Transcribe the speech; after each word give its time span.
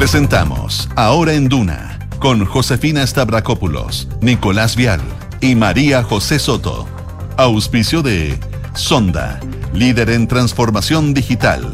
Presentamos 0.00 0.88
Ahora 0.96 1.34
en 1.34 1.50
Duna 1.50 1.98
con 2.20 2.46
Josefina 2.46 3.06
Stavrakopoulos, 3.06 4.08
Nicolás 4.22 4.74
Vial 4.74 5.02
y 5.42 5.54
María 5.54 6.02
José 6.02 6.38
Soto. 6.38 6.88
Auspicio 7.36 8.00
de 8.00 8.40
Sonda, 8.72 9.38
líder 9.74 10.08
en 10.08 10.26
transformación 10.26 11.12
digital. 11.12 11.70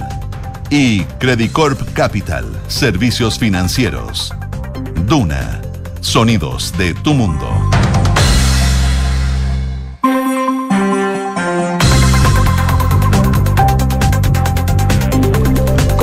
Y 0.71 1.05
Credicorp 1.21 1.81
Capital, 1.93 2.47
servicios 2.67 3.39
financieros. 3.39 4.35
Duna, 5.07 5.63
sonidos 6.01 6.77
de 6.77 6.95
tu 6.95 7.15
mundo. 7.15 7.76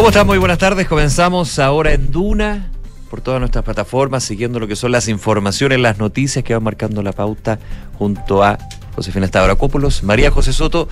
¿Cómo 0.04 0.10
están? 0.10 0.28
Muy 0.28 0.38
buenas 0.38 0.58
tardes. 0.58 0.86
Comenzamos 0.86 1.60
ahora 1.60 1.94
en 1.94 2.12
Duna 2.12 2.70
por 3.10 3.22
todas 3.22 3.40
nuestras 3.40 3.64
plataformas, 3.64 4.26
siguiendo 4.26 4.60
lo 4.60 4.68
que 4.68 4.76
son 4.76 4.92
las 4.92 5.08
informaciones, 5.08 5.80
las 5.80 5.98
noticias 5.98 6.44
que 6.44 6.54
van 6.54 6.62
marcando 6.62 7.02
la 7.02 7.14
pauta 7.14 7.58
junto 7.98 8.44
a 8.44 8.58
Josefina 8.98 9.28
Stavrakopoulos, 9.28 10.04
María 10.04 10.30
José 10.30 10.52
Soto 10.52 10.90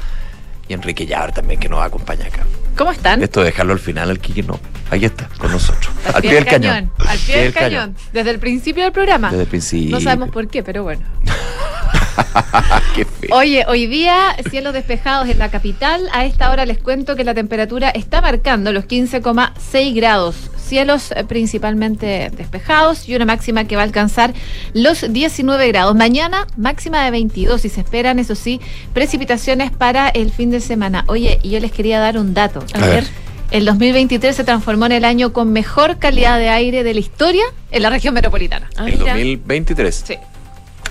y 0.69 0.73
Enrique 0.73 1.05
Llar 1.05 1.33
también 1.33 1.59
que 1.59 1.67
nos 1.67 1.83
acompaña 1.83 2.27
acá. 2.27 2.45
¿Cómo 2.77 2.91
están? 2.91 3.21
Esto 3.21 3.41
de 3.41 3.47
dejarlo 3.47 3.73
al 3.73 3.79
final, 3.79 4.09
al 4.09 4.19
Kiki 4.19 4.43
no. 4.43 4.57
Ahí 4.89 5.03
está, 5.03 5.27
con 5.37 5.51
nosotros. 5.51 5.93
Al, 6.13 6.21
pie 6.21 6.35
del 6.35 6.45
cañón. 6.45 6.93
Al 7.05 7.19
pie 7.19 7.37
del 7.37 7.53
cañón. 7.53 7.95
Desde 8.13 8.29
el 8.29 8.39
principio 8.39 8.85
del 8.85 8.93
programa. 8.93 9.29
Desde 9.29 9.43
el 9.43 9.49
principio. 9.49 9.91
No 9.91 9.99
sabemos 9.99 10.29
por 10.29 10.47
qué, 10.47 10.63
pero 10.63 10.83
bueno. 10.83 11.03
Qué 12.95 13.05
feo. 13.05 13.35
Oye, 13.35 13.65
hoy 13.67 13.87
día 13.87 14.35
cielos 14.49 14.73
despejados 14.73 15.29
en 15.29 15.39
la 15.39 15.49
capital. 15.49 16.07
A 16.13 16.25
esta 16.25 16.51
hora 16.51 16.65
les 16.65 16.77
cuento 16.77 17.15
que 17.15 17.23
la 17.23 17.33
temperatura 17.33 17.89
está 17.89 18.21
marcando 18.21 18.71
los 18.71 18.85
15,6 18.85 19.95
grados. 19.95 20.35
Cielos 20.57 21.11
eh, 21.11 21.23
principalmente 21.23 22.31
despejados 22.35 23.07
y 23.07 23.15
una 23.15 23.25
máxima 23.25 23.65
que 23.65 23.75
va 23.75 23.81
a 23.81 23.85
alcanzar 23.85 24.33
los 24.73 25.11
19 25.11 25.67
grados. 25.67 25.95
Mañana 25.95 26.47
máxima 26.57 27.03
de 27.03 27.11
22 27.11 27.65
y 27.65 27.69
se 27.69 27.81
esperan, 27.81 28.19
eso 28.19 28.35
sí, 28.35 28.61
precipitaciones 28.93 29.71
para 29.71 30.09
el 30.09 30.31
fin 30.31 30.51
de 30.51 30.61
semana. 30.61 31.03
Oye, 31.07 31.39
y 31.43 31.49
yo 31.49 31.59
les 31.59 31.71
quería 31.71 31.99
dar 31.99 32.17
un 32.17 32.33
dato. 32.33 32.63
A 32.73 32.85
ver. 32.85 33.05
El 33.51 33.65
2023 33.65 34.33
se 34.33 34.45
transformó 34.45 34.85
en 34.85 34.93
el 34.93 35.03
año 35.03 35.33
con 35.33 35.51
mejor 35.51 35.97
calidad 35.97 36.39
de 36.39 36.47
aire 36.47 36.85
de 36.85 36.93
la 36.93 37.01
historia 37.01 37.43
en 37.71 37.83
la 37.83 37.89
región 37.89 38.13
metropolitana. 38.13 38.69
Ah, 38.77 38.87
el 38.87 38.97
mira. 38.97 39.13
2023. 39.13 40.03
Sí. 40.07 40.15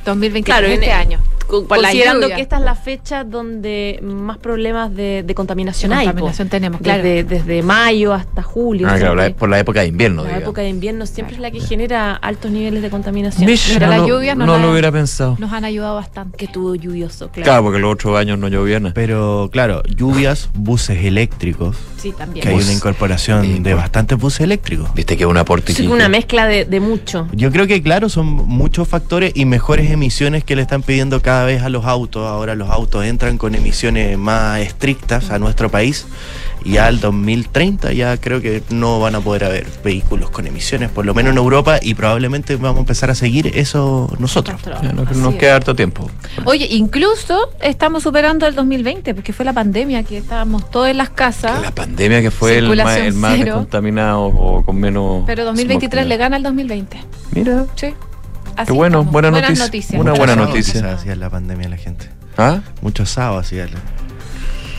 2023 0.05 0.45
Claro, 0.45 0.67
en 0.67 0.73
este 0.75 0.87
el- 0.87 0.93
año. 0.93 1.21
Con- 1.51 1.67
considerando 1.67 2.29
que 2.29 2.41
esta 2.41 2.57
es 2.59 2.63
la 2.63 2.75
fecha 2.75 3.25
donde 3.25 3.99
más 4.03 4.39
problemas 4.39 4.95
de, 4.95 5.23
de 5.27 5.35
contaminación 5.35 5.93
hay. 5.93 6.07
po. 6.07 6.13
contaminación 6.13 6.49
tenemos, 6.49 6.81
claro. 6.81 7.03
Desde, 7.03 7.25
desde 7.25 7.63
mayo 7.63 8.13
hasta 8.15 8.43
julio. 8.43 8.87
Ah, 8.89 8.97
claro, 8.99 9.15
la- 9.17 9.31
por 9.31 9.49
la 9.49 9.59
época 9.59 9.81
de 9.81 9.89
invierno, 9.89 10.23
la 10.23 10.29
digamos. 10.29 10.43
época 10.45 10.63
de 10.63 10.69
invierno 10.69 11.07
siempre 11.07 11.35
es 11.35 11.41
la 11.41 11.51
que 11.51 11.61
genera 11.61 12.15
altos 12.15 12.51
niveles 12.51 12.83
de 12.83 12.91
contaminación. 12.91 13.47
Mish, 13.47 13.75
Pero 13.75 13.87
no, 13.87 13.97
las 13.99 14.07
lluvias 14.07 14.37
no 14.37 14.47
no 14.47 14.57
la- 14.59 14.65
lo 14.65 14.71
hubiera 14.73 14.93
pensado. 14.93 15.37
Nos 15.39 15.53
han 15.53 15.65
ayudado 15.65 15.95
bastante. 15.97 16.37
Que 16.39 16.45
estuvo 16.47 16.75
lluvioso, 16.75 17.29
claro. 17.31 17.45
Claro, 17.45 17.63
porque 17.65 17.79
los 17.81 17.93
otros 17.95 18.17
años 18.19 18.39
no 18.39 18.49
llovía 18.49 18.79
nada. 18.81 18.95
Pero 18.95 19.49
claro, 19.53 19.83
lluvias, 19.85 20.49
buses 20.55 21.05
eléctricos, 21.05 21.77
Sí, 21.97 22.13
también. 22.17 22.43
que 22.43 22.49
hay 22.51 22.57
una 22.63 22.73
incorporación 22.73 23.63
de 23.63 23.75
bastantes 23.75 24.19
buses 24.19 24.41
eléctricos. 24.43 24.93
Viste 24.95 25.17
que 25.17 25.25
es 25.25 25.29
un 25.29 25.37
aporte. 25.37 25.73
Sí, 25.73 25.87
una 25.87 26.09
mezcla 26.09 26.47
de, 26.47 26.65
de 26.65 26.81
mucho. 26.81 27.27
Yo 27.33 27.51
creo 27.51 27.67
que 27.67 27.83
claro, 27.83 28.09
son 28.09 28.27
muchos 28.27 28.87
factores 28.89 29.33
y 29.35 29.45
mejores 29.45 29.91
emisiones 29.91 30.45
que 30.45 30.57
le 30.57 30.63
están 30.63 30.83
pidiendo 30.83 31.21
cada 31.23 31.40
vez 31.45 31.63
a 31.63 31.69
los 31.69 31.85
autos. 31.85 32.27
Ahora 32.29 32.55
los 32.55 32.69
autos 32.71 33.05
entran 33.05 33.39
con 33.39 33.55
emisiones 33.55 34.17
más 34.19 34.61
estrictas 34.61 35.31
a 35.31 35.39
nuestro 35.39 35.71
país 35.71 36.07
y 36.65 36.73
ya 36.73 36.87
al 36.87 37.01
2030 37.01 37.93
ya 37.95 38.19
creo 38.19 38.41
que 38.43 38.63
no 38.69 39.01
van 39.01 39.15
a 39.15 39.21
poder 39.21 39.45
haber 39.45 39.67
vehículos 39.83 40.29
con 40.31 40.47
emisiones, 40.47 40.91
por 40.91 41.07
lo 41.07 41.15
menos 41.15 41.33
en 41.33 41.39
Europa, 41.39 41.79
y 41.81 41.95
probablemente 41.95 42.57
vamos 42.57 42.77
a 42.77 42.81
empezar 42.81 43.11
a 43.11 43.15
seguir 43.15 43.51
eso 43.55 44.13
nosotros. 44.19 44.61
Ya, 44.83 44.93
no- 44.93 45.03
Así 45.03 45.19
nos 45.19 45.35
queda 45.37 45.57
harto 45.57 45.75
tiempo. 45.75 46.11
Oye, 46.45 46.67
incluso 46.71 47.51
estamos 47.63 48.03
superando 48.03 48.47
el 48.47 48.55
2020, 48.55 49.15
porque 49.15 49.33
fue 49.33 49.45
la 49.47 49.55
pandemia 49.55 50.03
que 50.03 50.19
estábamos 50.19 50.71
todos 50.71 50.89
en 50.89 50.99
las 50.99 51.09
casas. 51.11 51.63
La 51.63 51.71
pandemia 51.75 52.21
que 52.21 52.31
fue 52.31 52.59
el 52.59 52.77
más, 52.77 52.97
el 52.99 53.15
más 53.15 53.39
contaminado 53.47 54.25
o 54.25 54.63
con 54.63 54.77
menos. 54.77 55.25
Pero 55.27 55.45
2023 55.47 56.07
le 56.07 56.17
gana 56.19 56.37
al 56.37 56.43
2020. 56.43 56.99
Mira, 57.33 57.65
Sí. 57.77 57.95
Así 58.57 58.67
Qué 58.67 58.73
bueno, 58.73 59.05
buena 59.05 59.31
Buenas 59.31 59.51
noticia. 59.51 59.65
noticias. 59.67 60.01
Una 60.01 60.13
buena 60.13 60.37
noticia. 60.37 60.93
hacía 60.93 61.17
la 61.17 61.31
pandemia 61.31 61.69
la 61.69 61.77
gente. 61.77 62.09
¿ah? 62.37 62.61
Muchos 62.83 63.11
sábados 63.11 63.47
hacía 63.47 63.67
la- 63.67 63.81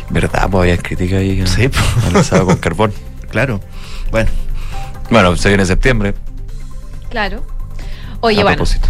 ¿Verdad? 0.10 0.50
Pues 0.50 0.62
había 0.64 0.78
crítica 0.78 1.18
ahí. 1.18 1.46
Sí, 1.48 1.68
pues. 1.70 2.06
Analizado 2.08 2.46
con 2.46 2.58
carbón. 2.58 2.94
Claro. 3.32 3.62
Bueno, 4.12 4.30
Bueno, 5.10 5.38
se 5.38 5.48
viene 5.48 5.66
septiembre. 5.66 6.14
Claro. 7.10 7.46
Oye, 8.20 8.42
a 8.42 8.44
bueno, 8.44 8.58
propósito. 8.58 8.90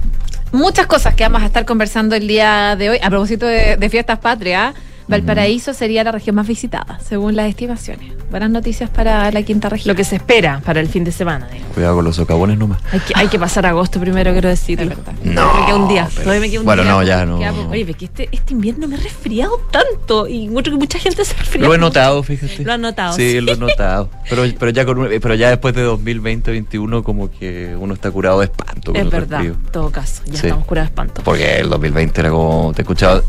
muchas 0.52 0.88
cosas 0.88 1.14
que 1.14 1.22
vamos 1.24 1.44
a 1.44 1.46
estar 1.46 1.64
conversando 1.64 2.16
el 2.16 2.28
día 2.28 2.76
de 2.76 2.90
hoy. 2.90 2.98
A 3.04 3.10
propósito 3.12 3.46
de, 3.46 3.78
de 3.78 3.90
fiestas 3.90 4.18
patrias, 4.18 4.74
Valparaíso 5.12 5.74
sería 5.74 6.04
la 6.04 6.12
región 6.12 6.36
más 6.36 6.48
visitada, 6.48 7.00
según 7.08 7.36
las 7.36 7.48
estimaciones. 7.50 8.14
Buenas 8.32 8.50
noticias 8.50 8.90
para 8.90 9.30
la 9.32 9.44
quinta 9.44 9.68
región. 9.70 9.94
Lo 9.94 9.96
que 9.98 10.04
se 10.06 10.16
espera 10.16 10.62
para 10.66 10.80
el 10.80 10.88
fin 10.88 11.04
de 11.04 11.12
semana. 11.12 11.48
digamos. 11.52 11.74
Cuidado 11.74 11.96
con 11.96 12.06
los 12.06 12.16
socavones 12.16 12.58
nomás. 12.58 12.80
Hay 12.92 13.00
que, 13.02 13.14
hay 13.16 13.28
que 13.28 13.38
pasar 13.38 13.66
agosto 13.66 14.00
primero, 14.00 14.32
quiero 14.32 14.48
decirlo. 14.50 14.88
Verdad. 14.88 15.14
No, 15.24 15.54
Me 15.60 15.66
queda 15.66 15.76
un 15.76 15.88
día. 15.90 16.08
pero- 16.10 16.24
Todavía 16.24 16.42
me 16.42 16.50
queda 16.50 16.60
un 16.62 16.66
bueno, 16.66 16.84
día. 16.84 16.92
no, 16.94 17.04
ya 17.04 17.26
no. 17.26 17.40
Queda. 17.40 17.52
Oye, 17.70 17.84
ve 17.84 17.94
que 17.94 18.06
este, 18.06 18.30
este 18.32 18.54
invierno 18.54 18.88
me 18.88 18.96
he 18.96 19.00
resfriado 19.00 19.58
tanto 19.70 20.28
y 20.28 20.48
mucho 20.48 20.72
que 20.72 20.78
mucha 20.78 20.98
gente 20.98 21.26
se 21.26 21.34
ha 21.36 21.40
resfriado. 21.40 21.68
Lo 21.68 21.76
he 21.76 21.78
notado, 21.78 22.24
fíjate. 22.24 22.64
Lo 22.64 22.72
has 22.74 22.80
notado, 22.80 23.14
Sí, 23.16 23.32
sí. 23.34 23.42
lo 23.42 23.52
he 23.52 23.58
notado. 23.58 24.10
Pero, 24.30 24.44
pero, 24.58 24.72
ya 24.72 24.86
con 24.86 24.98
un- 24.98 25.10
pero 25.22 25.36
ya 25.36 25.50
después 25.50 25.76
de 25.76 25.84
2020-2021 25.86 27.04
como 27.04 27.30
que 27.32 27.76
uno 27.78 27.94
está 27.94 28.10
curado 28.12 28.40
de 28.40 28.46
espanto. 28.46 28.92
con 28.94 28.96
Es 28.96 29.02
el 29.04 29.10
verdad, 29.10 29.42
en 29.46 29.56
todo 29.72 29.92
caso. 29.92 30.22
Ya 30.26 30.40
Sí. 30.40 30.48
estamos 30.48 30.66
curados 30.66 30.88
de 30.90 30.92
espanto. 30.94 31.22
Porque 31.24 31.58
el 31.60 31.70
2020 31.70 32.22
era 32.22 32.30
como, 32.30 32.72
te 32.74 32.82
escuchaba 32.84 33.22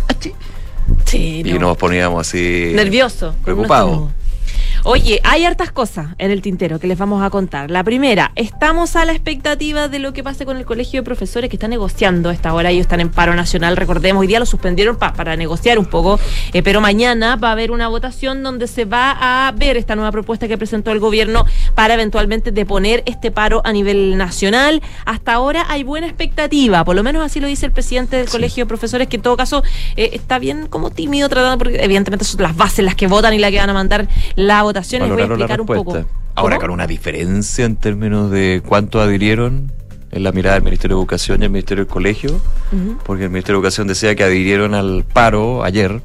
Sí, 1.05 1.43
y 1.45 1.53
no. 1.55 1.61
nos 1.61 1.77
poníamos 1.77 2.27
así... 2.27 2.73
Nervioso. 2.75 3.35
Preocupado. 3.45 4.11
Oye, 4.85 5.21
hay 5.23 5.45
hartas 5.45 5.71
cosas 5.71 6.09
en 6.19 6.33
el 6.33 6.43
tintero 6.43 6.81
que 6.81 6.89
les 6.89 6.99
vamos 6.99 7.23
a 7.23 7.31
contar. 7.31 7.71
La 7.71 7.85
primera, 7.85 8.33
estamos 8.35 8.97
a 8.97 9.05
la 9.05 9.13
expectativa 9.13 9.87
de 9.87 10.01
lo 10.01 10.13
que 10.13 10.25
pase 10.25 10.45
con 10.45 10.57
el 10.57 10.65
colegio 10.65 11.01
de 11.01 11.05
profesores 11.05 11.49
que 11.51 11.55
está 11.55 11.69
negociando 11.69 12.31
a 12.31 12.33
esta 12.33 12.53
hora. 12.53 12.71
Ellos 12.71 12.81
están 12.83 12.99
en 12.99 13.09
paro 13.09 13.33
nacional, 13.37 13.77
recordemos, 13.77 14.23
hoy 14.23 14.27
día 14.27 14.41
lo 14.41 14.47
suspendieron 14.47 14.97
pa- 14.97 15.13
para 15.13 15.37
negociar 15.37 15.79
un 15.79 15.87
poco, 15.87 16.19
eh, 16.53 16.65
pero 16.65 16.81
mañana 16.81 17.37
va 17.37 17.51
a 17.51 17.53
haber 17.53 17.71
una 17.71 17.87
votación 17.87 18.43
donde 18.43 18.67
se 18.67 18.85
va 18.85 19.47
a 19.47 19.53
ver 19.53 19.77
esta 19.77 19.95
nueva 19.95 20.11
propuesta 20.11 20.49
que 20.49 20.59
presentó 20.59 20.91
el 20.91 20.99
gobierno 20.99 21.47
para 21.77 21.95
eventualmente 21.95 22.51
deponer 22.51 23.05
este 23.07 23.31
paro 23.31 23.63
a 23.65 23.73
nivel 23.73 24.17
nacional. 24.19 24.83
Hasta 25.05 25.35
ahora 25.35 25.65
hay 25.69 25.85
buena 25.85 26.09
expectativa, 26.09 26.85
por 26.85 26.97
lo 26.97 27.05
menos 27.05 27.25
así 27.25 27.39
lo 27.39 27.47
dice 27.47 27.67
el 27.67 27.73
presidente 27.73 28.17
del 28.17 28.29
colegio 28.29 28.65
de 28.65 28.69
profesores, 28.69 29.07
que 29.07 29.15
en 29.15 29.23
todo 29.23 29.37
caso 29.37 29.63
eh, 29.95 30.11
está 30.15 30.41
bien 30.41 30.67
como 30.67 30.91
tímido 30.91 31.29
tratando, 31.29 31.59
porque 31.59 31.77
evidentemente 31.85 32.25
son 32.25 32.43
las 32.43 32.57
bases 32.57 32.85
las 32.85 32.97
que 32.97 33.07
votan 33.07 33.33
y 33.33 33.39
las 33.39 33.53
que 33.53 33.59
van 33.59 33.71
a 33.71 33.75
mandar 33.75 34.09
la 34.35 34.57
votación. 34.65 34.72
Les 35.07 35.11
voy 35.11 35.23
a 35.23 35.25
explicar 35.27 35.61
un 35.61 35.67
poco. 35.67 36.05
Ahora 36.35 36.57
¿Cómo? 36.57 36.61
con 36.61 36.71
una 36.71 36.87
diferencia 36.87 37.65
en 37.65 37.77
términos 37.77 38.31
de 38.31 38.63
cuánto 38.67 39.01
adhirieron 39.01 39.71
en 40.11 40.23
la 40.23 40.33
mirada 40.33 40.55
del 40.55 40.65
Ministerio 40.65 40.97
de 40.97 41.01
Educación 41.03 41.43
y 41.43 41.45
el 41.45 41.51
Ministerio 41.51 41.85
del 41.85 41.93
Colegio, 41.93 42.41
porque 43.05 43.25
el 43.25 43.31
Ministerio 43.31 43.57
de 43.57 43.61
Educación 43.61 43.87
decía 43.87 44.15
que 44.15 44.25
adhirieron 44.25 44.75
al 44.75 45.05
paro 45.11 45.63
ayer 45.65 46.01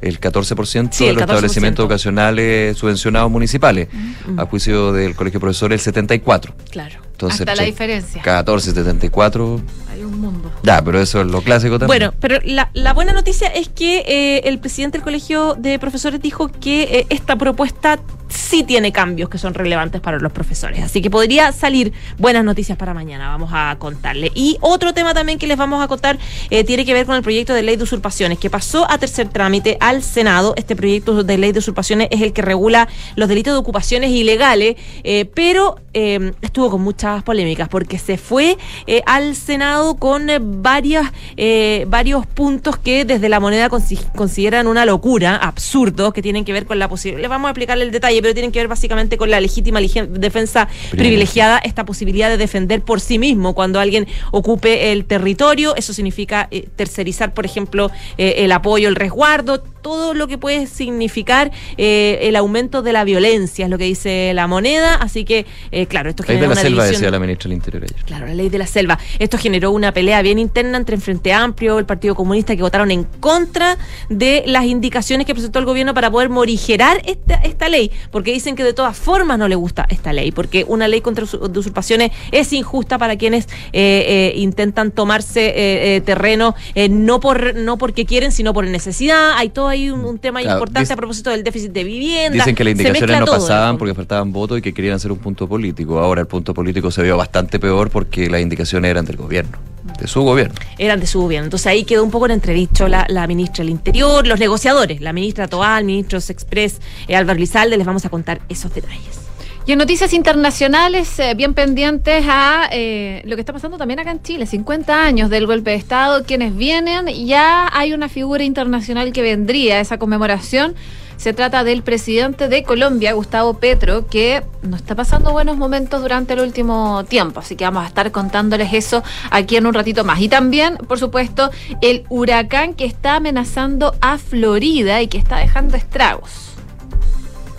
el 0.00 0.20
14% 0.20 0.88
Sí, 0.92 1.06
de 1.06 1.12
los 1.14 1.22
14%. 1.22 1.26
establecimientos 1.26 1.82
educacionales 1.84 2.76
subvencionados 2.76 3.30
municipales, 3.30 3.88
a 4.36 4.44
juicio 4.46 4.92
del 4.92 5.14
Colegio 5.14 5.38
de 5.38 5.42
Profesores 5.42 5.86
el 5.86 5.94
74%. 5.94 6.52
Claro. 6.70 6.96
Entonces, 7.14 7.40
Hasta 7.42 7.54
la 7.54 7.62
diferencia. 7.62 8.20
14, 8.22 8.72
74, 8.72 9.60
Hay 9.92 10.02
un 10.02 10.20
mundo. 10.20 10.50
ya, 10.64 10.82
pero 10.82 11.00
eso 11.00 11.20
es 11.20 11.28
lo 11.28 11.42
clásico 11.42 11.78
también. 11.78 11.86
Bueno, 12.10 12.14
pero 12.20 12.38
la, 12.44 12.70
la 12.74 12.92
buena 12.92 13.12
noticia 13.12 13.46
es 13.48 13.68
que 13.68 14.00
eh, 14.06 14.48
el 14.48 14.58
presidente 14.58 14.98
del 14.98 15.04
colegio 15.04 15.54
de 15.56 15.78
profesores 15.78 16.20
dijo 16.20 16.48
que 16.48 16.82
eh, 16.82 17.06
esta 17.10 17.36
propuesta 17.36 18.00
sí 18.28 18.64
tiene 18.64 18.90
cambios 18.90 19.28
que 19.28 19.38
son 19.38 19.54
relevantes 19.54 20.00
para 20.00 20.18
los 20.18 20.32
profesores. 20.32 20.82
Así 20.82 21.00
que 21.00 21.08
podría 21.08 21.52
salir 21.52 21.92
buenas 22.18 22.42
noticias 22.44 22.76
para 22.76 22.92
mañana, 22.92 23.28
vamos 23.28 23.50
a 23.52 23.76
contarle. 23.78 24.32
Y 24.34 24.56
otro 24.60 24.92
tema 24.92 25.14
también 25.14 25.38
que 25.38 25.46
les 25.46 25.56
vamos 25.56 25.82
a 25.84 25.86
contar 25.86 26.18
eh, 26.50 26.64
tiene 26.64 26.84
que 26.84 26.92
ver 26.94 27.06
con 27.06 27.14
el 27.14 27.22
proyecto 27.22 27.54
de 27.54 27.62
ley 27.62 27.76
de 27.76 27.84
usurpaciones 27.84 28.38
que 28.40 28.50
pasó 28.50 28.90
a 28.90 28.98
tercer 28.98 29.28
trámite 29.28 29.76
al 29.78 30.02
Senado. 30.02 30.54
Este 30.56 30.74
proyecto 30.74 31.22
de 31.22 31.38
ley 31.38 31.52
de 31.52 31.60
usurpaciones 31.60 32.08
es 32.10 32.22
el 32.22 32.32
que 32.32 32.42
regula 32.42 32.88
los 33.14 33.28
delitos 33.28 33.52
de 33.54 33.58
ocupaciones 33.58 34.10
ilegales, 34.10 34.74
eh, 35.04 35.26
pero 35.32 35.76
eh, 35.92 36.32
estuvo 36.42 36.70
con 36.70 36.82
polémicas 37.22 37.68
porque 37.68 37.98
se 37.98 38.18
fue 38.18 38.56
eh, 38.86 39.02
al 39.06 39.36
Senado 39.36 39.94
con 39.96 40.28
eh, 40.28 40.38
varias, 40.40 41.12
eh, 41.36 41.86
varios 41.88 42.26
puntos 42.26 42.76
que 42.76 43.04
desde 43.04 43.28
la 43.28 43.40
moneda 43.40 43.68
consi- 43.68 44.10
consideran 44.14 44.66
una 44.66 44.84
locura, 44.84 45.36
absurdos, 45.36 46.12
que 46.12 46.22
tienen 46.22 46.44
que 46.44 46.52
ver 46.52 46.66
con 46.66 46.78
la 46.78 46.88
posibilidad. 46.88 47.20
Les 47.22 47.30
vamos 47.30 47.48
a 47.48 47.50
explicar 47.50 47.78
el 47.78 47.90
detalle, 47.90 48.20
pero 48.22 48.34
tienen 48.34 48.52
que 48.52 48.58
ver 48.58 48.68
básicamente 48.68 49.16
con 49.16 49.30
la 49.30 49.40
legítima 49.40 49.80
defensa 49.80 50.68
privilegiada, 50.90 51.58
esta 51.58 51.84
posibilidad 51.84 52.28
de 52.28 52.36
defender 52.36 52.82
por 52.82 53.00
sí 53.00 53.18
mismo 53.18 53.54
cuando 53.54 53.80
alguien 53.80 54.06
ocupe 54.30 54.92
el 54.92 55.04
territorio. 55.04 55.76
Eso 55.76 55.92
significa 55.92 56.48
eh, 56.50 56.68
tercerizar, 56.76 57.34
por 57.34 57.44
ejemplo, 57.44 57.90
el 58.16 58.50
apoyo, 58.52 58.88
el 58.88 58.96
resguardo 58.96 59.62
todo 59.84 60.14
lo 60.14 60.26
que 60.28 60.38
puede 60.38 60.66
significar 60.66 61.52
eh, 61.76 62.20
el 62.22 62.36
aumento 62.36 62.80
de 62.80 62.94
la 62.94 63.04
violencia, 63.04 63.66
es 63.66 63.70
lo 63.70 63.76
que 63.76 63.84
dice 63.84 64.32
la 64.34 64.46
moneda. 64.46 64.94
Así 64.94 65.26
que, 65.26 65.44
eh, 65.72 65.84
claro, 65.84 66.08
esto 66.08 66.22
Ley 66.26 66.38
de 66.38 66.40
genera 66.40 66.48
la 66.48 66.52
una 66.54 66.62
selva, 66.62 66.84
división. 66.84 67.00
decía 67.02 67.10
la 67.10 67.18
ministra 67.20 67.48
del 67.50 67.56
Interior 67.58 67.84
ayer. 67.84 68.04
Claro, 68.06 68.26
la 68.26 68.34
ley 68.34 68.48
de 68.48 68.58
la 68.58 68.66
selva. 68.66 68.98
Esto 69.18 69.36
generó 69.36 69.70
una 69.72 69.92
pelea 69.92 70.22
bien 70.22 70.38
interna 70.38 70.78
entre 70.78 70.96
el 70.96 71.02
Frente 71.02 71.34
Amplio, 71.34 71.78
el 71.78 71.84
Partido 71.84 72.14
Comunista, 72.14 72.56
que 72.56 72.62
votaron 72.62 72.90
en 72.90 73.04
contra 73.20 73.76
de 74.08 74.42
las 74.46 74.64
indicaciones 74.64 75.26
que 75.26 75.34
presentó 75.34 75.58
el 75.58 75.66
gobierno 75.66 75.92
para 75.92 76.10
poder 76.10 76.30
morigerar 76.30 77.02
esta, 77.04 77.34
esta 77.34 77.68
ley, 77.68 77.90
porque 78.10 78.32
dicen 78.32 78.56
que 78.56 78.64
de 78.64 78.72
todas 78.72 78.96
formas 78.96 79.38
no 79.38 79.48
le 79.48 79.54
gusta 79.54 79.86
esta 79.90 80.14
ley, 80.14 80.32
porque 80.32 80.64
una 80.66 80.88
ley 80.88 81.02
contra 81.02 81.24
usurpaciones 81.26 82.10
es 82.32 82.52
injusta 82.54 82.96
para 82.96 83.16
quienes 83.18 83.44
eh, 83.72 84.04
eh, 84.08 84.32
intentan 84.36 84.90
tomarse 84.92 85.48
eh, 85.48 85.96
eh, 85.96 86.00
terreno 86.00 86.54
eh, 86.74 86.88
no 86.88 87.20
por 87.20 87.54
no 87.54 87.76
porque 87.76 88.06
quieren, 88.06 88.32
sino 88.32 88.54
por 88.54 88.64
necesidad. 88.66 89.32
Hay 89.36 89.50
todo 89.50 89.73
ahí 89.74 89.90
un, 89.90 90.04
un 90.04 90.18
tema 90.18 90.40
Claro, 90.40 90.58
importante 90.58 90.92
a 90.92 90.96
propósito 90.96 91.30
del 91.30 91.44
déficit 91.44 91.72
de 91.72 91.84
vivienda. 91.84 92.38
Dicen 92.38 92.54
que 92.54 92.64
las 92.64 92.72
indicaciones 92.72 93.20
no 93.20 93.26
todo, 93.26 93.36
pasaban 93.36 93.78
porque 93.78 93.94
faltaban 93.94 94.32
votos 94.32 94.58
y 94.58 94.62
que 94.62 94.72
querían 94.72 94.94
hacer 94.94 95.12
un 95.12 95.18
punto 95.18 95.48
político. 95.48 95.98
Ahora 95.98 96.20
el 96.20 96.26
punto 96.26 96.54
político 96.54 96.90
se 96.90 97.02
vio 97.02 97.16
bastante 97.16 97.58
peor 97.58 97.90
porque 97.90 98.28
las 98.28 98.40
indicaciones 98.40 98.90
eran 98.90 99.04
del 99.04 99.16
gobierno, 99.16 99.58
de 99.98 100.06
su 100.06 100.22
gobierno. 100.22 100.54
eran 100.78 101.00
de 101.00 101.06
su 101.06 101.20
gobierno. 101.20 101.46
Entonces 101.46 101.66
ahí 101.66 101.84
quedó 101.84 102.04
un 102.04 102.10
poco 102.10 102.26
en 102.26 102.32
entredicho 102.32 102.88
la, 102.88 103.06
la 103.08 103.26
ministra 103.26 103.64
del 103.64 103.70
Interior, 103.70 104.26
los 104.26 104.38
negociadores, 104.38 105.00
la 105.00 105.12
ministra 105.12 105.48
Toal, 105.48 105.80
el 105.80 105.86
ministro 105.86 106.18
Express, 106.18 106.80
eh, 107.08 107.16
Álvaro 107.16 107.38
Lizalde, 107.38 107.76
les 107.76 107.86
vamos 107.86 108.04
a 108.04 108.08
contar 108.08 108.40
esos 108.48 108.74
detalles. 108.74 109.23
Y 109.66 109.72
en 109.72 109.78
noticias 109.78 110.12
internacionales, 110.12 111.18
eh, 111.18 111.32
bien 111.34 111.54
pendientes 111.54 112.26
a 112.28 112.68
eh, 112.70 113.22
lo 113.24 113.34
que 113.34 113.40
está 113.40 113.54
pasando 113.54 113.78
también 113.78 113.98
acá 113.98 114.10
en 114.10 114.22
Chile, 114.22 114.44
50 114.44 115.02
años 115.02 115.30
del 115.30 115.46
golpe 115.46 115.70
de 115.70 115.76
Estado, 115.76 116.22
quienes 116.24 116.54
vienen, 116.54 117.06
ya 117.06 117.70
hay 117.72 117.94
una 117.94 118.10
figura 118.10 118.44
internacional 118.44 119.10
que 119.14 119.22
vendría 119.22 119.76
a 119.76 119.80
esa 119.80 119.96
conmemoración. 119.96 120.74
Se 121.16 121.32
trata 121.32 121.64
del 121.64 121.82
presidente 121.82 122.48
de 122.48 122.62
Colombia, 122.62 123.14
Gustavo 123.14 123.54
Petro, 123.54 124.06
que 124.06 124.42
no 124.60 124.76
está 124.76 124.94
pasando 124.94 125.32
buenos 125.32 125.56
momentos 125.56 126.02
durante 126.02 126.34
el 126.34 126.40
último 126.40 127.04
tiempo, 127.04 127.40
así 127.40 127.56
que 127.56 127.64
vamos 127.64 127.84
a 127.84 127.86
estar 127.86 128.10
contándoles 128.12 128.74
eso 128.74 129.02
aquí 129.30 129.56
en 129.56 129.66
un 129.66 129.72
ratito 129.72 130.04
más. 130.04 130.20
Y 130.20 130.28
también, 130.28 130.76
por 130.76 130.98
supuesto, 130.98 131.50
el 131.80 132.04
huracán 132.10 132.74
que 132.74 132.84
está 132.84 133.16
amenazando 133.16 133.94
a 134.02 134.18
Florida 134.18 135.00
y 135.00 135.08
que 135.08 135.16
está 135.16 135.38
dejando 135.38 135.78
estragos. 135.78 136.53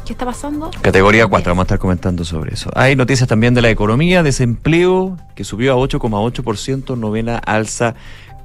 ¿Qué 0.06 0.14
está 0.14 0.26
pasando? 0.26 0.70
Categoría 0.82 1.26
4, 1.26 1.50
vamos 1.50 1.64
a 1.64 1.66
estar 1.66 1.80
comentando 1.80 2.24
sobre 2.24 2.54
eso. 2.54 2.70
Hay 2.76 2.96
noticias 2.96 3.28
también 3.28 3.56
de 3.56 3.64
la 3.64 3.72
economía, 3.72 4.22
desempleo 4.22 5.18
que 5.34 5.44
subió 5.44 5.74
a 5.74 5.76
8,8%, 5.78 6.96
novena 6.96 7.38
alza 7.38 7.96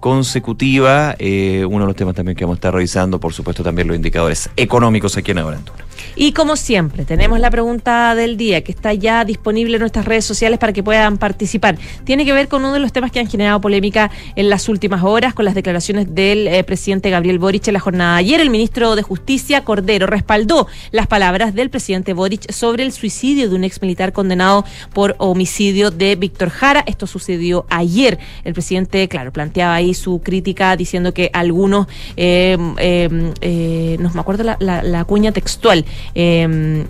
consecutiva. 0.01 1.15
Eh, 1.19 1.67
uno 1.69 1.81
de 1.81 1.87
los 1.89 1.97
temas 1.97 2.15
también 2.15 2.35
que 2.35 2.45
vamos 2.45 2.57
a 2.57 2.61
estar 2.61 2.73
revisando, 2.73 3.21
por 3.21 3.35
supuesto, 3.35 3.63
también 3.63 3.89
los 3.89 3.95
indicadores 3.95 4.49
económicos 4.57 5.19
aquí 5.19 5.33
en 5.33 5.39
Aventura. 5.39 5.85
Y 6.17 6.33
como 6.33 6.57
siempre, 6.57 7.05
tenemos 7.05 7.41
la 7.41 7.51
pregunta 7.51 8.15
del 8.15 8.37
día 8.37 8.63
que 8.63 8.73
está 8.73 8.93
ya 8.95 9.25
disponible 9.25 9.77
en 9.77 9.81
nuestras 9.81 10.05
redes 10.05 10.25
sociales 10.25 10.59
para 10.59 10.73
que 10.73 10.83
puedan 10.83 11.19
participar. 11.19 11.79
Tiene 12.05 12.25
que 12.25 12.33
ver 12.33 12.49
con 12.49 12.65
uno 12.65 12.75
de 12.75 12.81
los 12.81 12.93
temas 12.93 13.11
que 13.11 13.21
han 13.21 13.29
generado 13.29 13.61
polémica 13.61 14.11
en 14.37 14.51
las 14.51 14.69
últimas 14.69 15.03
horas, 15.03 15.35
con 15.35 15.45
las 15.45 15.55
declaraciones 15.55 16.15
del 16.15 16.49
eh, 16.49 16.65
presidente 16.65 17.11
Gabriel 17.11 17.39
Boric 17.39 17.69
en 17.69 17.75
la 17.75 17.81
jornada 17.81 18.15
de 18.15 18.21
ayer. 18.21 18.41
El 18.41 18.51
ministro 18.51 18.97
de 18.97 19.03
Justicia, 19.03 19.65
Cordero, 19.65 20.07
respaldó 20.07 20.67
las 20.91 21.07
palabras 21.07 21.55
del 21.55 21.71
presidente 21.71 22.13
Boric 22.13 22.51
sobre 22.53 22.83
el 22.83 22.93
suicidio 22.93 23.49
de 23.49 23.55
un 23.55 23.65
ex 23.65 23.81
militar 23.81 24.13
condenado 24.13 24.65
por 24.93 25.15
homicidio 25.19 25.91
de 25.91 26.17
Víctor 26.17 26.51
Jara. 26.51 26.85
Esto 26.87 27.07
sucedió 27.07 27.67
ayer. 27.71 28.19
El 28.45 28.53
presidente, 28.53 29.09
claro, 29.09 29.33
planteaba 29.33 29.75
ahí 29.75 29.95
su 29.95 30.21
crítica 30.21 30.77
diciendo 30.77 31.15
que 31.15 31.31
algunos, 31.33 31.87
eh, 32.17 32.57
eh, 32.79 33.97
no 34.01 34.11
me 34.13 34.21
acuerdo 34.21 34.57
la 34.59 35.05
cuña 35.05 35.33
textual, 35.33 35.85
eh, 36.15 36.85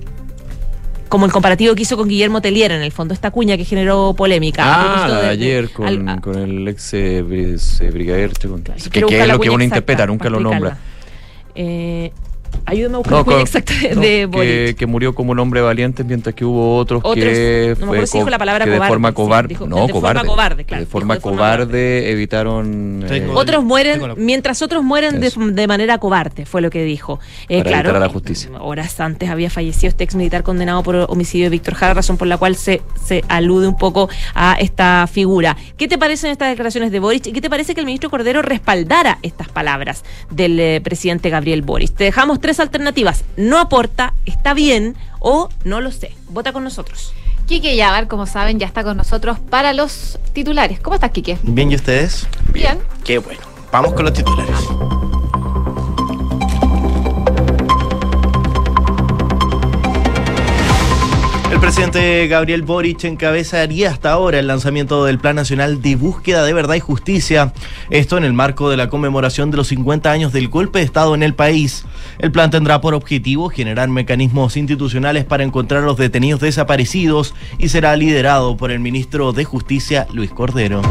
como 1.09 1.27
el 1.27 1.33
comparativo 1.33 1.75
que 1.75 1.83
hizo 1.83 1.97
con 1.97 2.09
Guillermo 2.09 2.41
Telier 2.41 2.71
en 2.71 2.83
el 2.83 2.93
fondo, 2.93 3.15
esta 3.15 3.33
cuña 3.33 3.57
que 3.57 3.65
generó 3.65 4.15
polémica. 4.17 4.63
Ah, 4.65 5.09
de 5.11 5.23
de- 5.23 5.29
ayer 5.29 5.71
con, 5.71 5.87
al- 5.87 6.09
a- 6.09 6.21
con 6.21 6.37
el 6.39 6.69
ex 6.69 6.95
eh, 6.95 7.19
eh, 7.19 7.91
brigadier, 7.91 8.31
con- 8.49 8.63
Claro, 8.63 8.81
que, 8.91 9.01
que 9.07 9.21
es 9.21 9.27
lo 9.29 9.41
que 9.41 9.51
uno 9.51 9.65
interpreta, 9.65 10.07
nunca 10.07 10.31
lo 10.31 10.39
nombra. 10.39 10.79
Eh, 11.57 12.13
ayúdame 12.67 12.95
a 12.95 12.99
buscar 12.99 13.19
No, 13.19 13.25
con- 13.25 13.41
exacta 13.41 13.73
de, 13.75 13.95
no, 13.95 14.01
de 14.01 14.07
que, 14.09 14.27
Boric. 14.27 14.77
que 14.77 14.87
murió 14.87 15.15
como 15.15 15.33
un 15.33 15.39
hombre 15.39 15.61
valiente 15.61 16.05
mientras 16.05 16.35
que 16.35 16.45
hubo 16.45 16.77
otros, 16.77 17.01
Otros, 17.05 17.15
que 17.25 17.75
no 17.79 17.87
me 17.87 17.93
acuerdo 17.93 18.07
si 18.07 18.19
dijo 18.19 18.31
la 18.31 18.39
palabra 18.39 18.65
que 18.65 18.71
de 18.71 18.77
cobarde, 18.77 18.91
forma 18.93 19.09
sí, 19.09 19.15
cobarde 19.15 19.49
dijo- 19.49 19.67
no 19.67 19.87
de 19.87 19.93
forma 19.93 20.01
cobarde, 20.01 20.27
cobarde, 20.29 20.65
claro, 20.65 20.81
de 20.81 20.85
dijo 20.87 20.93
forma 20.93 21.15
de 21.15 21.21
forma 21.21 21.37
cobarde 21.39 22.11
evitaron 22.11 23.05
eh, 23.11 23.29
Otros 23.35 23.65
mueren, 23.65 24.01
mientras 24.17 24.63
otros 24.63 24.83
mueren 24.83 25.21
de, 25.21 25.67
manera 25.67 25.99
cobarde, 25.99 26.47
fue 26.47 26.61
lo 26.61 26.71
que 26.71 26.83
dijo. 26.85 27.21
Eh, 27.49 27.59
Para 27.59 27.71
claro, 27.71 27.89
evitar 27.91 27.97
a 27.97 28.07
la 28.07 28.13
justicia. 28.13 28.51
horas 28.61 28.99
antes 29.01 29.29
había 29.31 29.51
fallecido 29.51 29.89
este 29.89 30.05
ex 30.05 30.15
militar 30.15 30.43
condenado 30.43 30.83
por 30.83 30.97
homicidio 31.09 31.47
de 31.47 31.51
Víctor 31.51 31.75
Jara, 31.75 31.95
razón 31.95 32.17
por 32.17 32.27
la 32.29 32.37
cual 32.39 32.57
se, 32.57 32.83
se 33.05 33.23
alude 33.29 33.69
un 33.69 33.77
poco 33.77 34.09
a 34.35 34.57
esta 34.61 35.07
figura. 35.11 35.57
¿Qué 35.77 35.89
te 35.89 35.99
parecen 35.99 36.31
estas 36.31 36.49
declaraciones 36.51 36.91
de 36.93 37.01
Boric? 37.01 37.27
¿Y 37.27 37.33
qué 37.33 37.41
te 37.41 37.51
parece 37.51 37.75
que 37.75 37.81
el 37.81 37.87
ministro 37.87 38.11
Cordero 38.11 38.43
respaldara 38.43 39.19
estas 39.23 39.49
palabras 39.49 40.05
del 40.31 40.59
eh, 40.59 40.81
presidente 40.83 41.31
Gabriel 41.31 41.63
Boric? 41.63 41.95
Te 41.95 42.05
dejamos 42.05 42.40
tres 42.41 42.61
alternativas. 42.61 43.25
No 43.37 43.59
aporta, 43.59 44.15
está 44.27 44.55
bien 44.55 44.97
o 45.19 45.49
no 45.65 45.81
lo 45.81 45.93
sé. 45.93 46.15
Vota 46.29 46.53
con 46.53 46.65
nosotros. 46.65 47.13
Quique 47.47 47.75
Yabar, 47.75 48.07
como 48.07 48.27
saben, 48.27 48.59
ya 48.59 48.67
está 48.67 48.85
con 48.85 48.97
nosotros 48.97 49.39
para 49.39 49.73
los 49.73 50.19
titulares. 50.33 50.81
¿Cómo 50.81 50.95
estás, 50.95 51.11
Quique? 51.11 51.39
Bien, 51.43 51.71
¿y 51.71 51.75
ustedes? 51.75 52.27
Bien. 52.53 52.79
Qué 53.05 53.19
bueno. 53.19 53.41
Vamos 53.73 53.93
con 53.95 54.05
los 54.05 54.15
titulares. 54.15 54.57
El 61.51 61.59
presidente 61.59 62.29
Gabriel 62.29 62.63
Boric 62.63 63.03
encabezaría 63.05 63.91
hasta 63.91 64.13
ahora 64.13 64.39
el 64.39 64.47
lanzamiento 64.47 65.05
del 65.05 65.19
Plan 65.19 65.35
Nacional 65.35 65.83
de 65.83 65.97
Búsqueda 65.97 66.45
de 66.45 66.53
Verdad 66.53 66.77
y 66.77 66.81
Justicia. 66.81 67.53
Esto 67.91 68.17
en 68.17 68.23
el 68.23 68.33
marco 68.33 68.71
de 68.71 68.77
la 68.77 68.89
conmemoración 68.89 69.51
de 69.51 69.57
los 69.57 69.67
50 69.69 70.13
años 70.13 70.33
del 70.33 70.49
golpe 70.49 70.79
de 70.79 70.85
Estado 70.85 71.13
en 71.15 71.25
el 71.25 71.35
país. 71.35 71.85
El 72.21 72.31
plan 72.31 72.51
tendrá 72.51 72.81
por 72.81 72.95
objetivo 72.95 73.49
generar 73.49 73.89
mecanismos 73.89 74.57
institucionales 74.57 75.25
para 75.25 75.43
encontrar 75.43 75.83
a 75.83 75.87
los 75.87 75.97
detenidos 75.97 76.41
desaparecidos 76.41 77.35
y 77.59 77.69
será 77.69 77.97
liderado 77.97 78.57
por 78.57 78.71
el 78.71 78.79
ministro 78.79 79.33
de 79.33 79.45
Justicia, 79.45 80.07
Luis 80.13 80.31
Cordero. 80.31 80.83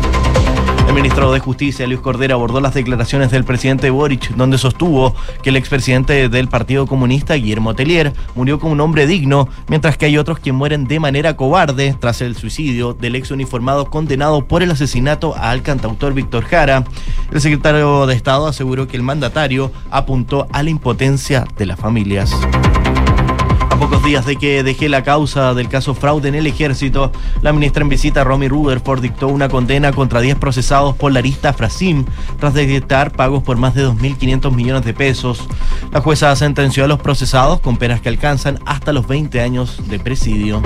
El 0.90 0.96
ministro 0.96 1.32
de 1.32 1.40
Justicia, 1.40 1.86
Luis 1.86 2.00
Cordero, 2.00 2.34
abordó 2.34 2.60
las 2.62 2.74
declaraciones 2.74 3.30
del 3.30 3.44
presidente 3.44 3.92
Boric, 3.92 4.32
donde 4.32 4.58
sostuvo 4.58 5.14
que 5.44 5.52
el 5.52 5.56
expresidente 5.56 6.30
del 6.30 6.48
Partido 6.48 6.88
Comunista, 6.88 7.36
Guillermo 7.36 7.76
Tellier, 7.76 8.12
murió 8.34 8.60
como 8.60 8.74
un 8.74 8.82
hombre 8.82 9.06
digno, 9.06 9.48
mientras 9.68 9.98
que 9.98 10.08
hay 10.08 10.18
otros 10.18 10.40
que 10.40 10.52
mueren 10.52 10.86
de 10.86 11.00
manera 11.00 11.38
cobarde 11.38 11.96
tras 12.00 12.22
el 12.22 12.36
suicidio 12.36 12.94
del 12.96 13.16
ex 13.16 13.30
uniformado 13.30 13.86
condenado 13.92 14.48
por 14.48 14.64
el 14.64 14.72
asesinato 14.72 15.36
al 15.38 15.62
cantautor 15.62 16.16
Víctor 16.16 16.46
Jara. 16.46 16.84
El 17.32 17.40
secretario 17.40 18.08
de 18.08 18.16
Estado 18.16 18.48
aseguró 18.48 18.88
que 18.88 18.98
el 18.98 19.04
mandatario 19.04 19.72
apuntó 19.92 20.48
a 20.52 20.64
la 20.64 20.72
impotencia 20.72 21.46
de 21.56 21.68
las 21.68 21.80
familias. 21.80 22.36
Pocos 23.80 24.04
días 24.04 24.26
de 24.26 24.36
que 24.36 24.62
dejé 24.62 24.90
la 24.90 25.06
causa 25.06 25.54
del 25.54 25.70
caso 25.70 25.94
fraude 25.96 26.28
en 26.28 26.36
el 26.36 26.48
ejército, 26.48 27.14
la 27.42 27.54
ministra 27.54 27.82
en 27.82 27.88
visita 27.88 28.26
Romy 28.26 28.50
Rutherford 28.50 29.02
dictó 29.02 29.30
una 29.30 29.48
condena 29.48 29.94
contra 29.94 30.20
10 30.20 30.38
procesados 30.38 30.98
por 30.98 31.14
la 31.14 31.20
arista 31.20 31.54
Frasim 31.54 32.04
tras 32.40 32.54
detectar 32.54 33.14
pagos 33.14 33.42
por 33.42 33.56
más 33.56 33.76
de 33.76 33.88
2.500 33.88 34.54
millones 34.54 34.84
de 34.84 34.94
pesos. 34.94 35.48
La 35.94 36.02
jueza 36.02 36.36
sentenció 36.36 36.84
a 36.84 36.88
los 36.90 37.00
procesados 37.00 37.62
con 37.62 37.78
penas 37.78 38.02
que 38.02 38.10
alcanzan 38.10 38.60
hasta 38.66 38.92
los 38.92 39.08
20 39.08 39.40
años 39.40 39.82
de 39.88 39.98
presidio. 39.98 40.62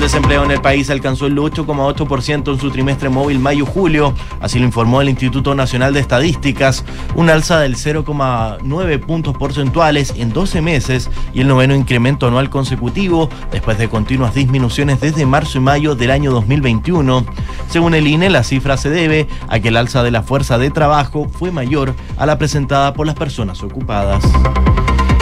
El 0.00 0.04
desempleo 0.04 0.44
en 0.44 0.50
el 0.50 0.62
país 0.62 0.88
alcanzó 0.88 1.26
el 1.26 1.36
8,8% 1.36 2.52
en 2.54 2.58
su 2.58 2.70
trimestre 2.70 3.10
móvil 3.10 3.38
mayo-julio, 3.38 4.14
así 4.40 4.58
lo 4.58 4.64
informó 4.64 5.02
el 5.02 5.10
Instituto 5.10 5.54
Nacional 5.54 5.92
de 5.92 6.00
Estadísticas, 6.00 6.86
un 7.16 7.28
alza 7.28 7.60
del 7.60 7.76
0,9 7.76 9.00
puntos 9.00 9.36
porcentuales 9.36 10.14
en 10.16 10.32
12 10.32 10.62
meses 10.62 11.10
y 11.34 11.42
el 11.42 11.48
noveno 11.48 11.74
incremento 11.74 12.26
anual 12.26 12.48
consecutivo 12.48 13.28
después 13.52 13.76
de 13.76 13.90
continuas 13.90 14.34
disminuciones 14.34 15.02
desde 15.02 15.26
marzo 15.26 15.58
y 15.58 15.60
mayo 15.60 15.94
del 15.94 16.12
año 16.12 16.30
2021. 16.30 17.26
Según 17.68 17.92
el 17.92 18.06
INE, 18.06 18.30
la 18.30 18.42
cifra 18.42 18.78
se 18.78 18.88
debe 18.88 19.28
a 19.48 19.60
que 19.60 19.68
el 19.68 19.76
alza 19.76 20.02
de 20.02 20.12
la 20.12 20.22
fuerza 20.22 20.56
de 20.56 20.70
trabajo 20.70 21.28
fue 21.28 21.50
mayor 21.50 21.94
a 22.16 22.24
la 22.24 22.38
presentada 22.38 22.94
por 22.94 23.06
las 23.06 23.16
personas 23.16 23.62
ocupadas. 23.62 24.24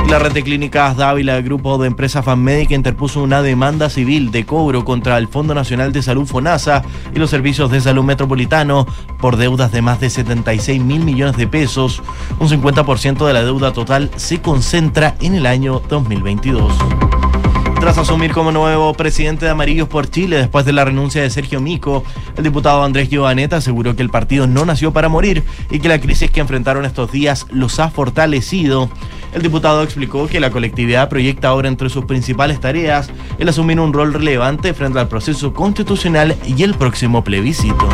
La 0.09 0.19
red 0.19 0.33
de 0.33 0.43
clínicas 0.43 0.97
Dávila, 0.97 1.37
el 1.37 1.43
grupo 1.43 1.77
de 1.77 1.87
empresas 1.87 2.25
FanMedic, 2.25 2.71
interpuso 2.71 3.23
una 3.23 3.43
demanda 3.43 3.91
civil 3.91 4.31
de 4.31 4.47
cobro 4.47 4.83
contra 4.83 5.19
el 5.19 5.29
Fondo 5.29 5.55
Nacional 5.55 5.93
de 5.93 6.03
Salud 6.03 6.27
FONASA 6.27 6.83
y 7.15 7.19
los 7.19 7.29
servicios 7.29 7.71
de 7.71 7.83
salud 7.83 8.05
metropolitano 8.05 8.87
por 9.21 9.37
deudas 9.37 9.71
de 9.71 9.83
más 9.83 10.00
de 10.00 10.09
76 10.09 10.83
mil 10.83 11.05
millones 11.05 11.37
de 11.37 11.47
pesos. 11.47 12.03
Un 12.41 12.49
50% 12.49 13.27
de 13.27 13.33
la 13.35 13.45
deuda 13.45 13.75
total 13.75 14.11
se 14.17 14.41
concentra 14.41 15.15
en 15.21 15.35
el 15.35 15.45
año 15.45 15.83
2022. 15.91 16.73
Tras 17.79 17.99
asumir 17.99 18.33
como 18.33 18.50
nuevo 18.50 18.93
presidente 18.95 19.45
de 19.45 19.53
Amarillos 19.53 19.88
por 19.88 20.11
Chile 20.11 20.37
después 20.37 20.65
de 20.65 20.73
la 20.73 20.85
renuncia 20.85 21.23
de 21.23 21.31
Sergio 21.31 21.61
Mico, 21.61 22.03
el 22.37 22.45
diputado 22.45 22.83
Andrés 22.83 23.09
Giovaneta 23.09 23.59
aseguró 23.59 23.95
que 23.95 24.03
el 24.03 24.11
partido 24.11 24.47
no 24.47 24.65
nació 24.65 24.93
para 24.93 25.09
morir 25.09 25.45
y 25.71 25.79
que 25.79 25.88
la 25.88 26.00
crisis 26.00 26.31
que 26.31 26.41
enfrentaron 26.41 26.87
estos 26.87 27.12
días 27.12 27.47
los 27.50 27.79
ha 27.79 27.91
fortalecido. 27.91 28.91
El 29.33 29.43
diputado 29.43 29.83
explicó 29.83 30.27
que 30.27 30.41
la 30.41 30.51
colectividad 30.51 31.09
proyecta 31.09 31.49
ahora 31.49 31.69
entre 31.69 31.91
sus 31.91 32.05
principales 32.05 32.61
tareas 32.61 33.11
el 33.39 33.49
asumir 33.49 33.79
un 33.81 33.93
rol 33.93 34.13
relevante 34.13 34.75
frente 34.75 34.99
al 34.99 35.09
proceso 35.09 35.53
constitucional 35.53 36.37
y 36.47 36.63
el 36.63 36.75
próximo 36.75 37.23
plebiscito. 37.23 37.89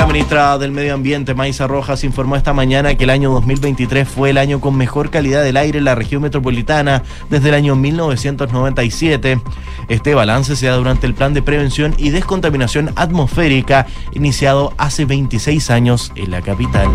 La 0.00 0.06
ministra 0.06 0.56
del 0.56 0.72
Medio 0.72 0.94
Ambiente, 0.94 1.34
Maisa 1.34 1.66
Rojas, 1.66 2.04
informó 2.04 2.34
esta 2.34 2.54
mañana 2.54 2.94
que 2.94 3.04
el 3.04 3.10
año 3.10 3.30
2023 3.32 4.08
fue 4.08 4.30
el 4.30 4.38
año 4.38 4.58
con 4.58 4.74
mejor 4.74 5.10
calidad 5.10 5.44
del 5.44 5.58
aire 5.58 5.76
en 5.76 5.84
la 5.84 5.94
región 5.94 6.22
metropolitana 6.22 7.02
desde 7.28 7.50
el 7.50 7.54
año 7.54 7.76
1997. 7.76 9.40
Este 9.88 10.14
balance 10.14 10.56
se 10.56 10.68
da 10.68 10.76
durante 10.76 11.06
el 11.06 11.12
plan 11.12 11.34
de 11.34 11.42
prevención 11.42 11.94
y 11.98 12.08
descontaminación 12.08 12.92
atmosférica 12.96 13.86
iniciado 14.14 14.72
hace 14.78 15.04
26 15.04 15.70
años 15.70 16.12
en 16.16 16.30
la 16.30 16.40
capital. 16.40 16.88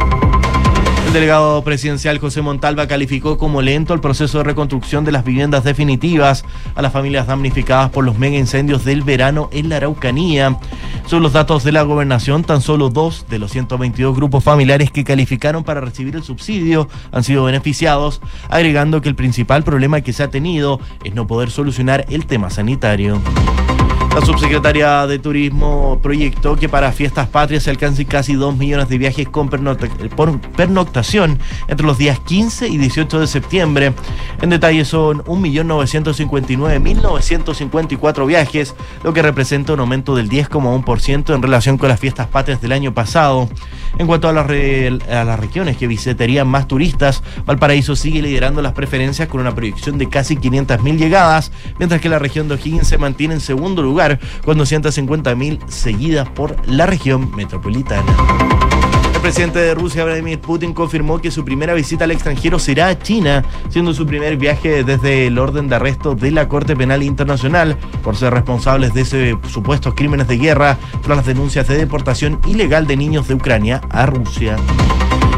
El 1.15 1.21
delegado 1.21 1.63
presidencial 1.63 2.19
José 2.19 2.41
Montalva 2.41 2.89
calificó 2.89 3.37
como 3.37 3.61
lento 3.61 3.93
el 3.93 4.01
proceso 4.01 4.39
de 4.39 4.43
reconstrucción 4.43 5.05
de 5.05 5.13
las 5.13 5.23
viviendas 5.23 5.63
definitivas 5.63 6.43
a 6.75 6.81
las 6.81 6.91
familias 6.91 7.25
damnificadas 7.25 7.89
por 7.89 8.03
los 8.03 8.17
mega 8.17 8.35
incendios 8.35 8.83
del 8.83 9.01
verano 9.01 9.47
en 9.53 9.69
la 9.69 9.77
Araucanía. 9.77 10.59
Son 11.05 11.23
los 11.23 11.31
datos 11.31 11.63
de 11.63 11.71
la 11.71 11.83
gobernación, 11.83 12.43
tan 12.43 12.59
solo 12.59 12.89
dos 12.89 13.27
de 13.29 13.39
los 13.39 13.51
122 13.51 14.13
grupos 14.13 14.43
familiares 14.43 14.91
que 14.91 15.05
calificaron 15.05 15.63
para 15.63 15.79
recibir 15.79 16.17
el 16.17 16.23
subsidio 16.23 16.89
han 17.13 17.23
sido 17.23 17.45
beneficiados, 17.45 18.19
agregando 18.49 18.99
que 18.99 19.07
el 19.07 19.15
principal 19.15 19.63
problema 19.63 20.01
que 20.01 20.11
se 20.11 20.21
ha 20.21 20.29
tenido 20.29 20.81
es 21.05 21.15
no 21.15 21.27
poder 21.27 21.49
solucionar 21.49 22.05
el 22.09 22.25
tema 22.25 22.49
sanitario. 22.49 23.21
La 24.15 24.21
subsecretaria 24.21 25.05
de 25.07 25.19
Turismo 25.19 25.99
proyectó 26.01 26.55
que 26.55 26.69
para 26.69 26.93
fiestas 26.93 27.27
patrias 27.27 27.63
se 27.63 27.69
alcancen 27.69 28.07
casi 28.07 28.35
2 28.35 28.55
millones 28.55 28.87
de 28.87 28.97
viajes 28.97 29.27
con 29.27 29.49
pernoctación 29.49 31.37
entre 31.67 31.85
los 31.85 31.97
días 31.97 32.21
15 32.21 32.69
y 32.69 32.77
18 32.77 33.19
de 33.19 33.27
septiembre. 33.27 33.91
En 34.41 34.51
detalle 34.51 34.85
son 34.85 35.21
1.959.954 35.25 38.25
viajes, 38.25 38.73
lo 39.03 39.11
que 39.11 39.21
representa 39.21 39.73
un 39.73 39.81
aumento 39.81 40.15
del 40.15 40.29
10,1% 40.29 41.35
en 41.35 41.41
relación 41.41 41.77
con 41.77 41.89
las 41.89 41.99
fiestas 41.99 42.27
patrias 42.27 42.61
del 42.61 42.71
año 42.71 42.93
pasado. 42.93 43.49
En 43.97 44.07
cuanto 44.07 44.27
a 44.27 44.33
las, 44.33 45.39
regiones 45.39 45.77
que 45.77 45.87
visitarían 45.87 46.47
más 46.47 46.67
turistas, 46.67 47.23
Valparaíso 47.45 47.95
sigue 47.95 48.21
liderando 48.21 48.61
las 48.61 48.73
preferencias 48.73 49.27
con 49.27 49.41
una 49.41 49.55
proyección 49.55 49.97
de 49.97 50.09
casi 50.09 50.35
500.000 50.35 50.97
llegadas, 50.97 51.51
mientras 51.79 52.01
que 52.01 52.09
la 52.09 52.19
región 52.19 52.47
de 52.47 52.55
O'Higgins 52.55 52.87
se 52.87 52.97
mantiene 52.97 53.35
en 53.35 53.41
segundo 53.41 53.81
lugar 53.81 54.19
con 54.43 54.57
250.000 54.57 55.67
seguidas 55.69 56.27
por 56.29 56.55
la 56.67 56.85
región 56.85 57.33
metropolitana. 57.35 58.74
Presidente 59.25 59.57
de 59.57 59.73
Rusia, 59.73 60.05
Vladimir 60.05 60.39
Putin, 60.39 60.71
confirmó 60.71 61.19
que 61.19 61.31
su 61.31 61.43
primera 61.43 61.73
visita 61.73 62.03
al 62.03 62.11
extranjero 62.11 62.59
será 62.59 62.89
a 62.89 62.99
China, 62.99 63.43
siendo 63.69 63.91
su 63.91 64.05
primer 64.05 64.37
viaje 64.37 64.83
desde 64.83 65.25
el 65.25 65.39
orden 65.39 65.67
de 65.67 65.77
arresto 65.77 66.13
de 66.13 66.29
la 66.29 66.47
Corte 66.47 66.75
Penal 66.75 67.01
Internacional 67.01 67.75
por 68.03 68.15
ser 68.15 68.35
responsables 68.35 68.93
de 68.93 69.01
ese 69.01 69.35
supuestos 69.49 69.95
crímenes 69.95 70.27
de 70.27 70.37
guerra 70.37 70.77
tras 71.01 71.17
las 71.17 71.25
denuncias 71.25 71.67
de 71.67 71.75
deportación 71.75 72.39
ilegal 72.45 72.85
de 72.85 72.97
niños 72.97 73.27
de 73.27 73.33
Ucrania 73.33 73.81
a 73.89 74.05
Rusia. 74.05 74.57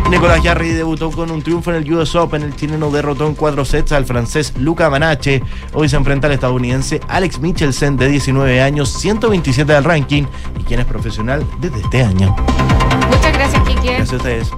Nicolás 0.10 0.42
Jarry 0.44 0.72
debutó 0.72 1.10
con 1.10 1.32
un 1.32 1.42
triunfo 1.42 1.72
en 1.72 1.78
el 1.78 1.94
US 1.94 2.14
Open. 2.16 2.44
El 2.44 2.58
chileno 2.58 2.92
derrotó 2.92 3.26
en 3.26 3.36
cuatro 3.36 3.64
sets 3.64 3.94
al 3.94 4.04
francés 4.04 4.54
Luca 4.58 4.90
Manache. 4.90 5.42
Hoy 5.72 5.88
se 5.88 5.96
enfrenta 5.96 6.28
al 6.28 6.34
estadounidense 6.34 7.00
Alex 7.08 7.40
Michelsen, 7.40 7.96
de 7.96 8.10
19 8.10 8.62
años, 8.62 8.90
127 8.90 9.72
del 9.72 9.86
ranking 9.86 10.24
y 10.60 10.64
quien 10.64 10.82
es 10.82 10.86
profesional 10.86 11.46
desde 11.62 11.80
este 11.80 12.04
año. 12.04 12.36
Gracias, 13.38 13.62
Kiki. 13.68 13.88
Gracias 13.88 14.14
a 14.14 14.16
ustedes. 14.16 14.52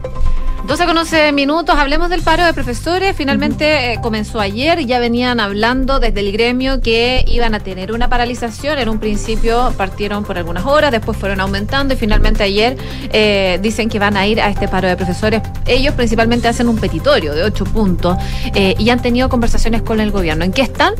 12 0.69 0.85
con 0.85 0.97
11 0.99 1.31
minutos, 1.31 1.75
hablemos 1.79 2.11
del 2.11 2.21
paro 2.21 2.45
de 2.45 2.53
profesores. 2.53 3.15
Finalmente 3.17 3.93
eh, 3.93 3.99
comenzó 4.03 4.39
ayer, 4.39 4.85
ya 4.85 4.99
venían 4.99 5.39
hablando 5.39 5.99
desde 5.99 6.19
el 6.19 6.31
gremio 6.31 6.79
que 6.79 7.25
iban 7.27 7.55
a 7.55 7.59
tener 7.59 7.91
una 7.91 8.07
paralización. 8.07 8.77
En 8.77 8.87
un 8.87 8.99
principio 8.99 9.73
partieron 9.75 10.23
por 10.23 10.37
algunas 10.37 10.67
horas, 10.67 10.91
después 10.91 11.17
fueron 11.17 11.39
aumentando 11.39 11.95
y 11.95 11.97
finalmente 11.97 12.43
ayer 12.43 12.77
eh, 13.11 13.57
dicen 13.63 13.89
que 13.89 13.97
van 13.97 14.15
a 14.15 14.27
ir 14.27 14.39
a 14.39 14.47
este 14.47 14.67
paro 14.67 14.87
de 14.87 14.95
profesores. 14.95 15.41
Ellos 15.65 15.95
principalmente 15.95 16.47
hacen 16.47 16.69
un 16.69 16.77
petitorio 16.77 17.33
de 17.33 17.45
8 17.45 17.63
puntos 17.65 18.15
eh, 18.53 18.75
y 18.77 18.91
han 18.91 19.01
tenido 19.01 19.27
conversaciones 19.27 19.81
con 19.81 19.99
el 19.99 20.11
gobierno. 20.11 20.45
¿En 20.45 20.51
qué 20.51 20.61
están? 20.61 20.93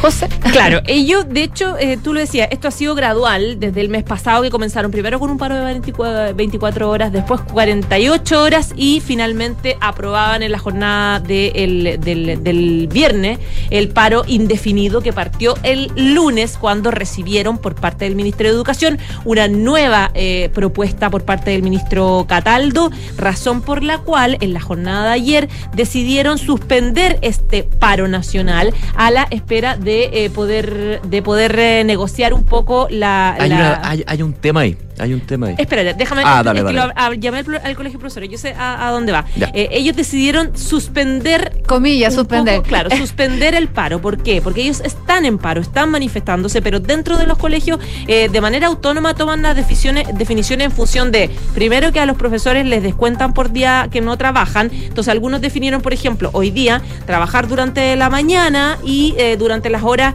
José. 0.00 0.28
Claro, 0.52 0.80
ellos, 0.86 1.26
de 1.28 1.42
hecho, 1.44 1.76
eh, 1.78 1.98
tú 2.02 2.12
lo 2.14 2.20
decías, 2.20 2.48
esto 2.50 2.68
ha 2.68 2.70
sido 2.70 2.94
gradual 2.94 3.58
desde 3.58 3.80
el 3.80 3.88
mes 3.88 4.02
pasado 4.02 4.42
que 4.42 4.50
comenzaron 4.50 4.90
primero 4.90 5.18
con 5.18 5.30
un 5.30 5.38
paro 5.38 5.54
de 5.54 5.64
24, 5.64 6.34
24 6.34 6.90
horas, 6.90 7.12
después 7.12 7.40
48 7.52 8.42
horas 8.42 8.72
y 8.76 9.00
finalmente 9.04 9.76
aprobaban 9.80 10.42
en 10.42 10.50
la 10.52 10.58
jornada 10.58 11.20
de 11.20 11.48
el- 11.54 12.00
del, 12.00 12.42
del 12.42 12.88
viernes 12.90 13.38
el 13.70 13.88
paro 13.88 14.24
indefinido 14.26 15.00
que 15.00 15.12
partió 15.12 15.54
el 15.62 15.90
lunes 15.96 16.56
cuando 16.58 16.90
recibieron 16.90 17.58
por 17.58 17.74
parte 17.74 18.04
del 18.06 18.16
Ministerio 18.16 18.52
de 18.52 18.56
Educación 18.56 18.98
una 19.24 19.46
nueva 19.48 20.10
eh, 20.14 20.50
propuesta 20.54 21.10
por 21.10 21.24
parte 21.24 21.50
del 21.52 21.62
ministro 21.62 22.24
Cataldo, 22.28 22.90
razón 23.16 23.60
por 23.62 23.82
la 23.82 23.98
cual 23.98 24.38
en 24.40 24.52
la 24.54 24.60
jornada 24.60 25.04
de 25.08 25.10
ayer 25.12 25.48
decidieron 25.74 26.38
suspender 26.38 27.18
este 27.22 27.62
paro 27.64 28.08
nacional 28.08 28.72
a 28.96 29.10
la 29.10 29.26
espera 29.30 29.76
de 29.76 30.24
eh, 30.24 30.30
poder 30.30 31.00
de 31.02 31.22
poder 31.22 31.58
eh, 31.58 31.84
negociar 31.84 32.32
un 32.34 32.44
poco 32.44 32.86
la, 32.90 33.34
Hay, 33.34 33.48
la- 33.50 33.56
una- 33.56 33.80
hay- 33.90 34.04
hay 34.06 34.22
un 34.22 34.32
tema 34.32 34.60
ahí. 34.60 34.76
Hay 34.98 35.12
un 35.12 35.20
tema 35.20 35.48
ahí. 35.48 35.54
Espérate, 35.58 35.94
déjame. 35.94 36.22
Ah, 36.24 36.42
dale, 36.42 36.60
es 36.60 36.66
que 36.66 36.72
dale. 36.72 36.92
lo- 36.94 37.00
a- 37.00 37.14
llamé 37.14 37.38
al, 37.38 37.60
al 37.64 37.76
colegio 37.76 37.98
de 37.98 38.00
profesores, 38.00 38.30
yo 38.30 38.38
sé 38.38 38.54
a, 38.56 38.86
a 38.86 38.90
dónde 38.92 39.12
va. 39.12 39.24
Eh, 39.52 39.68
ellos 39.72 39.96
decidieron 39.96 40.56
suspender. 40.56 41.62
Comillas, 41.66 42.14
suspender. 42.14 42.56
poco, 42.56 42.68
claro, 42.68 42.90
suspender 42.96 43.54
el 43.54 43.68
paro. 43.68 44.00
¿Por 44.00 44.22
qué? 44.22 44.40
Porque 44.42 44.62
ellos 44.62 44.80
están 44.84 45.24
en 45.24 45.38
paro, 45.38 45.60
están 45.60 45.90
manifestándose, 45.90 46.62
pero 46.62 46.78
dentro 46.80 47.16
de 47.16 47.26
los 47.26 47.38
colegios, 47.38 47.80
eh, 48.06 48.28
de 48.28 48.40
manera 48.40 48.66
autónoma, 48.68 49.14
toman 49.14 49.42
las 49.42 49.56
definiciones, 49.56 50.06
definiciones 50.16 50.66
en 50.66 50.72
función 50.72 51.10
de, 51.10 51.30
primero, 51.54 51.90
que 51.92 52.00
a 52.00 52.06
los 52.06 52.16
profesores 52.16 52.64
les 52.66 52.82
descuentan 52.82 53.34
por 53.34 53.50
día 53.52 53.88
que 53.90 54.00
no 54.00 54.16
trabajan. 54.16 54.70
Entonces, 54.72 55.08
algunos 55.10 55.40
definieron, 55.40 55.80
por 55.82 55.92
ejemplo, 55.92 56.30
hoy 56.32 56.50
día, 56.50 56.82
trabajar 57.06 57.48
durante 57.48 57.96
la 57.96 58.10
mañana 58.10 58.78
y 58.84 59.14
eh, 59.18 59.36
durante 59.36 59.70
las 59.70 59.82
horas 59.82 60.14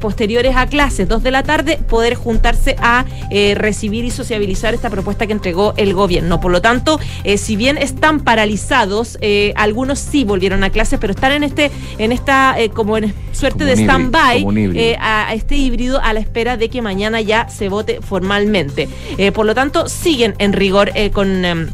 posteriores 0.00 0.56
a 0.56 0.66
clases, 0.66 1.08
dos 1.08 1.22
de 1.22 1.30
la 1.30 1.42
tarde, 1.42 1.78
poder 1.88 2.14
juntarse 2.14 2.76
a 2.80 3.04
eh, 3.30 3.54
recibir 3.86 4.04
y 4.04 4.10
sociabilizar 4.10 4.74
esta 4.74 4.90
propuesta 4.90 5.28
que 5.28 5.32
entregó 5.32 5.72
el 5.76 5.94
gobierno. 5.94 6.40
Por 6.40 6.50
lo 6.50 6.60
tanto, 6.60 6.98
eh, 7.22 7.38
si 7.38 7.54
bien 7.54 7.78
están 7.78 8.18
paralizados, 8.18 9.16
eh, 9.20 9.52
algunos 9.54 10.00
sí 10.00 10.24
volvieron 10.24 10.64
a 10.64 10.70
clases, 10.70 10.98
pero 10.98 11.12
están 11.12 11.30
en 11.30 11.44
este, 11.44 11.70
en 11.98 12.10
esta 12.10 12.58
eh, 12.58 12.70
como 12.70 12.98
en 12.98 13.14
suerte 13.30 13.60
Como 13.60 13.76
de 13.76 13.82
stand-by 13.82 14.96
a, 14.98 15.28
a 15.28 15.34
este 15.34 15.54
híbrido 15.54 16.00
a 16.02 16.12
la 16.14 16.18
espera 16.18 16.56
de 16.56 16.68
que 16.68 16.82
mañana 16.82 17.20
ya 17.20 17.48
se 17.48 17.68
vote 17.68 18.00
formalmente. 18.00 18.88
Por 19.32 19.46
lo 19.46 19.54
tanto, 19.54 19.88
siguen 19.88 20.34
en 20.38 20.52
rigor 20.52 20.90
con. 21.12 21.70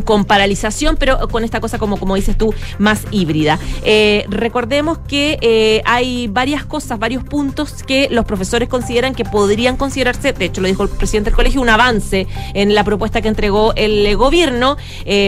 Con 0.00 0.24
paralización, 0.24 0.96
pero 0.96 1.28
con 1.28 1.44
esta 1.44 1.60
cosa 1.60 1.78
como, 1.78 1.98
como 1.98 2.16
dices 2.16 2.36
tú, 2.36 2.54
más 2.78 3.04
híbrida. 3.10 3.58
Eh, 3.84 4.24
recordemos 4.28 4.98
que 4.98 5.38
eh, 5.40 5.82
hay 5.84 6.28
varias 6.28 6.64
cosas, 6.64 6.98
varios 6.98 7.24
puntos 7.24 7.82
que 7.82 8.08
los 8.10 8.24
profesores 8.24 8.68
consideran 8.68 9.14
que 9.14 9.24
podrían 9.24 9.76
considerarse, 9.76 10.32
de 10.32 10.44
hecho 10.46 10.60
lo 10.60 10.68
dijo 10.68 10.82
el 10.82 10.88
presidente 10.88 11.30
del 11.30 11.36
colegio, 11.36 11.60
un 11.60 11.68
avance 11.68 12.26
en 12.54 12.74
la 12.74 12.84
propuesta 12.84 13.20
que 13.20 13.28
entregó 13.28 13.72
el 13.76 14.06
eh, 14.06 14.14
gobierno. 14.14 14.76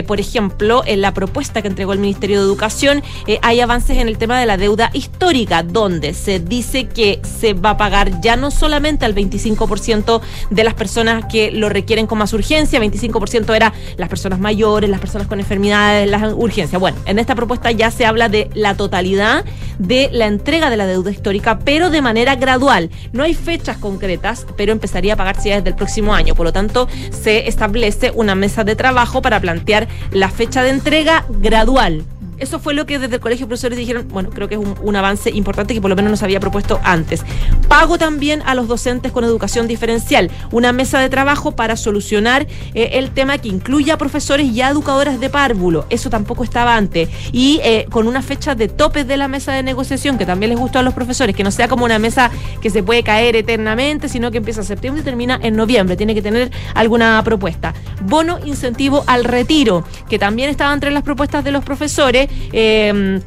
Por 0.06 0.20
ejemplo, 0.20 0.82
en 0.86 1.00
la 1.00 1.12
propuesta 1.14 1.62
que 1.62 1.68
entregó 1.68 1.92
el 1.92 1.98
Ministerio 1.98 2.40
de 2.40 2.46
Educación, 2.46 3.02
hay 3.42 3.60
avances 3.60 3.98
en 3.98 4.08
el 4.08 4.18
tema 4.18 4.38
de 4.38 4.46
la 4.46 4.56
deuda 4.56 4.90
histórica, 4.92 5.62
donde 5.62 6.14
se 6.14 6.40
dice 6.40 6.88
que 6.88 7.20
se 7.22 7.54
va 7.54 7.70
a 7.70 7.76
pagar 7.76 8.20
ya 8.20 8.36
no 8.36 8.50
solamente 8.50 9.04
al 9.04 9.14
25% 9.14 10.20
de 10.50 10.64
las 10.64 10.74
personas 10.74 11.24
que 11.30 11.50
lo 11.50 11.68
requieren 11.68 12.06
con 12.06 12.18
más 12.18 12.32
urgencia, 12.32 12.80
25% 12.80 13.54
era 13.54 13.72
las 13.96 14.08
personas 14.08 14.38
las 14.62 15.00
personas 15.00 15.26
con 15.26 15.40
enfermedades, 15.40 16.08
las 16.08 16.32
urgencias. 16.34 16.80
Bueno, 16.80 16.96
en 17.04 17.18
esta 17.18 17.34
propuesta 17.34 17.72
ya 17.72 17.90
se 17.90 18.06
habla 18.06 18.28
de 18.28 18.48
la 18.54 18.76
totalidad 18.76 19.44
de 19.78 20.08
la 20.12 20.26
entrega 20.26 20.70
de 20.70 20.76
la 20.76 20.86
deuda 20.86 21.10
histórica, 21.10 21.58
pero 21.58 21.90
de 21.90 22.00
manera 22.00 22.36
gradual. 22.36 22.88
No 23.12 23.24
hay 23.24 23.34
fechas 23.34 23.76
concretas, 23.76 24.46
pero 24.56 24.70
empezaría 24.70 25.14
a 25.14 25.16
pagarse 25.16 25.48
ya 25.48 25.56
desde 25.56 25.70
el 25.70 25.74
próximo 25.74 26.14
año. 26.14 26.36
Por 26.36 26.46
lo 26.46 26.52
tanto, 26.52 26.88
se 27.10 27.48
establece 27.48 28.12
una 28.14 28.36
mesa 28.36 28.62
de 28.62 28.76
trabajo 28.76 29.20
para 29.20 29.40
plantear 29.40 29.88
la 30.12 30.30
fecha 30.30 30.62
de 30.62 30.70
entrega 30.70 31.24
gradual. 31.28 32.04
Eso 32.42 32.58
fue 32.58 32.74
lo 32.74 32.86
que 32.86 32.98
desde 32.98 33.14
el 33.14 33.20
Colegio 33.20 33.46
de 33.46 33.50
Profesores 33.50 33.78
dijeron, 33.78 34.08
bueno, 34.08 34.30
creo 34.30 34.48
que 34.48 34.56
es 34.56 34.60
un, 34.60 34.96
avance 34.96 35.30
importante 35.30 35.74
que 35.74 35.80
por 35.80 35.88
lo 35.88 35.94
menos 35.94 36.10
nos 36.10 36.24
había 36.24 36.40
propuesto 36.40 36.80
antes. 36.82 37.22
pago 37.68 37.98
también 37.98 38.42
a 38.44 38.56
los 38.56 38.66
docentes 38.66 39.12
con 39.12 39.22
educación 39.22 39.68
diferencial, 39.68 40.28
una 40.50 40.72
mesa 40.72 40.98
de 40.98 41.08
trabajo 41.08 41.52
para 41.52 41.76
solucionar 41.76 42.48
eh, 42.74 42.90
el 42.94 43.12
tema 43.12 43.38
que 43.38 43.46
incluya 43.46 43.94
a 43.94 43.96
profesores 43.96 44.48
y 44.48 44.60
a 44.60 44.70
educadoras 44.70 45.20
de 45.20 45.30
párvulo, 45.30 45.86
eso 45.88 46.10
tampoco 46.10 46.42
estaba 46.42 46.74
antes, 46.74 47.08
y 47.30 47.60
eh, 47.62 47.86
con 47.90 48.08
una 48.08 48.22
fecha 48.22 48.56
de 48.56 48.66
tope 48.66 49.04
de 49.04 49.16
la 49.16 49.28
mesa 49.28 49.52
de 49.52 49.62
negociación 49.62 50.18
que 50.18 50.26
también 50.26 50.50
les 50.50 50.58
gustó 50.58 50.80
a 50.80 50.82
los 50.82 50.94
profesores, 50.94 51.36
que 51.36 51.44
no 51.44 51.52
sea 51.52 51.68
como 51.68 51.84
una 51.84 52.00
mesa 52.00 52.32
que 52.60 52.70
se 52.70 52.82
puede 52.82 53.04
caer 53.04 53.36
eternamente, 53.36 54.08
sino 54.08 54.32
que 54.32 54.38
empieza 54.38 54.62
en 54.62 54.66
septiembre 54.66 55.02
y 55.02 55.04
termina 55.04 55.38
en 55.40 55.54
noviembre, 55.54 55.96
tiene 55.96 56.12
que 56.12 56.22
tener 56.22 56.50
alguna 56.74 57.22
propuesta. 57.22 57.72
Bono 58.02 58.40
incentivo 58.44 59.04
al 59.06 59.22
retiro, 59.22 59.84
que 60.08 60.18
también 60.18 60.50
estaba 60.50 60.74
entre 60.74 60.90
las 60.90 61.04
propuestas 61.04 61.44
de 61.44 61.52
los 61.52 61.64
profesores. 61.64 62.31
Eh, 62.52 63.20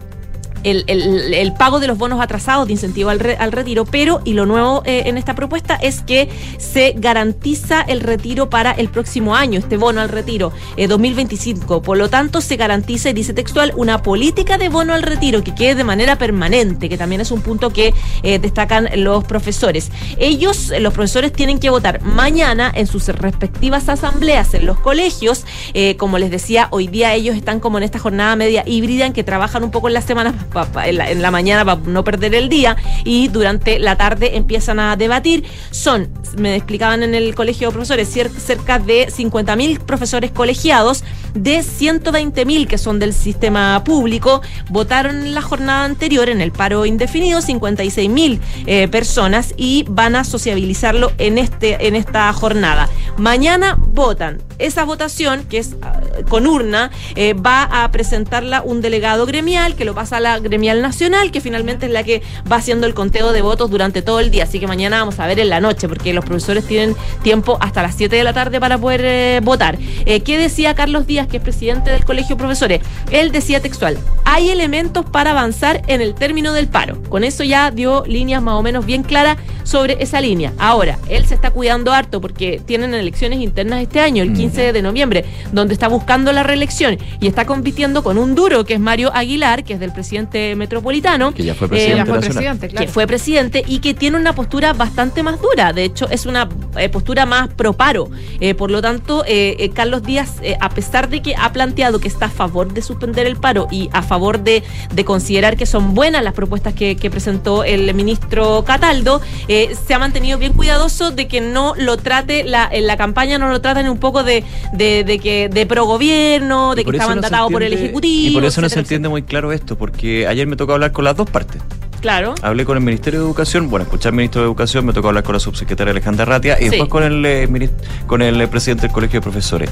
el, 0.66 1.54
pago 1.58 1.80
de 1.80 1.88
los 1.88 1.98
bonos 1.98 2.20
atrasados 2.22 2.68
de 2.68 2.74
incentivo 2.74 3.10
al, 3.10 3.20
re- 3.20 3.38
al 3.38 3.52
retiro, 3.52 3.86
pero, 3.86 4.22
y 4.26 4.34
lo 4.34 4.46
nuevo 4.46 4.82
eh, 4.86 5.04
en 5.06 5.18
esta 5.18 5.36
propuesta 5.36 5.76
es 5.76 6.02
que 6.02 6.30
se 6.58 6.94
garantiza 6.98 7.82
el 7.82 8.02
retiro 8.02 8.50
para 8.50 8.72
el 8.72 8.90
próximo 8.90 9.36
año, 9.36 9.60
este 9.60 9.78
bono 9.78 10.02
al 10.02 10.10
retiro, 10.10 10.52
eh, 10.78 10.88
2025. 10.88 11.82
Por 11.82 11.98
lo 11.98 12.10
tanto, 12.10 12.42
se 12.42 12.56
garantiza, 12.56 13.10
y 13.10 13.14
dice 13.14 13.34
textual, 13.34 13.74
una 13.76 14.02
política 14.02 14.58
de 14.58 14.70
bono 14.70 14.94
al 14.94 15.04
retiro 15.04 15.44
que 15.44 15.54
quede 15.56 15.76
de 15.76 15.84
manera 15.84 16.18
permanente, 16.18 16.90
que 16.90 16.98
también 16.98 17.22
es 17.22 17.32
un 17.32 17.42
punto 17.42 17.70
que 17.70 17.94
eh, 18.24 18.40
destacan 18.40 18.90
los 18.96 19.24
profesores. 19.24 19.92
Ellos, 20.18 20.72
los 20.80 20.94
profesores, 20.94 21.32
tienen 21.32 21.60
que 21.60 21.70
votar 21.70 22.02
mañana 22.02 22.72
en 22.74 22.88
sus 22.88 23.08
respectivas 23.08 23.88
asambleas 23.90 24.54
en 24.54 24.66
los 24.66 24.80
colegios. 24.80 25.46
Eh, 25.74 25.96
como 25.98 26.18
les 26.18 26.32
decía, 26.32 26.68
hoy 26.72 26.88
día 26.88 27.14
ellos 27.14 27.36
están 27.36 27.60
como 27.60 27.78
en 27.78 27.84
esta 27.84 28.00
jornada 28.00 28.36
media 28.36 28.64
híbrida 28.66 29.06
en 29.06 29.14
que 29.14 29.24
trabajan 29.24 29.64
un 29.64 29.72
poco 29.72 29.88
en 29.88 29.94
las 29.94 30.06
semanas, 30.06 30.34
pa- 30.56 30.66
pa- 30.66 30.88
en, 30.88 30.98
la, 30.98 31.12
en 31.12 31.22
la 31.22 31.30
mañana 31.30 31.64
para 31.64 31.80
no 31.86 32.04
perder 32.04 32.34
el 32.34 32.50
día 32.50 32.76
y 33.04 33.28
durante 33.28 33.78
la 33.78 33.96
tarde 33.98 34.36
empiezan 34.38 34.80
a 34.80 34.96
debatir. 34.96 35.44
Son, 35.70 36.10
me 36.38 36.56
explicaban 36.56 37.04
en 37.04 37.14
el 37.14 37.36
colegio 37.36 37.68
de 37.68 37.74
profesores, 37.74 38.10
cerca 38.10 38.80
de 38.80 39.08
50.000 39.10 39.80
profesores 39.80 40.32
colegiados, 40.32 41.04
de 41.36 41.60
120.000 41.60 42.68
que 42.68 42.78
son 42.78 43.00
del 43.00 43.14
sistema 43.14 43.84
público, 43.84 44.42
votaron 44.70 45.18
en 45.18 45.36
la 45.36 45.42
jornada 45.42 45.84
anterior 45.86 46.30
en 46.30 46.42
el 46.42 46.52
paro 46.52 46.86
indefinido 46.86 47.42
56.000 47.42 48.40
eh, 48.66 48.88
personas 48.88 49.54
y 49.58 49.86
van 49.88 50.16
a 50.16 50.24
sociabilizarlo 50.24 51.12
en, 51.18 51.38
este, 51.38 51.88
en 51.88 51.96
esta 51.96 52.32
jornada. 52.34 52.90
Mañana 53.18 53.78
votan. 53.80 54.42
Esa 54.58 54.86
votación, 54.86 55.44
que 55.46 55.58
es 55.58 55.76
ah, 55.82 56.00
con 56.30 56.48
urna, 56.48 56.92
eh, 57.16 57.34
va 57.34 57.64
a 57.64 57.92
presentarla 57.92 58.62
un 58.62 58.82
delegado 58.82 59.26
gremial 59.26 59.76
que 59.76 59.84
lo 59.84 59.94
pasa 59.94 60.18
a 60.18 60.20
la 60.22 60.40
gremial 60.40 60.82
nacional, 60.82 61.32
que 61.32 61.42
finalmente 61.42 61.88
es 61.88 61.92
la 61.92 62.04
que 62.04 62.22
va 62.50 62.58
haciendo 62.58 62.88
el 62.88 62.94
conteo 62.94 63.34
de 63.34 63.42
votos 63.42 63.70
durante 63.70 64.02
todo 64.02 64.20
el 64.20 64.32
día. 64.32 64.44
Así 64.44 64.60
que 64.60 64.68
mañana 64.68 65.00
vamos 65.00 65.20
a 65.20 65.28
ver 65.28 65.40
en 65.40 65.50
la 65.50 65.60
noche, 65.60 65.88
porque 65.90 66.14
los 66.14 66.24
profesores 66.24 66.66
tienen 66.66 66.96
tiempo 67.22 67.58
hasta 67.60 67.82
las 67.82 67.96
7 67.96 68.16
de 68.16 68.24
la 68.24 68.34
tarde 68.34 68.60
para 68.60 68.78
poder 68.78 69.02
eh, 69.04 69.40
votar. 69.44 69.78
Eh, 70.06 70.22
¿Qué 70.22 70.38
decía 70.38 70.74
Carlos 70.76 71.08
Díaz, 71.08 71.25
que 71.28 71.38
es 71.38 71.44
presidente 71.44 71.92
del 71.92 72.06
Colegio 72.06 72.36
de 72.36 72.40
Profesores? 72.40 72.82
Él 73.12 73.32
decía 73.32 73.62
textual, 73.62 73.98
hay 74.24 74.50
elementos 74.50 75.06
para 75.06 75.32
avanzar 75.32 75.82
en 75.88 76.02
el 76.02 76.16
término 76.16 76.54
del 76.54 76.68
paro. 76.68 77.02
Con 77.10 77.24
eso 77.24 77.44
ya 77.44 77.72
dio 77.72 78.04
líneas 78.06 78.42
más 78.42 78.56
o 78.56 78.62
menos 78.62 78.86
bien 78.86 79.04
claras 79.04 79.38
sobre 79.66 79.98
esa 80.02 80.22
línea. 80.22 80.54
Ahora, 80.58 80.98
él 81.10 81.26
se 81.26 81.34
está 81.36 81.52
cuidando 81.52 81.92
harto 81.92 82.22
porque 82.22 82.62
tienen 82.66 82.94
elecciones 82.94 83.40
internas 83.40 83.82
este 83.82 84.00
año, 84.00 84.24
el 84.24 84.32
15 84.34 84.72
de 84.72 84.82
noviembre, 84.82 85.26
donde 85.52 85.74
está 85.74 85.90
buscando 85.90 86.32
la 86.32 86.44
reelección 86.44 86.98
y 87.20 87.28
está 87.28 87.46
compitiendo 87.46 88.02
con 88.04 88.18
un 88.18 88.36
duro 88.36 88.64
que 88.64 88.76
es 88.76 88.80
Mario 88.80 89.12
Aguilar, 89.14 89.64
que 89.66 89.74
es 89.74 89.80
del 89.82 89.92
presidente 89.92 90.56
metropolitano. 90.56 91.34
Que 91.34 91.44
ya 91.44 91.54
fue 91.56 91.66
Eh, 91.66 91.70
presidente 91.70 91.98
Ya 91.98 92.06
fue 92.06 92.16
nacional. 92.16 92.34
presidente, 92.38 92.68
claro. 92.70 92.86
que 92.86 92.92
fue 92.94 93.08
presidente 93.08 93.64
y 93.68 93.80
que 93.80 93.94
tiene 93.94 94.18
una 94.18 94.34
postura 94.34 94.72
bastante 94.74 95.24
más 95.24 95.42
dura. 95.42 95.74
De 95.74 95.84
hecho, 95.84 96.08
es 96.10 96.26
una 96.26 96.48
eh, 96.78 96.88
postura 96.90 97.26
más 97.26 97.50
pro 97.50 97.74
paro. 97.74 98.10
Eh, 98.40 98.54
por 98.54 98.70
lo 98.72 98.82
tanto, 98.82 99.24
eh, 99.28 99.56
eh, 99.60 99.70
Carlos 99.72 100.04
Díaz, 100.04 100.36
eh, 100.44 100.56
a 100.62 100.70
pesar 100.70 101.10
de 101.10 101.22
que 101.22 101.36
ha 101.36 101.52
planteado 101.52 102.00
que 102.00 102.08
está 102.08 102.28
a 102.28 102.30
favor 102.30 102.72
de 102.74 102.82
suspender 102.84 103.26
el 103.26 103.36
paro 103.36 103.68
y 103.72 103.90
a 103.94 104.04
favor 104.04 104.40
de, 104.44 104.64
de 104.94 105.06
considerar 105.06 105.58
que 105.58 105.66
son 105.66 105.96
buenas 105.96 106.24
las 106.24 106.34
propuestas 106.34 106.74
que, 106.76 106.96
que 106.96 107.10
presentó 107.10 107.64
el 107.64 107.92
ministro 107.96 108.64
Cataldo, 108.66 109.22
eh, 109.48 109.55
se 109.86 109.94
ha 109.94 110.00
mantenido 110.00 110.38
bien 110.38 110.54
cuidadoso 110.54 111.12
de 111.12 111.28
que 111.28 111.42
no 111.42 111.74
lo 111.78 111.98
trate, 111.98 112.44
la, 112.44 112.68
en 112.72 112.88
la 112.88 112.98
campaña 112.98 113.38
no 113.38 113.50
lo 113.50 113.62
traten 113.62 113.88
un 113.90 113.98
poco 113.98 114.24
de, 114.24 114.44
de, 114.74 115.04
de 115.04 115.20
que 115.20 115.50
de 115.50 115.66
pro 115.66 115.86
gobierno, 115.86 116.76
de 116.76 116.82
Y 116.82 116.86
que 116.86 116.92
está 116.92 117.04
no 117.04 117.10
mandatado 117.10 117.50
por 117.50 117.64
el 117.64 117.74
Ejecutivo. 117.74 118.32
Y 118.32 118.34
por 118.34 118.46
eso 118.46 118.62
no 118.62 118.70
se 118.70 118.76
etcétera, 118.76 118.82
entiende 118.82 119.10
muy 119.10 119.24
claro 119.24 119.52
esto, 119.52 119.78
porque 119.78 120.28
ayer 120.28 120.48
me 120.48 120.56
tocó 120.56 120.74
hablar 120.74 120.92
con 120.92 121.06
las 121.06 121.16
dos 121.16 121.30
partes. 121.30 121.62
Claro. 122.06 122.36
Hablé 122.44 122.66
con 122.66 122.78
el 122.78 122.84
Ministerio 122.84 123.20
de 123.22 123.26
Educación, 123.26 123.68
bueno, 123.68 123.86
escuché 123.86 124.10
al 124.10 124.14
Ministro 124.14 124.40
de 124.42 124.46
Educación, 124.46 124.86
me 124.86 124.94
tocó 124.94 125.08
hablar 125.08 125.24
con 125.24 125.34
la 125.34 125.40
subsecretaria 125.40 125.90
Alejandra 125.90 126.24
Ratia 126.24 126.56
y 126.60 126.66
Sí. 126.66 126.70
después 126.70 126.88
con 126.88 127.02
el, 127.02 127.26
eh, 127.26 127.70
con 128.06 128.22
el 128.22 128.40
eh, 128.40 128.48
presidente 128.48 128.84
del 128.84 128.92
Colegio 128.92 129.20
de 129.20 129.24
Profesores. 129.24 129.72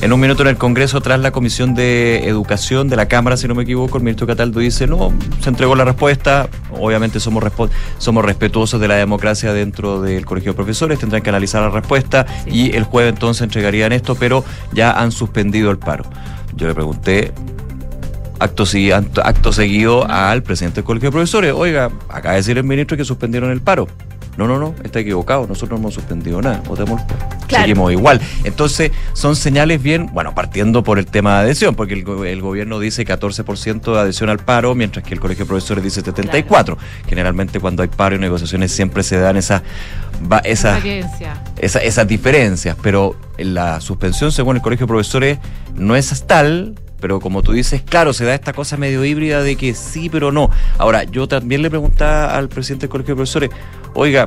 En 0.00 0.10
un 0.10 0.18
minuto 0.18 0.40
en 0.40 0.48
el 0.48 0.56
Congreso, 0.56 1.02
tras 1.02 1.20
la 1.20 1.30
Comisión 1.30 1.74
de 1.74 2.26
Educación 2.26 2.88
de 2.88 2.96
la 2.96 3.06
Cámara, 3.06 3.36
si 3.36 3.48
no 3.48 3.54
me 3.54 3.64
equivoco, 3.64 3.98
el 3.98 4.02
ministro 4.02 4.26
Cataldo 4.26 4.60
dice, 4.60 4.86
no, 4.86 5.12
se 5.42 5.50
entregó 5.50 5.74
la 5.76 5.84
respuesta, 5.84 6.48
obviamente 6.72 7.20
somos, 7.20 7.44
somos 7.98 8.24
respetuosos 8.24 8.80
de 8.80 8.88
la 8.88 8.94
democracia 8.94 9.52
dentro 9.52 10.00
del 10.00 10.24
Colegio 10.24 10.52
de 10.52 10.56
Profesores, 10.56 10.98
tendrán 10.98 11.20
que 11.20 11.28
analizar 11.28 11.60
la 11.60 11.68
respuesta 11.68 12.24
y 12.46 12.74
el 12.74 12.84
jueves 12.84 13.12
entonces 13.12 13.42
entregarían 13.42 13.92
esto, 13.92 14.14
pero 14.14 14.42
ya 14.72 14.92
han 14.92 15.12
suspendido 15.12 15.70
el 15.70 15.76
paro. 15.76 16.06
Yo 16.56 16.66
le 16.66 16.72
pregunté 16.74 17.34
acto, 18.40 18.64
acto, 19.22 19.52
seguido 19.52 20.06
al 20.10 20.42
presidente 20.42 20.76
del 20.76 20.84
Colegio 20.84 21.08
de 21.08 21.12
Profesores. 21.12 21.52
Oiga, 21.54 21.90
acaba 22.08 22.32
de 22.32 22.36
decir 22.38 22.58
el 22.58 22.64
ministro 22.64 22.96
que 22.96 23.04
suspendieron 23.04 23.50
el 23.50 23.60
paro. 23.60 23.86
No, 24.36 24.48
no, 24.48 24.58
no, 24.58 24.74
está 24.82 24.98
equivocado. 24.98 25.46
Nosotros 25.46 25.78
no 25.78 25.84
hemos 25.84 25.94
suspendido 25.94 26.42
nada. 26.42 26.60
Votemos. 26.66 27.00
Claro. 27.46 27.62
Seguimos 27.66 27.92
igual. 27.92 28.20
Entonces, 28.42 28.90
son 29.12 29.36
señales 29.36 29.80
bien, 29.80 30.10
bueno, 30.12 30.34
partiendo 30.34 30.82
por 30.82 30.98
el 30.98 31.06
tema 31.06 31.34
de 31.34 31.44
adhesión, 31.44 31.76
porque 31.76 31.94
el, 31.94 32.02
go- 32.02 32.24
el 32.24 32.40
gobierno 32.40 32.80
dice 32.80 33.06
14% 33.06 33.92
de 33.94 34.00
adhesión 34.00 34.30
al 34.30 34.38
paro, 34.40 34.74
mientras 34.74 35.04
que 35.06 35.14
el 35.14 35.20
Colegio 35.20 35.44
de 35.44 35.48
Profesores 35.50 35.84
dice 35.84 36.02
74%. 36.02 36.76
Generalmente, 37.06 37.60
cuando 37.60 37.84
hay 37.84 37.88
paro 37.88 38.16
y 38.16 38.18
negociaciones, 38.18 38.72
siempre 38.72 39.04
se 39.04 39.18
dan 39.18 39.36
esas. 39.36 39.62
esas 40.42 40.74
Experiencia. 40.78 41.34
esa- 41.60 41.78
esas 41.78 42.08
diferencias, 42.08 42.76
pero 42.82 43.14
la 43.38 43.80
suspensión, 43.80 44.32
según 44.32 44.56
el 44.56 44.62
Colegio 44.62 44.86
de 44.86 44.88
Profesores, 44.88 45.38
no 45.76 45.94
es 45.94 46.24
tal, 46.26 46.74
pero 47.04 47.20
como 47.20 47.42
tú 47.42 47.52
dices, 47.52 47.82
claro, 47.82 48.14
se 48.14 48.24
da 48.24 48.34
esta 48.34 48.54
cosa 48.54 48.78
medio 48.78 49.04
híbrida 49.04 49.42
de 49.42 49.56
que 49.56 49.74
sí, 49.74 50.08
pero 50.08 50.32
no. 50.32 50.48
Ahora, 50.78 51.04
yo 51.04 51.28
también 51.28 51.60
le 51.60 51.68
preguntaba 51.68 52.34
al 52.34 52.48
presidente 52.48 52.86
del 52.86 52.92
Colegio 52.92 53.14
de 53.14 53.16
Profesores, 53.16 53.50
oiga, 53.92 54.26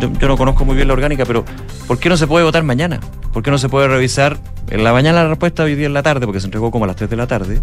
yo, 0.00 0.08
no 0.26 0.38
conozco 0.38 0.64
muy 0.64 0.74
bien 0.74 0.88
la 0.88 0.94
orgánica, 0.94 1.26
pero 1.26 1.44
¿por 1.86 1.98
qué 1.98 2.08
no 2.08 2.16
se 2.16 2.26
puede 2.26 2.46
votar 2.46 2.62
mañana? 2.62 2.98
¿Por 3.34 3.42
qué 3.42 3.50
no 3.50 3.58
se 3.58 3.68
puede 3.68 3.88
revisar 3.88 4.38
en 4.70 4.84
la 4.84 4.94
mañana 4.94 5.22
la 5.22 5.28
respuesta 5.28 5.64
hoy 5.64 5.74
día 5.74 5.84
en 5.84 5.92
la 5.92 6.02
tarde, 6.02 6.24
porque 6.24 6.40
se 6.40 6.46
entregó 6.46 6.70
como 6.70 6.86
a 6.86 6.88
las 6.88 6.96
3 6.96 7.10
de 7.10 7.16
la 7.16 7.26
tarde, 7.26 7.60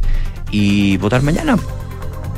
y 0.52 0.98
votar 0.98 1.24
mañana? 1.24 1.58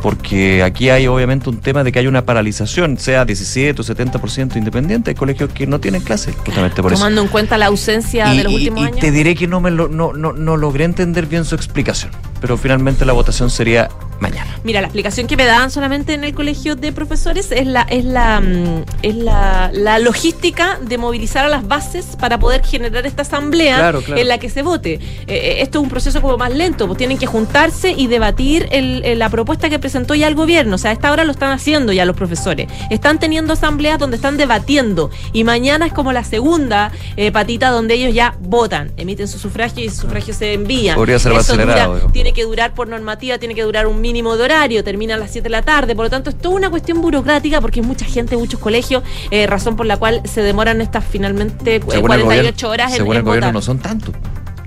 Porque 0.04 0.62
aquí 0.64 0.90
hay 0.90 1.08
obviamente 1.08 1.50
un 1.50 1.62
tema 1.62 1.82
de 1.86 1.94
que 1.94 1.98
hay 2.00 2.08
una 2.08 2.26
paralización, 2.26 2.98
sea 2.98 3.24
17 3.24 3.82
o 3.82 3.86
70% 3.86 4.58
independiente, 4.58 5.12
hay 5.12 5.16
colegios 5.16 5.50
que 5.54 5.66
no 5.66 5.80
tienen 5.80 6.02
clases, 6.02 6.36
justamente 6.46 6.82
por 6.82 6.92
eso. 6.92 7.00
Tomando 7.00 7.22
en 7.22 7.30
cuenta 7.30 7.58
la 7.58 7.68
ausencia 7.68 8.34
Y, 8.34 8.38
de 8.40 8.44
los 8.44 8.52
y- 8.52 8.56
últimos 8.58 8.82
y 8.82 8.86
años. 8.88 9.00
te 9.00 9.12
diré 9.12 9.34
que 9.34 9.48
no, 9.48 9.62
me 9.62 9.72
lo, 9.72 9.88
no, 9.88 10.12
no, 10.12 10.34
no 10.34 10.58
logré 10.58 10.84
entender 10.84 11.26
bien 11.26 11.46
su 11.46 11.56
explicación, 11.56 12.12
pero 12.44 12.58
finalmente 12.58 13.06
la 13.06 13.14
votación 13.14 13.50
sería 13.50 13.88
mañana. 14.20 14.58
Mira, 14.66 14.82
la 14.82 14.88
explicación 14.88 15.28
que 15.28 15.38
me 15.38 15.46
daban 15.46 15.72
solamente 15.72 16.14
en 16.14 16.24
el 16.26 16.34
colegio 16.34 16.76
de 16.76 16.92
profesores 16.92 17.52
es 17.54 17.66
la 17.68 17.82
es 17.84 18.04
la 18.06 18.42
mm, 18.42 18.84
es 19.02 19.16
la, 19.16 19.70
la 19.74 20.00
logística 20.00 20.78
de 20.82 20.98
movilizar 20.98 21.46
a 21.46 21.48
las 21.50 21.66
bases 21.68 22.18
para 22.20 22.40
poder 22.40 22.64
generar 22.66 23.06
esta 23.06 23.22
asamblea 23.22 23.78
Claro, 23.78 24.02
claro. 24.02 24.22
en 24.22 24.28
la 24.28 24.38
que 24.40 24.50
se 24.50 24.62
vote. 24.62 24.94
Eh, 24.96 25.00
eh, 25.28 25.56
esto 25.62 25.80
es 25.80 25.84
un 25.84 25.90
proceso 25.90 26.22
como 26.22 26.38
más 26.38 26.54
lento, 26.54 26.86
pues 26.88 26.98
tienen 26.98 27.18
que 27.18 27.26
juntarse 27.28 27.92
y 27.92 28.08
debatir 28.08 28.68
el- 28.72 29.04
el- 29.06 29.20
la 29.20 29.30
propuesta 29.30 29.70
que 29.70 29.80
presentó 29.80 30.14
ya 30.16 30.28
el 30.28 30.36
gobierno. 30.36 30.76
O 30.76 30.78
sea, 30.78 30.92
a 30.92 30.94
esta 30.94 31.12
hora 31.14 31.24
lo 31.24 31.32
están 31.32 31.52
haciendo 31.52 31.94
ya 31.94 32.04
los 32.06 32.16
profesores. 32.18 32.68
Están 32.90 33.20
teniendo 33.20 33.54
asambleas 33.54 34.00
donde 34.00 34.18
están 34.18 34.36
debatiendo 34.38 35.12
y 35.32 35.44
mañana 35.46 35.86
es 35.86 35.94
como 35.94 36.12
la 36.12 36.24
segunda 36.26 36.92
eh, 37.16 37.32
patita 37.32 37.70
donde 37.72 37.94
ellos 37.96 38.14
ya 38.14 38.36
votan, 38.42 38.92
emiten 38.98 39.30
su 39.30 39.40
sufragio 39.40 39.84
y 39.86 39.90
su 39.90 40.02
sufragio 40.02 40.34
se 40.34 40.54
envía. 40.54 40.96
Podría 40.96 41.20
ser 41.20 41.32
más 41.34 41.48
dura- 41.48 41.64
acelerado. 41.64 42.10
Tiene 42.34 42.46
que 42.48 42.50
durar 42.50 42.74
por 42.74 42.88
normativa, 42.88 43.38
tiene 43.38 43.54
que 43.56 43.62
durar 43.64 43.86
un 43.88 44.02
mínimo 44.02 44.36
de 44.36 44.44
horario, 44.44 44.84
termina 44.84 45.16
a 45.16 45.18
las 45.18 45.32
7 45.32 45.44
de 45.44 45.50
la 45.52 45.62
tarde, 45.62 45.96
por 45.96 46.06
lo 46.06 46.10
tanto 46.10 46.30
es 46.32 46.38
toda 46.38 46.56
una 46.56 46.70
cuestión 46.70 47.00
burocrática 47.02 47.62
porque 47.62 47.80
hay 47.80 47.86
mucha 47.86 48.06
gente, 48.06 48.36
muchos 48.38 48.60
colegios, 48.60 49.04
eh, 49.32 49.46
razón 49.48 49.76
por 49.76 49.86
la 49.86 49.98
cual 49.98 50.22
se 50.26 50.42
demoran 50.42 50.82
estas 50.82 51.06
finalmente 51.06 51.76
eh, 51.76 51.82
Según 51.88 52.12
el 52.12 52.22
48 52.22 52.26
gobierno- 52.26 52.70
horas 52.70 52.92
en, 52.92 52.98
según 52.98 53.16
el 53.18 53.22
gobierno 53.24 53.48
votar. 53.48 53.54
no 53.54 53.62
son 53.62 53.78
tantos. 53.80 54.16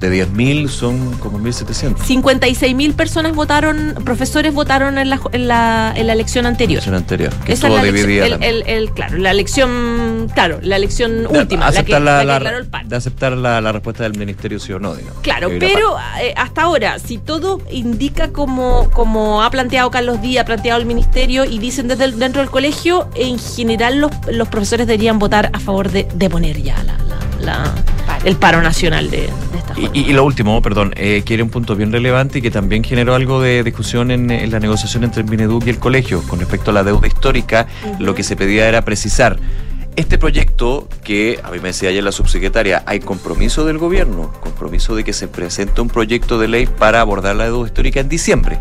De 0.00 0.26
10.000 0.26 0.68
son 0.68 1.12
como 1.18 1.38
1.700. 1.38 1.98
56 2.04 2.74
mil 2.74 2.92
personas 2.94 3.34
votaron, 3.34 3.94
profesores 4.04 4.52
votaron 4.52 4.98
en 4.98 5.08
la, 5.08 5.20
en 5.32 5.48
la, 5.48 5.92
en 5.96 6.06
la 6.06 6.12
elección 6.12 6.44
anterior. 6.44 6.74
elección 6.78 6.94
anterior, 6.94 7.32
que 7.46 7.52
Esa 7.54 7.68
es 7.68 7.72
la 7.74 7.80
elección, 7.80 8.06
dividida 8.06 8.24
el, 8.26 8.30
también. 8.32 8.54
el- 8.54 8.62
el- 8.68 8.90
claro, 8.92 9.16
la 9.18 9.30
elección, 9.30 10.30
claro, 10.34 10.58
la 10.62 10.76
elección 10.76 11.22
De 11.22 11.38
última, 11.38 11.70
la 11.70 11.82
que, 11.84 11.92
la 11.92 12.20
que 12.20 12.26
la- 12.26 12.36
el 12.36 12.88
de 12.88 12.96
aceptar 12.96 13.32
la, 13.32 13.60
la 13.60 13.72
respuesta 13.72 14.02
del 14.02 14.18
ministerio 14.18 14.58
sí 14.60 14.72
o 14.72 14.78
no, 14.78 14.94
digamos. 14.94 15.20
Claro, 15.22 15.48
la 15.48 15.58
pero 15.58 15.96
eh, 16.20 16.34
hasta 16.36 16.62
ahora, 16.62 16.98
si 16.98 17.16
todo 17.18 17.60
indica 17.70 18.28
como, 18.32 18.90
como 18.90 19.42
ha 19.42 19.50
planteado 19.50 19.90
Carlos 19.90 20.20
Díaz, 20.20 20.42
ha 20.42 20.46
planteado 20.46 20.78
el 20.78 20.86
ministerio 20.86 21.44
y 21.46 21.58
dicen 21.58 21.88
desde 21.88 22.10
dentro 22.12 22.42
del 22.42 22.50
colegio, 22.50 23.08
en 23.14 23.38
general 23.38 23.98
los, 23.98 24.10
los 24.30 24.48
profesores 24.48 24.86
deberían 24.86 25.18
votar 25.18 25.50
a 25.52 25.58
favor 25.60 25.90
de, 25.90 26.06
de 26.14 26.28
poner 26.30 26.62
ya 26.62 26.76
la, 26.84 26.96
la- 27.40 27.74
el 28.24 28.36
paro 28.36 28.60
nacional 28.62 29.10
de, 29.10 29.18
de 29.18 29.58
esta 29.58 29.72
Y, 29.76 29.82
jornada. 29.86 29.90
y- 29.94 30.10
y 30.10 30.12
lo 30.12 30.24
último, 30.24 30.60
perdón, 30.62 30.92
eh, 30.96 31.22
quiere 31.24 31.42
un 31.42 31.50
punto 31.50 31.76
bien 31.76 31.92
relevante 31.92 32.38
y 32.38 32.42
que 32.42 32.50
también 32.50 32.82
generó 32.84 33.14
algo 33.14 33.40
de 33.40 33.62
discusión 33.62 34.10
en, 34.10 34.30
en 34.30 34.50
la 34.50 34.58
negociación 34.60 35.04
entre 35.04 35.22
el 35.22 35.28
Mineduc 35.28 35.66
y 35.66 35.70
el 35.70 35.78
colegio 35.78 36.22
con 36.26 36.38
respecto 36.40 36.70
a 36.70 36.74
la 36.74 36.82
deuda 36.84 37.06
histórica. 37.06 37.66
Lo 37.98 38.14
que 38.14 38.22
se 38.22 38.36
pedía 38.36 38.68
era 38.68 38.82
precisar. 38.84 39.38
Este 39.96 40.18
proyecto, 40.18 40.88
que 41.04 41.40
a 41.42 41.50
mí 41.50 41.58
me 41.58 41.68
decía 41.68 41.88
ayer 41.88 42.04
la 42.04 42.12
subsecretaria, 42.12 42.82
hay 42.84 43.00
compromiso 43.00 43.64
del 43.64 43.78
gobierno, 43.78 44.30
compromiso 44.42 44.94
de 44.94 45.04
que 45.04 45.14
se 45.14 45.26
presente 45.26 45.80
un 45.80 45.88
proyecto 45.88 46.38
de 46.38 46.48
ley 46.48 46.66
para 46.66 47.00
abordar 47.00 47.34
la 47.36 47.44
deuda 47.44 47.66
histórica 47.66 48.00
en 48.00 48.08
diciembre. 48.10 48.58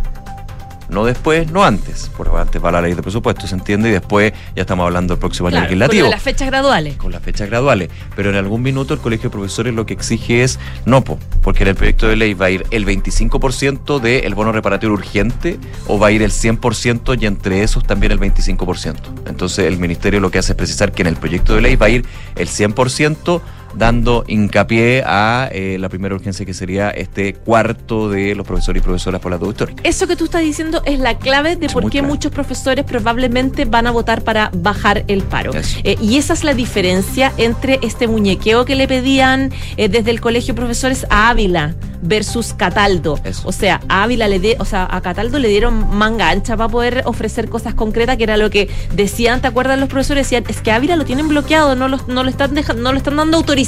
No 0.90 1.06
después, 1.06 1.52
no 1.52 1.64
antes. 1.64 2.10
Por 2.16 2.30
antes 2.38 2.64
va 2.64 2.72
la 2.72 2.82
ley 2.82 2.94
de 2.94 3.02
presupuesto, 3.02 3.48
se 3.48 3.56
entiende, 3.56 3.90
y 3.90 3.92
después 3.94 4.34
ya 4.56 4.62
estamos 4.62 4.86
hablando 4.86 5.14
del 5.14 5.20
próximo 5.20 5.48
año 5.48 5.56
Claro, 5.58 5.68
con 5.68 5.78
legislativo 5.78 6.06
de 6.06 6.12
las 6.12 6.22
fechas 6.22 6.48
graduales. 6.48 6.98
con 6.98 7.12
las 7.12 7.24
fechas 7.24 7.50
graduales. 7.50 7.90
Pero 8.16 8.30
en 8.30 8.36
algún 8.36 8.62
minuto 8.62 8.94
el 8.94 9.00
Colegio 9.00 9.30
de 9.30 9.34
Profesores 9.34 9.74
lo 9.74 9.86
que 9.86 9.94
exige 9.94 10.44
es 10.44 10.60
no, 10.86 11.04
po, 11.04 11.18
porque 11.42 11.64
en 11.64 11.70
el 11.70 11.76
proyecto 11.76 12.08
de 12.08 12.16
ley 12.16 12.34
va 12.34 12.48
a 12.48 12.50
ir 12.52 12.66
el 12.72 12.86
25% 12.86 14.00
del 14.00 14.36
bono 14.36 14.52
reparatorio 14.52 14.94
urgente 14.94 15.60
o 15.88 16.00
va 16.00 16.08
a 16.08 16.12
ir 16.12 16.22
el 16.22 16.32
100% 16.32 17.22
y 17.22 17.26
entre 17.26 17.64
esos 17.64 17.84
también 17.86 18.12
el 18.12 18.20
25%. 18.20 18.96
Entonces 19.28 19.66
el 19.66 19.78
Ministerio 19.78 20.20
lo 20.20 20.32
que 20.32 20.40
hace 20.40 20.54
es 20.54 20.58
precisar 20.58 20.92
que 20.92 21.02
en 21.02 21.08
el 21.08 21.16
proyecto 21.18 21.56
de 21.56 21.62
ley 21.62 21.76
va 21.76 21.88
a 21.88 21.90
ir 21.90 22.06
el 22.36 22.48
100% 22.48 23.42
dando 23.76 24.24
hincapié 24.28 25.04
a 25.06 25.50
eh, 25.52 25.78
la 25.80 25.90
primera 25.90 26.16
urgencia 26.16 26.46
que 26.46 26.54
sería 26.54 26.90
este 26.90 27.34
cuarto 27.34 28.10
de 28.10 28.36
los 28.36 28.46
profesores 28.48 28.82
y 28.82 28.84
profesoras 28.84 29.22
por 29.22 29.32
la 29.32 29.38
deuda 29.38 29.52
histórica. 29.52 29.82
Eso 29.84 30.08
que 30.08 30.16
tú 30.16 30.26
estás 30.26 30.42
diciendo 30.42 30.82
es 30.86 31.00
la 31.00 31.18
clave 31.18 31.56
de 31.56 31.66
Es 31.68 31.74
por 31.74 31.84
qué 31.86 32.00
clave. 32.00 32.08
muchos 32.08 32.32
profesores 32.32 32.86
probablemente 32.86 33.66
van 33.66 33.88
a 33.88 33.92
votar 33.92 34.22
para 34.24 34.50
bajar 34.54 35.04
el 35.08 35.24
paro. 35.24 35.52
Eh, 35.84 35.98
y 36.02 36.18
esa 36.18 36.34
es 36.34 36.44
la 36.44 36.54
diferencia 36.54 37.34
entre 37.38 37.80
este 37.82 38.08
muñequeo 38.08 38.66
que 38.66 38.76
le 38.76 38.88
pedían 38.88 39.52
eh, 39.78 39.90
desde 39.90 40.12
el 40.12 40.22
colegio 40.22 40.54
de 40.54 40.58
profesores 40.62 41.06
a 41.10 41.30
Ávila 41.30 41.76
versus 42.02 42.54
Cataldo. 42.54 43.20
Eso. 43.24 43.42
O 43.48 43.52
sea, 43.52 43.82
a 43.90 44.04
Ávila 44.04 44.28
le 44.28 44.40
de, 44.40 44.56
o 44.60 44.66
sea, 44.66 44.88
a 44.90 45.02
Cataldo 45.02 45.40
le 45.40 45.48
dieron 45.48 45.96
manga 45.98 46.30
ancha 46.30 46.56
para 46.56 46.70
poder 46.70 47.02
ofrecer 47.06 47.50
cosas 47.50 47.74
concretas, 47.74 48.16
que 48.18 48.24
era 48.24 48.38
lo 48.38 48.50
que 48.50 48.70
decían, 48.94 49.42
¿te 49.42 49.48
acuerdas 49.48 49.80
los 49.80 49.90
profesores? 49.90 50.26
Decían, 50.26 50.44
es 50.48 50.62
que 50.62 50.72
Ávila 50.72 50.96
lo 50.96 51.06
tienen 51.06 51.28
bloqueado, 51.28 51.76
no, 51.76 51.88
lo- 51.88 52.00
no, 52.08 52.24
lo 52.24 52.30
están 52.30 52.54
dejando, 52.54 52.84
no 52.84 52.92
le 52.92 53.00
están 53.00 53.16
dando 53.16 53.38
autorización 53.38 53.65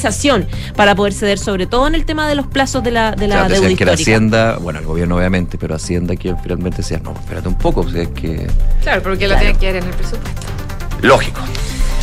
para 0.76 0.96
poder 0.96 1.14
ceder, 1.14 1.40
sobre 1.40 1.66
todo 1.68 1.88
en 1.88 1.96
el 1.96 2.06
tema 2.06 2.28
de 2.28 2.36
los 2.36 2.48
plazos 2.48 2.84
de 2.84 2.92
la, 2.92 3.12
de 3.12 3.26
O 3.26 3.28
la 3.30 3.48
sea, 3.48 3.60
deuda 3.60 3.76
que 3.76 3.86
la. 3.86 3.92
Hacienda, 3.94 4.58
bueno, 4.60 4.80
el 4.80 4.86
gobierno 4.86 5.16
obviamente, 5.18 5.58
pero 5.58 5.76
Hacienda 5.76 6.16
que 6.16 6.36
finalmente 6.42 6.78
decía, 6.78 7.00
no, 7.04 7.14
espérate 7.14 7.48
un 7.48 7.56
poco, 7.58 7.82
o 7.82 7.90
sea, 7.90 8.04
es 8.04 8.10
que 8.10 8.48
Claro, 8.82 9.02
porque 9.04 9.26
Claro. 9.26 9.34
lo 9.34 9.40
tienen 9.40 9.58
que 9.58 9.66
ver 9.68 9.76
en 9.78 9.84
el 9.90 9.94
presupuesto. 9.96 10.42
lógico. 11.02 11.42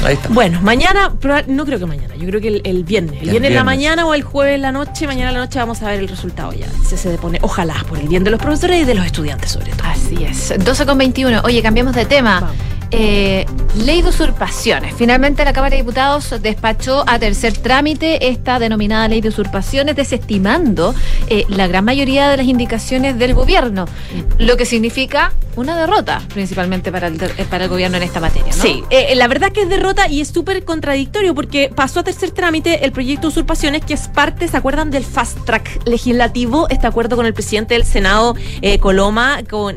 Ahí 0.04 0.14
está. 0.14 0.28
Bueno, 0.28 0.61
mañana, 0.61 1.14
no 1.46 1.64
creo 1.64 1.78
que 1.78 1.87
mañana, 1.87 2.14
yo 2.16 2.26
creo 2.26 2.38
que 2.40 2.48
el, 2.48 2.61
el 2.64 2.85
viernes. 2.85 3.12
El, 3.22 3.28
El 3.28 3.30
viernes 3.30 3.50
en 3.50 3.54
la 3.57 3.62
viernes. 3.62 3.64
mañana 3.64 4.07
o 4.07 4.12
el 4.12 4.22
jueves 4.22 4.57
en 4.57 4.61
la 4.62 4.70
noche, 4.72 5.07
mañana 5.07 5.28
en 5.30 5.35
la 5.37 5.40
noche 5.40 5.59
vamos 5.59 5.80
a 5.83 5.87
ver 5.87 6.00
el 6.00 6.09
resultado 6.09 6.52
ya. 6.52 6.66
Se, 6.87 6.98
se 6.98 7.09
depone, 7.09 7.38
ojalá, 7.40 7.74
por 7.88 7.98
el 7.98 8.09
bien 8.09 8.22
de 8.22 8.30
los 8.30 8.38
profesores 8.40 8.83
y 8.83 8.85
de 8.85 8.94
los 8.94 9.07
estudiantes 9.07 9.52
sobre 9.52 9.70
todo. 9.72 9.88
Así 9.88 10.22
es. 10.24 10.52
12 10.62 10.85
con 10.85 10.98
21. 10.98 11.40
Oye, 11.44 11.62
cambiamos 11.62 11.94
de 11.94 12.04
tema. 12.04 12.40
Vamos. 12.40 12.57
Eh, 12.96 13.44
ley 13.85 14.02
de 14.02 14.11
usurpaciones. 14.11 14.94
Finalmente 14.96 15.44
la 15.44 15.52
Cámara 15.52 15.74
de 15.74 15.83
Diputados 15.83 16.33
despachó 16.40 17.02
a 17.09 17.18
tercer 17.18 17.57
trámite 17.57 18.28
esta 18.28 18.61
denominada 18.61 19.09
ley 19.09 19.20
de 19.20 19.30
usurpaciones, 19.30 19.96
desestimando 19.96 20.94
eh, 21.26 21.44
la 21.48 21.66
gran 21.66 21.85
mayoría 21.85 22.28
de 22.28 22.37
las 22.37 22.46
indicaciones 22.46 23.18
del 23.18 23.35
gobierno, 23.35 23.87
lo 24.38 24.57
que 24.57 24.64
significa 24.64 25.33
una 25.57 25.76
derrota 25.76 26.20
principalmente 26.33 26.90
para 26.92 27.09
el, 27.09 27.20
eh, 27.20 27.46
para 27.50 27.64
el 27.64 27.70
gobierno 27.70 27.96
en 27.96 28.04
esta 28.04 28.20
materia. 28.20 28.52
Sí, 28.52 28.85
la 29.14 29.26
verdad 29.26 29.50
que 29.50 29.62
es 29.62 29.68
derrota 29.68 30.09
y 30.09 30.20
es 30.20 30.28
súper 30.28 30.64
contradictorio 30.64 31.35
porque 31.35 31.72
pasó 31.74 32.00
a 32.00 32.04
tercer 32.04 32.30
trámite 32.30 32.85
el 32.85 32.92
proyecto 32.92 33.22
de 33.22 33.28
usurpaciones 33.28 33.85
que 33.85 33.94
es 33.94 34.07
parte, 34.07 34.46
¿se 34.46 34.57
acuerdan 34.57 34.92
del 34.92 35.04
fast 35.04 35.44
track 35.44 35.80
legislativo? 35.85 36.68
Este 36.70 36.87
acuerdo 36.87 37.16
con 37.16 37.26
el 37.26 37.35
presidente 37.35 37.74
del 37.74 37.85
Senado, 37.85 38.37
Coloma, 38.80 39.40
con, 39.50 39.76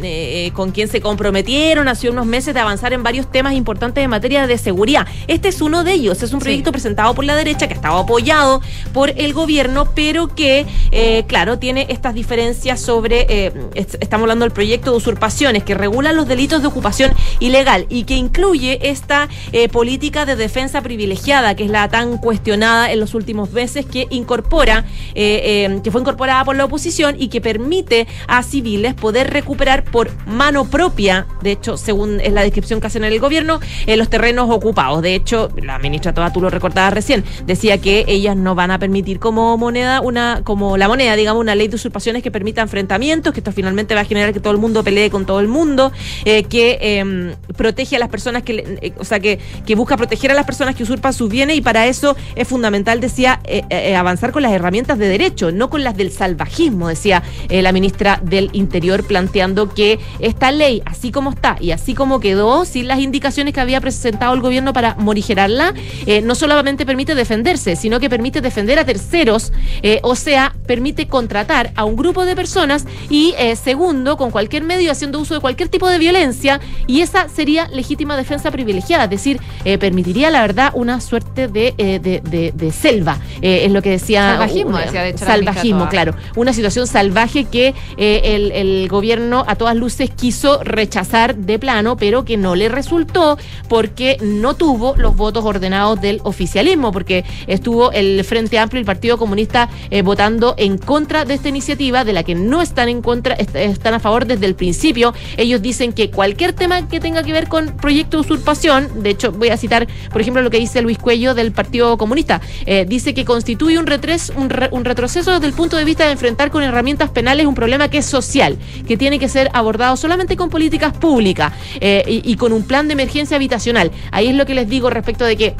con 0.53 0.71
quien 0.71 0.87
se 0.87 1.01
comprometieron 1.01 1.87
hace 1.87 2.09
unos 2.11 2.27
meses 2.27 2.53
de 2.53 2.59
avanzar 2.59 2.93
en 2.93 3.03
varios 3.07 3.31
temas 3.31 3.53
importantes 3.53 4.03
en 4.03 4.09
materia 4.09 4.47
de 4.47 4.57
seguridad. 4.57 5.07
Este 5.27 5.47
es 5.47 5.61
uno 5.61 5.85
de 5.85 5.93
ellos, 5.93 6.21
es 6.23 6.33
un 6.33 6.41
Sí. 6.41 6.43
proyecto 6.47 6.71
presentado 6.73 7.13
por 7.15 7.23
la 7.23 7.35
derecha 7.37 7.67
que 7.67 7.73
ha 7.73 7.77
estado 7.77 7.97
apoyado 7.99 8.61
por 8.91 9.11
el 9.15 9.31
gobierno, 9.33 9.85
pero 9.95 10.27
que, 10.35 10.65
eh, 10.91 11.23
claro, 11.25 11.57
tiene 11.57 11.85
estas 11.89 12.13
diferencias 12.13 12.81
sobre, 12.81 13.25
eh, 13.29 13.53
est- 13.75 13.95
estamos 14.01 14.23
hablando 14.25 14.43
del 14.43 14.51
proyecto 14.51 14.91
de 14.91 14.97
usurpaciones 14.97 15.63
que 15.63 15.73
regula 15.73 16.11
los 16.11 16.27
delitos 16.27 16.61
de 16.61 16.67
ocupación 16.67 17.11
ilegal 17.39 17.85
y 17.89 18.03
que 18.03 18.15
incluye 18.15 18.79
esta 18.89 19.29
eh, 19.53 19.69
política 19.69 20.25
de 20.25 20.35
defensa 20.35 20.81
privilegiada, 20.81 21.55
que 21.55 21.63
es 21.63 21.69
la 21.71 21.87
tan 21.87 22.17
cuestionada 22.17 22.91
en 22.91 22.99
los 22.99 23.13
últimos 23.13 23.51
meses, 23.53 23.85
que 23.85 24.07
incorpora, 24.09 24.83
eh, 25.15 25.79
que 25.83 25.91
fue 25.91 26.01
incorporada 26.01 26.43
por 26.43 26.55
la 26.57 26.65
oposición 26.65 27.15
y 27.17 27.29
que 27.29 27.39
permite 27.39 28.05
a 28.27 28.43
civiles 28.43 28.93
poder 28.95 29.31
recuperar 29.31 29.85
por 29.85 30.09
mano 30.25 30.65
propia, 30.69 31.25
de 31.41 31.51
hecho, 31.53 31.77
según 31.77 32.19
es 32.19 32.33
la 32.33 32.41
descripción 32.41 32.81
que 32.81 32.86
en 32.95 33.03
el 33.03 33.19
gobierno, 33.19 33.59
eh, 33.85 33.97
los 33.97 34.09
terrenos 34.09 34.49
ocupados. 34.49 35.01
De 35.01 35.15
hecho, 35.15 35.49
la 35.61 35.79
ministra 35.79 36.13
Toda, 36.13 36.31
tú 36.31 36.41
lo 36.41 36.49
recordabas 36.49 36.93
recién, 36.93 37.23
decía 37.45 37.77
que 37.79 38.05
ellas 38.07 38.35
no 38.35 38.55
van 38.55 38.71
a 38.71 38.79
permitir 38.79 39.19
como 39.19 39.57
moneda, 39.57 40.01
una, 40.01 40.41
como 40.43 40.77
la 40.77 40.87
moneda, 40.87 41.15
digamos, 41.15 41.41
una 41.41 41.55
ley 41.55 41.67
de 41.67 41.75
usurpaciones 41.75 42.23
que 42.23 42.31
permita 42.31 42.61
enfrentamientos, 42.61 43.33
que 43.33 43.39
esto 43.39 43.51
finalmente 43.51 43.95
va 43.95 44.01
a 44.01 44.05
generar 44.05 44.33
que 44.33 44.39
todo 44.39 44.53
el 44.53 44.59
mundo 44.59 44.83
pelee 44.83 45.09
con 45.09 45.25
todo 45.25 45.39
el 45.39 45.47
mundo, 45.47 45.91
eh, 46.25 46.43
que 46.43 46.77
eh, 46.81 47.35
protege 47.55 47.95
a 47.95 47.99
las 47.99 48.09
personas 48.09 48.43
que, 48.43 48.77
eh, 48.81 48.93
o 48.97 49.05
sea, 49.05 49.19
que, 49.19 49.39
que 49.65 49.75
busca 49.75 49.97
proteger 49.97 50.31
a 50.31 50.33
las 50.33 50.45
personas 50.45 50.75
que 50.75 50.83
usurpan 50.83 51.13
sus 51.13 51.29
bienes 51.29 51.57
y 51.57 51.61
para 51.61 51.87
eso 51.87 52.15
es 52.35 52.47
fundamental, 52.47 52.99
decía, 52.99 53.39
eh, 53.43 53.95
avanzar 53.95 54.31
con 54.31 54.43
las 54.43 54.51
herramientas 54.51 54.97
de 54.97 55.07
derecho, 55.07 55.51
no 55.51 55.69
con 55.69 55.83
las 55.83 55.95
del 55.97 56.11
salvajismo, 56.11 56.87
decía 56.87 57.23
la 57.49 57.71
ministra 57.71 58.19
del 58.23 58.49
Interior, 58.53 59.03
planteando 59.03 59.69
que 59.73 59.99
esta 60.19 60.51
ley, 60.51 60.81
así 60.85 61.11
como 61.11 61.31
está 61.31 61.57
y 61.59 61.71
así 61.71 61.93
como 61.93 62.19
quedó, 62.19 62.65
las 62.83 62.99
indicaciones 62.99 63.53
que 63.53 63.59
había 63.61 63.81
presentado 63.81 64.33
el 64.33 64.41
gobierno 64.41 64.73
para 64.73 64.95
morigerarla, 64.95 65.73
eh, 66.05 66.21
no 66.21 66.35
solamente 66.35 66.85
permite 66.85 67.15
defenderse, 67.15 67.75
sino 67.75 67.99
que 67.99 68.09
permite 68.09 68.41
defender 68.41 68.79
a 68.79 68.85
terceros, 68.85 69.51
eh, 69.83 69.99
o 70.03 70.15
sea, 70.15 70.53
permite 70.65 71.07
contratar 71.07 71.71
a 71.75 71.85
un 71.85 71.95
grupo 71.95 72.25
de 72.25 72.35
personas 72.35 72.85
y, 73.09 73.33
eh, 73.37 73.55
segundo, 73.55 74.17
con 74.17 74.31
cualquier 74.31 74.63
medio 74.63 74.91
haciendo 74.91 75.19
uso 75.19 75.33
de 75.33 75.39
cualquier 75.39 75.69
tipo 75.69 75.89
de 75.89 75.97
violencia, 75.97 76.59
y 76.87 77.01
esa 77.01 77.29
sería 77.29 77.67
legítima 77.69 78.17
defensa 78.17 78.51
privilegiada, 78.51 79.05
es 79.05 79.09
decir, 79.09 79.39
permitiría, 79.79 80.29
la 80.29 80.41
verdad, 80.41 80.71
una 80.73 81.01
suerte 81.01 81.47
de, 81.47 81.73
de, 81.77 81.99
de- 81.99 82.51
de 82.53 82.71
selva, 82.71 83.17
es 83.41 83.71
lo 83.71 83.81
que 83.81 83.91
decía. 83.91 84.31
Salvajismo, 84.31 84.77
decía, 84.77 85.03
de 85.03 85.09
hecho, 85.09 85.25
Salvajismo, 85.25 85.89
claro. 85.89 86.15
Una 86.35 86.53
situación 86.53 86.87
salvaje 86.87 87.45
que 87.45 87.73
el, 87.97 88.51
el 88.51 88.87
gobierno 88.87 89.43
a 89.47 89.55
todas 89.55 89.75
luces 89.75 90.09
quiso 90.09 90.63
rechazar 90.63 91.35
de 91.35 91.59
plano, 91.59 91.97
pero 91.97 92.25
que 92.25 92.37
no 92.37 92.55
le 92.55 92.66
resultó 92.69 93.37
porque 93.67 94.17
no 94.21 94.55
tuvo 94.55 94.95
los 94.97 95.15
votos 95.15 95.43
ordenados 95.45 95.99
del 96.01 96.19
oficialismo, 96.23 96.91
porque 96.91 97.23
estuvo 97.47 97.91
el 97.91 98.23
Frente 98.23 98.59
Amplio 98.59 98.79
y 98.79 98.81
el 98.81 98.85
Partido 98.85 99.17
Comunista 99.17 99.69
eh, 99.89 100.01
votando 100.01 100.55
en 100.57 100.77
contra 100.77 101.25
de 101.25 101.33
esta 101.33 101.49
iniciativa, 101.49 102.03
de 102.03 102.13
la 102.13 102.23
que 102.23 102.35
no 102.35 102.61
están 102.61 102.89
en 102.89 103.01
contra, 103.01 103.35
est- 103.35 103.55
están 103.55 103.93
a 103.93 103.99
favor 103.99 104.25
desde 104.25 104.45
el 104.45 104.55
principio. 104.55 105.13
Ellos 105.37 105.61
dicen 105.61 105.93
que 105.93 106.09
cualquier 106.11 106.53
tema 106.53 106.87
que 106.87 106.99
tenga 106.99 107.23
que 107.23 107.31
ver 107.33 107.47
con 107.47 107.75
proyecto 107.77 108.17
de 108.17 108.21
usurpación, 108.21 109.03
de 109.03 109.11
hecho 109.11 109.31
voy 109.31 109.49
a 109.49 109.57
citar, 109.57 109.87
por 110.11 110.21
ejemplo, 110.21 110.41
lo 110.41 110.49
que 110.49 110.59
dice 110.59 110.81
Luis 110.81 110.97
Cuello 110.97 111.33
del 111.33 111.51
Partido 111.51 111.97
Comunista, 111.97 112.41
eh, 112.65 112.85
dice 112.87 113.13
que 113.13 113.25
constituye 113.25 113.77
un, 113.79 113.85
retres- 113.87 114.31
un, 114.35 114.49
re- 114.49 114.69
un 114.71 114.85
retroceso 114.85 115.31
desde 115.31 115.47
el 115.47 115.53
punto 115.53 115.77
de 115.77 115.85
vista 115.85 116.05
de 116.05 116.11
enfrentar 116.11 116.51
con 116.51 116.63
herramientas 116.63 117.09
penales 117.09 117.45
un 117.45 117.55
problema 117.55 117.89
que 117.89 117.99
es 117.99 118.05
social, 118.05 118.57
que 118.87 118.97
tiene 118.97 119.19
que 119.19 119.29
ser 119.29 119.49
abordado 119.53 119.97
solamente 119.97 120.35
con 120.35 120.49
políticas 120.49 120.93
públicas 120.97 121.53
eh, 121.79 122.03
y, 122.07 122.31
y 122.31 122.35
con 122.35 122.53
un 122.53 122.56
plan 122.63 122.87
de 122.87 122.93
emergencia 122.93 123.37
habitacional. 123.37 123.91
Ahí 124.11 124.27
es 124.27 124.35
lo 124.35 124.45
que 124.45 124.55
les 124.55 124.69
digo 124.69 124.89
respecto 124.89 125.25
de 125.25 125.37
que 125.37 125.55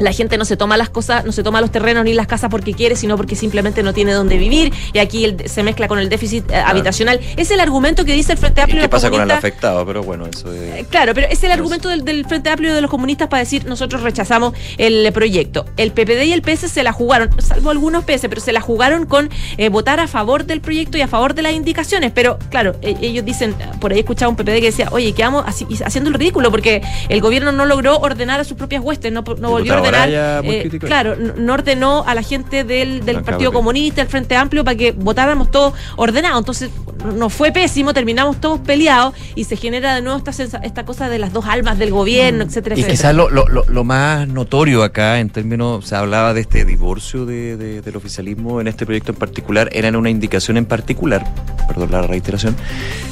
la 0.00 0.12
gente 0.12 0.36
no 0.38 0.44
se 0.44 0.56
toma 0.56 0.76
las 0.76 0.90
cosas, 0.90 1.24
no 1.24 1.32
se 1.32 1.42
toma 1.42 1.60
los 1.60 1.70
terrenos 1.70 2.04
ni 2.04 2.12
las 2.14 2.26
casas 2.26 2.50
porque 2.50 2.74
quiere, 2.74 2.96
sino 2.96 3.16
porque 3.16 3.36
simplemente 3.36 3.82
no 3.82 3.92
tiene 3.92 4.12
dónde 4.12 4.36
vivir 4.38 4.72
y 4.92 4.98
aquí 4.98 5.24
el- 5.24 5.48
se 5.48 5.62
mezcla 5.62 5.86
con 5.88 5.98
el 5.98 6.08
déficit 6.08 6.50
eh, 6.50 6.56
habitacional. 6.56 7.20
Es 7.36 7.50
el 7.50 7.60
argumento 7.60 8.04
que 8.04 8.12
dice 8.12 8.32
el 8.32 8.38
Frente 8.38 8.60
¿Y 8.60 8.64
Amplio 8.64 8.80
y 8.80 8.82
qué 8.82 8.88
pasa 8.88 9.10
con 9.10 9.20
el 9.20 9.30
afectado? 9.30 9.86
Pero 9.86 10.02
bueno, 10.02 10.26
eso 10.26 10.52
es... 10.52 10.60
Eh, 10.60 10.86
Claro, 10.90 11.14
pero 11.14 11.28
es 11.30 11.42
el 11.44 11.52
argumento 11.52 11.88
del, 11.88 12.04
del 12.04 12.24
Frente 12.26 12.50
Amplio 12.50 12.74
de 12.74 12.80
los 12.80 12.90
comunistas 12.90 13.28
para 13.28 13.40
decir 13.40 13.64
nosotros 13.66 14.02
rechazamos 14.02 14.54
el 14.78 15.10
proyecto. 15.12 15.64
El 15.76 15.92
PPD 15.92 16.24
y 16.24 16.32
el 16.32 16.42
PS 16.42 16.68
se 16.68 16.82
la 16.82 16.92
jugaron, 16.92 17.30
salvo 17.40 17.70
algunos 17.70 18.04
PS, 18.04 18.28
pero 18.28 18.40
se 18.40 18.52
la 18.52 18.60
jugaron 18.60 19.06
con 19.06 19.30
eh, 19.58 19.68
votar 19.68 20.00
a 20.00 20.08
favor 20.08 20.44
del 20.46 20.60
proyecto 20.60 20.96
y 20.98 21.02
a 21.02 21.08
favor 21.08 21.34
de 21.34 21.42
las 21.42 21.52
indicaciones. 21.52 22.12
Pero 22.14 22.38
claro, 22.50 22.76
eh, 22.82 22.96
ellos 23.02 23.24
dicen, 23.24 23.54
por 23.80 23.92
ahí 23.92 24.00
escuchaba 24.00 24.30
un 24.30 24.36
PPD 24.36 24.54
que 24.60 24.60
decía, 24.62 24.88
oye, 24.90 25.12
quedamos 25.12 25.44
así, 25.46 25.66
haciendo 25.84 26.08
el 26.10 26.14
ridículo 26.14 26.50
porque 26.50 26.82
el 27.08 27.20
gobierno 27.20 27.52
no 27.52 27.66
logró 27.66 27.98
ordenar 27.98 28.40
a 28.40 28.44
sus 28.44 28.56
propias 28.56 28.82
huestes, 28.82 29.12
no, 29.12 29.22
no 29.38 29.50
volvió 29.50 29.74
a 29.74 29.76
ordenar. 29.80 29.89
Eh, 29.94 30.78
claro, 30.80 31.16
no, 31.16 31.32
no 31.36 31.52
ordenó 31.54 32.04
a 32.06 32.14
la 32.14 32.22
gente 32.22 32.64
del, 32.64 33.04
del 33.04 33.22
Partido. 33.22 33.52
Comunista, 33.52 34.02
el 34.02 34.08
Frente 34.08 34.36
Amplio, 34.36 34.64
para 34.64 34.76
que 34.76 34.92
votáramos 34.92 35.50
todos 35.50 35.74
ordenados. 35.96 36.38
Entonces, 36.40 36.70
nos 37.16 37.32
fue 37.32 37.52
pésimo, 37.52 37.92
terminamos 37.94 38.40
todos 38.40 38.60
peleados 38.60 39.14
y 39.34 39.44
se 39.44 39.56
genera 39.56 39.94
de 39.94 40.02
nuevo 40.02 40.18
esta, 40.24 40.58
esta 40.58 40.84
cosa 40.84 41.08
de 41.08 41.18
las 41.18 41.32
dos 41.32 41.46
almas 41.46 41.78
del 41.78 41.90
gobierno, 41.90 42.44
etcétera, 42.44 42.76
Y 42.76 42.80
etcétera. 42.80 42.96
quizás 42.96 43.14
lo, 43.14 43.30
lo, 43.30 43.46
lo- 43.48 43.64
lo 43.64 43.84
más 43.84 44.28
notorio 44.28 44.82
acá, 44.82 45.18
en 45.20 45.30
términos, 45.30 45.86
se 45.86 45.96
hablaba 45.96 46.34
de 46.34 46.42
este 46.42 46.64
divorcio 46.64 47.24
de- 47.26 47.56
de- 47.56 47.80
del 47.82 47.96
oficialismo 47.96 48.60
en 48.60 48.68
este 48.68 48.84
proyecto 48.86 49.12
en 49.12 49.18
particular, 49.18 49.68
era 49.72 49.88
en 49.88 49.96
una 49.96 50.10
indicación 50.10 50.56
en 50.56 50.66
particular, 50.66 51.24
perdón 51.68 51.90
la 51.92 52.02
reiteración, 52.02 52.54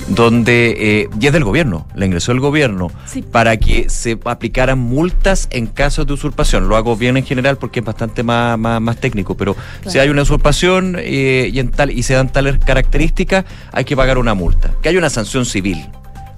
donde, 0.08 0.74
eh, 1.02 1.08
y 1.20 1.26
es 1.26 1.32
del 1.32 1.44
gobierno, 1.44 1.86
la 1.94 2.06
ingresó 2.06 2.32
el 2.32 2.40
gobierno, 2.40 2.90
Sí. 3.06 3.22
para 3.22 3.56
que 3.56 3.88
se 3.88 4.18
aplicaran 4.24 4.78
multas 4.78 5.48
en 5.50 5.66
casos 5.66 6.06
de 6.06 6.12
usurpación. 6.12 6.67
Lo 6.68 6.76
hago 6.76 6.96
bien 6.96 7.16
en 7.16 7.24
general 7.24 7.56
porque 7.56 7.80
es 7.80 7.86
bastante 7.86 8.22
más, 8.22 8.58
más, 8.58 8.80
más 8.80 8.96
técnico, 8.98 9.36
pero 9.36 9.56
si 9.86 9.98
hay 9.98 10.10
una 10.10 10.22
usurpación 10.22 10.96
eh, 10.98 11.50
y, 11.52 11.58
en 11.58 11.70
tal, 11.70 11.90
y 11.90 12.02
se 12.02 12.14
dan 12.14 12.30
tales 12.30 12.58
características, 12.58 13.44
hay 13.72 13.84
que 13.84 13.96
pagar 13.96 14.18
una 14.18 14.34
multa, 14.34 14.70
que 14.82 14.90
hay 14.90 14.96
una 14.96 15.10
sanción 15.10 15.46
civil. 15.46 15.88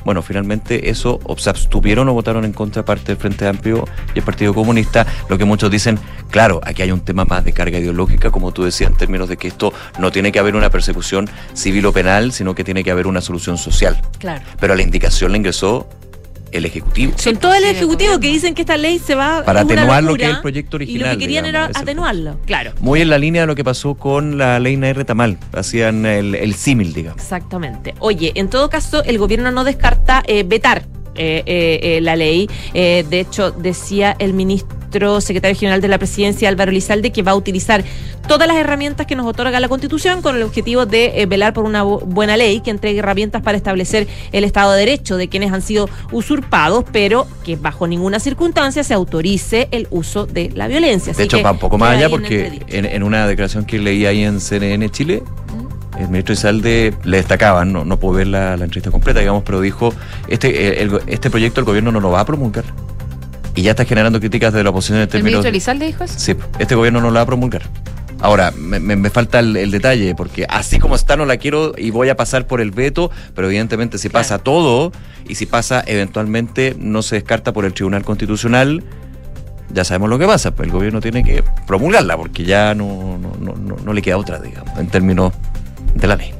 Bueno, 0.04 0.22
finalmente 0.22 0.88
eso 0.88 1.20
o 1.24 1.36
se 1.36 1.50
abstuvieron 1.50 2.08
o 2.08 2.14
votaron 2.14 2.44
en 2.44 2.52
contra 2.52 2.84
parte 2.84 3.08
del 3.08 3.16
Frente 3.16 3.46
Amplio 3.46 3.84
y 4.14 4.18
el 4.20 4.24
Partido 4.24 4.54
Comunista, 4.54 5.06
lo 5.28 5.36
que 5.36 5.44
muchos 5.44 5.70
dicen, 5.70 5.98
claro, 6.30 6.60
aquí 6.64 6.82
hay 6.82 6.90
un 6.90 7.00
tema 7.00 7.24
más 7.24 7.44
de 7.44 7.52
carga 7.52 7.78
ideológica, 7.78 8.30
como 8.30 8.52
tú 8.52 8.64
decías, 8.64 8.90
en 8.90 8.96
términos 8.96 9.28
de 9.28 9.36
que 9.36 9.48
esto 9.48 9.74
no 9.98 10.10
tiene 10.10 10.32
que 10.32 10.38
haber 10.38 10.56
una 10.56 10.70
persecución 10.70 11.28
civil 11.52 11.84
o 11.86 11.92
penal, 11.92 12.32
sino 12.32 12.54
que 12.54 12.64
tiene 12.64 12.82
que 12.82 12.90
haber 12.90 13.06
una 13.06 13.20
solución 13.20 13.58
social. 13.58 14.00
Claro. 14.18 14.42
Pero 14.58 14.72
a 14.72 14.76
la 14.76 14.82
indicación 14.82 15.32
le 15.32 15.38
ingresó 15.38 15.86
el 16.52 16.64
Ejecutivo. 16.64 17.12
Son 17.16 17.36
todo 17.36 17.54
el 17.54 17.64
Ejecutivo 17.64 18.18
que 18.18 18.28
dicen 18.28 18.54
que 18.54 18.62
esta 18.62 18.76
ley 18.76 18.98
se 18.98 19.14
va 19.14 19.44
Para 19.44 19.60
atenuar 19.60 20.02
lo 20.02 20.16
que 20.16 20.24
es 20.24 20.30
el 20.30 20.40
proyecto 20.40 20.76
Y 20.76 20.80
lo 20.80 20.84
original, 20.84 21.10
que 21.12 21.18
querían 21.18 21.44
digamos, 21.44 21.70
era 21.70 21.80
atenuarlo. 21.80 22.40
Claro. 22.46 22.72
Muy 22.80 23.00
en 23.00 23.10
la 23.10 23.18
línea 23.18 23.42
de 23.42 23.46
lo 23.46 23.54
que 23.54 23.64
pasó 23.64 23.94
con 23.94 24.38
la 24.38 24.58
ley 24.58 24.76
Nair 24.76 25.04
Tamal, 25.04 25.38
hacían 25.52 26.06
el, 26.06 26.34
el 26.34 26.54
símil, 26.54 26.92
digamos. 26.92 27.20
Exactamente. 27.22 27.94
Oye, 27.98 28.32
en 28.34 28.48
todo 28.48 28.68
caso, 28.70 29.02
el 29.04 29.18
gobierno 29.18 29.50
no 29.50 29.64
descarta 29.64 30.22
eh, 30.26 30.42
vetar 30.44 30.82
eh, 31.14 31.42
eh, 31.46 31.80
eh, 31.82 32.00
la 32.00 32.16
ley. 32.16 32.48
Eh, 32.74 33.04
de 33.08 33.20
hecho, 33.20 33.50
decía 33.50 34.16
el 34.18 34.32
ministro 34.32 34.79
secretario 35.20 35.56
general 35.58 35.80
de 35.80 35.88
la 35.88 35.98
presidencia, 35.98 36.48
Álvaro 36.48 36.72
Lizalde, 36.72 37.10
que 37.12 37.22
va 37.22 37.32
a 37.32 37.34
utilizar 37.36 37.84
todas 38.28 38.46
las 38.48 38.56
herramientas 38.56 39.06
que 39.06 39.16
nos 39.16 39.26
otorga 39.26 39.58
la 39.60 39.68
Constitución 39.68 40.22
con 40.22 40.36
el 40.36 40.42
objetivo 40.42 40.86
de 40.86 41.20
eh, 41.22 41.26
velar 41.26 41.52
por 41.52 41.64
una 41.64 41.84
bu- 41.84 42.02
buena 42.04 42.36
ley 42.36 42.60
que 42.60 42.70
entregue 42.70 42.98
herramientas 42.98 43.42
para 43.42 43.56
establecer 43.56 44.06
el 44.32 44.44
Estado 44.44 44.72
de 44.72 44.80
Derecho 44.80 45.16
de 45.16 45.28
quienes 45.28 45.52
han 45.52 45.62
sido 45.62 45.88
usurpados, 46.12 46.84
pero 46.92 47.26
que 47.44 47.56
bajo 47.56 47.86
ninguna 47.86 48.20
circunstancia 48.20 48.84
se 48.84 48.94
autorice 48.94 49.68
el 49.70 49.86
uso 49.90 50.26
de 50.26 50.50
la 50.54 50.68
violencia. 50.68 51.12
De 51.12 51.24
hecho, 51.24 51.36
que 51.38 51.42
va 51.42 51.52
un 51.52 51.58
poco 51.58 51.78
más 51.78 51.90
allá 51.96 52.08
porque 52.10 52.60
en, 52.68 52.84
en 52.84 53.02
una 53.02 53.26
declaración 53.26 53.64
que 53.64 53.78
leí 53.78 54.06
ahí 54.06 54.22
en 54.24 54.40
CNN 54.40 54.88
Chile, 54.90 55.22
el 55.98 56.08
ministro 56.08 56.32
Izalde 56.34 56.94
le 57.04 57.16
destacaba, 57.18 57.64
no, 57.64 57.84
no 57.84 57.98
puedo 57.98 58.14
ver 58.14 58.26
la, 58.28 58.56
la 58.56 58.64
entrevista 58.64 58.90
completa, 58.90 59.20
digamos, 59.20 59.42
pero 59.44 59.60
dijo, 59.60 59.92
este, 60.28 60.82
el- 60.82 61.00
este 61.06 61.30
proyecto 61.30 61.60
el 61.60 61.66
gobierno 61.66 61.92
no 61.92 62.00
lo 62.00 62.10
va 62.10 62.20
a 62.20 62.24
promulgar. 62.24 62.64
Y 63.54 63.62
ya 63.62 63.72
está 63.72 63.84
generando 63.84 64.20
críticas 64.20 64.52
de 64.52 64.62
la 64.62 64.70
oposición 64.70 64.98
en 64.98 65.02
¿El 65.02 65.08
términos... 65.08 65.30
ministro 65.44 65.48
Elizalde 65.50 65.86
dijo 65.86 66.04
eso? 66.04 66.14
Sí, 66.18 66.34
este 66.58 66.74
gobierno 66.74 67.00
no 67.00 67.08
lo 67.08 67.14
va 67.16 67.22
a 67.22 67.26
promulgar. 67.26 67.62
Ahora, 68.22 68.52
me, 68.56 68.78
me- 68.80 68.96
me 68.96 69.08
falta 69.10 69.38
el, 69.40 69.56
el 69.56 69.70
detalle, 69.70 70.14
porque 70.14 70.46
así 70.48 70.78
como 70.78 70.94
está 70.94 71.16
no 71.16 71.24
la 71.24 71.38
quiero 71.38 71.72
y 71.76 71.90
voy 71.90 72.10
a 72.10 72.16
pasar 72.16 72.46
por 72.46 72.60
el 72.60 72.70
veto, 72.70 73.10
pero 73.34 73.48
evidentemente 73.48 73.96
si 73.98 74.08
pasa 74.10 74.38
todo 74.38 74.92
y 75.26 75.34
si 75.36 75.46
pasa 75.46 75.82
eventualmente 75.86 76.76
no 76.78 77.00
se 77.02 77.16
descarta 77.16 77.52
por 77.52 77.64
el 77.64 77.72
Tribunal 77.72 78.04
Constitucional, 78.04 78.84
ya 79.72 79.84
sabemos 79.84 80.10
lo 80.10 80.18
que 80.18 80.26
pasa, 80.26 80.50
pues 80.54 80.66
el 80.66 80.72
gobierno 80.72 81.00
tiene 81.00 81.24
que 81.24 81.42
promulgarla, 81.66 82.16
porque 82.18 82.44
ya 82.44 82.74
no, 82.74 83.18
no, 83.18 83.32
no, 83.40 83.54
no- 83.56 83.76
no 83.82 83.92
le 83.92 84.02
queda 84.02 84.18
otra, 84.18 84.38
digamos, 84.38 84.78
en 84.78 84.88
términos 84.88 85.32
de 85.94 86.06
la 86.06 86.16
ley. 86.16 86.34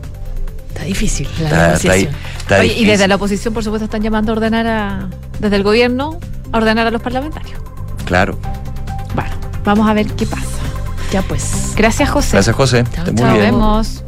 Está 0.71 0.85
difícil 0.85 1.29
la 1.41 1.45
Está- 1.45 1.75
está 1.75 1.93
ahí- 1.93 2.03
negociación. 2.05 2.15
está 2.39 2.59
Oye, 2.61 2.75
y 2.79 2.85
desde 2.85 3.07
la 3.09 3.17
oposición, 3.17 3.53
por 3.55 3.63
supuesto, 3.65 3.85
están 3.85 4.03
llamando 4.03 4.33
a 4.33 4.37
ordenar 4.37 4.67
a, 4.67 5.09
desde 5.39 5.57
el 5.57 5.63
gobierno, 5.63 6.19
a 6.53 6.57
ordenar 6.59 6.87
a 6.87 6.91
los 6.91 7.03
parlamentarios. 7.03 7.61
Claro. 8.07 8.39
Bueno, 9.15 9.31
vamos 9.65 9.89
a 9.89 9.93
ver 9.95 10.07
qué 10.07 10.27
pasa. 10.27 10.47
Ya 11.13 11.23
pues. 11.23 11.73
Gracias, 11.77 12.09
José. 12.09 12.29
Gracias, 12.33 12.55
José. 12.57 12.85
Chao, 12.95 13.05
Muy 13.07 13.15
Nos 13.15 13.33
bien. 13.33 13.41
vemos. 13.47 14.03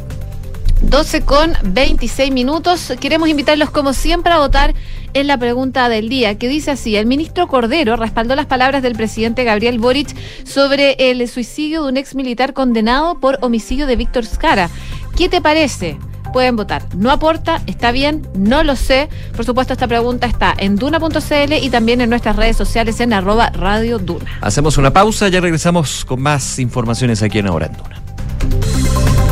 12 0.83 1.21
con 1.23 1.53
26 1.65 2.33
minutos. 2.33 2.93
Queremos 3.01 3.29
invitarlos, 3.29 3.71
como 3.71 3.93
siempre, 3.93 4.33
a 4.33 4.39
votar 4.39 4.75
en 5.15 5.27
la 5.29 5.37
pregunta 5.39 5.89
del 5.89 6.09
día, 6.09 6.37
que 6.39 6.49
dice 6.49 6.73
así: 6.73 6.97
El 6.97 7.07
ministro 7.07 7.47
Cordero 7.47 7.97
respaldó 7.97 8.35
las 8.35 8.47
palabras 8.47 8.83
del 8.83 8.95
presidente 8.95 9.45
Gabriel 9.45 9.79
Boric 9.79 10.15
sobre 10.45 10.95
el 10.99 11.29
suicidio 11.29 11.83
de 11.85 11.89
un 11.91 11.97
ex 11.97 12.15
militar 12.17 12.53
condenado 12.53 13.19
por 13.21 13.39
homicidio 13.43 13.87
de 13.87 13.95
Víctor 13.97 14.25
Skara. 14.27 14.71
¿Qué 15.17 15.29
te 15.29 15.41
parece? 15.41 15.99
Pueden 16.33 16.57
votar. 16.57 16.83
No 16.97 17.11
aporta, 17.11 17.61
está 17.67 17.93
bien, 17.93 18.27
no 18.35 18.63
lo 18.65 18.77
sé. 18.77 19.09
Por 19.37 19.45
supuesto, 19.45 19.73
esta 19.73 19.87
pregunta 19.87 20.27
está 20.27 20.55
en 20.57 20.77
duna.cl 20.77 21.53
y 21.61 21.71
también 21.71 22.01
en 22.01 22.11
nuestras 22.11 22.37
redes 22.37 22.57
sociales 22.57 23.01
en 23.01 23.13
arroba 23.13 23.51
Radio 23.51 23.99
Duna. 23.99 24.31
Hacemos 24.41 24.79
una 24.79 24.93
pausa, 24.93 25.29
ya 25.29 25.41
regresamos 25.41 26.05
con 26.05 26.21
más 26.21 26.59
informaciones 26.59 27.23
aquí 27.23 27.39
en 27.39 27.47
Ahora 27.47 27.67
en 27.67 27.73
Duna. 27.73 29.32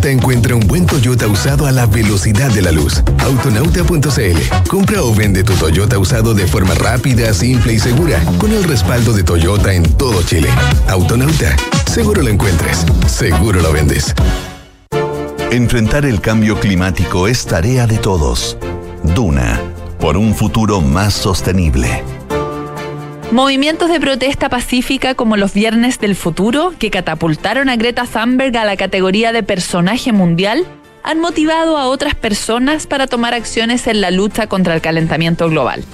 autonauta 0.00 0.22
encuentra 0.22 0.54
un 0.54 0.66
buen 0.66 0.86
Toyota 0.86 1.26
usado 1.26 1.66
a 1.66 1.72
la 1.72 1.84
velocidad 1.84 2.50
de 2.52 2.62
la 2.62 2.72
luz. 2.72 3.02
Autonauta.cl. 3.18 4.68
Compra 4.68 5.02
o 5.02 5.14
vende 5.14 5.44
tu 5.44 5.52
Toyota 5.54 5.98
usado 5.98 6.32
de 6.32 6.46
forma 6.46 6.72
rápida, 6.74 7.34
simple 7.34 7.74
y 7.74 7.78
segura, 7.78 8.18
con 8.38 8.50
el 8.50 8.64
respaldo 8.64 9.12
de 9.12 9.22
Toyota 9.24 9.74
en 9.74 9.82
todo 9.98 10.22
Chile. 10.22 10.48
Autonauta. 10.88 11.54
Seguro 11.92 12.22
lo 12.22 12.30
encuentres. 12.30 12.86
Seguro 13.06 13.60
lo 13.60 13.72
vendes. 13.72 14.14
Enfrentar 15.50 16.06
el 16.06 16.22
cambio 16.22 16.58
climático 16.58 17.28
es 17.28 17.44
tarea 17.44 17.86
de 17.86 17.98
todos. 17.98 18.56
Duna, 19.02 19.60
por 19.98 20.16
un 20.16 20.34
futuro 20.34 20.80
más 20.80 21.12
sostenible. 21.12 22.19
Movimientos 23.32 23.88
de 23.88 24.00
protesta 24.00 24.48
pacífica 24.48 25.14
como 25.14 25.36
los 25.36 25.54
Viernes 25.54 26.00
del 26.00 26.16
Futuro, 26.16 26.74
que 26.80 26.90
catapultaron 26.90 27.68
a 27.68 27.76
Greta 27.76 28.04
Thunberg 28.04 28.56
a 28.56 28.64
la 28.64 28.76
categoría 28.76 29.32
de 29.32 29.44
personaje 29.44 30.10
mundial, 30.10 30.66
han 31.04 31.20
motivado 31.20 31.78
a 31.78 31.86
otras 31.86 32.16
personas 32.16 32.88
para 32.88 33.06
tomar 33.06 33.32
acciones 33.32 33.86
en 33.86 34.00
la 34.00 34.10
lucha 34.10 34.48
contra 34.48 34.74
el 34.74 34.80
calentamiento 34.80 35.48
global. 35.48 35.84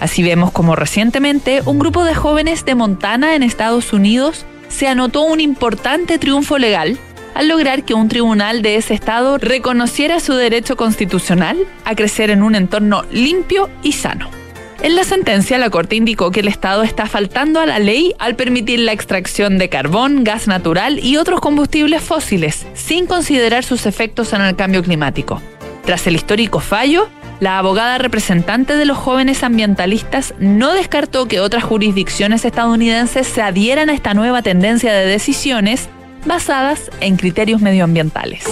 Así 0.00 0.24
vemos 0.24 0.50
como 0.50 0.74
recientemente 0.74 1.62
un 1.64 1.78
grupo 1.78 2.02
de 2.02 2.16
jóvenes 2.16 2.64
de 2.64 2.74
Montana 2.74 3.36
en 3.36 3.44
Estados 3.44 3.92
Unidos 3.92 4.44
se 4.68 4.88
anotó 4.88 5.22
un 5.22 5.38
importante 5.38 6.18
triunfo 6.18 6.58
legal 6.58 6.98
al 7.34 7.46
lograr 7.46 7.84
que 7.84 7.94
un 7.94 8.08
tribunal 8.08 8.62
de 8.62 8.74
ese 8.74 8.94
estado 8.94 9.38
reconociera 9.38 10.18
su 10.18 10.34
derecho 10.34 10.76
constitucional 10.76 11.56
a 11.84 11.94
crecer 11.94 12.30
en 12.30 12.42
un 12.42 12.56
entorno 12.56 13.04
limpio 13.12 13.70
y 13.84 13.92
sano. 13.92 14.39
En 14.82 14.96
la 14.96 15.04
sentencia, 15.04 15.58
la 15.58 15.68
Corte 15.68 15.96
indicó 15.96 16.30
que 16.30 16.40
el 16.40 16.48
Estado 16.48 16.82
está 16.82 17.04
faltando 17.04 17.60
a 17.60 17.66
la 17.66 17.78
ley 17.78 18.14
al 18.18 18.34
permitir 18.34 18.78
la 18.78 18.92
extracción 18.92 19.58
de 19.58 19.68
carbón, 19.68 20.24
gas 20.24 20.46
natural 20.46 20.98
y 21.04 21.18
otros 21.18 21.40
combustibles 21.40 22.02
fósiles, 22.02 22.66
sin 22.72 23.06
considerar 23.06 23.62
sus 23.62 23.84
efectos 23.84 24.32
en 24.32 24.40
el 24.40 24.56
cambio 24.56 24.82
climático. 24.82 25.42
Tras 25.84 26.06
el 26.06 26.16
histórico 26.16 26.60
fallo, 26.60 27.08
la 27.40 27.58
abogada 27.58 27.98
representante 27.98 28.74
de 28.74 28.86
los 28.86 28.96
jóvenes 28.96 29.42
ambientalistas 29.42 30.32
no 30.38 30.72
descartó 30.72 31.28
que 31.28 31.40
otras 31.40 31.62
jurisdicciones 31.62 32.46
estadounidenses 32.46 33.26
se 33.26 33.42
adhieran 33.42 33.90
a 33.90 33.94
esta 33.94 34.14
nueva 34.14 34.40
tendencia 34.40 34.94
de 34.94 35.04
decisiones 35.04 35.90
basadas 36.24 36.90
en 37.00 37.16
criterios 37.16 37.60
medioambientales. 37.60 38.44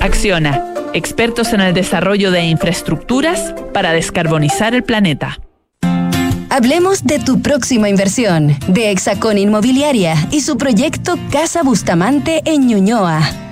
Acciona, 0.00 0.66
expertos 0.92 1.54
en 1.54 1.62
el 1.62 1.72
desarrollo 1.72 2.30
de 2.30 2.42
infraestructuras 2.44 3.54
para 3.72 3.92
descarbonizar 3.92 4.74
el 4.74 4.82
planeta. 4.82 5.38
Hablemos 6.52 7.04
de 7.04 7.18
tu 7.18 7.40
próxima 7.40 7.88
inversión, 7.88 8.58
de 8.68 8.90
Hexacón 8.90 9.38
Inmobiliaria 9.38 10.16
y 10.30 10.42
su 10.42 10.58
proyecto 10.58 11.14
Casa 11.30 11.62
Bustamante 11.62 12.42
en 12.44 12.66
Ñuñoa. 12.66 13.51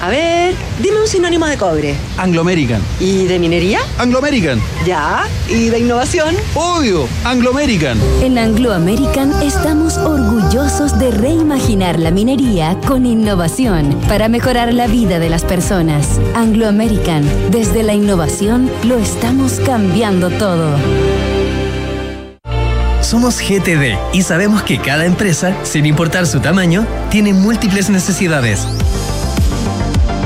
A 0.00 0.08
ver, 0.08 0.54
dime 0.78 0.98
un 0.98 1.06
sinónimo 1.06 1.46
de 1.46 1.58
cobre. 1.58 1.94
Anglo 2.16 2.40
American. 2.40 2.80
¿Y 3.00 3.26
de 3.26 3.38
minería? 3.38 3.80
Anglo 3.98 4.18
American. 4.18 4.58
Ya. 4.86 5.28
¿Y 5.46 5.68
de 5.68 5.78
innovación? 5.78 6.34
Obvio, 6.54 7.06
Anglo 7.22 7.50
American. 7.50 7.98
En 8.22 8.38
Anglo 8.38 8.72
American 8.72 9.30
estamos 9.42 9.98
orgullosos 9.98 10.98
de 10.98 11.10
reimaginar 11.10 11.98
la 11.98 12.10
minería 12.10 12.78
con 12.86 13.04
innovación 13.04 13.94
para 14.08 14.30
mejorar 14.30 14.72
la 14.72 14.86
vida 14.86 15.18
de 15.18 15.28
las 15.28 15.44
personas. 15.44 16.18
Anglo 16.34 16.66
American, 16.66 17.22
desde 17.50 17.82
la 17.82 17.92
innovación 17.92 18.70
lo 18.84 18.96
estamos 18.96 19.60
cambiando 19.66 20.30
todo. 20.30 20.78
Somos 23.02 23.38
GTD 23.38 23.98
y 24.14 24.22
sabemos 24.22 24.62
que 24.62 24.78
cada 24.78 25.04
empresa, 25.04 25.54
sin 25.62 25.84
importar 25.84 26.26
su 26.26 26.40
tamaño, 26.40 26.86
tiene 27.10 27.34
múltiples 27.34 27.90
necesidades. 27.90 28.66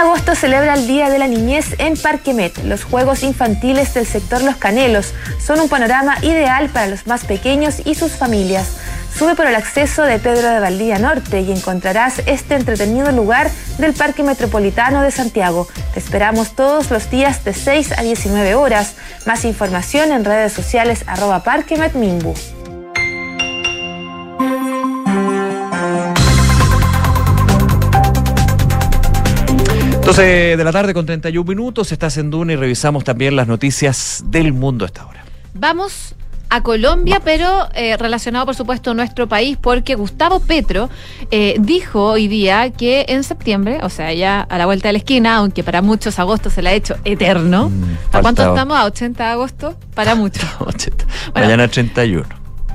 Agosto 0.00 0.34
celebra 0.34 0.72
el 0.72 0.86
Día 0.86 1.10
de 1.10 1.18
la 1.18 1.28
Niñez 1.28 1.74
en 1.76 1.94
Parque 1.94 2.32
Met. 2.32 2.56
Los 2.64 2.84
juegos 2.84 3.22
infantiles 3.22 3.92
del 3.92 4.06
sector 4.06 4.42
Los 4.42 4.56
Canelos 4.56 5.12
son 5.38 5.60
un 5.60 5.68
panorama 5.68 6.16
ideal 6.22 6.70
para 6.70 6.86
los 6.86 7.06
más 7.06 7.26
pequeños 7.26 7.82
y 7.84 7.94
sus 7.94 8.12
familias. 8.12 8.78
Sube 9.14 9.34
por 9.34 9.46
el 9.46 9.54
acceso 9.54 10.04
de 10.04 10.18
Pedro 10.18 10.48
de 10.48 10.58
Valdivia 10.58 10.98
Norte 10.98 11.42
y 11.42 11.52
encontrarás 11.52 12.22
este 12.24 12.54
entretenido 12.54 13.12
lugar 13.12 13.50
del 13.76 13.92
Parque 13.92 14.22
Metropolitano 14.22 15.02
de 15.02 15.10
Santiago. 15.10 15.68
Te 15.92 16.00
esperamos 16.00 16.56
todos 16.56 16.90
los 16.90 17.10
días 17.10 17.44
de 17.44 17.52
6 17.52 17.98
a 17.98 18.02
19 18.02 18.54
horas. 18.54 18.94
Más 19.26 19.44
información 19.44 20.12
en 20.12 20.24
redes 20.24 20.54
sociales 20.54 21.04
arroba 21.06 21.42
parquemetmimbu. 21.42 22.59
12 30.10 30.56
de 30.56 30.64
la 30.64 30.72
tarde 30.72 30.92
con 30.92 31.06
31 31.06 31.48
minutos, 31.48 31.92
estás 31.92 32.16
en 32.16 32.30
Duna 32.32 32.54
y 32.54 32.56
revisamos 32.56 33.04
también 33.04 33.36
las 33.36 33.46
noticias 33.46 34.24
del 34.26 34.52
mundo 34.52 34.84
a 34.84 34.86
esta 34.86 35.06
hora. 35.06 35.22
Vamos 35.54 36.16
a 36.48 36.64
Colombia, 36.64 37.20
pero 37.22 37.68
eh, 37.76 37.96
relacionado 37.96 38.44
por 38.44 38.56
supuesto 38.56 38.90
a 38.90 38.94
nuestro 38.94 39.28
país, 39.28 39.56
porque 39.56 39.94
Gustavo 39.94 40.40
Petro 40.40 40.90
eh, 41.30 41.54
dijo 41.60 42.02
hoy 42.06 42.26
día 42.26 42.70
que 42.70 43.04
en 43.08 43.22
septiembre, 43.22 43.78
o 43.84 43.88
sea, 43.88 44.12
ya 44.12 44.40
a 44.40 44.58
la 44.58 44.66
vuelta 44.66 44.88
de 44.88 44.94
la 44.94 44.98
esquina, 44.98 45.36
aunque 45.36 45.62
para 45.62 45.80
muchos 45.80 46.18
agosto 46.18 46.50
se 46.50 46.60
le 46.60 46.70
ha 46.70 46.72
hecho 46.72 46.96
eterno, 47.04 47.68
Mm, 47.68 48.16
¿a 48.16 48.20
cuánto 48.20 48.42
estamos? 48.48 48.76
¿A 48.76 48.86
80 48.86 49.24
de 49.24 49.30
agosto? 49.30 49.76
Para 49.94 50.14
muchos. 50.16 50.44
80. 50.58 51.04
Bueno. 51.34 51.46
Mañana 51.46 51.68
31. 51.68 52.26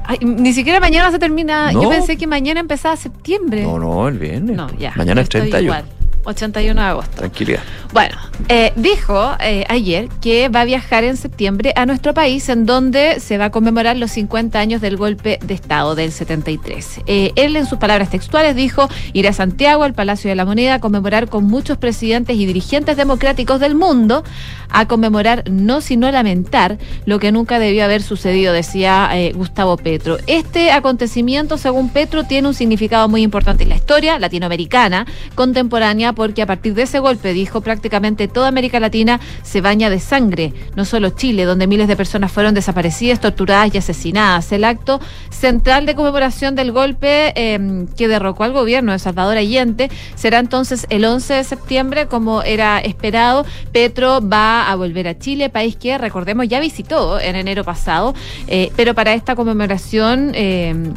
Ay, 0.05 0.19
ni 0.21 0.53
siquiera 0.53 0.79
mañana 0.79 1.11
se 1.11 1.19
termina. 1.19 1.73
Yo 1.73 1.89
pensé 1.89 2.15
que 2.15 2.27
mañana 2.27 2.61
empezaba 2.61 2.95
septiembre. 2.95 3.63
No, 3.63 3.77
no, 3.77 4.07
el 4.07 4.19
viernes. 4.19 4.55
No, 4.55 4.69
ya. 4.77 4.93
Mañana 4.95 5.19
es 5.19 5.25
estoy 5.25 5.49
31. 5.49 5.63
igual. 5.65 6.04
81 6.25 6.81
de 6.81 6.87
agosto. 6.87 7.17
Tranquilidad. 7.17 7.61
Bueno, 7.93 8.17
eh, 8.49 8.73
dijo 8.75 9.35
eh, 9.39 9.63
ayer 9.69 10.09
que 10.21 10.49
va 10.49 10.61
a 10.61 10.65
viajar 10.65 11.03
en 11.03 11.15
septiembre 11.17 11.71
a 11.75 11.85
nuestro 11.85 12.13
país, 12.13 12.49
en 12.49 12.65
donde 12.65 13.19
se 13.19 13.37
va 13.37 13.45
a 13.45 13.51
conmemorar 13.51 13.95
los 13.95 14.11
50 14.11 14.59
años 14.59 14.81
del 14.81 14.97
golpe 14.97 15.39
de 15.45 15.53
Estado 15.53 15.95
del 15.95 16.11
73. 16.11 17.01
Eh, 17.07 17.31
él, 17.35 17.55
en 17.55 17.65
sus 17.65 17.77
palabras 17.77 18.09
textuales, 18.09 18.55
dijo 18.55 18.89
ir 19.13 19.27
a 19.27 19.33
Santiago, 19.33 19.83
al 19.83 19.93
Palacio 19.93 20.29
de 20.29 20.35
la 20.35 20.45
Moneda, 20.45 20.75
a 20.75 20.79
conmemorar 20.79 21.29
con 21.29 21.45
muchos 21.45 21.77
presidentes 21.77 22.35
y 22.35 22.45
dirigentes 22.45 22.97
democráticos 22.97 23.59
del 23.59 23.75
mundo, 23.75 24.23
a 24.69 24.87
conmemorar, 24.87 25.49
no 25.49 25.79
sino 25.79 26.11
lamentar, 26.11 26.77
lo 27.05 27.19
que 27.19 27.31
nunca 27.31 27.59
debió 27.59 27.85
haber 27.85 28.01
sucedido, 28.01 28.51
decía 28.51 29.09
eh, 29.13 29.31
Gustavo 29.33 29.77
Petro. 29.77 30.17
Este 30.27 30.71
acontecimiento, 30.71 31.57
según 31.57 31.89
Petro, 31.89 32.25
tiene 32.25 32.49
un 32.49 32.53
significado 32.53 33.07
muy 33.07 33.21
importante 33.21 33.63
en 33.63 33.69
la 33.69 33.75
historia 33.75 34.19
latinoamericana 34.19 35.05
contemporánea, 35.35 36.13
porque 36.15 36.41
a 36.41 36.45
partir 36.45 36.73
de 36.73 36.83
ese 36.83 36.99
golpe, 36.99 37.33
dijo, 37.33 37.61
prácticamente 37.61 38.27
toda 38.27 38.47
América 38.47 38.79
Latina 38.79 39.19
se 39.43 39.61
baña 39.61 39.89
de 39.89 39.99
sangre, 39.99 40.53
no 40.75 40.85
solo 40.85 41.11
Chile, 41.11 41.45
donde 41.45 41.67
miles 41.67 41.87
de 41.87 41.95
personas 41.95 42.31
fueron 42.31 42.53
desaparecidas, 42.53 43.19
torturadas 43.19 43.73
y 43.75 43.77
asesinadas. 43.77 44.51
El 44.51 44.63
acto 44.63 44.99
central 45.29 45.85
de 45.85 45.95
conmemoración 45.95 46.55
del 46.55 46.71
golpe 46.71 47.33
eh, 47.35 47.85
que 47.97 48.07
derrocó 48.07 48.43
al 48.43 48.53
gobierno 48.53 48.91
de 48.91 48.99
Salvador 48.99 49.37
Allende 49.37 49.89
será 50.15 50.39
entonces 50.39 50.87
el 50.89 51.05
11 51.05 51.33
de 51.35 51.43
septiembre, 51.43 52.07
como 52.07 52.41
era 52.41 52.79
esperado. 52.79 53.45
Petro 53.71 54.21
va 54.27 54.71
a 54.71 54.75
volver 54.75 55.07
a 55.07 55.19
Chile, 55.19 55.49
país 55.49 55.75
que, 55.75 55.97
recordemos, 55.97 56.47
ya 56.47 56.59
visitó 56.59 57.19
en 57.19 57.35
enero 57.35 57.63
pasado, 57.63 58.13
eh, 58.47 58.71
pero 58.75 58.93
para 58.93 59.13
esta 59.13 59.35
conmemoración... 59.35 60.31
eh, 60.33 60.93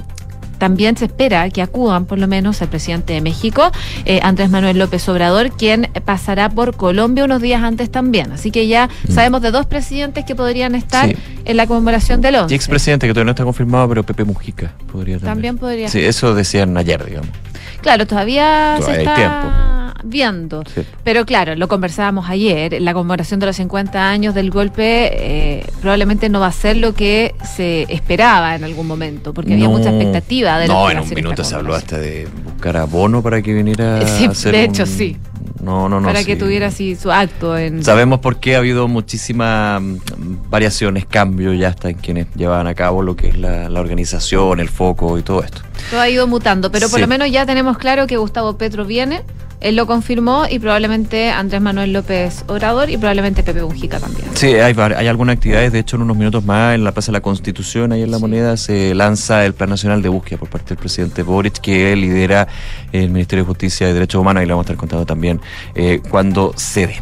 también 0.59 0.97
se 0.97 1.07
espera 1.07 1.49
que 1.51 1.63
acudan 1.63 2.05
por 2.07 2.19
lo 2.19 2.27
menos 2.29 2.61
el 2.61 2.69
presidente 2.69 3.13
de 3.15 3.21
México, 3.21 3.71
eh, 4.05 4.21
Andrés 4.23 4.51
Manuel 4.51 4.79
López 4.79 5.09
Obrador, 5.09 5.51
quien 5.51 5.89
pasará 6.05 6.49
por 6.51 6.77
Colombia 6.77 7.25
unos 7.25 7.41
días 7.41 7.63
antes 7.63 7.91
también. 7.91 8.33
Así 8.33 8.51
que 8.51 8.67
ya 8.67 8.89
sabemos 9.09 9.43
de 9.43 9.51
dos 9.51 9.67
presidentes 9.67 10.25
que 10.25 10.35
podrían 10.35 10.75
estar 10.75 11.07
Mm. 11.09 11.11
Sí. 11.11 11.17
en 11.45 11.57
la 11.57 11.67
conmemoración 11.67 12.21
del 12.21 12.35
11. 12.37 12.53
Y 12.53 12.57
expresidente, 12.57 13.07
que 13.07 13.13
todavía 13.15 13.27
no 13.27 13.31
está 13.33 13.45
confirmado, 13.45 13.89
pero 13.89 14.03
Pepe 14.03 14.25
Mujica 14.25 14.73
podría 14.93 15.17
también. 15.17 15.33
También 15.35 15.59
podría. 15.59 15.89
Sí, 15.89 16.01
eso 16.01 16.35
decían 16.35 16.77
ayer, 16.77 17.05
digamos. 17.05 17.31
Claro, 17.81 18.07
todavía, 18.07 18.75
Todavía 18.79 18.85
se 18.87 18.91
hay 18.93 19.07
está 19.07 19.15
viendo. 20.05 20.63
Sí. 20.75 20.83
Pero 21.05 21.25
claro, 21.27 21.55
lo 21.57 21.69
conversábamos 21.69 22.29
ayer, 22.29 22.81
la 22.81 22.95
conmemoración 22.95 23.41
de 23.41 23.47
los 23.47 23.57
50 23.57 24.09
años 24.11 24.35
del 24.35 24.51
golpe 24.51 25.11
eh, 25.13 25.67
probablemente 25.81 26.29
no 26.29 26.41
va 26.41 26.47
a 26.49 26.53
ser 26.53 26.77
lo 26.77 26.95
que 26.95 27.35
se 27.57 27.87
esperaba 27.93 28.55
en 28.55 28.65
algún 28.65 28.87
momento, 28.87 29.33
porque 29.35 29.55
había 29.55 29.69
mucha 29.69 29.91
expectativa 29.91 30.59
de 30.59 30.69
No, 30.69 30.91
en 30.91 31.01
un 31.01 31.09
minuto 31.11 31.45
se 31.45 31.55
habló 31.55 31.75
hasta 31.75 31.99
de 31.99 32.29
buscar 32.45 32.77
a 32.77 32.85
Bono 32.85 33.23
para 33.23 33.43
que 33.43 33.53
viniera 33.53 34.07
Sí, 34.19 34.25
a 34.27 34.31
hacer 34.31 34.53
de 34.53 34.65
hecho, 34.65 34.83
un- 34.83 34.89
sí. 34.89 35.17
No, 35.63 35.89
no, 35.89 36.01
no. 36.01 36.07
Para 36.07 36.21
sí. 36.21 36.27
que 36.27 36.37
tuviera 36.37 36.69
así 36.69 36.95
su 36.95 37.11
acto 37.11 37.59
en... 37.59 37.83
Sabemos 37.83 38.21
por 38.21 38.39
qué 38.39 38.55
ha 38.55 38.59
habido 38.59 38.87
muchísimas 38.87 39.83
mm, 39.83 39.97
variaciones, 40.49 41.05
cambios 41.05 41.59
ya 41.59 41.69
hasta 41.69 41.91
en 41.91 41.97
quienes 41.97 42.29
llevaban 42.37 42.69
a 42.69 42.75
cabo 42.75 43.03
lo 43.03 43.17
que 43.17 43.29
es 43.29 43.39
la, 43.39 43.69
la 43.69 43.81
organización, 43.81 44.61
el 44.61 44.69
foco 44.69 45.19
y 45.19 45.23
todo 45.23 45.43
esto. 45.43 45.63
Todo 45.91 46.01
ha 46.01 46.09
ido 46.09 46.27
mutando, 46.29 46.71
pero 46.71 46.89
por 46.89 47.01
lo 47.01 47.09
menos 47.09 47.31
ya 47.31 47.45
tenemos 47.45 47.77
claro 47.77 48.07
que 48.07 48.17
Gustavo 48.17 48.57
Petro 48.57 48.85
viene 48.85 49.23
Él 49.61 49.75
lo 49.75 49.87
confirmó 49.87 50.45
y 50.49 50.59
probablemente 50.61 51.31
Andrés 51.31 51.61
Manuel 51.61 51.93
López 51.93 52.45
Obrador 52.47 52.91
y 52.91 52.97
probablemente 52.97 53.43
Pepe 53.43 53.63
Mujica 53.63 53.99
también. 53.99 54.29
Sí, 54.35 54.55
hay, 54.55 54.75
hay 54.79 55.07
algunas 55.09 55.37
actividades. 55.37 55.73
De 55.73 55.81
hecho, 55.81 55.97
en 55.97 56.03
unos 56.03 56.17
minutos 56.17 56.45
más, 56.45 56.77
en 56.77 56.85
la 56.85 56.93
Plaza 56.93 57.11
de 57.11 57.15
la 57.15 57.23
Constitución, 57.23 57.93
ahí 57.93 58.03
en 58.03 58.11
La 58.11 58.19
Moneda, 58.19 58.57
se 58.57 58.95
lanza 58.95 59.45
el 59.45 59.55
Plan 59.55 59.71
Nacional 59.71 60.01
de 60.01 60.09
Búsqueda 60.09 60.39
por 60.39 60.49
parte 60.49 60.69
del 60.71 60.79
presidente 60.79 61.23
Boric, 61.23 61.59
que 61.59 61.95
lidera 61.97 62.47
el 62.93 63.11
Ministerio 63.11 63.45
de 63.45 63.49
Justicia 63.49 63.91
y 63.91 63.93
Derechos 63.93 64.21
Humanos. 64.21 64.45
Y 64.45 64.47
le 64.47 64.53
vamos 64.53 64.65
a 64.65 64.67
estar 64.67 64.77
contando 64.77 65.07
también 65.07 65.41
eh, 65.75 66.01
cuando 66.09 66.53
se 66.57 66.87
dé. 66.87 66.97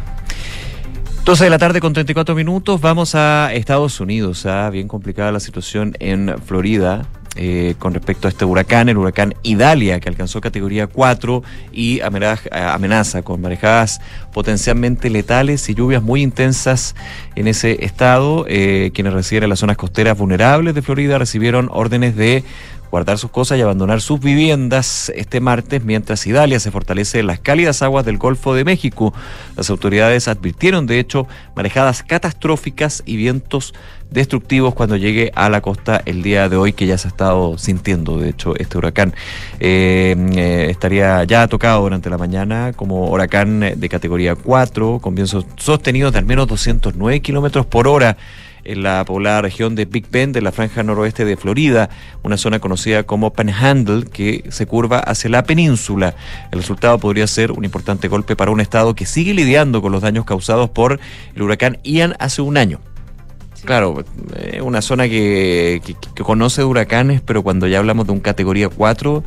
12 1.25 1.43
de 1.43 1.49
la 1.49 1.57
tarde 1.57 1.81
con 1.81 1.91
34 1.91 2.35
minutos, 2.35 2.79
vamos 2.79 3.13
a 3.13 3.53
Estados 3.53 3.99
Unidos. 3.99 4.45
¿ah? 4.45 4.69
Bien 4.69 4.87
complicada 4.87 5.31
la 5.31 5.41
situación 5.41 5.93
en 5.99 6.33
Florida. 6.43 7.05
Eh, 7.37 7.75
con 7.79 7.93
respecto 7.93 8.27
a 8.27 8.29
este 8.29 8.45
huracán, 8.45 8.89
el 8.89 8.97
huracán 8.97 9.35
Idalia, 9.43 9.99
que 9.99 10.09
alcanzó 10.09 10.41
categoría 10.41 10.87
4 10.87 11.43
y 11.71 12.01
amenaza, 12.01 13.21
con 13.21 13.41
marejadas 13.41 14.01
potencialmente 14.33 15.09
letales 15.09 15.69
y 15.69 15.75
lluvias 15.75 16.01
muy 16.01 16.21
intensas 16.21 16.95
en 17.35 17.47
ese 17.47 17.85
estado. 17.85 18.45
Eh, 18.47 18.91
quienes 18.93 19.13
residen 19.13 19.43
en 19.43 19.49
las 19.49 19.59
zonas 19.59 19.77
costeras 19.77 20.17
vulnerables 20.17 20.75
de 20.75 20.81
Florida 20.81 21.17
recibieron 21.17 21.69
órdenes 21.71 22.15
de 22.15 22.43
guardar 22.91 23.17
sus 23.17 23.31
cosas 23.31 23.57
y 23.57 23.61
abandonar 23.61 24.01
sus 24.01 24.19
viviendas 24.19 25.11
este 25.15 25.39
martes 25.39 25.83
mientras 25.83 26.25
Idalia 26.27 26.59
se 26.59 26.71
fortalece 26.71 27.19
en 27.19 27.27
las 27.27 27.39
cálidas 27.39 27.81
aguas 27.81 28.05
del 28.05 28.17
Golfo 28.17 28.53
de 28.53 28.63
México. 28.63 29.13
Las 29.55 29.69
autoridades 29.69 30.27
advirtieron, 30.27 30.87
de 30.87 30.99
hecho, 30.99 31.27
marejadas 31.55 32.03
catastróficas 32.03 33.03
y 33.05 33.17
vientos 33.17 33.73
destructivos 34.09 34.73
cuando 34.73 34.95
llegue 34.95 35.31
a 35.35 35.49
la 35.49 35.61
costa 35.61 36.01
el 36.05 36.23
día 36.23 36.49
de 36.49 36.55
hoy, 36.55 36.73
que 36.73 36.85
ya 36.85 36.97
se 36.97 37.07
ha 37.07 37.11
estado 37.11 37.57
sintiendo, 37.57 38.17
de 38.19 38.29
hecho, 38.29 38.55
este 38.55 38.77
huracán. 38.77 39.13
Eh, 39.59 40.15
eh, 40.35 40.67
estaría 40.69 41.23
ya 41.25 41.47
tocado 41.47 41.81
durante 41.81 42.09
la 42.09 42.17
mañana 42.17 42.73
como 42.75 43.09
huracán 43.09 43.59
de 43.75 43.89
categoría 43.89 44.35
4, 44.35 44.99
con 44.99 45.15
vientos 45.15 45.45
sostenidos 45.57 46.13
de 46.13 46.19
al 46.19 46.25
menos 46.25 46.47
209 46.47 47.19
kilómetros 47.21 47.65
por 47.65 47.87
hora 47.87 48.17
en 48.67 48.83
la 48.83 49.03
poblada 49.05 49.41
región 49.41 49.75
de 49.75 49.85
Big 49.85 50.07
Bend, 50.11 50.33
de 50.33 50.41
la 50.41 50.51
franja 50.51 50.83
noroeste 50.83 51.25
de 51.25 51.37
Florida, 51.37 51.89
una 52.23 52.37
zona 52.37 52.59
conocida 52.59 53.03
como 53.03 53.33
Panhandle, 53.33 54.05
que 54.05 54.43
se 54.49 54.65
curva 54.65 54.99
hacia 54.99 55.29
la 55.29 55.43
península. 55.43 56.15
El 56.51 56.59
resultado 56.59 56.97
podría 56.99 57.25
ser 57.27 57.51
un 57.51 57.65
importante 57.65 58.07
golpe 58.07 58.35
para 58.35 58.51
un 58.51 58.59
estado 58.61 58.93
que 58.95 59.05
sigue 59.05 59.33
lidiando 59.33 59.81
con 59.81 59.91
los 59.91 60.01
daños 60.01 60.25
causados 60.25 60.69
por 60.69 60.99
el 61.35 61.41
huracán 61.41 61.77
Ian 61.83 62.15
hace 62.19 62.41
un 62.41 62.57
año. 62.57 62.79
Claro, 63.65 64.03
una 64.61 64.81
zona 64.81 65.09
que, 65.09 65.81
que- 65.83 65.95
que 66.15 66.23
conoce 66.23 66.61
de 66.61 66.65
huracanes, 66.65 67.21
pero 67.21 67.41
cuando 67.43 67.67
ya 67.67 67.79
hablamos 67.79 68.05
de 68.05 68.13
un 68.13 68.19
categoría 68.19 68.69
4, 68.69 69.23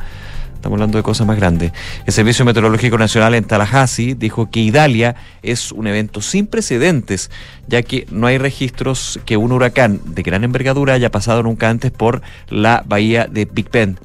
estamos 0.61 0.77
hablando 0.77 0.99
de 0.99 1.03
cosas 1.03 1.25
más 1.25 1.37
grandes. 1.37 1.71
El 2.05 2.13
Servicio 2.13 2.45
Meteorológico 2.45 2.95
Nacional 2.95 3.33
en 3.33 3.45
Tallahassee 3.45 4.13
dijo 4.13 4.51
que 4.51 4.59
Idalia 4.59 5.15
es 5.41 5.71
un 5.71 5.87
evento 5.87 6.21
sin 6.21 6.45
precedentes, 6.45 7.31
ya 7.67 7.81
que 7.81 8.05
no 8.11 8.27
hay 8.27 8.37
registros 8.37 9.19
que 9.25 9.37
un 9.37 9.51
huracán 9.51 9.99
de 10.05 10.21
gran 10.21 10.43
envergadura 10.43 10.93
haya 10.93 11.09
pasado 11.09 11.41
nunca 11.41 11.67
antes 11.67 11.89
por 11.89 12.21
la 12.47 12.83
bahía 12.85 13.25
de 13.25 13.45
Big 13.45 13.71
Bend. 13.71 13.97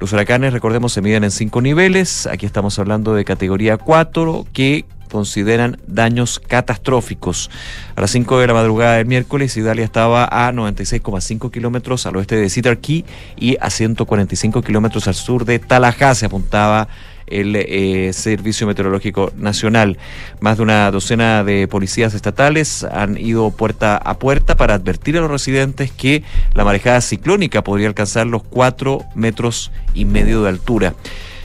Los 0.00 0.12
huracanes, 0.12 0.52
recordemos, 0.52 0.92
se 0.92 1.00
miden 1.00 1.22
en 1.22 1.30
cinco 1.30 1.62
niveles. 1.62 2.26
Aquí 2.26 2.44
estamos 2.44 2.76
hablando 2.80 3.14
de 3.14 3.24
categoría 3.24 3.76
4, 3.76 4.46
que 4.52 4.84
consideran 5.14 5.78
daños 5.86 6.40
catastróficos. 6.40 7.48
A 7.94 8.00
las 8.00 8.10
5 8.10 8.40
de 8.40 8.48
la 8.48 8.52
madrugada 8.52 8.96
del 8.96 9.06
miércoles, 9.06 9.56
Idalia 9.56 9.84
estaba 9.84 10.24
a 10.24 10.50
96,5 10.50 11.52
kilómetros 11.52 12.04
al 12.06 12.16
oeste 12.16 12.34
de 12.34 12.50
Cedar 12.50 12.78
Key 12.78 13.04
y 13.36 13.56
a 13.60 13.70
145 13.70 14.60
kilómetros 14.62 15.06
al 15.06 15.14
sur 15.14 15.44
de 15.44 15.60
Tallahassee, 15.60 16.26
apuntaba 16.26 16.88
el 17.28 17.54
eh, 17.54 18.12
Servicio 18.12 18.66
Meteorológico 18.66 19.32
Nacional. 19.36 19.98
Más 20.40 20.56
de 20.56 20.64
una 20.64 20.90
docena 20.90 21.44
de 21.44 21.68
policías 21.68 22.12
estatales 22.12 22.82
han 22.82 23.16
ido 23.16 23.52
puerta 23.52 23.96
a 23.96 24.18
puerta 24.18 24.56
para 24.56 24.74
advertir 24.74 25.16
a 25.16 25.20
los 25.20 25.30
residentes 25.30 25.92
que 25.92 26.24
la 26.54 26.64
marejada 26.64 27.00
ciclónica 27.00 27.62
podría 27.62 27.86
alcanzar 27.86 28.26
los 28.26 28.42
4 28.42 28.98
metros 29.14 29.70
y 29.94 30.06
medio 30.06 30.42
de 30.42 30.48
altura. 30.48 30.94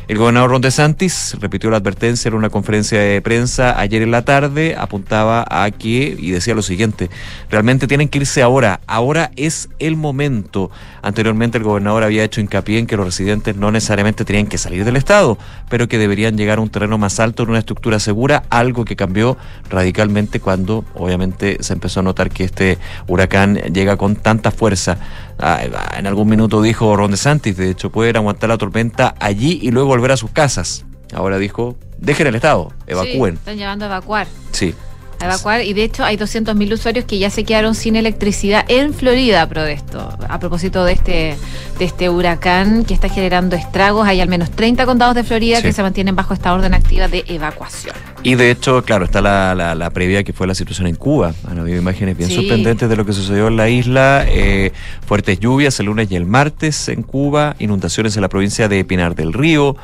El 0.10 0.18
gobernador 0.18 0.49
Ron 0.49 0.62
DeSantis 0.62 1.38
repitió 1.39 1.70
la 1.70 1.78
advertencia 1.78 2.30
en 2.30 2.34
una 2.34 2.49
conferencia 2.49 2.99
de 2.99 3.22
prensa 3.22 3.80
ayer 3.80 4.01
en 4.01 4.10
la 4.10 4.26
tarde, 4.26 4.76
apuntaba 4.76 5.45
a 5.47 5.70
que, 5.70 6.18
y 6.18 6.32
decía 6.32 6.55
lo 6.55 6.64
siguiente, 6.64 7.12
realmente 7.51 7.86
tienen 7.86 8.10
que 8.10 8.18
irse 8.18 8.41
ahora, 8.41 8.80
ahora 8.88 9.30
es 9.36 9.70
el 9.78 9.95
momento. 9.97 10.72
Anteriormente 11.03 11.60
el 11.60 11.64
gobernador 11.64 12.03
había 12.03 12.24
hecho 12.24 12.41
hincapié 12.41 12.80
en 12.80 12.88
que 12.88 12.97
los 12.97 13.05
residentes 13.05 13.55
no 13.55 13.72
necesariamente 13.72 14.26
tenían 14.26 14.47
que 14.47 14.57
salir 14.57 14.84
del 14.84 14.95
Estado, 14.95 15.38
pero 15.70 15.88
que 15.88 15.99
deberían 15.99 16.38
llegar 16.38 16.57
a 16.57 16.62
un 16.62 16.70
terreno 16.70 16.97
más 16.97 17.20
alto 17.20 17.43
en 17.43 17.49
una 17.49 17.60
estructura 17.60 17.99
segura, 17.99 18.41
algo 18.49 18.86
que 18.86 18.95
cambió 18.95 19.38
radicalmente 19.70 20.39
cuando 20.39 20.86
obviamente 20.95 21.57
se 21.62 21.74
empezó 21.74 21.99
a 21.99 22.03
notar 22.03 22.32
que 22.32 22.45
este 22.45 22.80
huracán 23.07 23.57
llega 23.57 23.95
con 23.95 24.16
tanta 24.16 24.49
fuerza. 24.49 24.97
Ah, 25.41 25.62
En 25.97 26.05
algún 26.05 26.28
minuto 26.28 26.62
dijo 26.62 26.97
Ron 26.97 27.12
DeSantis, 27.12 27.55
de 27.55 27.70
hecho, 27.70 27.91
pueden 27.91 28.18
aguantar 28.18 28.49
la 28.49 28.57
tormenta 28.57 29.16
allí 29.20 29.60
y 29.62 29.72
luego 29.72 29.93
volver 30.00 30.12
a 30.14 30.18
sus 30.18 30.32
casas. 30.32 30.86
Ahora 31.14 31.38
dijo, 31.38 31.78
dejen 31.97 32.28
el 32.28 32.36
Estado, 32.36 32.70
Sí, 32.80 32.84
evacúen. 32.88 33.36
están 33.36 33.58
llevando 33.58 33.86
a 33.86 33.88
evacuar. 33.89 34.28
Sí. 34.52 34.74
A 35.22 35.26
evacuar 35.26 35.64
y 35.64 35.74
de 35.74 35.84
hecho 35.84 36.04
hay 36.06 36.16
200.000 36.18 36.74
usuarios 36.74 37.04
que 37.06 37.20
ya 37.20 37.30
se 37.30 37.44
quedaron 37.44 37.76
sin 37.76 37.96
electricidad 37.98 38.64
en 38.70 38.94
Florida 38.94 39.48
pro 39.50 39.64
de 39.64 39.74
esto. 39.74 40.18
A 40.30 40.40
propósito 40.40 40.86
de 40.86 40.94
este 40.94 41.36
de 41.78 41.86
este 41.86 42.10
huracán 42.10 42.86
que 42.86 42.94
está 42.94 43.10
generando 43.10 43.56
estragos, 43.56 44.08
hay 44.08 44.22
al 44.22 44.30
menos 44.30 44.50
30 44.52 44.86
condados 44.86 45.16
de 45.16 45.24
Florida 45.24 45.58
Sí. 45.58 45.64
que 45.64 45.74
se 45.74 45.82
mantienen 45.82 46.16
bajo 46.16 46.34
esta 46.34 46.54
orden 46.54 46.74
activa 46.74 47.08
de 47.08 47.24
evacuación. 47.28 47.96
Y 48.24 48.36
de 48.36 48.52
hecho, 48.52 48.84
claro, 48.84 49.06
está 49.06 49.22
la, 49.22 49.56
la, 49.56 49.76
la 49.76 49.90
previa 49.92 50.24
que 50.24 50.34
fue 50.34 50.46
la 50.48 50.56
situación 50.56 50.88
en 50.88 50.96
Cuba. 50.96 51.34
Han 51.50 51.60
habido 51.60 51.78
imágenes 51.78 52.18
bien 52.18 52.30
Sí. 52.30 52.36
sorprendentes 52.36 52.90
de 52.90 52.96
lo 52.96 53.06
que 53.06 53.14
sucedió 53.14 53.48
en 53.48 53.58
la 53.58 53.70
isla. 53.70 54.26
eh, 54.28 54.72
fuertes 55.06 55.40
lluvias 55.40 55.80
el 55.80 55.88
lunes 55.88 56.10
y 56.12 56.16
el 56.16 56.26
martes 56.26 56.88
en 56.90 57.04
Cuba, 57.04 57.56
inundaciones 57.60 58.16
en 58.16 58.22
la 58.22 58.30
provincia 58.30 58.68
de 58.68 58.84
Pinar 58.86 59.16
del 59.16 59.34
Río, 59.34 59.76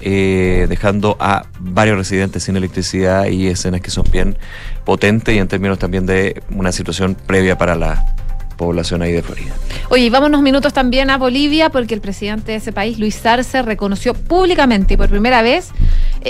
eh, 0.00 0.66
dejando 0.68 1.16
a 1.20 1.46
varios 1.58 1.96
residentes 1.96 2.44
sin 2.44 2.56
electricidad 2.56 3.26
y 3.26 3.46
escenas 3.46 3.80
que 3.80 3.90
son 3.90 4.04
bien 4.10 4.36
potentes 4.84 5.34
y 5.34 5.38
en 5.38 5.48
términos 5.48 5.78
también 5.78 6.06
de 6.06 6.42
una 6.50 6.72
situación 6.72 7.14
previa 7.14 7.56
para 7.56 7.74
la 7.74 8.14
población 8.56 9.02
ahí 9.02 9.12
de 9.12 9.22
Florida. 9.22 9.54
Oye, 9.90 10.10
vámonos 10.10 10.42
minutos 10.42 10.72
también 10.72 11.10
a 11.10 11.18
Bolivia 11.18 11.70
porque 11.70 11.94
el 11.94 12.00
presidente 12.00 12.52
de 12.52 12.58
ese 12.58 12.72
país, 12.72 12.98
Luis 12.98 13.24
Arce, 13.24 13.62
reconoció 13.62 14.14
públicamente 14.14 14.94
y 14.94 14.96
por 14.96 15.08
primera 15.08 15.42
vez 15.42 15.70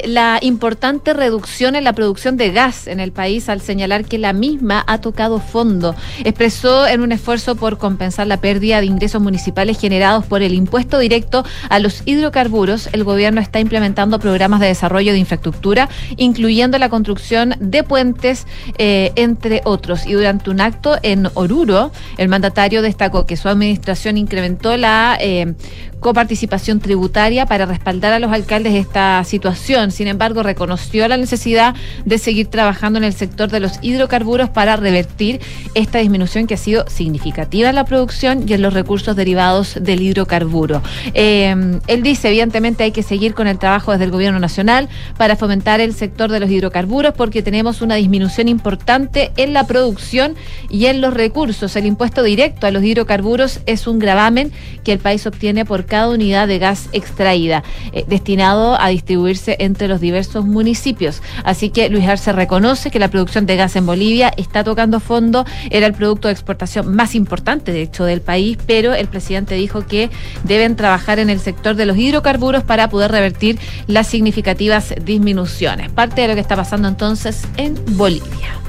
la 0.05 0.39
importante 0.43 1.15
reducción 1.15 1.77
en 1.77 1.85
la 1.85 1.93
producción 1.93 2.37
de 2.37 2.51
gas 2.51 2.87
en 2.87 3.01
el 3.01 3.13
país 3.13 3.49
al 3.49 3.61
señalar 3.61 4.05
que 4.05 4.19
la 4.19 4.33
misma 4.33 4.85
ha 4.87 5.01
tocado 5.01 5.41
fondo. 5.41 5.95
Expresó 6.25 6.87
en 6.87 7.01
un 7.01 7.13
esfuerzo 7.13 7.57
por 7.57 7.79
compensar 7.79 8.27
la 8.27 8.41
pérdida 8.41 8.81
de 8.81 8.87
ingresos 8.87 9.23
municipales 9.23 9.79
generados 9.79 10.27
por 10.27 10.43
el 10.43 10.55
impuesto 10.55 10.99
directo 10.99 11.45
a 11.69 11.79
los 11.79 12.03
hidrocarburos, 12.07 12.89
el 12.93 13.05
gobierno 13.05 13.41
está 13.41 13.61
implementando 13.61 14.19
programas 14.19 14.61
de 14.61 14.67
desarrollo 14.67 15.13
de 15.13 15.19
infraestructura, 15.19 15.89
incluyendo 16.17 16.79
la 16.79 16.89
construcción 16.89 17.55
de 17.61 17.83
puentes, 17.83 18.47
eh, 18.79 19.13
entre 19.17 19.63
otros. 19.65 20.07
Y 20.07 20.13
durante 20.13 20.51
un 20.51 20.61
acto 20.61 20.97
en 21.03 21.29
Oruro, 21.35 21.93
el 22.17 22.29
mandatario 22.29 22.83
destacó 22.83 23.27
que 23.27 23.37
su 23.37 23.49
administración 23.49 24.17
incrementó 24.17 24.77
la 24.77 25.17
eh, 25.21 25.55
coparticipación 26.01 26.81
tributaria 26.81 27.47
para 27.47 27.67
respaldar 27.67 28.13
a 28.13 28.19
los 28.19 28.33
alcaldes 28.33 28.73
de 28.73 28.79
esta 28.81 29.23
situación. 29.25 29.91
Sin 29.91 30.09
embargo, 30.09 30.43
reconoció 30.43 31.09
la 31.09 31.17
necesidad 31.17 31.75
de 32.05 32.19
seguir 32.19 32.49
trabajando 32.49 32.99
en 32.99 33.05
el 33.05 33.13
sector 33.13 33.51
de 33.51 33.61
los 33.61 33.79
hidrocarburos 33.83 34.51
para 34.51 34.77
revertir 34.77 35.41
esta 35.75 35.99
disminución 35.99 36.47
que 36.47 36.55
ha 36.55 36.59
sido 36.59 36.85
significativa 36.89 37.69
en 37.69 37.75
la 37.75 37.85
producción 37.85 38.45
y 38.47 38.53
en 38.53 38.63
los 38.63 38.75
recursos 38.75 39.17
derivados 39.17 39.79
del 39.81 40.03
hidrocarburo. 40.03 40.83
Eh, 41.15 41.81
él 41.87 42.03
dice, 42.03 42.29
evidentemente 42.29 42.85
hay 42.85 42.93
que 42.93 43.03
seguir 43.03 43.35
con 43.35 43.47
el 43.47 43.59
trabajo 43.59 43.93
desde 43.93 44.05
el 44.05 44.11
gobierno 44.11 44.39
nacional 44.39 44.89
para 45.17 45.37
fomentar 45.37 45.81
el 45.81 45.95
sector 45.95 46.31
de 46.31 46.41
los 46.41 46.51
hidrocarburos 46.51 47.15
porque 47.15 47.43
tenemos 47.43 47.83
una 47.83 47.95
disminución 47.95 48.49
importante 48.49 49.33
en 49.37 49.53
la 49.53 49.67
producción 49.67 50.35
y 50.69 50.87
en 50.87 51.01
los 51.01 51.15
recursos. 51.15 51.75
El 51.77 51.87
impuesto 51.87 52.23
directo 52.23 52.67
a 52.67 52.71
los 52.71 52.83
hidrocarburos 52.83 53.61
es 53.67 53.87
un 53.87 53.99
gravamen 53.99 54.53
que 54.85 54.93
el 54.93 54.99
país 54.99 55.27
obtiene 55.27 55.65
por 55.65 55.86
cada 55.87 56.09
unidad 56.09 56.49
de 56.49 56.59
gas 56.59 56.89
extraída, 56.93 57.63
eh, 57.93 58.05
destinado 58.07 58.81
a 58.81 58.89
distribuirse 58.89 59.57
entre 59.61 59.89
los 59.89 60.01
diversos 60.01 60.45
municipios. 60.45 61.23
Así 61.45 61.71
que 61.71 61.89
Luis 61.89 62.07
Arce 62.07 62.33
reconoce 62.33 62.91
que 62.91 62.99
la 62.99 63.09
producción 63.09 63.47
de 63.47 63.57
gas 63.57 63.77
en 63.77 63.87
Bolivia 63.87 64.33
está 64.37 64.65
tocando 64.65 65.01
fondo, 65.01 65.45
era 65.71 65.87
el 65.87 65.95
producto 65.95 66.29
de 66.29 66.33
exportación 66.33 66.95
más 66.95 67.15
importante, 67.15 67.73
de 67.73 67.83
hecho, 67.83 68.05
del 68.05 68.21
país, 68.21 68.59
pero 68.67 68.95
el 68.95 69.09
presidente 69.09 69.55
dijo 69.55 69.87
que 69.87 70.11
deben 70.45 70.77
trabajar 70.77 71.19
en 71.19 71.31
el 71.31 71.41
sector 71.41 71.77
de 71.77 71.87
los 71.87 71.97
hidrocarburos 71.97 72.65
para 72.65 72.91
poder 72.91 73.11
revertir 73.11 73.59
las 73.87 74.07
significativas 74.07 74.95
disminuciones. 75.03 75.91
Parte 75.91 76.23
de 76.23 76.29
lo 76.29 76.35
que 76.35 76.41
está 76.41 76.57
pasando 76.57 76.89
entonces 76.89 77.47
en 77.57 77.75
Bolivia. 77.97 78.61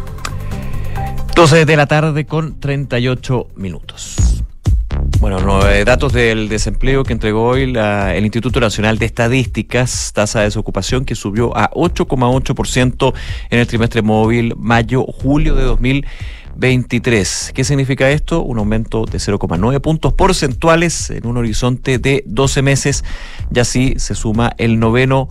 12 1.35 1.65
de 1.65 1.77
la 1.77 1.85
tarde 1.85 2.25
con 2.25 2.59
38 2.59 3.49
minutos. 3.55 4.36
Bueno, 5.19 5.39
no, 5.39 5.67
eh, 5.67 5.83
datos 5.83 6.13
del 6.13 6.47
desempleo 6.47 7.03
que 7.03 7.11
entregó 7.11 7.43
hoy 7.47 7.71
la- 7.71 8.15
el 8.15 8.23
Instituto 8.23 8.59
Nacional 8.59 8.99
de 8.99 9.07
Estadísticas, 9.07 10.11
tasa 10.13 10.39
de 10.39 10.45
desocupación 10.45 11.05
que 11.05 11.15
subió 11.15 11.57
a 11.57 11.71
8,8% 11.73 13.13
en 13.49 13.59
el 13.59 13.65
trimestre 13.67 14.03
móvil 14.03 14.53
mayo-julio 14.57 15.55
de 15.55 15.63
2023. 15.63 17.51
¿Qué 17.55 17.63
significa 17.63 18.11
esto? 18.11 18.43
Un 18.43 18.59
aumento 18.59 19.05
de 19.05 19.17
0,9 19.19 19.79
puntos 19.81 20.13
porcentuales 20.13 21.09
en 21.09 21.25
un 21.25 21.37
horizonte 21.37 21.97
de 21.97 22.23
12 22.27 22.61
meses 22.61 23.03
y 23.53 23.59
así 23.59 23.95
se 23.97 24.13
suma 24.13 24.53
el 24.59 24.79
noveno 24.79 25.27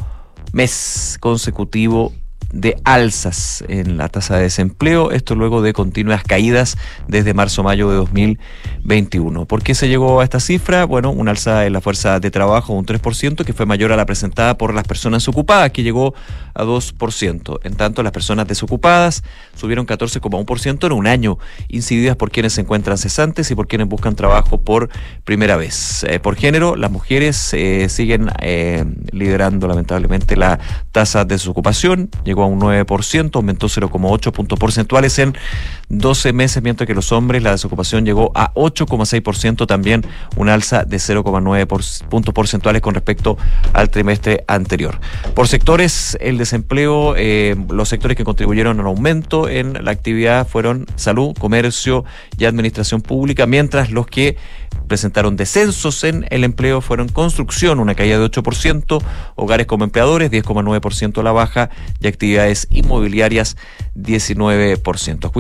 mes 0.53 1.17
consecutivo 1.21 2.13
de 2.53 2.77
alzas 2.85 3.65
en 3.69 3.97
la 3.97 4.09
tasa 4.09 4.37
de 4.37 4.43
desempleo, 4.43 5.11
esto 5.11 5.35
luego 5.35 5.63
de 5.63 5.73
continuas 5.73 6.23
caídas 6.23 6.77
desde 7.09 7.35
marzo-mayo 7.35 7.91
de 7.91 7.97
2021. 7.97 9.45
¿Por 9.47 9.63
qué 9.63 9.75
se 9.75 9.89
llegó 9.89 10.21
a 10.21 10.25
esta 10.25 10.41
cifra? 10.41 10.85
Bueno, 10.85 11.11
un 11.11 11.29
alza 11.29 11.67
en 11.67 11.73
la 11.73 11.81
fuerza 11.81 12.21
de 12.21 12.31
trabajo 12.31 12.73
un 12.73 12.87
3%, 12.87 13.45
que 13.45 13.53
fue 13.53 13.67
mayor 13.67 13.93
a 13.93 13.97
la 13.97 14.07
presentada 14.07 14.57
por 14.57 14.75
las 14.75 14.85
personas 14.85 15.29
ocupadas, 15.29 15.71
que 15.73 15.83
llegó 15.83 16.15
a 16.55 16.65
2%. 16.65 17.61
En 17.65 17.75
tanto, 17.75 18.03
las 18.03 18.13
personas 18.13 18.47
desocupadas 18.47 19.23
subieron 19.55 19.87
14,1% 19.87 20.87
en 20.87 20.93
un 20.93 21.07
año, 21.07 21.39
incididas 21.69 22.17
por 22.17 22.31
quienes 22.31 22.55
se 22.55 22.63
encuentran 22.63 22.99
cesantes 22.99 23.51
y 23.51 23.55
por 23.55 23.67
quienes 23.69 23.89
buscan 23.89 24.15
trabajo 24.15 24.61
por 24.61 24.89
primera 25.25 25.57
vez. 25.57 26.05
Eh, 26.05 26.21
por 26.21 26.37
género, 26.37 26.77
las 26.77 26.91
mujeres 26.91 27.53
eh, 27.53 27.89
siguen 27.89 28.31
eh, 28.41 28.85
liderando 29.13 29.69
lamentablemente 29.69 30.37
la 30.37 30.59
tasa 30.93 31.25
de 31.25 31.35
desocupación, 31.35 32.11
llegó 32.25 32.46
un 32.47 32.61
9%, 32.61 33.37
aumentó 33.37 33.67
0,8 33.69 34.33
puntos 34.33 34.59
porcentuales 34.59 35.19
en 35.19 35.37
12 35.89 36.33
meses, 36.33 36.63
mientras 36.63 36.87
que 36.87 36.95
los 36.95 37.13
hombres 37.13 37.43
la 37.43 37.53
desocupación 37.53 38.05
llegó 38.05 38.33
a 38.35 38.53
8,6%, 38.55 39.67
también 39.67 40.05
un 40.37 40.49
alza 40.49 40.85
de 40.85 40.97
0,9 40.97 41.67
por- 41.67 41.83
puntos 42.09 42.35
porcentuales 42.35 42.83
con 42.83 42.95
respecto 42.95 43.39
al 43.73 43.89
trimestre 43.91 44.45
anterior. 44.49 44.99
Por 45.35 45.49
sectores, 45.49 46.19
el 46.21 46.39
desempleo, 46.39 47.15
eh, 47.17 47.55
los 47.71 47.89
sectores 47.89 48.17
que 48.17 48.25
contribuyeron 48.25 48.81
al 48.81 48.87
aumento 48.87 49.49
en 49.49 49.85
la 49.85 49.91
actividad 49.91 50.47
fueron 50.49 50.87
salud, 50.97 51.35
comercio 51.39 52.05
y 52.37 52.45
administración 52.47 53.01
pública, 53.01 53.47
mientras 53.47 53.91
los 53.91 54.07
que 54.07 54.37
presentaron 54.89 55.37
descensos 55.37 56.05
en 56.05 56.27
el 56.31 56.45
empleo 56.45 56.81
fueron 56.81 57.09
construcción, 57.09 57.81
una 57.81 57.95
caída 57.95 58.19
de 58.19 58.25
8%, 58.25 59.03
hogares 59.35 59.67
como 59.67 59.85
empleadores, 59.85 60.31
10,9% 60.31 61.19
a 61.19 61.23
la 61.23 61.33
baja, 61.33 61.71
y 62.01 62.07
actividades 62.07 62.67
inmobiliarias, 62.71 63.57
19%. 63.95 65.27
A 65.27 65.31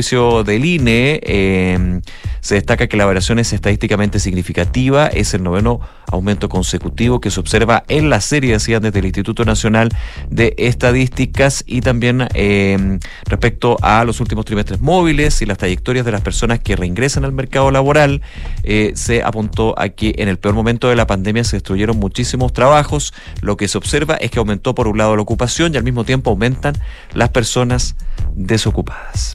del 0.45 0.65
INE, 0.65 1.21
eh, 1.23 2.01
se 2.41 2.55
destaca 2.55 2.87
que 2.87 2.97
la 2.97 3.07
variación 3.07 3.39
es 3.39 3.53
estadísticamente 3.53 4.21
significativa, 4.21 5.09
es 5.09 5.35
el 5.35 5.43
noveno 5.43 5.81
aumento 6.11 6.49
consecutivo 6.49 7.21
que 7.21 7.31
se 7.31 7.41
observa 7.41 7.83
en 7.89 8.09
la 8.09 8.21
serie, 8.21 8.53
decían 8.53 8.83
desde 8.83 9.01
el 9.01 9.07
Instituto 9.07 9.45
Nacional 9.45 9.89
de 10.31 10.55
Estadísticas, 10.57 11.65
y 11.67 11.81
también 11.81 12.29
eh, 12.35 12.99
respecto 13.25 13.77
a 13.83 14.05
los 14.05 14.21
últimos 14.21 14.45
trimestres 14.45 14.81
móviles 14.81 15.43
y 15.43 15.47
las 15.47 15.59
trayectorias 15.59 16.07
de 16.07 16.13
las 16.13 16.21
personas 16.21 16.61
que 16.61 16.77
reingresan 16.77 17.25
al 17.25 17.33
mercado 17.33 17.71
laboral, 17.71 18.23
eh, 18.63 18.93
se 18.95 19.23
apuntó 19.23 19.79
a 19.79 19.89
que 19.89 20.15
en 20.19 20.29
el 20.29 20.39
peor 20.39 20.55
momento 20.55 20.89
de 20.89 20.97
la 20.97 21.07
pandemia 21.07 21.45
se 21.45 21.57
destruyeron 21.57 21.99
muchísimos 21.99 22.53
trabajos. 22.53 23.13
Lo 23.41 23.57
que 23.57 23.69
se 23.69 23.79
observa 23.79 24.15
es 24.17 24.31
que 24.31 24.39
aumentó 24.39 24.75
por 24.75 24.89
un 24.89 24.99
lado 24.99 25.17
la 25.17 25.23
ocupación 25.23 25.75
y 25.75 25.77
al 25.79 25.85
mismo 25.85 26.05
tiempo 26.05 26.31
aumentan 26.31 26.75
las 27.13 27.31
personas 27.31 27.97
desocupadas. 28.35 29.35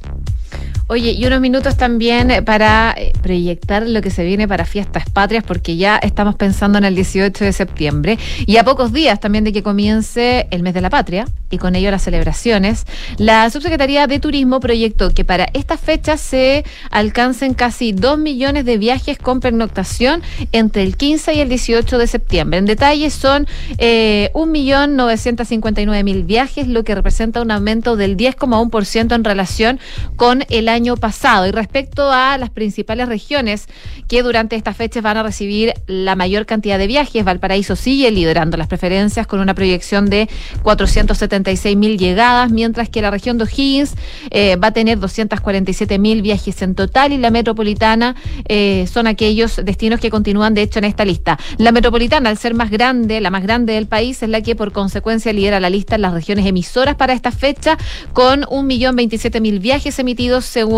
Oye, 0.92 1.12
y 1.12 1.26
unos 1.26 1.40
minutos 1.40 1.78
también 1.78 2.32
eh, 2.32 2.42
para 2.42 2.94
eh, 2.98 3.14
proyectar 3.24 3.88
lo 3.88 4.02
que 4.02 4.10
se 4.10 4.26
viene 4.26 4.46
para 4.46 4.66
fiestas 4.66 5.10
patrias, 5.10 5.42
porque 5.42 5.78
ya 5.78 5.96
estamos 5.96 6.36
pensando 6.36 6.80
en 6.80 6.84
el 6.84 6.96
18 6.96 7.46
de 7.46 7.54
septiembre 7.54 8.20
y 8.46 8.58
a 8.58 8.66
pocos 8.66 8.92
días 8.92 9.18
también 9.22 9.46
de 9.46 9.54
que 9.54 9.64
comience 9.64 10.48
el 10.52 10.64
mes 10.64 10.74
de 10.74 10.82
la 10.82 10.90
patria 10.90 11.30
y 11.50 11.60
con 11.60 11.78
ello 11.78 11.92
las 11.92 12.02
celebraciones. 12.02 12.86
La 13.18 13.50
Subsecretaría 13.50 14.06
de 14.06 14.20
Turismo 14.20 14.60
proyectó 14.60 15.12
que 15.12 15.24
para 15.24 15.46
estas 15.54 15.80
fechas 15.80 16.20
se 16.20 16.66
alcancen 16.90 17.54
casi 17.54 17.94
2 17.94 18.18
millones 18.18 18.66
de 18.66 18.78
viajes 18.78 19.18
con 19.18 19.40
pernoctación 19.40 20.22
entre 20.52 20.84
el 20.84 20.98
15 20.98 21.36
y 21.36 21.40
el 21.40 21.48
18 21.48 22.00
de 22.00 22.08
septiembre. 22.08 22.60
En 22.60 22.66
detalle 22.66 23.10
son 23.12 23.48
eh, 23.78 24.30
1.959.000 24.34 26.26
viajes, 26.26 26.68
lo 26.68 26.84
que 26.84 26.96
representa 26.96 27.42
un 27.42 27.52
aumento 27.52 27.96
del 27.96 28.18
10,1% 28.18 29.16
en 29.16 29.24
relación 29.24 29.80
con 30.18 30.44
el 30.50 30.68
año 30.68 30.81
pasado. 30.98 31.48
Y 31.48 31.52
respecto 31.52 32.12
a 32.12 32.38
las 32.38 32.50
principales 32.50 33.08
regiones 33.08 33.68
que 34.08 34.24
durante 34.24 34.56
estas 34.56 34.76
fechas 34.76 35.04
van 35.04 35.18
a 35.18 35.24
recibir 35.24 35.74
la 35.88 36.16
mayor 36.16 36.46
cantidad 36.46 36.78
de 36.78 36.88
viajes, 36.88 37.24
Valparaíso 37.24 37.76
sigue 37.76 38.12
liderando 38.12 38.58
las 38.58 38.68
preferencias 38.68 39.28
con 39.28 39.40
una 39.40 39.54
proyección 39.54 40.10
de 40.10 40.30
476 40.64 41.78
mil 41.78 41.98
llegadas, 41.98 42.52
mientras 42.52 42.90
que 42.90 43.02
la 43.02 43.12
región 43.12 43.38
de 43.38 43.46
O'Higgins 43.46 43.96
eh, 44.30 44.56
va 44.56 44.68
a 44.68 44.72
tener 44.72 45.00
247 45.00 46.00
mil 46.00 46.22
viajes 46.22 46.62
en 46.62 46.76
total 46.76 47.14
y 47.14 47.18
la 47.18 47.32
metropolitana 47.32 48.16
eh, 48.48 48.88
son 48.92 49.08
aquellos 49.08 49.58
destinos 49.64 50.00
que 50.00 50.10
continúan 50.10 50.54
de 50.54 50.64
hecho 50.64 50.80
en 50.80 50.86
esta 50.86 51.06
lista. 51.06 51.38
La 51.58 51.72
metropolitana, 51.72 52.30
al 52.30 52.38
ser 52.38 52.54
más 52.54 52.72
grande, 52.72 53.22
la 53.22 53.30
más 53.30 53.44
grande 53.44 53.74
del 53.74 53.88
país, 53.88 54.22
es 54.24 54.30
la 54.30 54.42
que 54.42 54.56
por 54.56 54.72
consecuencia 54.72 55.34
lidera 55.34 55.60
la 55.60 55.70
lista 55.70 55.96
en 55.96 56.02
las 56.02 56.14
regiones 56.14 56.46
emisoras 56.46 56.96
para 56.96 57.14
esta 57.14 57.32
fecha 57.32 57.78
con 58.14 58.42
1.027.000 58.44 59.60
viajes 59.60 60.00
emitidos 60.00 60.46
según 60.46 60.71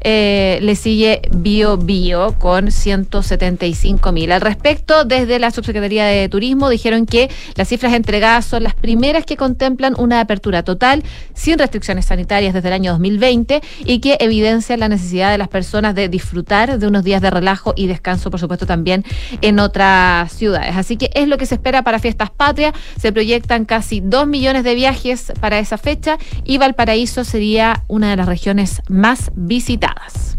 eh, 0.00 0.58
le 0.62 0.76
sigue 0.76 1.22
Bio 1.32 1.76
Bio 1.76 2.38
con 2.38 2.66
175.000. 2.66 4.32
Al 4.32 4.40
respecto, 4.40 5.04
desde 5.04 5.38
la 5.38 5.50
Subsecretaría 5.50 6.06
de 6.06 6.28
Turismo 6.28 6.68
dijeron 6.68 7.06
que 7.06 7.30
las 7.56 7.68
cifras 7.68 7.94
entregadas 7.94 8.44
son 8.44 8.62
las 8.62 8.74
primeras 8.74 9.24
que 9.24 9.36
contemplan 9.36 9.94
una 9.98 10.20
apertura 10.20 10.62
total 10.62 11.02
sin 11.34 11.58
restricciones 11.58 12.06
sanitarias 12.06 12.54
desde 12.54 12.68
el 12.68 12.74
año 12.74 12.92
2020 12.92 13.60
y 13.84 13.98
que 13.98 14.16
evidencian 14.20 14.80
la 14.80 14.88
necesidad 14.88 15.30
de 15.30 15.38
las 15.38 15.48
personas 15.48 15.94
de 15.94 16.08
disfrutar 16.08 16.78
de 16.78 16.86
unos 16.86 17.04
días 17.04 17.20
de 17.20 17.30
relajo 17.30 17.74
y 17.76 17.86
descanso, 17.86 18.30
por 18.30 18.40
supuesto, 18.40 18.66
también 18.66 19.04
en 19.40 19.58
otras 19.58 20.32
ciudades. 20.32 20.76
Así 20.76 20.96
que 20.96 21.10
es 21.14 21.28
lo 21.28 21.38
que 21.38 21.46
se 21.46 21.56
espera 21.56 21.82
para 21.82 21.98
Fiestas 21.98 22.30
Patrias. 22.30 22.72
Se 23.00 23.12
proyectan 23.12 23.64
casi 23.64 24.00
2 24.00 24.26
millones 24.26 24.64
de 24.64 24.74
viajes 24.74 25.32
para 25.40 25.58
esa 25.58 25.78
fecha 25.78 26.18
y 26.44 26.58
Valparaíso 26.58 27.24
sería 27.24 27.84
una 27.88 28.10
de 28.10 28.16
las 28.16 28.26
regiones 28.26 28.82
más 28.88 29.31
visitadas. 29.34 30.36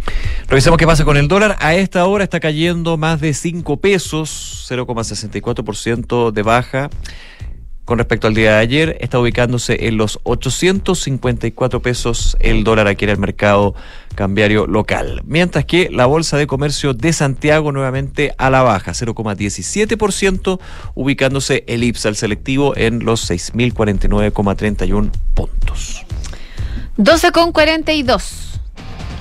Revisemos 0.48 0.78
qué 0.78 0.86
pasa 0.86 1.06
con 1.06 1.18
el 1.18 1.28
dólar. 1.28 1.56
A 1.60 1.76
esta 1.76 2.06
hora 2.06 2.24
está 2.24 2.40
cayendo 2.40 2.98
más 2.98 3.22
de 3.22 3.34
5 3.34 3.78
pesos, 3.78 4.68
0,64% 4.70 6.32
de 6.32 6.42
baja. 6.44 6.90
Con 7.86 7.98
respecto 7.98 8.28
al 8.28 8.34
día 8.34 8.54
de 8.54 8.60
ayer, 8.60 8.98
está 9.02 9.20
ubicándose 9.20 9.88
en 9.88 9.98
los 9.98 10.20
854 10.24 11.82
pesos 11.82 12.38
el 12.40 12.64
dólar 12.64 12.88
aquí 12.88 13.04
en 13.04 13.12
el 13.12 13.18
mercado 13.18 13.76
cambiario 14.16 14.68
local. 14.68 15.22
Mientras 15.26 15.66
que 15.66 15.90
la 15.92 16.06
Bolsa 16.06 16.38
de 16.38 16.48
Comercio 16.48 16.94
de 16.94 17.12
Santiago 17.12 17.74
nuevamente 17.74 18.34
a 18.38 18.50
la 18.50 18.62
baja, 18.62 18.94
0,17%, 18.94 20.62
ubicándose 20.96 21.66
el 21.68 21.84
IPSA, 21.84 22.10
el 22.10 22.16
selectivo, 22.16 22.74
en 22.78 23.04
los 23.04 23.30
6.049,31 23.30 25.12
puntos. 25.34 26.06
12 26.96 27.32
con 27.34 27.52
42. 27.52 28.53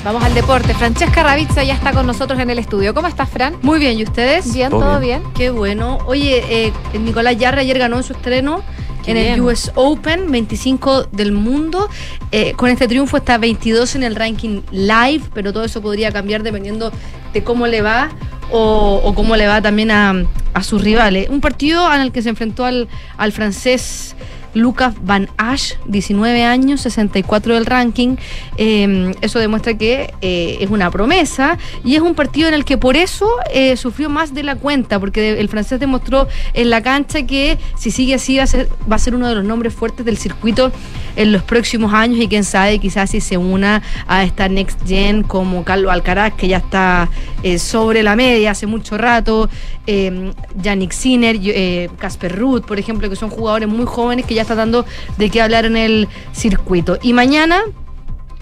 Vamos 0.05 0.25
al 0.25 0.35
deporte. 0.35 0.75
Francesca 0.75 1.23
Ravizza 1.23 1.63
ya 1.63 1.75
está 1.75 1.93
con 1.93 2.07
nosotros 2.07 2.41
en 2.41 2.51
el 2.51 2.59
estudio. 2.59 2.93
¿Cómo 2.93 3.07
estás, 3.07 3.29
Fran? 3.29 3.55
Muy 3.63 3.79
bien, 3.79 3.97
¿y 3.97 4.03
ustedes? 4.03 4.53
Bien, 4.53 4.71
todo 4.71 4.99
bien. 4.99 5.23
Qué 5.35 5.51
bueno. 5.51 5.99
Oye, 6.07 6.43
eh, 6.49 6.73
Nicolás 6.99 7.37
Yarra 7.37 7.61
ayer 7.61 7.79
ganó 7.79 7.99
en 7.99 8.03
su 8.03 8.13
estreno 8.13 8.65
Qué 9.05 9.13
en 9.13 9.17
el. 9.17 9.41
US 9.41 9.71
Open, 9.77 10.33
25 10.33 11.05
del 11.05 11.31
mundo. 11.31 11.89
Eh, 12.33 12.53
con 12.55 12.69
este 12.69 12.89
triunfo 12.89 13.17
está 13.17 13.39
22 13.39 13.95
en 13.95 14.03
el 14.03 14.17
ranking 14.17 14.63
live, 14.73 15.23
pero 15.35 15.53
todo 15.53 15.63
eso 15.65 15.81
podría 15.81 16.11
cambiar 16.11 16.43
dependiendo 16.43 16.91
de 17.33 17.45
cómo 17.45 17.69
le 17.69 17.81
va 17.81 18.11
o, 18.51 19.01
o 19.05 19.15
cómo 19.15 19.37
le 19.37 19.47
va 19.47 19.63
también 19.63 19.93
a, 19.93 20.15
a 20.53 20.63
sus 20.65 20.83
rivales. 20.83 21.29
Un 21.29 21.41
partido 21.41 21.93
en 21.95 22.01
el 22.01 22.11
que 22.11 22.23
se 22.23 22.29
enfrentó 22.29 22.65
al, 22.65 22.89
al 23.17 23.31
francés. 23.31 24.17
Lucas 24.55 24.95
Van 25.03 25.29
Ash, 25.37 25.75
19 25.87 26.45
años, 26.45 26.81
64 26.83 27.55
del 27.55 27.67
ranking. 27.67 28.17
Eh, 28.57 29.13
eso 29.21 29.39
demuestra 29.39 29.75
que 29.75 30.13
eh, 30.21 30.59
es 30.61 30.71
una 30.71 30.91
promesa 30.91 31.59
y 31.85 31.95
es 31.95 32.03
un 32.03 32.15
partido 32.15 32.49
en 32.49 32.55
el 32.55 32.65
que 32.65 32.79
por 32.79 32.97
eso 32.97 33.29
eh, 33.53 33.77
sufrió 33.77 34.09
más 34.09 34.35
de 34.35 34.43
la 34.43 34.57
cuenta, 34.57 35.01
porque 35.01 35.39
el 35.39 35.49
francés 35.49 35.81
demostró 35.81 36.29
en 36.55 36.71
la 36.71 36.83
cancha 36.83 37.25
que 37.27 37.59
si 37.77 37.91
sigue 37.91 38.15
así 38.15 38.37
va 38.37 38.45
a, 38.45 38.47
ser, 38.47 38.69
va 38.91 38.97
a 38.97 38.99
ser 38.99 39.15
uno 39.15 39.29
de 39.29 39.35
los 39.35 39.45
nombres 39.45 39.75
fuertes 39.75 40.05
del 40.05 40.17
circuito 40.17 40.73
en 41.17 41.33
los 41.33 41.43
próximos 41.43 41.93
años 41.93 42.19
y 42.21 42.29
quién 42.29 42.45
sabe 42.45 42.79
quizás 42.79 43.11
si 43.11 43.21
se 43.21 43.37
una 43.37 43.83
a 44.07 44.25
esta 44.25 44.49
Next 44.49 44.87
Gen 44.87 45.23
como 45.23 45.65
Carlos 45.65 45.93
Alcaraz, 45.93 46.35
que 46.35 46.49
ya 46.49 46.59
está 46.59 47.09
eh, 47.43 47.59
sobre 47.59 48.03
la 48.03 48.17
media 48.17 48.53
hace 48.53 48.67
mucho 48.67 48.97
rato, 48.99 49.49
Yannick 49.87 50.93
Sinner, 50.93 51.37
eh, 51.43 51.89
Casper 51.99 52.39
Ruth, 52.39 52.63
por 52.63 52.79
ejemplo, 52.79 53.09
que 53.11 53.17
son 53.17 53.31
jugadores 53.31 53.69
muy 53.69 53.85
jóvenes 53.85 54.27
que 54.27 54.35
ya 54.35 54.43
están 54.43 54.59
dando 54.59 54.85
de 55.19 55.31
qué 55.31 55.43
hablar 55.43 55.65
en 55.65 55.77
el 55.77 56.09
circuito. 56.33 56.99
Y 57.03 57.13
mañana 57.13 57.65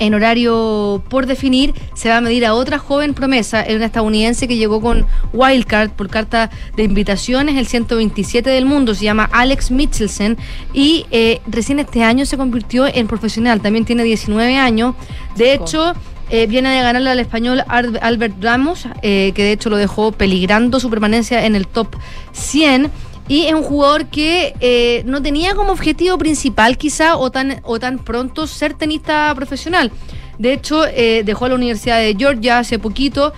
en 0.00 0.14
horario 0.14 1.02
por 1.08 1.26
definir, 1.26 1.74
se 1.94 2.08
va 2.08 2.16
a 2.16 2.20
medir 2.20 2.44
a 2.46 2.54
otra 2.54 2.78
joven 2.78 3.14
promesa, 3.14 3.60
es 3.60 3.76
una 3.76 3.84
estadounidense 3.84 4.48
que 4.48 4.56
llegó 4.56 4.80
con 4.80 5.06
wildcard 5.32 5.90
por 5.90 6.08
carta 6.08 6.50
de 6.74 6.84
invitaciones, 6.84 7.56
el 7.56 7.66
127 7.66 8.48
del 8.50 8.64
mundo, 8.64 8.94
se 8.94 9.04
llama 9.04 9.28
Alex 9.30 9.70
Mitchelson 9.70 10.38
y 10.72 11.06
eh, 11.10 11.40
recién 11.46 11.78
este 11.78 12.02
año 12.02 12.24
se 12.24 12.38
convirtió 12.38 12.86
en 12.86 13.06
profesional, 13.06 13.60
también 13.60 13.84
tiene 13.84 14.02
19 14.02 14.56
años, 14.56 14.96
de 15.36 15.52
hecho... 15.52 15.94
eh, 16.30 16.46
viene 16.46 16.70
de 16.70 16.82
ganarle 16.82 17.10
al 17.10 17.18
español 17.18 17.62
Albert 17.66 18.34
Ramos, 18.40 18.86
eh, 19.02 19.32
que 19.34 19.42
de 19.42 19.52
hecho 19.52 19.68
lo 19.68 19.76
dejó 19.76 20.12
peligrando 20.12 20.78
su 20.78 20.88
permanencia 20.88 21.44
en 21.44 21.56
el 21.56 21.66
top 21.66 21.96
100. 22.32 22.90
Y 23.26 23.46
es 23.46 23.54
un 23.54 23.62
jugador 23.62 24.06
que 24.06 24.54
eh, 24.60 25.02
no 25.06 25.22
tenía 25.22 25.54
como 25.54 25.72
objetivo 25.72 26.18
principal 26.18 26.76
quizá 26.78 27.16
o 27.16 27.30
tan, 27.30 27.60
o 27.64 27.78
tan 27.78 27.98
pronto 27.98 28.46
ser 28.46 28.74
tenista 28.74 29.32
profesional. 29.34 29.92
De 30.38 30.54
hecho, 30.54 30.84
dejó 31.24 31.48
la 31.48 31.54
Universidad 31.54 31.98
de 31.98 32.16
Georgia 32.18 32.60
hace 32.60 32.78
poquito, 32.78 33.34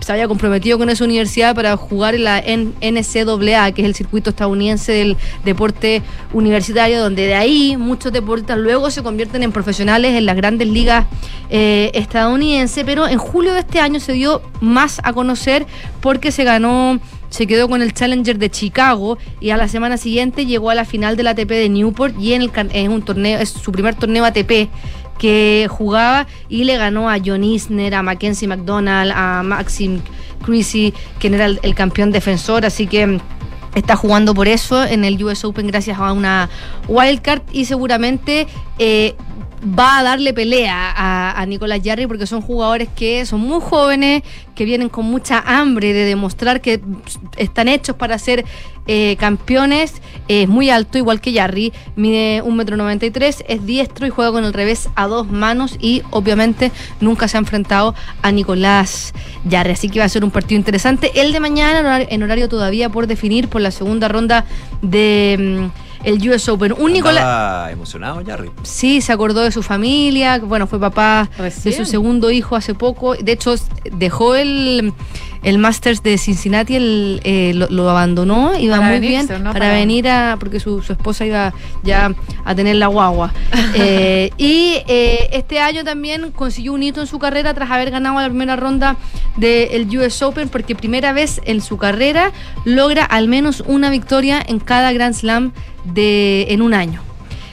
se 0.00 0.12
había 0.12 0.28
comprometido 0.28 0.78
con 0.78 0.90
esa 0.90 1.04
universidad 1.04 1.54
para 1.54 1.76
jugar 1.76 2.14
en 2.14 2.24
la 2.24 2.40
NCAA, 2.40 3.72
que 3.72 3.82
es 3.82 3.86
el 3.86 3.94
circuito 3.94 4.30
estadounidense 4.30 4.92
del 4.92 5.16
deporte 5.44 6.02
universitario, 6.32 7.00
donde 7.00 7.26
de 7.26 7.34
ahí 7.34 7.76
muchos 7.76 8.12
deportistas 8.12 8.58
luego 8.58 8.90
se 8.90 9.02
convierten 9.02 9.42
en 9.42 9.52
profesionales 9.52 10.16
en 10.16 10.26
las 10.26 10.36
grandes 10.36 10.68
ligas 10.68 11.06
eh, 11.50 11.90
estadounidenses, 11.94 12.84
pero 12.84 13.08
en 13.08 13.18
julio 13.18 13.52
de 13.54 13.60
este 13.60 13.80
año 13.80 14.00
se 14.00 14.12
dio 14.12 14.42
más 14.60 15.00
a 15.04 15.12
conocer 15.12 15.66
porque 16.00 16.32
se 16.32 16.44
ganó 16.44 17.00
se 17.30 17.46
quedó 17.46 17.68
con 17.68 17.80
el 17.80 17.94
Challenger 17.94 18.38
de 18.38 18.50
Chicago 18.50 19.16
y 19.40 19.50
a 19.50 19.56
la 19.56 19.68
semana 19.68 19.96
siguiente 19.96 20.46
llegó 20.46 20.70
a 20.70 20.74
la 20.74 20.84
final 20.84 21.16
del 21.16 21.28
ATP 21.28 21.48
de 21.48 21.68
Newport 21.68 22.18
y 22.18 22.34
en 22.34 22.42
el 22.42 22.50
es 22.72 22.88
un 22.88 23.02
torneo 23.02 23.38
es 23.38 23.50
su 23.50 23.72
primer 23.72 23.94
torneo 23.94 24.24
ATP 24.24 24.68
que 25.20 25.66
jugaba 25.68 26.26
y 26.48 26.64
le 26.64 26.78
ganó 26.78 27.10
a 27.10 27.18
John 27.22 27.44
Isner, 27.44 27.94
a 27.94 28.02
Mackenzie 28.02 28.48
McDonald, 28.48 29.12
a 29.14 29.42
Maxim 29.42 30.00
Creasy, 30.42 30.94
quien 31.18 31.34
era 31.34 31.44
el, 31.44 31.74
campeón 31.74 32.10
defensor, 32.10 32.64
así 32.64 32.86
que 32.86 33.06
mm, 33.06 33.20
está 33.74 33.96
jugando 33.96 34.34
por 34.34 34.48
eso 34.48 34.82
en 34.82 35.04
el 35.04 35.22
US 35.22 35.44
Open 35.44 35.66
gracias 35.66 35.98
a 35.98 36.12
una 36.14 36.48
wildcard 36.88 37.42
y 37.52 37.66
seguramente 37.66 38.46
eh, 38.78 39.14
va 39.62 39.98
a 39.98 40.02
darle 40.02 40.32
pelea 40.32 40.94
a, 40.96 41.46
Nicolás 41.46 41.80
Jarry 41.82 42.06
porque 42.06 42.26
son 42.26 42.42
jugadores 42.42 42.88
que 42.94 43.26
son 43.26 43.40
muy 43.40 43.60
jóvenes, 43.60 44.22
que 44.54 44.64
vienen 44.64 44.88
con 44.88 45.06
mucha 45.06 45.42
hambre 45.44 45.92
de 45.92 46.04
demostrar 46.04 46.60
que 46.60 46.80
están 47.36 47.68
hechos 47.68 47.96
para 47.96 48.18
ser 48.18 48.44
eh, 48.86 49.16
campeones. 49.18 50.00
Es 50.28 50.48
muy 50.48 50.70
alto, 50.70 50.98
igual 50.98 51.20
que 51.20 51.32
Jarry, 51.32 51.72
mide 51.96 52.42
1,93m, 52.42 53.44
es 53.48 53.66
diestro 53.66 54.06
y 54.06 54.10
juega 54.10 54.32
con 54.32 54.44
el 54.44 54.52
revés 54.52 54.88
a 54.94 55.06
dos 55.06 55.30
manos 55.30 55.76
y 55.80 56.02
obviamente 56.10 56.72
nunca 57.00 57.26
se 57.26 57.36
ha 57.36 57.40
enfrentado 57.40 57.94
a 58.22 58.32
Nicolás 58.32 59.12
Jarry. 59.50 59.72
Así 59.72 59.88
que 59.88 59.98
va 59.98 60.04
a 60.04 60.10
ser 60.10 60.24
un 60.24 60.30
partido 60.30 60.58
interesante. 60.58 61.10
El 61.20 61.32
de 61.32 61.40
mañana 61.40 61.80
en 61.80 61.86
horario, 61.86 62.06
en 62.10 62.22
horario 62.22 62.48
todavía 62.48 62.88
por 62.90 63.06
definir 63.06 63.48
por 63.48 63.60
la 63.60 63.70
segunda 63.70 64.08
ronda 64.08 64.44
de... 64.82 65.70
el 66.04 66.28
US 66.30 66.48
Open. 66.48 66.74
Un 66.78 66.92
Nicolás. 66.92 67.18
Estaba 67.22 67.70
emocionado, 67.70 68.22
Jarry. 68.26 68.50
Sí, 68.62 69.00
se 69.00 69.12
acordó 69.12 69.42
de 69.42 69.52
su 69.52 69.62
familia, 69.62 70.38
bueno, 70.38 70.66
fue 70.66 70.78
papá 70.80 71.28
de 71.38 71.72
su 71.72 71.84
segundo 71.84 72.30
hijo 72.30 72.56
hace 72.56 72.74
poco. 72.74 73.14
De 73.14 73.32
hecho, 73.32 73.54
dejó 73.92 74.34
el, 74.34 74.92
el 75.42 75.58
Masters 75.58 76.02
de 76.02 76.16
Cincinnati, 76.18 76.76
el, 76.76 77.20
eh, 77.24 77.52
lo, 77.54 77.68
lo 77.68 77.88
abandonó, 77.90 78.56
iba 78.58 78.76
Para 78.76 78.88
muy 78.90 79.00
venirse, 79.00 79.26
bien 79.34 79.44
¿no? 79.44 79.52
para 79.52 79.66
Para- 79.66 79.74
venir 79.78 80.08
a, 80.08 80.36
porque 80.38 80.58
su, 80.60 80.82
su 80.82 80.92
esposa 80.92 81.26
iba 81.26 81.52
ya 81.82 82.12
a 82.44 82.54
tener 82.54 82.76
la 82.76 82.86
guagua. 82.88 83.32
Eh, 83.72 84.30
y 84.36 84.78
eh, 84.88 85.28
este 85.32 85.60
año 85.60 85.84
también 85.84 86.32
consiguió 86.32 86.72
un 86.72 86.82
hito 86.82 87.00
en 87.00 87.06
su 87.06 87.20
carrera 87.20 87.54
tras 87.54 87.70
haber 87.70 87.92
ganado 87.92 88.18
la 88.20 88.28
primera 88.28 88.56
ronda 88.56 88.96
del 89.36 89.86
US 89.96 90.20
Open, 90.22 90.48
porque 90.48 90.74
primera 90.74 91.12
vez 91.12 91.40
en 91.44 91.60
su 91.60 91.76
carrera 91.78 92.32
logra 92.64 93.04
al 93.04 93.28
menos 93.28 93.62
una 93.66 93.88
victoria 93.90 94.42
en 94.44 94.58
cada 94.58 94.92
Grand 94.92 95.14
Slam 95.14 95.52
de, 95.84 96.46
en 96.50 96.62
un 96.62 96.74
año. 96.74 97.02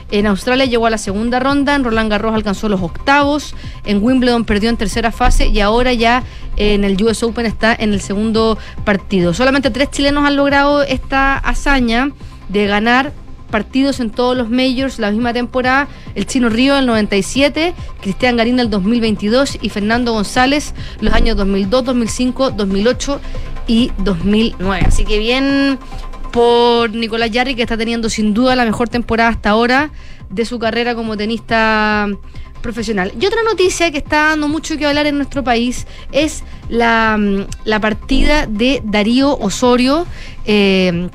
En 0.09 0.25
Australia 0.25 0.65
llegó 0.65 0.85
a 0.85 0.89
la 0.89 0.97
segunda 0.97 1.39
ronda, 1.39 1.75
en 1.75 1.83
Roland 1.83 2.09
Garros 2.09 2.33
alcanzó 2.33 2.69
los 2.69 2.81
octavos, 2.81 3.53
en 3.83 4.01
Wimbledon 4.01 4.45
perdió 4.45 4.69
en 4.69 4.77
tercera 4.77 5.11
fase 5.11 5.47
y 5.47 5.59
ahora 5.59 5.91
ya 5.91 6.23
en 6.55 6.85
el 6.85 7.01
US 7.03 7.23
Open 7.23 7.45
está 7.45 7.75
en 7.77 7.91
el 7.91 7.99
segundo 7.99 8.57
partido. 8.85 9.33
Solamente 9.33 9.69
tres 9.69 9.91
chilenos 9.91 10.25
han 10.25 10.37
logrado 10.37 10.81
esta 10.83 11.37
hazaña 11.37 12.11
de 12.47 12.67
ganar 12.67 13.11
partidos 13.47 13.99
en 13.99 14.09
todos 14.09 14.37
los 14.37 14.49
majors 14.49 14.99
la 14.99 15.11
misma 15.11 15.33
temporada, 15.33 15.87
el 16.15 16.25
Chino 16.25 16.49
Río 16.49 16.75
del 16.75 16.85
97, 16.85 17.73
Cristian 18.01 18.37
Garín 18.37 18.57
del 18.57 18.69
2022 18.69 19.57
y 19.61 19.69
Fernando 19.69 20.13
González 20.13 20.73
los 21.01 21.13
años 21.13 21.35
2002, 21.37 21.83
2005, 21.85 22.51
2008 22.51 23.19
y 23.67 23.91
2009. 23.99 24.85
Así 24.87 25.05
que 25.05 25.19
bien 25.19 25.79
por 26.37 26.91
Nicolás 26.91 27.31
Yarri, 27.31 27.55
que 27.55 27.63
está 27.63 27.75
teniendo 27.75 28.11
sin 28.11 28.35
duda 28.35 28.55
la 28.55 28.63
mejor 28.63 28.89
temporada 28.89 29.31
hasta 29.31 29.49
ahora 29.49 29.89
de 30.29 30.45
su 30.45 30.59
carrera 30.59 30.93
como 30.93 31.17
tenista 31.17 32.07
profesional. 32.61 33.11
Y 33.19 33.25
otra 33.25 33.41
noticia 33.41 33.89
que 33.89 33.97
está 33.97 34.27
dando 34.27 34.47
mucho 34.47 34.77
que 34.77 34.85
hablar 34.85 35.07
en 35.07 35.17
nuestro 35.17 35.43
país 35.43 35.87
es 36.11 36.43
la, 36.69 37.17
mm, 37.17 37.47
la 37.65 37.79
partida 37.79 38.45
de 38.45 38.83
Darío 38.83 39.35
Osorio, 39.35 40.05
eh, 40.45 41.09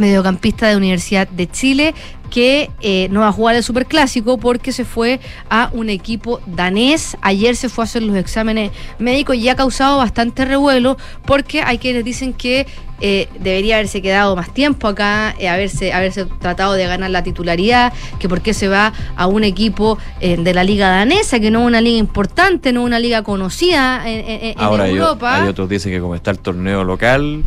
mediocampista 0.00 0.68
de 0.68 0.76
Universidad 0.76 1.28
de 1.28 1.48
Chile, 1.48 1.94
que 2.30 2.70
eh, 2.80 3.08
no 3.10 3.20
va 3.20 3.28
a 3.28 3.32
jugar 3.32 3.56
el 3.56 3.62
Superclásico 3.64 4.38
porque 4.38 4.70
se 4.72 4.84
fue 4.84 5.18
a 5.48 5.68
un 5.72 5.90
equipo 5.90 6.40
danés. 6.46 7.16
Ayer 7.22 7.56
se 7.56 7.68
fue 7.68 7.82
a 7.82 7.86
hacer 7.86 8.02
los 8.04 8.16
exámenes 8.16 8.70
médicos 9.00 9.36
y 9.36 9.48
ha 9.48 9.56
causado 9.56 9.98
bastante 9.98 10.44
revuelo 10.44 10.96
porque 11.26 11.62
hay 11.62 11.78
quienes 11.78 12.04
dicen 12.04 12.32
que 12.32 12.66
eh, 13.00 13.28
debería 13.40 13.76
haberse 13.76 14.00
quedado 14.00 14.36
más 14.36 14.52
tiempo 14.54 14.86
acá, 14.86 15.34
eh, 15.40 15.48
haberse, 15.48 15.92
haberse 15.92 16.26
tratado 16.26 16.74
de 16.74 16.86
ganar 16.86 17.10
la 17.10 17.22
titularidad, 17.24 17.92
que 18.20 18.28
por 18.28 18.42
qué 18.42 18.54
se 18.54 18.68
va 18.68 18.92
a 19.16 19.26
un 19.26 19.42
equipo 19.42 19.98
eh, 20.20 20.36
de 20.36 20.54
la 20.54 20.62
liga 20.62 20.88
danesa, 20.88 21.40
que 21.40 21.50
no 21.50 21.62
es 21.62 21.66
una 21.66 21.80
liga 21.80 21.98
importante, 21.98 22.72
no 22.72 22.82
es 22.82 22.86
una 22.86 22.98
liga 23.00 23.22
conocida 23.22 24.08
en, 24.08 24.18
en- 24.28 24.44
en 24.50 24.54
Ahora 24.60 24.84
hay, 24.84 24.92
Europa. 24.92 25.42
hay 25.42 25.48
otros 25.48 25.68
dicen 25.68 25.90
que 25.92 25.98
como 26.00 26.14
está 26.14 26.30
el 26.30 26.38
torneo 26.38 26.84
local, 26.84 27.42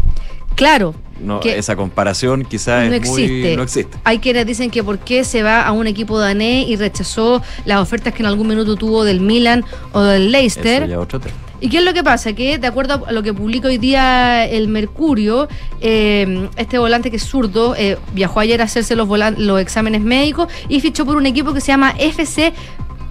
Claro. 0.55 0.93
No, 1.23 1.39
que- 1.39 1.57
esa 1.57 1.75
comparación 1.75 2.43
quizás 2.45 2.87
no 2.89 2.93
es 2.95 3.09
muy- 3.09 3.23
existe. 3.23 3.55
no 3.57 3.63
existe. 3.63 3.97
Hay 4.03 4.19
quienes 4.19 4.45
dicen 4.45 4.69
que 4.69 4.83
por 4.83 4.99
qué 4.99 5.23
se 5.23 5.41
va 5.43 5.61
a 5.63 5.71
un 5.71 5.87
equipo 5.87 6.19
danés 6.19 6.67
y 6.67 6.75
rechazó 6.75 7.41
las 7.65 7.79
ofertas 7.79 8.13
que 8.13 8.21
en 8.23 8.27
algún 8.27 8.47
minuto 8.47 8.75
tuvo 8.75 9.03
del 9.03 9.19
Milan 9.21 9.63
o 9.91 10.01
del 10.01 10.31
Leicester. 10.31 10.83
Eso 10.83 10.91
ya 10.91 10.99
otro 10.99 11.19
tema. 11.19 11.35
¿Y 11.61 11.69
qué 11.69 11.77
es 11.77 11.83
lo 11.85 11.93
que 11.93 12.03
pasa? 12.03 12.33
Que 12.33 12.57
de 12.57 12.67
acuerdo 12.67 13.05
a 13.07 13.11
lo 13.13 13.23
que 13.23 13.33
publica 13.33 13.69
hoy 13.69 13.77
día 13.77 14.45
el 14.45 14.67
Mercurio, 14.67 15.47
eh, 15.79 16.49
este 16.57 16.77
volante 16.77 17.09
que 17.09 17.15
es 17.15 17.23
zurdo 17.23 17.73
eh, 17.77 17.97
viajó 18.13 18.41
ayer 18.41 18.59
a 18.61 18.65
hacerse 18.65 18.97
los, 18.97 19.07
los 19.37 19.61
exámenes 19.61 20.01
médicos 20.01 20.49
y 20.67 20.81
fichó 20.81 21.05
por 21.05 21.15
un 21.15 21.25
equipo 21.25 21.53
que 21.53 21.61
se 21.61 21.67
llama 21.67 21.93
FC 21.97 22.51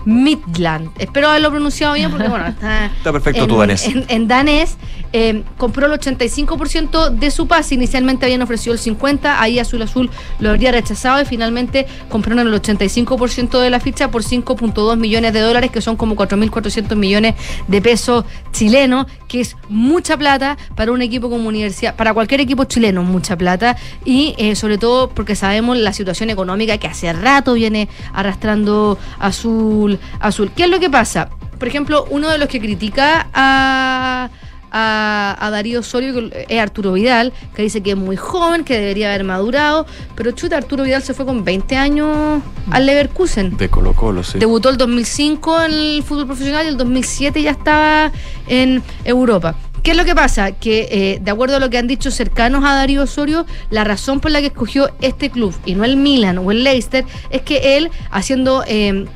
Midland. 0.05 0.91
Espero 0.99 1.29
haberlo 1.29 1.51
pronunciado 1.51 1.95
bien 1.95 2.11
porque, 2.11 2.29
bueno, 2.29 2.47
está, 2.49 2.87
Está 2.87 3.13
perfecto 3.13 3.43
en, 3.43 3.49
tu 3.49 3.57
danés. 3.59 3.87
En, 3.87 4.05
en 4.09 4.29
danés. 4.29 4.77
Eh, 5.13 5.43
compró 5.59 5.87
el 5.87 5.93
85% 5.93 7.11
de 7.11 7.31
su 7.31 7.47
pase. 7.47 7.75
Inicialmente 7.75 8.25
habían 8.25 8.43
ofrecido 8.43 8.75
el 8.75 8.81
50%, 8.81 9.35
ahí 9.39 9.59
Azul 9.59 9.83
Azul 9.83 10.11
lo 10.39 10.51
habría 10.51 10.73
rechazado 10.73 11.21
y 11.21 11.25
finalmente 11.25 11.87
compraron 12.09 12.47
el 12.47 12.55
85% 12.55 13.61
de 13.61 13.71
la 13.71 13.81
ficha 13.81 14.11
por 14.11 14.23
5.2 14.23 14.97
millones 14.97 15.33
de 15.33 15.41
dólares, 15.41 15.71
que 15.71 15.81
son 15.81 15.97
como 15.97 16.17
4.400 16.17 16.97
millones 16.97 17.35
de 17.69 17.83
pesos 17.83 18.25
chilenos, 18.53 19.07
que 19.29 19.41
es 19.41 19.57
mucha 19.69 20.17
plata 20.17 20.57
para 20.77 20.93
un 20.93 21.03
equipo 21.03 21.29
como 21.29 21.49
universidad, 21.49 21.95
para 21.95 22.15
cualquier 22.15 22.41
equipo 22.41 22.65
chileno, 22.65 23.03
mucha 23.03 23.37
plata. 23.37 23.77
Y 24.05 24.35
eh, 24.39 24.57
sobre 24.57 24.79
todo 24.79 25.11
porque 25.11 25.37
sabemos 25.37 25.77
la 25.77 25.93
situación 25.93 26.31
económica 26.31 26.79
que 26.79 26.87
hace 26.87 27.13
rato 27.13 27.55
viene 27.55 27.89
arrastrando 28.15 28.99
Azul 29.19 29.99
Azul. 30.21 30.51
¿Qué 30.57 30.65
es 30.65 30.71
lo 30.71 30.81
que 30.81 30.91
pasa? 30.91 31.29
Por 31.59 31.69
ejemplo, 31.69 32.07
uno 32.11 32.29
de 32.29 32.39
los 32.39 32.49
que 32.49 32.61
critica 32.61 33.29
a 33.33 34.31
a, 34.73 35.37
a 35.39 35.51
Darío 35.51 35.81
Osorio, 35.81 36.31
que 36.31 36.47
es 36.49 36.61
Arturo 36.61 36.95
Vidal, 36.95 37.33
que 37.55 37.63
dice 37.63 37.83
que 37.83 37.91
es 37.91 37.97
muy 37.97 38.17
joven, 38.17 38.65
que 38.65 38.79
debería 38.79 39.09
haber 39.11 39.25
madurado, 39.25 39.87
pero 40.17 40.33
chuta, 40.33 40.57
Arturo 40.57 40.85
Vidal 40.85 41.03
se 41.03 41.15
fue 41.15 41.27
con 41.27 41.45
20 41.45 41.77
años 41.77 42.43
al 42.71 42.87
Leverkusen. 42.87 43.57
De 43.57 43.69
Colo 43.69 43.93
Colo, 43.93 44.25
sí. 44.25 44.39
Debutó 44.39 44.71
el 44.71 44.79
2005 44.79 45.63
en 45.63 45.73
el 45.73 46.03
fútbol 46.03 46.27
profesional 46.27 46.65
y 46.65 46.69
el 46.71 46.77
2007 46.77 47.43
ya 47.43 47.51
estaba 47.51 48.11
en 48.49 48.83
Europa. 49.05 49.55
¿Qué 49.83 49.91
es 49.91 49.97
lo 49.97 50.05
que 50.05 50.15
pasa? 50.15 50.53
Que 50.53 50.89
eh, 50.93 51.19
de 51.21 51.31
acuerdo 51.31 51.57
a 51.57 51.61
lo 51.61 51.69
que 51.69 51.77
han 51.77 51.89
dicho 51.89 52.13
cercanos 52.13 52.65
a 52.65 52.75
Darío 52.77 53.03
Osorio, 53.03 53.47
la 53.71 53.83
razón 53.83 54.21
por 54.21 54.31
la 54.31 54.41
que 54.41 54.47
escogió 54.47 54.91
este 55.01 55.29
club 55.29 55.55
y 55.67 55.75
no 55.75 55.85
el 55.85 55.97
Milan 55.97 56.39
o 56.39 56.53
el 56.53 56.63
Leicester 56.63 57.05
es 57.31 57.43
que 57.43 57.77
él, 57.77 57.91
haciendo 58.11 58.63
eh, 58.69 59.07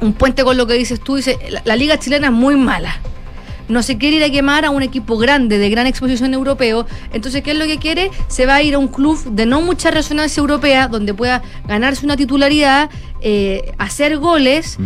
un 0.00 0.12
puente 0.14 0.42
con 0.42 0.56
lo 0.56 0.66
que 0.66 0.72
dices 0.74 1.00
tú, 1.00 1.16
dice, 1.16 1.38
la, 1.50 1.60
la 1.64 1.76
liga 1.76 1.98
chilena 1.98 2.28
es 2.28 2.32
muy 2.32 2.56
mala 2.56 2.98
no 3.68 3.82
se 3.82 3.98
quiere 3.98 4.16
ir 4.16 4.24
a 4.24 4.30
quemar 4.30 4.64
a 4.64 4.70
un 4.70 4.82
equipo 4.82 5.16
grande 5.18 5.58
de 5.58 5.70
gran 5.70 5.86
exposición 5.86 6.34
europeo. 6.34 6.86
Entonces, 7.12 7.42
¿qué 7.42 7.52
es 7.52 7.58
lo 7.58 7.66
que 7.66 7.78
quiere? 7.78 8.10
Se 8.28 8.46
va 8.46 8.56
a 8.56 8.62
ir 8.62 8.74
a 8.74 8.78
un 8.78 8.88
club 8.88 9.22
de 9.24 9.46
no 9.46 9.60
mucha 9.60 9.90
resonancia 9.90 10.40
europea, 10.40 10.88
donde 10.88 11.14
pueda 11.14 11.42
ganarse 11.66 12.04
una 12.04 12.16
titularidad 12.16 12.90
eh, 13.22 13.72
hacer 13.78 14.18
goles 14.18 14.78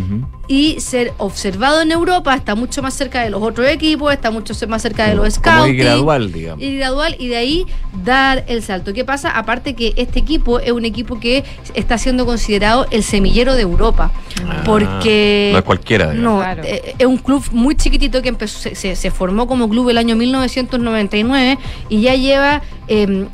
y 0.47 0.79
ser 0.81 1.13
observado 1.17 1.81
en 1.81 1.91
Europa, 1.91 2.33
está 2.35 2.55
mucho 2.55 2.81
más 2.81 2.93
cerca 2.93 3.21
de 3.23 3.29
los 3.29 3.41
otros 3.41 3.67
equipos, 3.69 4.11
está 4.11 4.31
mucho 4.31 4.53
más 4.67 4.81
cerca 4.81 5.07
de 5.07 5.15
los 5.15 5.33
scouts. 5.35 5.69
ir 5.69 5.75
gradual, 5.77 6.31
digamos. 6.31 6.63
Ir 6.63 6.77
gradual 6.77 7.15
y 7.19 7.27
de 7.27 7.37
ahí 7.37 7.65
dar 8.03 8.43
el 8.47 8.61
salto. 8.63 8.91
¿Qué 8.93 9.05
pasa? 9.05 9.29
Aparte 9.31 9.75
que 9.75 9.93
este 9.95 10.19
equipo 10.19 10.59
es 10.59 10.71
un 10.71 10.83
equipo 10.83 11.19
que 11.19 11.43
está 11.73 11.97
siendo 11.97 12.25
considerado 12.25 12.85
el 12.91 13.03
semillero 13.03 13.55
de 13.55 13.61
Europa. 13.61 14.11
Ah, 14.45 14.63
porque 14.65 15.49
No 15.53 15.59
es 15.59 15.63
cualquiera. 15.65 16.11
digamos. 16.11 16.43
no, 16.57 16.63
eh, 16.63 16.95
es 16.97 17.05
un 17.05 17.17
club 17.17 17.43
muy 17.51 17.75
chiquitito 17.75 18.21
que 18.21 18.29
empezó, 18.29 18.59
se, 18.59 18.75
se- 18.75 18.95
se 18.95 19.11
formó 19.11 19.47
como 19.47 19.69
club 19.69 19.89
el 19.89 19.97
año 19.97 20.15
1999 20.15 21.57
y 21.89 22.01
ya 22.01 22.15
lleva 22.15 22.61
eh, 22.87 23.25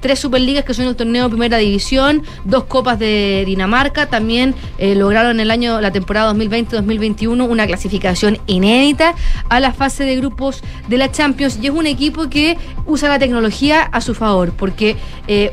tres, 0.00 0.18
superligas 0.18 0.64
que 0.64 0.74
son 0.74 0.86
el 0.86 0.96
torneo 0.96 1.24
de 1.24 1.30
primera 1.30 1.58
división, 1.58 2.22
dos 2.44 2.64
copas 2.64 2.98
de 2.98 3.44
Dinamarca, 3.46 4.06
también 4.06 4.54
eh, 4.78 4.94
lograron 4.94 5.40
el 5.40 5.50
año, 5.50 5.80
la 5.80 5.92
temporada 5.92 6.32
2020-2021 6.34 7.48
una 7.48 7.66
clasificación 7.66 8.38
inédita 8.46 9.14
a 9.48 9.60
la 9.60 9.72
fase 9.72 10.04
de 10.04 10.16
grupos 10.16 10.62
de 10.88 10.98
la 10.98 11.10
Champions 11.10 11.58
y 11.60 11.66
es 11.66 11.72
un 11.72 11.86
equipo 11.86 12.28
que 12.28 12.56
usa 12.86 13.08
la 13.08 13.18
tecnología 13.18 13.82
a 13.82 14.00
su 14.00 14.14
favor 14.14 14.52
porque... 14.52 14.96
eh, 15.28 15.52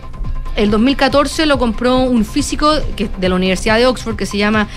el 0.55 0.69
2014 0.71 1.45
lo 1.45 1.57
compró 1.57 1.99
un 1.99 2.25
físico 2.25 2.73
de 2.73 3.29
la 3.29 3.35
Universidad 3.35 3.77
de 3.77 3.87
Oxford 3.87 4.15
que 4.15 4.25
se 4.25 4.37
llama 4.37 4.67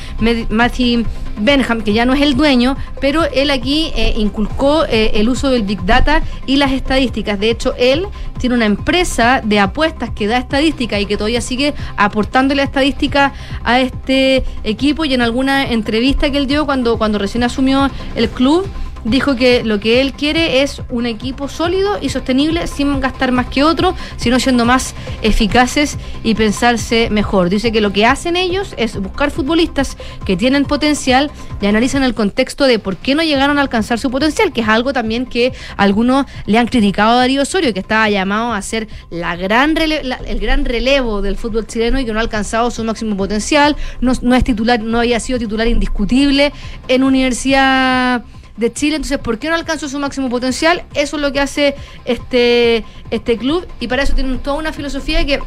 Matthew 0.48 1.04
Benham, 1.38 1.82
que 1.82 1.92
ya 1.92 2.04
no 2.04 2.14
es 2.14 2.22
el 2.22 2.36
dueño, 2.36 2.76
pero 3.00 3.24
él 3.24 3.50
aquí 3.50 3.92
eh, 3.96 4.14
inculcó 4.16 4.84
eh, 4.84 5.12
el 5.14 5.28
uso 5.28 5.50
del 5.50 5.62
Big 5.62 5.84
Data 5.84 6.22
y 6.46 6.56
las 6.56 6.72
estadísticas. 6.72 7.40
De 7.40 7.50
hecho, 7.50 7.74
él 7.76 8.06
tiene 8.38 8.54
una 8.54 8.66
empresa 8.66 9.40
de 9.42 9.58
apuestas 9.58 10.10
que 10.10 10.26
da 10.26 10.38
estadística 10.38 11.00
y 11.00 11.06
que 11.06 11.16
todavía 11.16 11.40
sigue 11.40 11.74
aportándole 11.96 12.62
estadística 12.62 13.32
a 13.64 13.80
este 13.80 14.44
equipo 14.62 15.04
y 15.04 15.14
en 15.14 15.22
alguna 15.22 15.70
entrevista 15.70 16.30
que 16.30 16.38
él 16.38 16.46
dio 16.46 16.66
cuando, 16.66 16.98
cuando 16.98 17.18
recién 17.18 17.42
asumió 17.42 17.90
el 18.14 18.28
club 18.28 18.66
dijo 19.04 19.36
que 19.36 19.62
lo 19.64 19.80
que 19.80 20.00
él 20.00 20.12
quiere 20.12 20.62
es 20.62 20.82
un 20.90 21.06
equipo 21.06 21.48
sólido 21.48 21.98
y 22.00 22.08
sostenible 22.08 22.66
sin 22.66 23.00
gastar 23.00 23.32
más 23.32 23.46
que 23.46 23.62
otro, 23.64 23.94
sino 24.16 24.38
siendo 24.40 24.64
más 24.64 24.94
eficaces 25.22 25.98
y 26.22 26.34
pensarse 26.34 27.10
mejor. 27.10 27.48
Dice 27.50 27.70
que 27.72 27.80
lo 27.80 27.92
que 27.92 28.06
hacen 28.06 28.36
ellos 28.36 28.74
es 28.76 28.96
buscar 29.00 29.30
futbolistas 29.30 29.96
que 30.24 30.36
tienen 30.36 30.64
potencial 30.64 31.30
y 31.60 31.66
analizan 31.66 32.02
el 32.02 32.14
contexto 32.14 32.64
de 32.64 32.78
por 32.78 32.96
qué 32.96 33.14
no 33.14 33.22
llegaron 33.22 33.58
a 33.58 33.60
alcanzar 33.60 33.98
su 33.98 34.10
potencial, 34.10 34.52
que 34.52 34.62
es 34.62 34.68
algo 34.68 34.92
también 34.92 35.26
que 35.26 35.52
algunos 35.76 36.26
le 36.46 36.58
han 36.58 36.66
criticado 36.66 37.12
a 37.12 37.16
Darío 37.16 37.42
Osorio, 37.42 37.72
que 37.74 37.80
estaba 37.80 38.08
llamado 38.10 38.52
a 38.52 38.62
ser 38.62 38.88
la 39.10 39.36
gran 39.36 39.74
la- 39.74 40.16
el 40.26 40.40
gran 40.40 40.64
relevo 40.64 41.22
del 41.22 41.36
fútbol 41.36 41.66
chileno 41.66 41.98
y 41.98 42.04
que 42.04 42.12
no 42.12 42.18
ha 42.18 42.22
alcanzado 42.22 42.70
su 42.70 42.84
máximo 42.84 43.16
potencial, 43.16 43.76
no, 44.00 44.12
no 44.22 44.34
es 44.34 44.44
titular, 44.44 44.80
no 44.80 44.98
había 45.00 45.20
sido 45.20 45.38
titular 45.38 45.66
indiscutible 45.66 46.52
en 46.88 47.02
Universidad 47.02 48.24
de 48.56 48.72
Chile, 48.72 48.96
entonces 48.96 49.18
¿por 49.18 49.38
qué 49.38 49.48
no 49.48 49.54
alcanzó 49.54 49.88
su 49.88 49.98
máximo 49.98 50.28
potencial? 50.28 50.84
Eso 50.94 51.16
es 51.16 51.22
lo 51.22 51.32
que 51.32 51.40
hace 51.40 51.74
este, 52.04 52.84
este 53.10 53.36
club 53.36 53.66
y 53.80 53.88
para 53.88 54.02
eso 54.02 54.14
tienen 54.14 54.38
toda 54.38 54.56
una 54.56 54.72
filosofía 54.72 55.24
que 55.26 55.40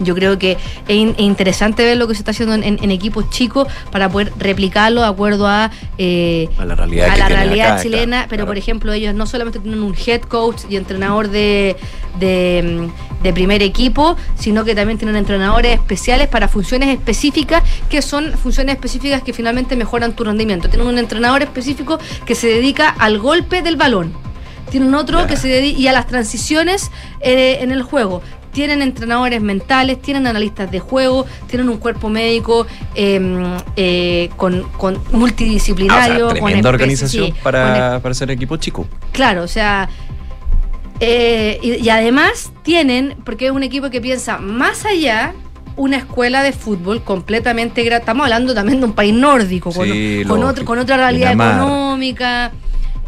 yo 0.00 0.14
creo 0.14 0.38
que 0.38 0.52
es, 0.86 0.96
in- 0.96 1.10
es 1.16 1.20
interesante 1.20 1.84
ver 1.84 1.96
lo 1.96 2.06
que 2.08 2.14
se 2.14 2.20
está 2.20 2.30
haciendo 2.30 2.54
en, 2.54 2.62
en- 2.64 2.78
en 2.82 2.90
equipos 2.90 3.28
chicos 3.30 3.66
para 3.90 4.08
poder 4.08 4.32
replicarlo 4.38 5.00
de 5.02 5.06
acuerdo 5.08 5.46
a, 5.46 5.70
eh, 5.98 6.48
A 6.58 6.64
la 6.64 6.74
realidad 6.74 7.08
a 7.08 7.12
que 7.14 7.18
la 7.20 7.26
tienen 7.26 7.44
realidad 7.46 7.72
acá, 7.72 7.82
chilena, 7.82 8.06
claro, 8.16 8.26
pero 8.28 8.38
claro. 8.40 8.46
por 8.50 8.58
ejemplo 8.58 8.92
ellos 8.92 9.14
no 9.14 9.26
solamente 9.26 9.58
tienen 9.58 9.82
un 9.82 9.94
head 10.06 10.22
coach 10.22 10.62
y 10.68 10.76
entrenador 10.76 11.28
de, 11.28 11.76
de, 12.18 12.88
de 13.22 13.32
primer 13.32 13.62
equipo, 13.62 14.16
sino 14.38 14.64
que 14.64 14.74
también 14.74 14.98
tienen 14.98 15.16
entrenadores 15.16 15.74
especiales 15.74 16.28
para 16.28 16.48
funciones 16.48 16.88
específicas, 16.90 17.62
que 17.90 18.02
son 18.02 18.32
funciones 18.38 18.74
específicas 18.74 19.22
que 19.22 19.32
finalmente 19.32 19.76
mejoran 19.76 20.14
tu 20.14 20.24
rendimiento. 20.24 20.68
Tienen 20.68 20.86
un 20.88 20.98
entrenador 20.98 21.42
específico 21.42 21.98
que 22.24 22.34
se 22.34 22.46
dedica 22.46 22.88
al 22.88 23.18
golpe 23.18 23.62
del 23.62 23.76
balón. 23.76 24.12
Tienen 24.70 24.94
otro 24.94 25.26
que 25.26 25.36
se 25.36 25.48
dedica 25.48 25.78
y 25.80 25.88
a 25.88 25.92
las 25.92 26.06
transiciones 26.06 26.90
eh, 27.20 27.58
en 27.62 27.72
el 27.72 27.82
juego. 27.82 28.20
Tienen 28.52 28.82
entrenadores 28.82 29.40
mentales, 29.40 30.00
tienen 30.02 30.26
analistas 30.26 30.70
de 30.70 30.80
juego, 30.80 31.26
tienen 31.46 31.68
un 31.68 31.76
cuerpo 31.78 32.08
médico 32.08 32.66
eh, 32.94 33.20
eh, 33.76 34.30
con, 34.36 34.62
con 34.76 34.94
Ah, 34.96 34.98
o 34.98 35.02
sea, 35.02 35.18
multidisciplinario. 35.18 36.26
con 36.26 36.34
tremenda 36.34 36.68
organización 36.68 37.26
sí, 37.26 37.32
con 37.32 37.42
para, 37.42 38.00
para 38.02 38.14
ser 38.14 38.30
equipo 38.30 38.56
chico. 38.56 38.86
Claro, 39.12 39.42
o 39.42 39.48
sea. 39.48 39.88
eh, 41.00 41.58
y, 41.62 41.74
y 41.84 41.88
además 41.90 42.52
tienen, 42.62 43.14
porque 43.24 43.46
es 43.46 43.52
un 43.52 43.62
equipo 43.62 43.90
que 43.90 44.00
piensa 44.00 44.38
más 44.38 44.84
allá, 44.84 45.34
una 45.76 45.98
escuela 45.98 46.42
de 46.42 46.52
fútbol 46.52 47.02
completamente 47.04 47.84
gratis. 47.84 48.02
Estamos 48.02 48.24
hablando 48.24 48.52
también 48.54 48.80
de 48.80 48.86
un 48.86 48.94
país 48.94 49.14
nórdico, 49.14 49.70
con, 49.72 49.86
Sí, 49.86 50.24
con, 50.26 50.42
otro, 50.42 50.64
con 50.64 50.78
otra 50.80 50.96
realidad 50.96 51.32
económica. 51.34 52.50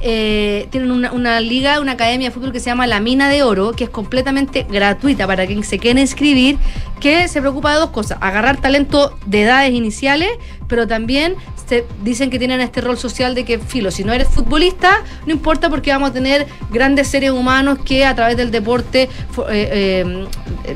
Eh, 0.03 0.66
tienen 0.70 0.90
una, 0.90 1.40
liga, 1.40 1.78
una 1.78 1.92
academia 1.92 2.28
de 2.28 2.34
fútbol 2.34 2.53
que 2.53 2.61
se 2.61 2.70
llama 2.70 2.86
La 2.86 3.01
Mina 3.01 3.28
de 3.28 3.42
Oro, 3.42 3.72
que 3.72 3.84
es 3.84 3.90
completamente 3.90 4.66
gratuita 4.68 5.26
para 5.26 5.46
quien 5.46 5.62
se 5.62 5.78
quiera 5.78 6.01
inscribir, 6.01 6.57
que 7.01 7.28
se 7.28 7.40
preocupa 7.40 7.74
de 7.74 7.80
dos 7.80 7.90
cosas, 7.90 8.16
agarrar 8.22 8.59
talento 8.61 9.14
de 9.26 9.42
edades 9.42 9.74
iniciales, 9.74 10.30
pero 10.68 10.86
también 10.86 11.34
se 11.66 11.84
dicen 12.03 12.30
que 12.30 12.38
tienen 12.38 12.62
este 12.62 12.80
rol 12.80 12.96
social 12.96 13.34
de 13.34 13.44
que, 13.44 13.59
filo, 13.59 13.90
si 13.90 14.03
no 14.03 14.14
eres 14.14 14.28
futbolista, 14.28 15.05
no 15.26 15.32
importa 15.32 15.68
porque 15.68 15.92
vamos 15.92 16.11
a 16.11 16.12
tener 16.14 16.46
grandes 16.70 17.09
seres 17.09 17.30
humanos 17.30 17.78
que 17.84 18.07
a 18.07 18.14
través 18.14 18.38
del 18.38 18.51
deporte 18.51 19.03
eh, 19.03 19.09
eh, 19.51 20.26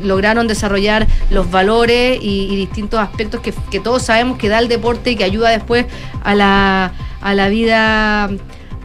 lograron 0.02 0.46
desarrollar 0.46 1.06
los 1.30 1.50
valores 1.50 2.18
y, 2.22 2.48
y 2.50 2.56
distintos 2.56 3.00
aspectos 3.00 3.40
que, 3.40 3.54
que 3.70 3.80
todos 3.80 4.02
sabemos 4.02 4.36
que 4.36 4.50
da 4.50 4.58
el 4.58 4.68
deporte 4.68 5.12
y 5.12 5.16
que 5.16 5.24
ayuda 5.24 5.48
después 5.48 5.86
a 6.22 6.34
la, 6.34 6.92
a 7.22 7.34
la 7.34 7.48
vida 7.48 8.30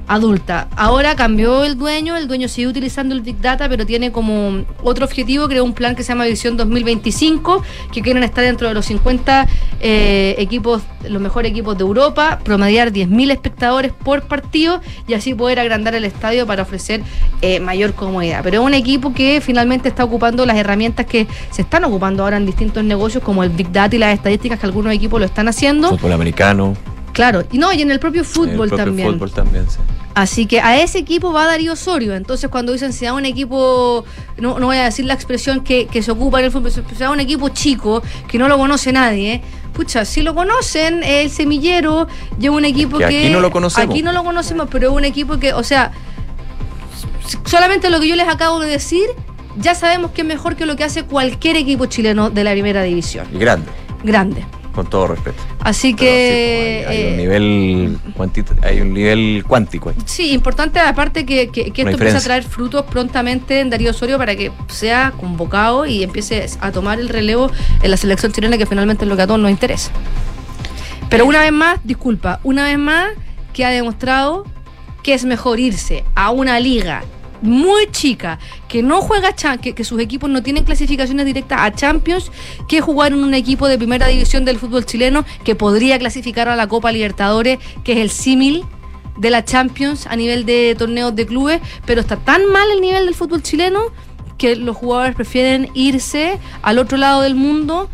adulta. 0.09 0.67
Ahora 0.75 1.15
cambió 1.15 1.63
el 1.63 1.77
dueño, 1.77 2.17
el 2.17 2.27
dueño 2.27 2.47
sigue 2.47 2.67
utilizando 2.67 3.13
el 3.13 3.21
Big 3.21 3.39
Data, 3.39 3.69
pero 3.69 3.85
tiene 3.85 4.11
como 4.11 4.65
otro 4.81 5.05
objetivo, 5.05 5.47
creó 5.47 5.63
un 5.63 5.73
plan 5.73 5.95
que 5.95 6.03
se 6.03 6.09
llama 6.09 6.25
Visión 6.25 6.57
2025, 6.57 7.63
que 7.91 8.01
quieren 8.01 8.23
estar 8.23 8.43
dentro 8.43 8.67
de 8.67 8.73
los 8.73 8.87
50 8.87 9.47
eh, 9.79 10.35
equipos, 10.39 10.81
los 11.07 11.21
mejores 11.21 11.51
equipos 11.51 11.77
de 11.77 11.83
Europa, 11.83 12.39
promediar 12.43 12.91
10.000 12.91 13.31
espectadores 13.31 13.93
por 13.93 14.23
partido 14.23 14.81
y 15.07 15.13
así 15.13 15.35
poder 15.35 15.59
agrandar 15.59 15.93
el 15.93 16.05
estadio 16.05 16.47
para 16.47 16.63
ofrecer 16.63 17.03
eh, 17.43 17.59
mayor 17.59 17.93
comodidad. 17.93 18.41
Pero 18.43 18.61
es 18.61 18.65
un 18.65 18.73
equipo 18.73 19.13
que 19.13 19.41
finalmente 19.41 19.89
está 19.89 20.03
ocupando 20.03 20.43
las 20.47 20.57
herramientas 20.57 21.05
que 21.05 21.27
se 21.51 21.61
están 21.61 21.83
ocupando 21.83 22.23
ahora 22.23 22.37
en 22.37 22.47
distintos 22.47 22.83
negocios, 22.83 23.23
como 23.23 23.43
el 23.43 23.51
Big 23.51 23.71
Data 23.71 23.95
y 23.95 23.99
las 23.99 24.15
estadísticas 24.15 24.59
que 24.59 24.65
algunos 24.65 24.91
equipos 24.91 25.19
lo 25.19 25.27
están 25.27 25.47
haciendo. 25.47 25.89
Fútbol 25.89 26.13
americano. 26.13 26.75
Claro, 27.13 27.43
y 27.51 27.57
no, 27.57 27.73
y 27.73 27.81
en 27.81 27.91
el 27.91 27.99
propio 27.99 28.23
fútbol 28.23 28.49
el 28.51 28.57
propio 28.69 28.77
también. 28.77 29.13
fútbol 29.13 29.31
también, 29.31 29.69
sí. 29.69 29.77
Así 30.15 30.47
que 30.47 30.59
a 30.59 30.81
ese 30.81 30.97
equipo 30.99 31.31
va 31.31 31.45
Darío 31.45 31.73
Osorio. 31.73 32.15
Entonces, 32.15 32.49
cuando 32.49 32.73
dicen 32.73 32.91
si 32.93 33.05
da 33.05 33.13
un 33.13 33.25
equipo, 33.25 34.03
no, 34.37 34.59
no 34.59 34.65
voy 34.65 34.77
a 34.77 34.85
decir 34.85 35.05
la 35.05 35.13
expresión 35.13 35.61
que, 35.63 35.85
que 35.87 36.01
se 36.01 36.11
ocupa 36.11 36.39
en 36.39 36.45
el 36.45 36.51
fútbol, 36.51 36.71
si 36.71 36.81
da 36.97 37.11
un 37.11 37.19
equipo 37.19 37.49
chico, 37.49 38.01
que 38.27 38.37
no 38.37 38.47
lo 38.47 38.57
conoce 38.57 38.91
nadie, 38.91 39.41
pucha, 39.71 40.03
si 40.05 40.21
lo 40.21 40.35
conocen, 40.35 41.03
el 41.03 41.29
semillero, 41.29 42.07
lleva 42.37 42.55
un 42.57 42.65
equipo 42.65 42.97
Que 42.97 43.07
que. 43.07 43.19
aquí 43.19 43.29
no 43.29 43.39
lo 43.39 43.51
conocemos. 43.51 43.93
Aquí 43.93 44.03
no 44.03 44.11
lo 44.11 44.23
conocemos, 44.23 44.67
pero 44.69 44.89
es 44.89 44.93
un 44.93 45.05
equipo 45.05 45.37
que, 45.37 45.53
o 45.53 45.63
sea, 45.63 45.91
solamente 47.45 47.89
lo 47.89 47.99
que 47.99 48.07
yo 48.07 48.15
les 48.15 48.27
acabo 48.27 48.59
de 48.59 48.69
decir, 48.69 49.05
ya 49.57 49.75
sabemos 49.75 50.11
que 50.11 50.21
es 50.21 50.27
mejor 50.27 50.55
que 50.55 50.65
lo 50.65 50.75
que 50.75 50.83
hace 50.83 51.03
cualquier 51.03 51.55
equipo 51.55 51.85
chileno 51.85 52.29
de 52.29 52.43
la 52.43 52.51
primera 52.51 52.83
división. 52.83 53.27
Y 53.33 53.37
grande, 53.37 53.67
Grande. 54.03 54.45
Con 54.79 54.89
todo 54.89 55.07
respeto. 55.07 55.43
Así 55.59 55.93
que. 55.93 56.85
Hay 56.87 57.03
un 57.03 57.13
eh, 57.13 57.17
nivel 57.17 57.99
hay 58.61 58.79
un 58.79 58.93
nivel 58.93 59.43
cuántico 59.45 59.89
ahí. 59.89 59.95
Sí, 60.05 60.31
importante 60.31 60.79
aparte 60.79 61.25
que, 61.25 61.49
que- 61.49 61.67
esto 61.67 61.89
empiece 61.89 62.15
a 62.15 62.21
traer 62.21 62.43
frutos 62.43 62.85
prontamente 62.85 63.59
en 63.59 63.69
Darío 63.69 63.91
Osorio 63.91 64.17
para 64.17 64.37
que 64.37 64.53
sea 64.69 65.11
convocado 65.19 65.85
y 65.85 66.01
empiece 66.01 66.45
a 66.61 66.71
tomar 66.71 66.97
el 66.97 67.09
relevo 67.09 67.51
en 67.81 67.91
la 67.91 67.97
selección 67.97 68.31
chilena 68.31 68.57
que 68.57 68.65
finalmente 68.65 69.03
es 69.03 69.09
lo 69.09 69.17
que 69.17 69.23
a 69.23 69.27
todos 69.27 69.39
nos 69.41 69.51
interesa. 69.51 69.91
Pero 71.09 71.25
una 71.25 71.41
vez 71.41 71.51
más, 71.51 71.79
disculpa, 71.83 72.39
una 72.43 72.63
vez 72.63 72.77
más 72.77 73.09
que 73.51 73.65
ha 73.65 73.69
demostrado 73.69 74.45
que 75.03 75.13
es 75.13 75.25
mejor 75.25 75.59
irse 75.59 76.05
a 76.15 76.29
una 76.29 76.57
liga 76.61 77.03
muy 77.41 77.89
chica, 77.91 78.39
que 78.67 78.83
no 78.83 79.01
juega, 79.01 79.33
que, 79.61 79.73
que 79.73 79.83
sus 79.83 79.99
equipos 79.99 80.29
no 80.29 80.43
tienen 80.43 80.63
clasificaciones 80.63 81.25
directas 81.25 81.59
a 81.61 81.71
Champions, 81.71 82.31
que 82.67 82.81
jugar 82.81 83.13
en 83.13 83.23
un 83.23 83.33
equipo 83.33 83.67
de 83.67 83.77
primera 83.77 84.07
división 84.07 84.45
del 84.45 84.59
fútbol 84.59 84.85
chileno 84.85 85.25
que 85.43 85.55
podría 85.55 85.97
clasificar 85.99 86.49
a 86.49 86.55
la 86.55 86.67
Copa 86.67 86.91
Libertadores, 86.91 87.59
que 87.83 87.93
es 87.93 87.97
el 87.99 88.09
símil 88.09 88.65
de 89.17 89.29
la 89.29 89.43
Champions 89.43 90.07
a 90.07 90.15
nivel 90.15 90.45
de 90.45 90.75
torneos 90.77 91.15
de 91.15 91.25
clubes, 91.25 91.61
pero 91.85 92.01
está 92.01 92.17
tan 92.17 92.45
mal 92.51 92.69
el 92.71 92.81
nivel 92.81 93.05
del 93.05 93.15
fútbol 93.15 93.43
chileno 93.43 93.81
que 94.37 94.55
los 94.55 94.75
jugadores 94.75 95.15
prefieren 95.15 95.69
irse 95.73 96.39
al 96.61 96.79
otro 96.79 96.97
lado 96.97 97.21
del 97.21 97.35
mundo 97.35 97.89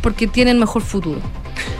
porque 0.00 0.26
tienen 0.26 0.58
mejor 0.58 0.82
futuro. 0.82 1.20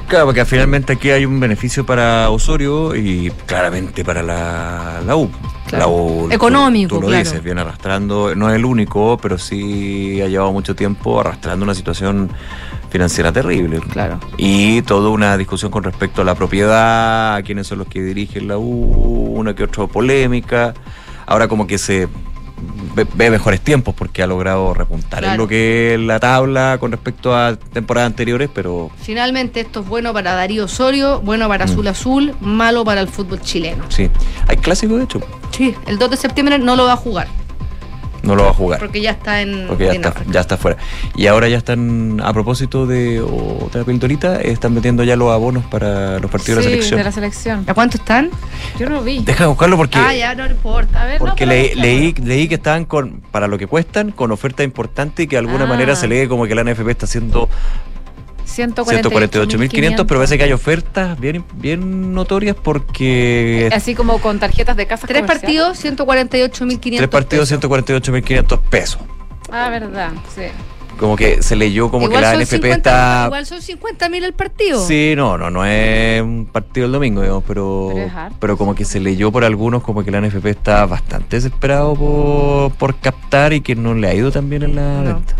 Claro, 0.08 0.26
porque 0.26 0.44
finalmente 0.44 0.92
aquí 0.92 1.10
hay 1.10 1.24
un 1.24 1.40
beneficio 1.40 1.84
para 1.84 2.30
Osorio 2.30 2.94
y 2.94 3.32
claramente 3.46 4.04
para 4.04 4.22
la, 4.22 5.02
la 5.04 5.16
U. 5.16 5.30
La 5.72 5.86
U, 5.88 6.26
tú- 6.28 6.34
Económico, 6.34 6.96
Tú, 6.96 7.00
lo 7.02 7.08
claro. 7.08 7.24
dices, 7.24 7.42
viene 7.42 7.62
arrastrando, 7.62 8.34
no 8.34 8.50
es 8.50 8.56
el 8.56 8.64
único, 8.64 9.18
pero 9.20 9.38
sí 9.38 10.20
ha 10.22 10.28
llevado 10.28 10.52
mucho 10.52 10.74
tiempo 10.76 11.20
arrastrando 11.20 11.64
una 11.64 11.74
situación 11.74 12.30
financiera 12.90 13.32
terrible. 13.32 13.80
Claro. 13.90 14.20
Y 14.36 14.82
toda 14.82 15.08
una 15.10 15.36
discusión 15.36 15.70
con 15.72 15.82
respecto 15.82 16.22
a 16.22 16.24
la 16.24 16.34
propiedad, 16.34 17.34
a 17.36 17.42
quiénes 17.42 17.66
son 17.66 17.78
los 17.78 17.88
que 17.88 18.02
dirigen 18.02 18.46
la 18.46 18.58
U, 18.58 19.34
una 19.36 19.54
que 19.54 19.64
otra 19.64 19.86
polémica. 19.86 20.74
Ahora 21.26 21.48
como 21.48 21.66
que 21.66 21.78
se 21.78 22.06
ve, 22.94 23.06
ve 23.14 23.30
mejores 23.30 23.60
tiempos 23.60 23.94
porque 23.94 24.22
ha 24.22 24.26
logrado 24.26 24.72
repuntar 24.74 25.24
en 25.24 25.36
lo 25.36 25.46
que 25.48 25.94
es 25.94 26.00
la 26.00 26.20
tabla 26.20 26.76
con 26.78 26.90
respecto 26.92 27.34
a 27.36 27.56
temporadas 27.56 28.08
anteriores, 28.08 28.48
pero 28.54 28.90
Finalmente 29.00 29.60
esto 29.60 29.80
es 29.80 29.86
bueno 29.88 30.12
para 30.12 30.34
Darío 30.34 30.64
Osorio, 30.64 31.20
bueno 31.20 31.48
para 31.48 31.66
Mm. 31.66 31.68
Azul 31.70 31.86
Azul, 31.88 32.34
malo 32.40 32.84
para 32.84 33.00
el 33.00 33.08
fútbol 33.08 33.40
chileno. 33.40 33.84
sí. 33.88 34.10
Hay 34.48 34.56
clásico 34.56 34.96
de 34.96 35.04
hecho, 35.04 35.20
Sí, 35.50 35.74
el 35.86 35.98
2 35.98 36.10
de 36.10 36.16
septiembre 36.16 36.58
no 36.58 36.74
lo 36.76 36.84
va 36.84 36.92
a 36.94 36.96
jugar, 36.96 37.28
no 38.24 38.34
lo 38.34 38.44
va 38.44 38.50
a 38.50 38.54
jugar. 38.54 38.78
porque 38.80 39.00
ya 39.00 39.10
está 39.12 39.40
en 39.42 39.66
Porque 39.68 39.84
ya 39.86 39.92
está, 39.92 40.14
ya 40.30 40.40
está 40.40 40.56
fuera. 40.56 40.76
Y 41.16 41.26
ahora 41.26 41.48
ya 41.48 41.58
están, 41.58 42.20
a 42.22 42.32
propósito 42.32 42.86
de 42.86 43.20
otra 43.20 43.84
pildorita, 43.84 44.40
están 44.40 44.74
metiendo 44.74 45.04
ya 45.04 45.16
los 45.16 45.30
abonos 45.32 45.64
para 45.66 46.18
los 46.18 46.30
partidos 46.30 46.58
de 46.64 46.64
la 46.64 46.70
selección. 46.70 46.98
de 46.98 47.04
la 47.04 47.12
selección. 47.12 47.64
¿A 47.66 47.74
cuánto 47.74 47.96
están? 47.98 48.30
Yo 48.78 48.88
no 48.88 49.02
vi. 49.02 49.20
Deja 49.24 49.44
de 49.44 49.48
buscarlo 49.48 49.76
porque, 49.76 49.98
Ah, 49.98 50.14
ya 50.14 50.34
no 50.34 50.46
importa. 50.46 51.02
A 51.02 51.06
ver, 51.06 51.18
porque 51.18 51.46
le- 51.46 51.74
leí, 51.74 52.12
leí 52.14 52.48
que 52.48 52.54
estaban 52.56 52.84
con, 52.84 53.20
para 53.30 53.46
lo 53.46 53.58
que 53.58 53.66
cuestan, 53.66 54.10
con 54.10 54.32
oferta 54.32 54.62
importante 54.62 55.24
y 55.24 55.26
que 55.26 55.36
de 55.36 55.40
alguna 55.40 55.64
Ah. 55.64 55.68
manera 55.68 55.94
se 55.96 56.08
lee 56.08 56.26
como 56.28 56.46
que 56.46 56.54
la 56.54 56.62
NFP 56.64 56.90
está 56.90 57.06
haciendo 57.06 57.48
148.500, 58.56 58.84
148.500. 58.84 60.06
pero 60.06 60.20
parece 60.20 60.38
que 60.38 60.44
hay 60.44 60.52
ofertas 60.52 61.18
bien, 61.18 61.44
bien 61.54 62.12
notorias 62.14 62.56
porque 62.60 63.68
Así 63.72 63.94
como 63.94 64.18
con 64.20 64.38
tarjetas 64.38 64.76
de 64.76 64.86
casa. 64.86 65.06
Tres 65.06 65.22
partidos, 65.24 65.82
148.500. 65.84 66.96
tres 66.96 67.08
partidos, 67.08 67.50
148.500 67.52 68.60
pesos. 68.70 69.00
Ah, 69.50 69.68
verdad, 69.70 70.10
sí. 70.34 70.42
Como 70.98 71.16
que 71.16 71.42
se 71.42 71.56
leyó 71.56 71.90
como 71.90 72.06
igual 72.06 72.22
que 72.22 72.36
la 72.36 72.36
NFP 72.44 72.50
50 72.52 72.76
está... 72.76 73.24
Igual 73.26 73.46
son 73.46 73.58
50.000 73.60 74.22
el 74.24 74.32
partido. 74.32 74.86
Sí, 74.86 75.14
no, 75.16 75.36
no, 75.36 75.50
no 75.50 75.64
es 75.66 76.22
un 76.22 76.46
partido 76.50 76.86
el 76.86 76.92
domingo, 76.92 77.20
digamos, 77.20 77.42
pero, 77.48 77.92
Pero 78.38 78.56
como 78.56 78.76
que 78.76 78.84
se 78.84 79.00
leyó 79.00 79.32
por 79.32 79.44
algunos 79.44 79.82
como 79.82 80.04
que 80.04 80.12
la 80.12 80.20
NFP 80.20 80.46
está 80.46 80.86
bastante 80.86 81.36
desesperado 81.36 81.94
por, 81.96 82.72
por 82.74 82.96
captar 83.00 83.52
y 83.52 83.60
que 83.60 83.74
no 83.74 83.92
le 83.94 84.06
ha 84.08 84.14
ido 84.14 84.30
tan 84.30 84.48
bien 84.48 84.62
en 84.62 84.76
la 84.76 84.82
No. 85.02 85.14
venta. 85.16 85.34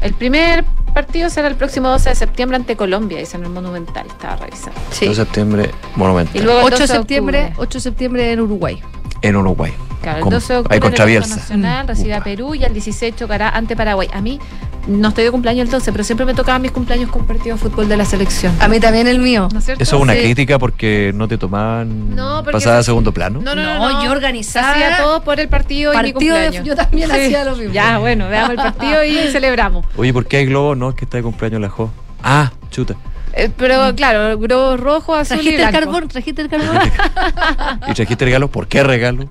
El 0.00 0.14
primer 0.14 0.64
partido 0.94 1.28
será 1.28 1.48
el 1.48 1.56
próximo 1.56 1.88
12 1.88 2.10
de 2.10 2.14
septiembre 2.14 2.56
ante 2.56 2.76
Colombia, 2.76 3.18
dice 3.18 3.36
en 3.36 3.44
el 3.44 3.50
Monumental. 3.50 4.06
Estaba 4.06 4.36
revisando. 4.36 4.80
Sí. 4.90 5.06
2 5.06 5.16
de 5.16 5.24
septiembre, 5.24 5.70
Monumental, 5.96 6.40
Y 6.40 6.44
luego 6.44 6.60
el 6.60 6.66
8 6.66 6.76
de 6.76 6.80
12 6.80 6.92
de 6.92 6.98
septiembre, 6.98 7.38
octubre. 7.40 7.62
8 7.62 7.78
de 7.78 7.82
septiembre 7.82 8.32
en 8.32 8.40
Uruguay. 8.40 8.82
En 9.28 9.36
Uruguay. 9.36 9.72
Claro, 10.02 10.18
el 10.18 10.22
Con- 10.24 10.32
12 10.34 10.52
de 10.52 10.58
octubre. 10.58 11.20
Nacional 11.20 11.88
recibe 11.88 12.12
a 12.14 12.22
Perú 12.22 12.54
y 12.54 12.62
el 12.62 12.72
16 12.74 13.16
chocará 13.16 13.48
ante 13.48 13.74
Paraguay. 13.74 14.06
A 14.12 14.20
mí 14.20 14.38
no 14.86 15.08
estoy 15.08 15.24
de 15.24 15.30
cumpleaños 15.30 15.64
el 15.64 15.70
12, 15.70 15.92
pero 15.92 16.04
siempre 16.04 16.26
me 16.26 16.34
tocaban 16.34 16.60
mis 16.60 16.72
cumpleaños 16.72 17.10
con 17.10 17.24
partido 17.26 17.56
de 17.56 17.62
fútbol 17.62 17.88
de 17.88 17.96
la 17.96 18.04
selección. 18.04 18.54
A 18.60 18.68
mí 18.68 18.80
también 18.80 19.06
el 19.06 19.18
mío. 19.18 19.48
¿No 19.50 19.60
es 19.60 19.64
cierto? 19.64 19.82
Eso 19.82 19.96
es 19.96 20.02
una 20.02 20.12
Sí. 20.12 20.20
crítica 20.20 20.58
porque 20.58 21.12
no 21.14 21.26
te 21.26 21.38
tomaban 21.38 22.14
No, 22.14 22.44
pasada 22.44 22.80
a 22.80 22.82
segundo 22.82 23.12
plano. 23.12 23.40
No, 23.42 23.54
no, 23.54 23.62
no, 23.64 23.78
No, 23.78 23.92
no. 23.94 24.04
yo 24.04 24.10
organizaba 24.12 24.72
Hacía 24.72 24.98
todo 24.98 25.22
por 25.22 25.40
el 25.40 25.48
partido, 25.48 25.94
y 25.94 25.96
mi 25.96 26.02
de- 26.02 26.12
cumpleaños. 26.12 26.64
yo 26.66 26.76
también 26.76 27.08
Sí. 27.08 27.16
hacía 27.16 27.44
lo 27.44 27.56
mismo. 27.56 27.72
Ya, 27.72 27.96
bueno, 27.98 28.28
veamos 28.28 28.50
el 28.50 28.56
partido 28.56 29.02
y 29.04 29.16
celebramos. 29.32 29.86
Oye, 29.96 30.12
¿por 30.12 30.26
qué 30.26 30.36
hay 30.36 30.46
globo? 30.46 30.74
No, 30.74 30.90
es 30.90 30.96
que 30.96 31.06
está 31.06 31.16
de 31.16 31.22
cumpleaños 31.22 31.62
la 31.62 31.70
Jo. 31.70 31.90
Ah, 32.22 32.52
chuta. 32.70 32.94
Eh, 33.36 33.50
pero 33.56 33.92
claro, 33.96 34.38
globo 34.38 34.76
rojo, 34.76 35.14
azul 35.14 35.38
y 35.40 35.56
¿Trajiste 35.56 35.62
el 35.62 35.68
blanco. 35.70 35.78
carbón? 35.92 36.08
¿Trajiste 36.08 36.42
el 36.42 36.48
carbón? 36.48 36.78
¿Y 37.88 37.94
trajiste 37.94 38.24
regalo? 38.24 38.48
¿Por 38.48 38.68
qué 38.68 38.82
regalo? 38.84 39.26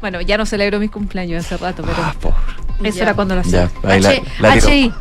Bueno, 0.00 0.20
ya 0.20 0.36
no 0.38 0.46
celebro 0.46 0.78
mis 0.80 0.90
cumpleaños 0.90 1.44
hace 1.44 1.56
rato, 1.58 1.82
pero 1.82 1.96
Ah, 2.02 2.14
pobre. 2.20 2.36
eso 2.88 2.96
Ya. 2.96 3.02
era 3.04 3.14
cuando 3.14 3.34
lo 3.34 3.42
hacía. 3.42 3.70
Ya, 3.82 3.90
ahí 3.90 4.00
la, 4.00 4.08
H- 4.08 4.22
la. 4.40 4.56
HI. 4.56 4.92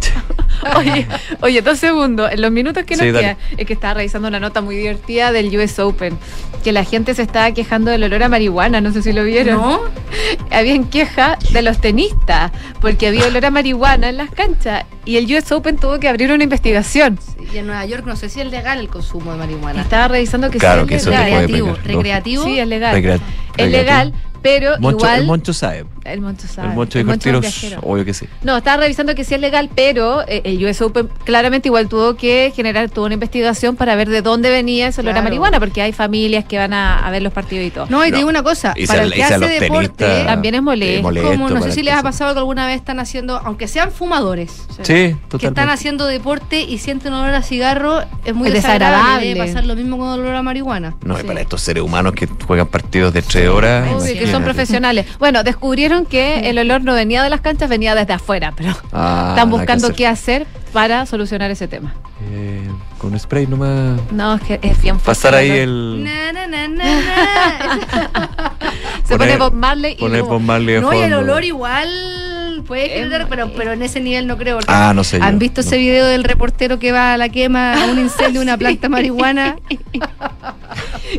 Oye, 0.76 1.06
oye, 1.42 1.60
dos 1.62 1.78
segundos. 1.78 2.30
En 2.32 2.40
los 2.40 2.50
minutos 2.50 2.84
que 2.84 2.96
nos 2.96 3.04
Sí, 3.06 3.12
quedan, 3.12 3.36
es 3.56 3.66
que 3.66 3.72
estaba 3.74 3.94
revisando 3.94 4.28
una 4.28 4.40
nota 4.40 4.60
muy 4.62 4.76
divertida 4.76 5.30
del 5.32 5.54
US 5.58 5.78
Open. 5.78 6.16
Que 6.62 6.72
la 6.72 6.84
gente 6.84 7.14
se 7.14 7.22
estaba 7.22 7.52
quejando 7.52 7.90
del 7.90 8.04
olor 8.04 8.22
a 8.22 8.28
marihuana, 8.28 8.80
no 8.80 8.90
sé 8.92 9.02
si 9.02 9.12
lo 9.12 9.24
vieron. 9.24 9.56
¿No? 9.60 9.80
Habían 10.50 10.84
queja 10.84 11.38
de 11.52 11.60
los 11.62 11.80
tenistas, 11.80 12.50
porque 12.80 13.08
había 13.08 13.26
olor 13.26 13.44
a 13.44 13.50
marihuana 13.50 14.08
en 14.08 14.16
las 14.16 14.30
canchas. 14.30 14.84
Y 15.04 15.16
el 15.18 15.26
US 15.34 15.52
Open 15.52 15.76
tuvo 15.76 15.98
que 16.00 16.08
abrir 16.08 16.32
una 16.32 16.44
investigación. 16.44 17.18
Y 17.52 17.58
en 17.58 17.66
Nueva 17.66 17.84
York 17.84 18.04
no 18.06 18.16
sé 18.16 18.28
si 18.30 18.40
es 18.40 18.50
legal 18.50 18.78
el 18.78 18.88
consumo 18.88 19.32
de 19.32 19.38
marihuana. 19.38 19.82
Estaba 19.82 20.08
revisando 20.08 20.50
que 20.50 20.58
Claro 20.58 20.86
sí 20.88 20.94
es 20.94 21.04
legal. 21.06 21.24
recreativo, 21.24 21.74
pegar, 21.74 21.86
recreativo. 21.86 22.44
Sí, 22.44 22.58
es 22.58 22.68
legal. 22.68 23.20
Es 23.56 23.70
legal, 23.70 24.14
pero 24.40 24.78
Moncho, 24.80 24.98
igual. 24.98 25.20
El 25.20 25.26
Moncho 25.26 25.52
sabe. 25.52 25.84
El 26.04 26.20
Moncho 26.20 26.46
sabe. 26.48 26.68
El 26.68 26.74
Moncho 26.74 26.98
dijo 26.98 27.10
el 27.10 27.16
Moncho 27.16 27.28
es 27.30 27.34
un 27.34 27.40
tiro, 27.40 27.40
viajero. 27.40 27.80
obvio 27.82 28.04
que 28.04 28.14
sí. 28.14 28.26
No, 28.42 28.56
estaba 28.56 28.78
revisando 28.82 29.14
que 29.14 29.24
sí 29.24 29.34
es 29.34 29.40
legal, 29.40 29.70
pero 29.74 30.22
eh, 30.28 30.42
el 30.44 30.64
US 30.64 30.80
Open 30.82 31.08
claramente 31.24 31.68
igual 31.68 31.88
tuvo 31.88 32.14
que 32.16 32.52
generar 32.54 32.90
toda 32.90 33.06
una 33.06 33.14
investigación 33.14 33.76
para 33.76 33.94
ver 33.96 34.08
de 34.08 34.22
dónde 34.22 34.50
venía 34.50 34.88
ese 34.88 35.00
olor 35.00 35.10
a 35.10 35.14
Claro. 35.14 35.24
marihuana, 35.24 35.60
porque 35.60 35.82
hay 35.82 35.92
familias 35.92 36.44
que 36.44 36.58
van 36.58 36.72
a, 36.72 36.98
a 37.06 37.10
ver 37.10 37.22
los 37.22 37.32
partidos 37.32 37.66
y 37.66 37.70
todo. 37.70 37.86
No, 37.88 38.02
y 38.04 38.06
te 38.08 38.12
No. 38.12 38.16
digo 38.18 38.28
una 38.30 38.42
cosa, 38.42 38.72
Y 38.76 38.86
para 38.86 39.02
el 39.04 39.12
que 39.12 39.22
a 39.22 39.26
hace 39.28 39.60
deporte, 39.60 40.24
también 40.26 40.54
es 40.56 40.62
molesto. 40.62 41.02
molesto 41.02 41.30
como 41.30 41.48
no 41.50 41.62
sé 41.62 41.72
si 41.72 41.82
les 41.82 41.94
ha 41.94 42.02
pasado 42.02 42.32
que 42.34 42.38
alguna 42.40 42.66
vez 42.66 42.76
están 42.76 43.00
haciendo, 43.00 43.40
aunque 43.44 43.68
sean 43.68 43.90
fumadores, 43.92 44.66
Sí, 44.82 45.16
que 45.38 45.46
están 45.46 45.68
haciendo 45.70 46.06
deporte 46.06 46.60
y 46.62 46.78
sienten 46.78 47.12
olor 47.12 47.34
a 47.34 47.42
cigarro, 47.42 48.02
es 48.24 48.34
muy 48.34 48.48
Es 48.48 48.54
desagradable. 48.54 48.96
desagradable. 48.96 49.26
Debe 49.28 49.46
pasar 49.46 49.64
lo 49.66 49.76
mismo 49.76 49.98
con 49.98 50.08
olor 50.08 50.34
a 50.34 50.42
marihuana. 50.42 50.96
No, 51.04 51.18
y 51.18 51.22
para 51.22 51.40
estos 51.40 51.60
seres 51.60 51.82
humanos 51.82 52.12
que 52.14 52.26
juegan 52.46 52.66
partidos 52.66 53.12
de 53.14 53.22
tres 53.22 53.48
horas. 53.48 53.88
Obvio 53.92 54.14
que 54.14 54.30
son 54.30 54.42
profesionales. 54.42 55.06
Bueno, 55.18 55.42
descubrieron 55.44 55.93
que 56.04 56.50
el 56.50 56.58
olor 56.58 56.82
no 56.82 56.92
venía 56.94 57.22
de 57.22 57.30
las 57.30 57.40
canchas, 57.40 57.68
venía 57.70 57.94
desde 57.94 58.12
afuera, 58.14 58.52
pero 58.56 58.74
Ah, 58.92 59.28
están 59.30 59.50
buscando 59.50 59.92
qué 59.94 60.06
hacer 60.06 60.46
para 60.72 61.06
solucionar 61.06 61.50
ese 61.50 61.68
tema. 61.68 61.94
Eh, 62.30 62.68
con 62.98 63.18
spray 63.18 63.46
nomás. 63.46 64.00
No, 64.10 64.34
es 64.34 64.42
que 64.42 64.54
es 64.62 64.80
bien 64.82 64.98
fuerte 64.98 65.04
Pasar 65.06 65.34
ahí 65.34 65.50
el. 65.50 66.02
Na, 66.04 66.32
na, 66.32 66.46
na, 66.46 66.68
na, 66.68 66.84
na. 66.84 68.30
Se 69.04 69.16
poner- 69.16 69.18
pone 69.18 69.36
Bob 69.36 69.52
Marley 69.54 69.92
y 69.92 69.96
Poner 69.96 70.20
luego- 70.20 70.34
Bob 70.34 70.40
Marley 70.42 70.74
de 70.76 70.80
no, 70.80 70.92
y 70.94 70.98
el 71.02 71.12
olor 71.14 71.44
igual 71.44 71.88
puede 72.64 72.88
generar, 72.88 73.26
pero, 73.28 73.50
pero 73.56 73.72
en 73.72 73.82
ese 73.82 74.00
nivel 74.00 74.26
no 74.26 74.36
creo. 74.36 74.58
Ah, 74.66 74.92
no 74.94 75.04
sé. 75.04 75.18
¿Han 75.22 75.34
yo, 75.34 75.38
visto 75.38 75.60
no. 75.62 75.66
ese 75.66 75.76
video 75.78 76.06
del 76.06 76.24
reportero 76.24 76.78
que 76.78 76.92
va 76.92 77.14
a 77.14 77.16
la 77.16 77.28
quema 77.28 77.74
a 77.82 77.86
un 77.86 77.98
incendio 77.98 78.40
de 78.40 78.46
una 78.46 78.56
planta 78.58 78.88
marihuana? 78.88 79.56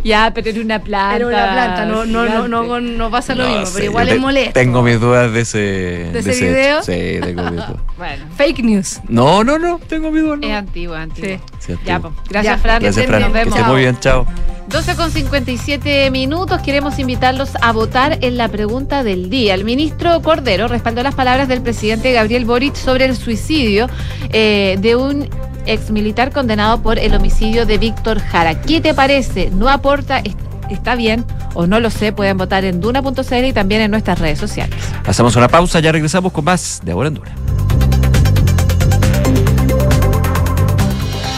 Ya, 0.04 0.32
pero 0.34 0.50
era 0.50 0.62
una 0.62 0.80
planta. 0.80 1.16
Era 1.16 1.28
una 1.28 1.54
planta, 1.54 1.86
no, 1.86 2.06
no, 2.06 2.48
no, 2.48 2.80
no, 2.82 3.12
pasa 3.12 3.34
lo 3.34 3.44
No 3.44 3.50
mismo, 3.50 3.66
sé, 3.68 3.74
pero 3.76 3.86
igual 3.86 4.08
yo 4.08 4.12
es 4.14 4.18
te- 4.18 4.22
molesto. 4.22 4.54
Tengo 4.54 4.82
mis 4.82 5.00
dudas 5.00 5.32
de 5.32 5.42
ese. 5.42 5.58
¿De 5.58 6.20
ese 6.20 6.32
ese 6.32 6.50
video? 6.50 6.84
Sí, 6.84 6.92
tengo 7.22 7.44
mis 7.44 7.52
dudas. 7.54 7.72
Bueno, 7.98 8.26
Fake 8.36 8.60
news. 8.62 9.00
No, 9.08 9.44
no, 9.46 9.58
no, 9.58 9.80
tengo 9.88 10.12
mis 10.12 10.22
dudas. 10.24 10.40
no. 10.40 10.48
es 10.48 10.54
antiguo, 10.54 10.96
antiguo. 10.96 11.30
Sí. 11.30 11.40
Sí, 11.60 11.74
Ya, 11.86 12.00
pues. 12.00 12.14
Gracias, 12.30 12.56
Ya. 12.58 12.62
Fran. 12.62 12.82
Gracias, 12.82 13.06
Que 13.06 13.08
Fran. 13.08 13.22
Nos 13.22 13.32
Que 13.32 13.38
vemos. 13.40 13.56
esté 13.58 13.70
muy 13.72 13.82
bien, 13.82 14.00
chao. 14.02 14.26
12 14.70 14.96
con 14.96 15.12
57 15.12 16.10
minutos. 16.12 16.62
Queremos 16.62 16.98
invitarlos 17.00 17.52
a 17.62 17.72
votar 17.72 18.18
en 18.22 18.38
la 18.38 18.48
pregunta 18.50 19.04
del 19.04 19.30
día. 19.30 19.54
El 19.54 19.64
ministro 19.64 20.22
Cordero 20.22 20.68
respaldó 20.68 21.04
las 21.04 21.16
palabras 21.16 21.48
del 21.48 21.62
presidente 21.62 22.12
Gabriel 22.12 22.46
Boric 22.46 22.76
sobre 22.76 23.06
el 23.06 23.16
suicidio 23.16 23.88
eh, 24.32 24.78
de 24.82 24.96
un 24.96 25.30
ex 25.68 25.92
militar 25.92 26.32
condenado 26.32 26.82
por 26.82 27.00
el 27.00 27.14
homicidio 27.16 27.66
de 27.66 27.78
Víctor 27.78 28.20
Jara. 28.20 28.62
¿Qué 28.62 28.82
te 28.82 28.94
parece? 28.94 29.50
¿No 29.52 29.70
aporta? 29.70 30.20
est- 30.20 30.38
¿Está 30.70 30.96
bien 30.96 31.24
o 31.54 31.68
no 31.68 31.80
lo 31.80 31.92
sé? 31.92 32.12
Pueden 32.12 32.38
votar 32.40 32.66
en 32.66 32.82
duna.cl 32.82 33.46
y 33.46 33.54
también 33.54 33.82
en 33.82 33.92
nuestras 33.92 34.18
redes 34.18 34.40
sociales. 34.40 34.76
Hacemos 35.06 35.36
una 35.36 35.48
pausa, 35.48 35.80
ya 35.80 35.92
regresamos 35.92 36.32
con 36.32 36.44
más 36.44 36.82
de 36.84 36.92
Ahora 36.92 37.10
en 37.10 37.14
Dura. 37.14 37.36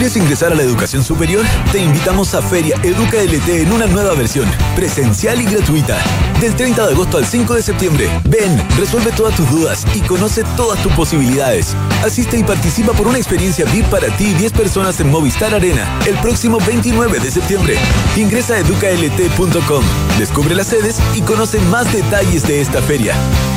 ¿Quieres 0.00 0.16
ingresar 0.16 0.50
a 0.50 0.54
la 0.54 0.62
educación 0.62 1.04
superior? 1.04 1.44
Te 1.72 1.78
invitamos 1.78 2.32
a 2.32 2.40
Feria 2.40 2.74
Educa 2.82 3.18
LT 3.22 3.46
en 3.50 3.70
una 3.70 3.84
nueva 3.84 4.14
versión, 4.14 4.50
presencial 4.74 5.42
y 5.42 5.44
gratuita. 5.44 5.98
Del 6.40 6.56
30 6.56 6.86
de 6.86 6.92
agosto 6.94 7.18
al 7.18 7.26
5 7.26 7.54
de 7.54 7.60
septiembre. 7.60 8.08
Ven, 8.24 8.66
resuelve 8.78 9.12
todas 9.12 9.36
tus 9.36 9.50
dudas 9.50 9.84
y 9.94 10.00
conoce 10.00 10.42
todas 10.56 10.82
tus 10.82 10.90
posibilidades. 10.94 11.76
Asiste 12.02 12.38
y 12.38 12.42
participa 12.42 12.94
por 12.94 13.08
una 13.08 13.18
experiencia 13.18 13.66
VIP 13.66 13.90
para 13.90 14.08
ti 14.16 14.28
y 14.28 14.32
10 14.32 14.52
personas 14.52 14.98
en 15.00 15.10
Movistar 15.10 15.52
Arena 15.52 15.86
el 16.06 16.16
próximo 16.20 16.56
29 16.66 17.18
de 17.18 17.30
septiembre. 17.30 17.76
Ingresa 18.16 18.54
a 18.54 18.58
educalt.com, 18.60 19.84
descubre 20.18 20.54
las 20.54 20.68
sedes 20.68 20.96
y 21.14 21.20
conoce 21.20 21.60
más 21.68 21.92
detalles 21.92 22.48
de 22.48 22.62
esta 22.62 22.80
feria. 22.80 23.14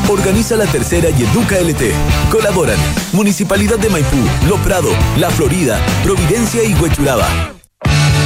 Organiza 0.10 0.58
la 0.58 0.66
tercera 0.66 1.10
y 1.10 1.24
Educa 1.24 1.56
LT. 1.58 1.94
Colaboran 2.30 2.78
Municipalidad 3.14 3.80
de 3.80 3.90
Maipú, 3.90 4.18
Lo 4.50 4.58
Prado, 4.58 4.90
La 5.18 5.30
Florida, 5.30 5.80
Providencia 6.04 6.33
y 6.34 6.74
Huechuraba. 6.82 7.63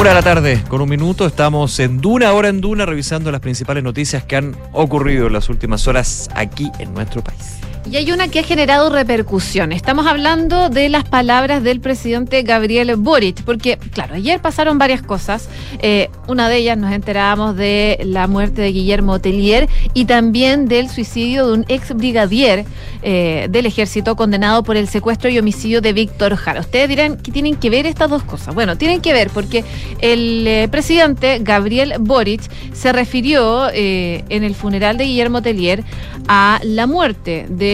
Una 0.00 0.08
de 0.08 0.14
la 0.14 0.22
tarde, 0.22 0.64
con 0.66 0.80
un 0.80 0.88
minuto, 0.88 1.26
estamos 1.26 1.78
en 1.78 2.00
Duna, 2.00 2.30
ahora 2.30 2.48
en 2.48 2.62
Duna, 2.62 2.86
revisando 2.86 3.30
las 3.30 3.42
principales 3.42 3.84
noticias 3.84 4.24
que 4.24 4.34
han 4.34 4.56
ocurrido 4.72 5.26
en 5.26 5.34
las 5.34 5.50
últimas 5.50 5.86
horas 5.86 6.30
aquí 6.34 6.72
en 6.78 6.94
nuestro 6.94 7.22
país. 7.22 7.58
Y 7.86 7.96
hay 7.96 8.12
una 8.12 8.28
que 8.28 8.40
ha 8.40 8.42
generado 8.42 8.90
repercusión. 8.90 9.72
Estamos 9.72 10.06
hablando 10.06 10.68
de 10.68 10.90
las 10.90 11.04
palabras 11.08 11.62
del 11.62 11.80
presidente 11.80 12.42
Gabriel 12.42 12.94
Boric, 12.96 13.42
porque, 13.42 13.78
claro, 13.78 14.14
ayer 14.14 14.38
pasaron 14.40 14.76
varias 14.78 15.02
cosas. 15.02 15.48
Eh, 15.80 16.10
una 16.28 16.48
de 16.48 16.58
ellas 16.58 16.76
nos 16.76 16.92
enterábamos 16.92 17.56
de 17.56 17.98
la 18.04 18.26
muerte 18.26 18.60
de 18.62 18.72
Guillermo 18.72 19.18
Telier 19.18 19.68
y 19.94 20.04
también 20.04 20.68
del 20.68 20.90
suicidio 20.90 21.46
de 21.46 21.52
un 21.54 21.64
ex 21.68 21.94
brigadier 21.94 22.66
eh, 23.02 23.48
del 23.50 23.66
ejército 23.66 24.14
condenado 24.14 24.62
por 24.62 24.76
el 24.76 24.86
secuestro 24.86 25.30
y 25.30 25.38
homicidio 25.38 25.80
de 25.80 25.94
Víctor 25.94 26.36
Jara. 26.36 26.60
Ustedes 26.60 26.88
dirán 26.88 27.16
que 27.16 27.32
tienen 27.32 27.56
que 27.56 27.70
ver 27.70 27.86
estas 27.86 28.10
dos 28.10 28.22
cosas. 28.22 28.54
Bueno, 28.54 28.76
tienen 28.76 29.00
que 29.00 29.14
ver 29.14 29.30
porque 29.30 29.64
el 30.00 30.46
eh, 30.46 30.68
presidente 30.70 31.38
Gabriel 31.40 31.94
Boric 31.98 32.42
se 32.74 32.92
refirió 32.92 33.68
en 33.72 34.44
el 34.44 34.54
funeral 34.54 34.96
de 34.96 35.04
Guillermo 35.04 35.42
Telier 35.42 35.82
a 36.28 36.60
la 36.62 36.86
muerte 36.86 37.46
de 37.48 37.69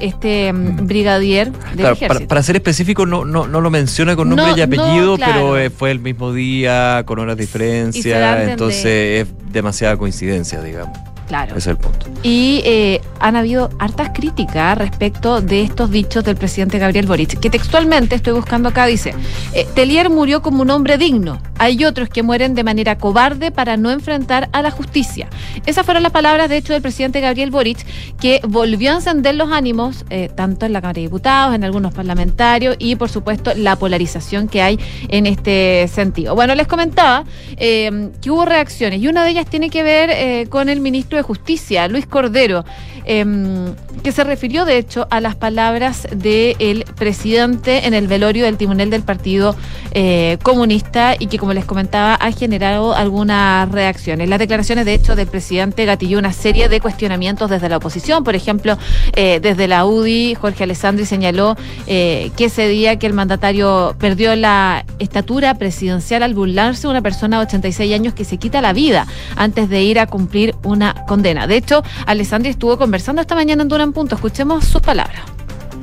este 0.00 0.52
mm, 0.52 0.86
brigadier 0.86 1.50
del 1.52 1.76
Claro, 1.76 1.94
ejército. 1.94 2.08
para, 2.08 2.28
para 2.28 2.42
ser 2.42 2.56
específico, 2.56 3.06
no, 3.06 3.24
no, 3.24 3.46
no 3.46 3.60
lo 3.60 3.70
menciona 3.70 4.14
con 4.16 4.28
nombre 4.28 4.46
No, 4.52 4.58
y 4.58 4.60
apellido, 4.60 5.12
no, 5.12 5.16
claro. 5.16 5.32
pero 5.32 5.58
eh, 5.58 5.70
fue 5.70 5.90
el 5.90 6.00
mismo 6.00 6.32
día, 6.32 7.02
con 7.06 7.18
horas 7.18 7.36
de 7.36 7.42
diferencia, 7.44 8.44
entonces 8.50 9.26
es 9.26 9.28
demasiada 9.52 9.96
coincidencia, 9.96 10.60
digamos. 10.60 10.98
Claro. 11.26 11.56
Ese 11.56 11.58
es 11.58 11.66
el 11.66 11.76
punto. 11.76 12.06
Y 12.22 12.62
eh, 12.64 13.00
han 13.18 13.36
habido 13.36 13.70
hartas 13.78 14.10
críticas 14.14 14.78
respecto 14.78 15.40
de 15.40 15.62
estos 15.62 15.90
dichos 15.90 16.24
del 16.24 16.36
presidente 16.36 16.78
Gabriel 16.78 17.06
Boric, 17.06 17.40
que 17.40 17.50
textualmente, 17.50 18.14
estoy 18.14 18.32
buscando 18.34 18.68
acá, 18.68 18.86
dice, 18.86 19.14
eh, 19.52 19.66
Telier 19.74 20.08
murió 20.08 20.42
como 20.42 20.62
un 20.62 20.70
hombre 20.70 20.98
digno. 20.98 21.40
Hay 21.58 21.84
otros 21.84 22.08
que 22.08 22.22
mueren 22.22 22.54
de 22.54 22.62
manera 22.62 22.98
cobarde 22.98 23.50
para 23.50 23.76
no 23.76 23.90
enfrentar 23.90 24.48
a 24.52 24.62
la 24.62 24.70
justicia. 24.70 25.28
Esas 25.64 25.84
fueron 25.84 26.02
las 26.02 26.12
palabras, 26.12 26.48
de 26.48 26.58
hecho, 26.58 26.74
del 26.74 26.82
presidente 26.82 27.20
Gabriel 27.20 27.50
Boric, 27.50 27.78
que 28.20 28.40
volvió 28.46 28.92
a 28.92 28.96
encender 28.96 29.34
los 29.34 29.50
ánimos, 29.50 30.04
eh, 30.10 30.30
tanto 30.34 30.66
en 30.66 30.72
la 30.72 30.80
Cámara 30.80 30.96
de 30.96 31.02
Diputados, 31.02 31.54
en 31.54 31.64
algunos 31.64 31.94
parlamentarios 31.94 32.76
y, 32.78 32.96
por 32.96 33.08
supuesto, 33.08 33.52
la 33.56 33.76
polarización 33.76 34.48
que 34.48 34.62
hay 34.62 34.78
en 35.08 35.26
este 35.26 35.88
sentido. 35.88 36.34
Bueno, 36.34 36.54
les 36.54 36.66
comentaba 36.66 37.24
eh, 37.56 38.10
que 38.20 38.30
hubo 38.30 38.44
reacciones 38.44 39.00
y 39.00 39.08
una 39.08 39.24
de 39.24 39.30
ellas 39.30 39.46
tiene 39.46 39.70
que 39.70 39.82
ver 39.82 40.48
con 40.48 40.68
el 40.68 40.80
ministro 40.80 41.15
de 41.16 41.22
Justicia, 41.22 41.88
Luis 41.88 42.06
Cordero. 42.06 42.64
Em, 43.06 43.74
que 44.02 44.12
se 44.12 44.24
refirió 44.24 44.64
de 44.64 44.78
hecho 44.78 45.06
a 45.10 45.20
las 45.20 45.34
palabras 45.34 46.06
del 46.14 46.84
presidente 46.96 47.86
en 47.86 47.94
el 47.94 48.08
velorio 48.08 48.44
del 48.44 48.56
timonel 48.56 48.90
del 48.90 49.02
Partido 49.02 49.56
eh, 49.92 50.38
Comunista 50.42 51.14
y 51.18 51.26
que 51.28 51.38
como 51.38 51.52
les 51.52 51.64
comentaba 51.64 52.14
ha 52.14 52.30
generado 52.32 52.94
algunas 52.94 53.70
reacciones. 53.70 54.28
Las 54.28 54.38
declaraciones 54.38 54.84
de 54.84 54.94
hecho 54.94 55.16
del 55.16 55.26
presidente 55.26 55.84
gatilló 55.84 56.18
una 56.18 56.32
serie 56.32 56.68
de 56.68 56.80
cuestionamientos 56.80 57.48
desde 57.50 57.68
la 57.68 57.76
oposición, 57.76 58.24
por 58.24 58.34
ejemplo, 58.34 58.76
eh, 59.14 59.40
desde 59.40 59.68
la 59.68 59.86
UDI, 59.86 60.34
Jorge 60.34 60.64
Alessandri 60.64 61.06
señaló 61.06 61.56
eh, 61.86 62.30
que 62.36 62.46
ese 62.46 62.68
día 62.68 62.98
que 62.98 63.06
el 63.06 63.12
mandatario 63.12 63.94
perdió 63.98 64.34
la 64.36 64.84
estatura 64.98 65.54
presidencial 65.54 66.22
al 66.22 66.34
burlarse 66.34 66.88
una 66.88 67.02
persona 67.02 67.38
de 67.38 67.46
86 67.46 67.94
años 67.94 68.14
que 68.14 68.24
se 68.24 68.38
quita 68.38 68.60
la 68.60 68.72
vida 68.72 69.06
antes 69.36 69.68
de 69.68 69.82
ir 69.82 69.98
a 69.98 70.06
cumplir 70.06 70.54
una 70.64 71.06
condena. 71.06 71.46
De 71.46 71.56
hecho, 71.56 71.82
Alessandri 72.06 72.50
estuvo 72.50 72.76
conversando 72.76 72.95
esta 72.96 73.34
mañana 73.34 73.62
en 73.62 73.68
Dura 73.68 73.84
en 73.84 73.92
Punto. 73.92 74.14
Escuchemos 74.14 74.64
sus 74.64 74.80
palabras. 74.80 75.22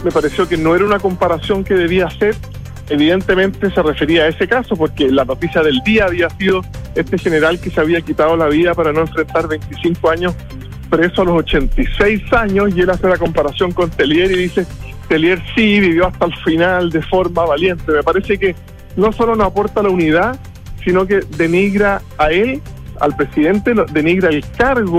Me 0.03 0.11
pareció 0.11 0.47
que 0.47 0.57
no 0.57 0.75
era 0.75 0.85
una 0.85 0.99
comparación 0.99 1.63
que 1.63 1.75
debía 1.75 2.07
hacer. 2.07 2.35
Evidentemente 2.89 3.71
se 3.71 3.81
refería 3.81 4.23
a 4.23 4.27
ese 4.27 4.47
caso 4.47 4.75
porque 4.75 5.09
la 5.09 5.23
noticia 5.23 5.61
del 5.61 5.79
día 5.83 6.05
había 6.05 6.29
sido 6.31 6.61
este 6.95 7.17
general 7.17 7.59
que 7.59 7.69
se 7.69 7.79
había 7.79 8.01
quitado 8.01 8.35
la 8.35 8.47
vida 8.47 8.73
para 8.73 8.91
no 8.91 9.01
enfrentar 9.01 9.47
25 9.47 10.09
años 10.09 10.35
preso 10.89 11.21
a 11.21 11.25
los 11.25 11.35
86 11.39 12.33
años 12.33 12.69
y 12.75 12.81
él 12.81 12.89
hace 12.89 13.07
la 13.07 13.17
comparación 13.17 13.71
con 13.71 13.89
Telier 13.89 14.31
y 14.31 14.35
dice, 14.35 14.65
Telier 15.07 15.41
sí 15.55 15.79
vivió 15.79 16.07
hasta 16.07 16.25
el 16.25 16.35
final 16.37 16.89
de 16.89 17.01
forma 17.01 17.45
valiente. 17.45 17.91
Me 17.91 18.03
parece 18.03 18.37
que 18.37 18.55
no 18.95 19.11
solo 19.11 19.35
no 19.35 19.43
aporta 19.45 19.81
la 19.81 19.89
unidad, 19.89 20.39
sino 20.83 21.07
que 21.07 21.21
denigra 21.37 22.01
a 22.17 22.31
él, 22.31 22.61
al 22.99 23.15
presidente, 23.15 23.73
denigra 23.91 24.29
el 24.29 24.43
cargo. 24.57 24.97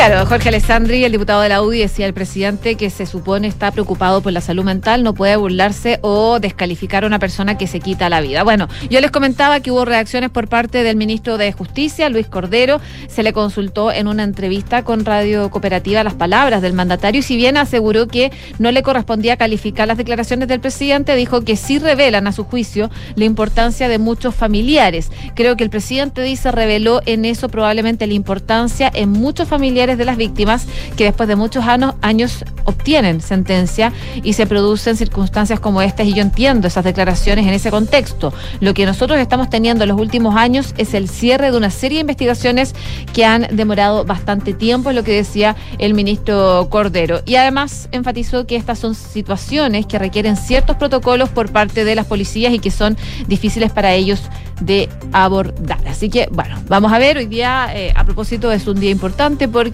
Claro, 0.00 0.24
Jorge 0.24 0.48
Alessandri, 0.48 1.04
el 1.04 1.12
diputado 1.12 1.42
de 1.42 1.50
la 1.50 1.60
UDI, 1.60 1.80
decía 1.80 2.06
el 2.06 2.14
presidente 2.14 2.76
que 2.76 2.88
se 2.88 3.04
supone 3.04 3.46
está 3.46 3.70
preocupado 3.70 4.22
por 4.22 4.32
la 4.32 4.40
salud 4.40 4.64
mental, 4.64 5.02
no 5.02 5.12
puede 5.12 5.36
burlarse 5.36 5.98
o 6.00 6.40
descalificar 6.40 7.04
a 7.04 7.06
una 7.06 7.18
persona 7.18 7.58
que 7.58 7.66
se 7.66 7.80
quita 7.80 8.08
la 8.08 8.22
vida. 8.22 8.42
Bueno, 8.42 8.66
yo 8.88 8.98
les 9.02 9.10
comentaba 9.10 9.60
que 9.60 9.70
hubo 9.70 9.84
reacciones 9.84 10.30
por 10.30 10.48
parte 10.48 10.84
del 10.84 10.96
ministro 10.96 11.36
de 11.36 11.52
Justicia, 11.52 12.08
Luis 12.08 12.28
Cordero. 12.28 12.80
Se 13.08 13.22
le 13.22 13.34
consultó 13.34 13.92
en 13.92 14.08
una 14.08 14.22
entrevista 14.22 14.84
con 14.84 15.04
Radio 15.04 15.50
Cooperativa 15.50 16.02
las 16.02 16.14
palabras 16.14 16.62
del 16.62 16.72
mandatario 16.72 17.18
y 17.18 17.22
si 17.22 17.36
bien 17.36 17.58
aseguró 17.58 18.08
que 18.08 18.32
no 18.58 18.72
le 18.72 18.82
correspondía 18.82 19.36
calificar 19.36 19.86
las 19.86 19.98
declaraciones 19.98 20.48
del 20.48 20.60
presidente, 20.60 21.14
dijo 21.14 21.42
que 21.42 21.56
sí 21.56 21.78
revelan 21.78 22.26
a 22.26 22.32
su 22.32 22.44
juicio 22.44 22.88
la 23.16 23.26
importancia 23.26 23.86
de 23.86 23.98
muchos 23.98 24.34
familiares. 24.34 25.10
Creo 25.34 25.56
que 25.56 25.64
el 25.64 25.68
presidente 25.68 26.22
dice 26.22 26.50
reveló 26.52 27.02
en 27.04 27.26
eso 27.26 27.50
probablemente 27.50 28.06
la 28.06 28.14
importancia 28.14 28.90
en 28.94 29.10
muchos 29.10 29.46
familiares 29.46 29.89
de 29.98 30.04
las 30.04 30.16
víctimas 30.16 30.66
que 30.96 31.04
después 31.04 31.28
de 31.28 31.36
muchos 31.36 31.64
años, 31.64 31.94
años 32.02 32.44
obtienen 32.64 33.20
sentencia 33.20 33.92
y 34.22 34.34
se 34.34 34.46
producen 34.46 34.96
circunstancias 34.96 35.60
como 35.60 35.82
estas 35.82 36.06
y 36.06 36.14
yo 36.14 36.22
entiendo 36.22 36.68
esas 36.68 36.84
declaraciones 36.84 37.46
en 37.46 37.54
ese 37.54 37.70
contexto. 37.70 38.32
Lo 38.60 38.74
que 38.74 38.86
nosotros 38.86 39.18
estamos 39.18 39.50
teniendo 39.50 39.84
en 39.84 39.88
los 39.88 40.00
últimos 40.00 40.36
años 40.36 40.74
es 40.76 40.94
el 40.94 41.08
cierre 41.08 41.50
de 41.50 41.56
una 41.56 41.70
serie 41.70 41.98
de 41.98 42.02
investigaciones 42.02 42.74
que 43.12 43.24
han 43.24 43.48
demorado 43.52 44.04
bastante 44.04 44.52
tiempo, 44.52 44.90
es 44.90 44.96
lo 44.96 45.04
que 45.04 45.12
decía 45.12 45.56
el 45.78 45.94
ministro 45.94 46.68
Cordero. 46.70 47.20
Y 47.26 47.36
además 47.36 47.88
enfatizó 47.92 48.46
que 48.46 48.56
estas 48.56 48.78
son 48.78 48.94
situaciones 48.94 49.86
que 49.86 49.98
requieren 49.98 50.36
ciertos 50.36 50.76
protocolos 50.76 51.28
por 51.28 51.50
parte 51.50 51.84
de 51.84 51.94
las 51.94 52.06
policías 52.06 52.52
y 52.52 52.58
que 52.58 52.70
son 52.70 52.96
difíciles 53.26 53.72
para 53.72 53.92
ellos 53.94 54.22
de 54.60 54.88
abordar. 55.12 55.80
Así 55.88 56.10
que, 56.10 56.28
bueno, 56.30 56.56
vamos 56.68 56.92
a 56.92 56.98
ver, 56.98 57.16
hoy 57.16 57.26
día, 57.26 57.70
eh, 57.74 57.92
a 57.94 58.04
propósito, 58.04 58.52
es 58.52 58.66
un 58.66 58.78
día 58.78 58.90
importante 58.90 59.48
porque 59.48 59.69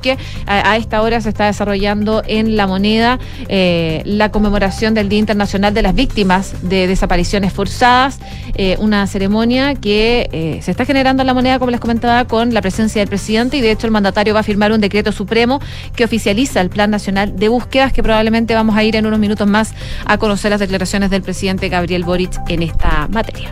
a, 0.46 0.70
a 0.70 0.76
esta 0.76 1.02
hora 1.02 1.20
se 1.20 1.28
está 1.28 1.46
desarrollando 1.46 2.22
en 2.26 2.56
La 2.56 2.66
Moneda 2.66 3.18
eh, 3.48 4.02
la 4.04 4.30
conmemoración 4.30 4.94
del 4.94 5.08
Día 5.08 5.18
Internacional 5.18 5.74
de 5.74 5.82
las 5.82 5.94
Víctimas 5.94 6.54
de 6.62 6.86
Desapariciones 6.86 7.52
Forzadas, 7.52 8.18
eh, 8.54 8.76
una 8.78 9.06
ceremonia 9.06 9.74
que 9.74 10.28
eh, 10.32 10.60
se 10.62 10.70
está 10.70 10.84
generando 10.84 11.22
en 11.22 11.26
La 11.26 11.34
Moneda, 11.34 11.58
como 11.58 11.70
les 11.70 11.80
comentaba, 11.80 12.24
con 12.24 12.54
la 12.54 12.62
presencia 12.62 13.00
del 13.00 13.08
presidente 13.08 13.56
y 13.56 13.60
de 13.60 13.70
hecho 13.70 13.86
el 13.86 13.92
mandatario 13.92 14.34
va 14.34 14.40
a 14.40 14.42
firmar 14.42 14.72
un 14.72 14.80
decreto 14.80 15.12
supremo 15.12 15.60
que 15.94 16.04
oficializa 16.04 16.60
el 16.60 16.70
Plan 16.70 16.90
Nacional 16.90 17.36
de 17.36 17.48
Búsquedas, 17.48 17.92
que 17.92 18.02
probablemente 18.02 18.54
vamos 18.54 18.76
a 18.76 18.84
ir 18.84 18.96
en 18.96 19.06
unos 19.06 19.18
minutos 19.18 19.46
más 19.46 19.74
a 20.04 20.18
conocer 20.18 20.50
las 20.50 20.60
declaraciones 20.60 21.10
del 21.10 21.22
presidente 21.22 21.68
Gabriel 21.68 22.04
Boric 22.04 22.32
en 22.48 22.62
esta 22.62 23.08
materia. 23.08 23.50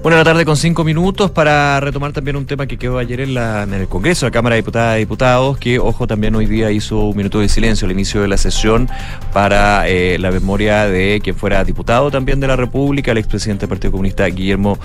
Bueno, 0.00 0.16
la 0.16 0.24
tarde 0.24 0.44
con 0.44 0.56
cinco 0.56 0.84
minutos 0.84 1.32
para 1.32 1.80
retomar 1.80 2.12
también 2.12 2.36
un 2.36 2.46
tema 2.46 2.66
que 2.66 2.78
quedó 2.78 2.98
ayer 2.98 3.20
en, 3.20 3.34
la, 3.34 3.64
en 3.64 3.74
el 3.74 3.88
Congreso, 3.88 4.26
la 4.26 4.30
Cámara 4.30 4.54
de 4.54 4.62
Diputadas 4.62 4.96
y 4.96 5.00
Diputados, 5.00 5.58
que, 5.58 5.80
ojo, 5.80 6.06
también 6.06 6.36
hoy 6.36 6.46
día 6.46 6.70
hizo 6.70 7.00
un 7.00 7.16
minuto 7.16 7.40
de 7.40 7.48
silencio 7.48 7.84
al 7.86 7.92
inicio 7.92 8.22
de 8.22 8.28
la 8.28 8.36
sesión 8.36 8.88
para 9.32 9.88
eh, 9.88 10.16
la 10.20 10.30
memoria 10.30 10.86
de 10.86 11.20
quien 11.22 11.34
fuera 11.34 11.64
diputado 11.64 12.12
también 12.12 12.38
de 12.38 12.46
la 12.46 12.54
República, 12.54 13.10
el 13.10 13.18
expresidente 13.18 13.62
del 13.62 13.70
Partido 13.70 13.90
Comunista, 13.90 14.24
Guillermo 14.26 14.78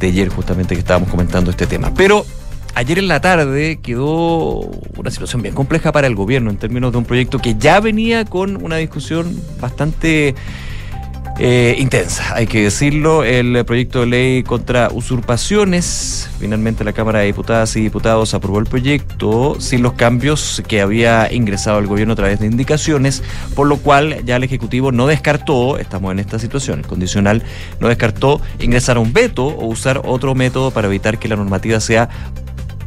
Teller, 0.00 0.30
justamente 0.30 0.74
que 0.74 0.80
estábamos 0.80 1.08
comentando 1.10 1.50
este 1.50 1.66
tema. 1.66 1.94
Pero 1.94 2.26
Ayer 2.76 2.98
en 2.98 3.08
la 3.08 3.22
tarde 3.22 3.78
quedó 3.82 4.70
una 4.98 5.10
situación 5.10 5.40
bien 5.40 5.54
compleja 5.54 5.92
para 5.92 6.06
el 6.06 6.14
gobierno 6.14 6.50
en 6.50 6.58
términos 6.58 6.92
de 6.92 6.98
un 6.98 7.06
proyecto 7.06 7.38
que 7.38 7.54
ya 7.54 7.80
venía 7.80 8.26
con 8.26 8.62
una 8.62 8.76
discusión 8.76 9.34
bastante 9.58 10.34
eh, 11.38 11.76
intensa, 11.78 12.34
hay 12.34 12.46
que 12.46 12.62
decirlo. 12.62 13.22
El 13.22 13.62
proyecto 13.66 14.00
de 14.00 14.06
ley 14.06 14.42
contra 14.42 14.88
usurpaciones, 14.90 16.30
finalmente 16.38 16.82
la 16.82 16.94
Cámara 16.94 17.18
de 17.18 17.26
Diputadas 17.26 17.76
y 17.76 17.82
Diputados 17.82 18.32
aprobó 18.32 18.58
el 18.58 18.64
proyecto 18.64 19.56
sin 19.60 19.82
los 19.82 19.92
cambios 19.92 20.62
que 20.66 20.80
había 20.80 21.30
ingresado 21.30 21.78
el 21.78 21.86
gobierno 21.86 22.14
a 22.14 22.16
través 22.16 22.40
de 22.40 22.46
indicaciones, 22.46 23.22
por 23.54 23.66
lo 23.66 23.76
cual 23.76 24.24
ya 24.24 24.36
el 24.36 24.44
Ejecutivo 24.44 24.92
no 24.92 25.06
descartó, 25.06 25.76
estamos 25.78 26.12
en 26.12 26.20
esta 26.20 26.38
situación 26.38 26.82
condicional, 26.82 27.42
no 27.80 27.88
descartó 27.88 28.40
ingresar 28.58 28.96
a 28.96 29.00
un 29.00 29.12
veto 29.12 29.46
o 29.46 29.66
usar 29.66 30.00
otro 30.04 30.34
método 30.34 30.70
para 30.70 30.88
evitar 30.88 31.18
que 31.18 31.28
la 31.28 31.36
normativa 31.36 31.80
sea 31.80 32.08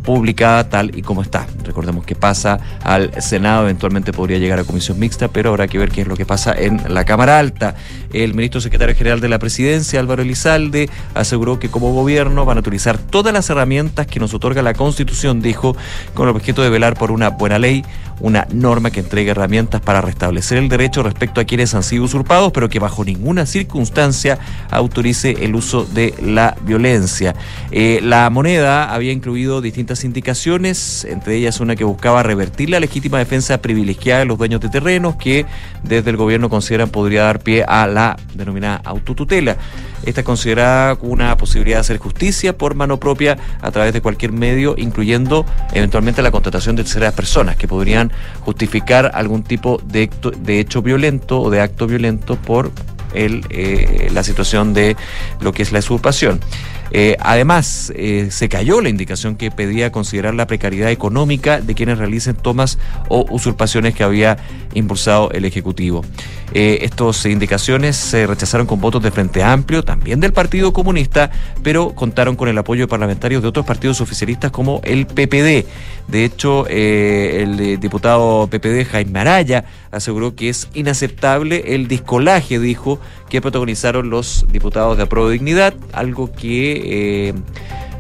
publicada 0.09 0.67
tal 0.67 0.97
y 0.97 1.03
como 1.03 1.21
está. 1.21 1.45
Recordemos 1.63 2.03
que 2.03 2.15
pasa 2.15 2.59
al 2.81 3.21
Senado, 3.21 3.65
eventualmente 3.65 4.11
podría 4.11 4.39
llegar 4.39 4.57
a 4.57 4.63
comisión 4.63 4.97
mixta, 4.97 5.27
pero 5.27 5.51
habrá 5.51 5.67
que 5.67 5.77
ver 5.77 5.91
qué 5.91 6.01
es 6.01 6.07
lo 6.07 6.17
que 6.17 6.25
pasa 6.25 6.51
en 6.51 6.81
la 6.91 7.05
Cámara 7.05 7.37
Alta. 7.37 7.75
El 8.11 8.33
ministro 8.33 8.59
secretario 8.59 8.95
general 8.95 9.19
de 9.19 9.29
la 9.29 9.37
Presidencia, 9.37 9.99
Álvaro 9.99 10.23
Elizalde, 10.23 10.89
aseguró 11.13 11.59
que 11.59 11.69
como 11.69 11.93
gobierno 11.93 12.43
van 12.43 12.57
a 12.57 12.61
utilizar 12.61 12.97
todas 12.97 13.31
las 13.31 13.51
herramientas 13.51 14.07
que 14.07 14.19
nos 14.19 14.33
otorga 14.33 14.63
la 14.63 14.73
Constitución, 14.73 15.43
dijo, 15.43 15.77
con 16.15 16.27
el 16.27 16.35
objeto 16.35 16.63
de 16.63 16.71
velar 16.71 16.95
por 16.95 17.11
una 17.11 17.29
buena 17.29 17.59
ley, 17.59 17.85
una 18.19 18.47
norma 18.51 18.91
que 18.91 18.99
entregue 18.99 19.31
herramientas 19.31 19.81
para 19.81 20.01
restablecer 20.01 20.57
el 20.57 20.69
derecho 20.69 21.03
respecto 21.03 21.41
a 21.41 21.45
quienes 21.45 21.73
han 21.73 21.83
sido 21.83 22.03
usurpados, 22.03 22.51
pero 22.51 22.69
que 22.69 22.79
bajo 22.79 23.03
ninguna 23.03 23.45
circunstancia 23.45 24.39
autorice 24.69 25.37
el 25.41 25.55
uso 25.55 25.85
de 25.85 26.13
la 26.21 26.55
violencia. 26.65 27.35
Eh, 27.71 27.99
la 28.03 28.29
moneda 28.29 28.93
había 28.93 29.11
incluido 29.11 29.61
distintas 29.61 30.03
indicaciones, 30.03 31.05
entre 31.05 31.35
ellas 31.35 31.59
una 31.59 31.75
que 31.75 31.83
buscaba 31.83 32.23
revertir 32.23 32.69
la 32.69 32.79
legítima 32.79 33.17
defensa 33.17 33.61
privilegiada 33.61 34.19
de 34.19 34.25
los 34.25 34.37
dueños 34.37 34.61
de 34.61 34.69
terrenos, 34.69 35.15
que 35.15 35.45
desde 35.83 36.09
el 36.09 36.17
gobierno 36.17 36.49
consideran 36.49 36.89
podría 36.89 37.23
dar 37.23 37.39
pie 37.39 37.63
a 37.67 37.87
la 37.87 38.17
denominada 38.33 38.81
autotutela. 38.83 39.57
Esta 40.09 40.21
es 40.21 40.25
considerada 40.25 40.97
una 41.01 41.37
posibilidad 41.37 41.77
de 41.77 41.81
hacer 41.81 41.99
justicia 41.99 42.57
por 42.57 42.73
mano 42.73 42.99
propia 42.99 43.37
a 43.61 43.69
través 43.69 43.93
de 43.93 44.01
cualquier 44.01 44.31
medio, 44.31 44.73
incluyendo 44.75 45.45
eventualmente 45.71 46.23
la 46.23 46.31
contratación 46.31 46.75
de 46.75 46.81
terceras 46.81 47.13
personas 47.13 47.57
que 47.57 47.67
podrían 47.67 48.11
justificar 48.41 49.11
algún 49.13 49.43
tipo 49.43 49.79
de, 49.85 50.09
de 50.39 50.59
hecho 50.59 50.81
violento 50.81 51.39
o 51.39 51.51
de 51.51 51.61
acto 51.61 51.85
violento 51.85 52.37
por 52.37 52.71
el, 53.13 53.45
eh, 53.51 54.09
la 54.11 54.23
situación 54.23 54.73
de 54.73 54.97
lo 55.41 55.53
que 55.53 55.61
es 55.61 55.71
la 55.71 55.77
usurpación. 55.77 56.39
Eh, 56.91 57.17
además, 57.19 57.91
eh, 57.95 58.29
se 58.31 58.49
cayó 58.49 58.81
la 58.81 58.89
indicación 58.89 59.35
que 59.35 59.51
pedía 59.51 59.91
considerar 59.91 60.33
la 60.33 60.47
precariedad 60.47 60.91
económica 60.91 61.61
de 61.61 61.75
quienes 61.75 61.97
realicen 61.97 62.35
tomas 62.35 62.77
o 63.09 63.25
usurpaciones 63.29 63.93
que 63.93 64.03
había 64.03 64.37
impulsado 64.73 65.31
el 65.31 65.45
Ejecutivo. 65.45 66.03
Eh, 66.53 66.79
estas 66.81 67.25
indicaciones 67.25 67.95
se 67.95 68.25
rechazaron 68.25 68.65
con 68.65 68.81
votos 68.81 69.03
de 69.03 69.11
Frente 69.11 69.43
Amplio, 69.43 69.83
también 69.83 70.19
del 70.19 70.33
Partido 70.33 70.73
Comunista, 70.73 71.29
pero 71.63 71.93
contaron 71.93 72.35
con 72.35 72.49
el 72.49 72.57
apoyo 72.57 72.81
de 72.81 72.87
parlamentarios 72.87 73.41
de 73.41 73.47
otros 73.47 73.65
partidos 73.65 74.01
oficialistas 74.01 74.51
como 74.51 74.81
el 74.83 75.05
PPD. 75.05 75.65
De 76.07 76.25
hecho, 76.25 76.65
el 76.67 77.79
diputado 77.79 78.47
PPD 78.47 78.85
Jaime 78.89 79.19
Araya 79.19 79.65
aseguró 79.91 80.35
que 80.35 80.49
es 80.49 80.67
inaceptable 80.73 81.75
el 81.75 81.87
discolaje, 81.87 82.59
dijo, 82.59 82.99
que 83.29 83.41
protagonizaron 83.41 84.09
los 84.09 84.45
diputados 84.51 84.97
de 84.97 85.03
Apruebo 85.03 85.29
Dignidad, 85.29 85.73
algo 85.93 86.31
que 86.31 87.29
eh, 87.29 87.33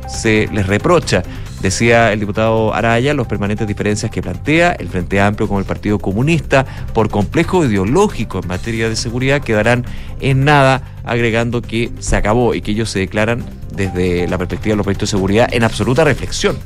se 0.07 0.47
les 0.51 0.67
reprocha. 0.67 1.23
Decía 1.61 2.13
el 2.13 2.21
diputado 2.21 2.73
Araya, 2.73 3.13
los 3.13 3.27
permanentes 3.27 3.67
diferencias 3.67 4.09
que 4.09 4.21
plantea 4.21 4.71
el 4.71 4.87
Frente 4.87 5.19
Amplio 5.19 5.47
con 5.47 5.59
el 5.59 5.65
Partido 5.65 5.99
Comunista 5.99 6.65
por 6.93 7.09
complejo 7.09 7.65
ideológico 7.65 8.39
en 8.39 8.47
materia 8.47 8.87
de 8.87 8.95
seguridad 8.95 9.41
quedarán 9.41 9.85
en 10.21 10.45
nada, 10.45 10.81
agregando 11.03 11.61
que 11.61 11.91
se 11.99 12.15
acabó 12.15 12.55
y 12.55 12.61
que 12.61 12.71
ellos 12.71 12.89
se 12.89 12.99
declaran 12.99 13.43
desde 13.73 14.27
la 14.29 14.37
perspectiva 14.37 14.73
de 14.73 14.77
los 14.77 14.85
proyectos 14.85 15.09
de 15.09 15.17
seguridad 15.17 15.49
en 15.51 15.63
absoluta 15.63 16.05
reflexión. 16.05 16.57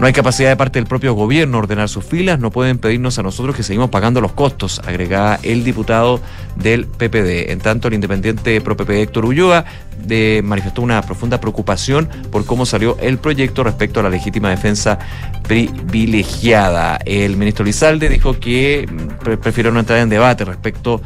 No 0.00 0.06
hay 0.06 0.12
capacidad 0.12 0.48
de 0.50 0.56
parte 0.56 0.78
del 0.78 0.86
propio 0.86 1.14
gobierno 1.14 1.58
ordenar 1.58 1.88
sus 1.88 2.04
filas, 2.04 2.38
no 2.38 2.52
pueden 2.52 2.78
pedirnos 2.78 3.18
a 3.18 3.24
nosotros 3.24 3.56
que 3.56 3.64
seguimos 3.64 3.90
pagando 3.90 4.20
los 4.20 4.30
costos, 4.30 4.80
agregaba 4.86 5.40
el 5.42 5.64
diputado 5.64 6.20
del 6.54 6.86
PPD. 6.86 7.50
En 7.50 7.58
tanto, 7.58 7.88
el 7.88 7.94
independiente 7.94 8.60
pro 8.60 8.76
PPD 8.76 9.02
Héctor 9.02 9.24
Ulloa 9.24 9.64
manifestó 10.44 10.82
una 10.82 11.02
profunda 11.02 11.40
preocupación 11.40 12.08
por 12.30 12.46
cómo 12.46 12.64
salió 12.64 12.96
el 13.00 13.18
proyecto 13.18 13.64
respecto 13.64 13.98
a 13.98 14.04
la 14.04 14.10
legítima 14.10 14.50
defensa 14.50 15.00
privilegiada. 15.48 16.98
El 17.04 17.36
ministro 17.36 17.64
Lizalde 17.64 18.08
dijo 18.08 18.38
que 18.38 18.86
mm, 18.88 19.18
pre- 19.24 19.36
prefiere 19.36 19.72
no 19.72 19.80
entrar 19.80 19.98
en 19.98 20.08
debate 20.08 20.44
respecto 20.44 20.94
a 20.94 21.00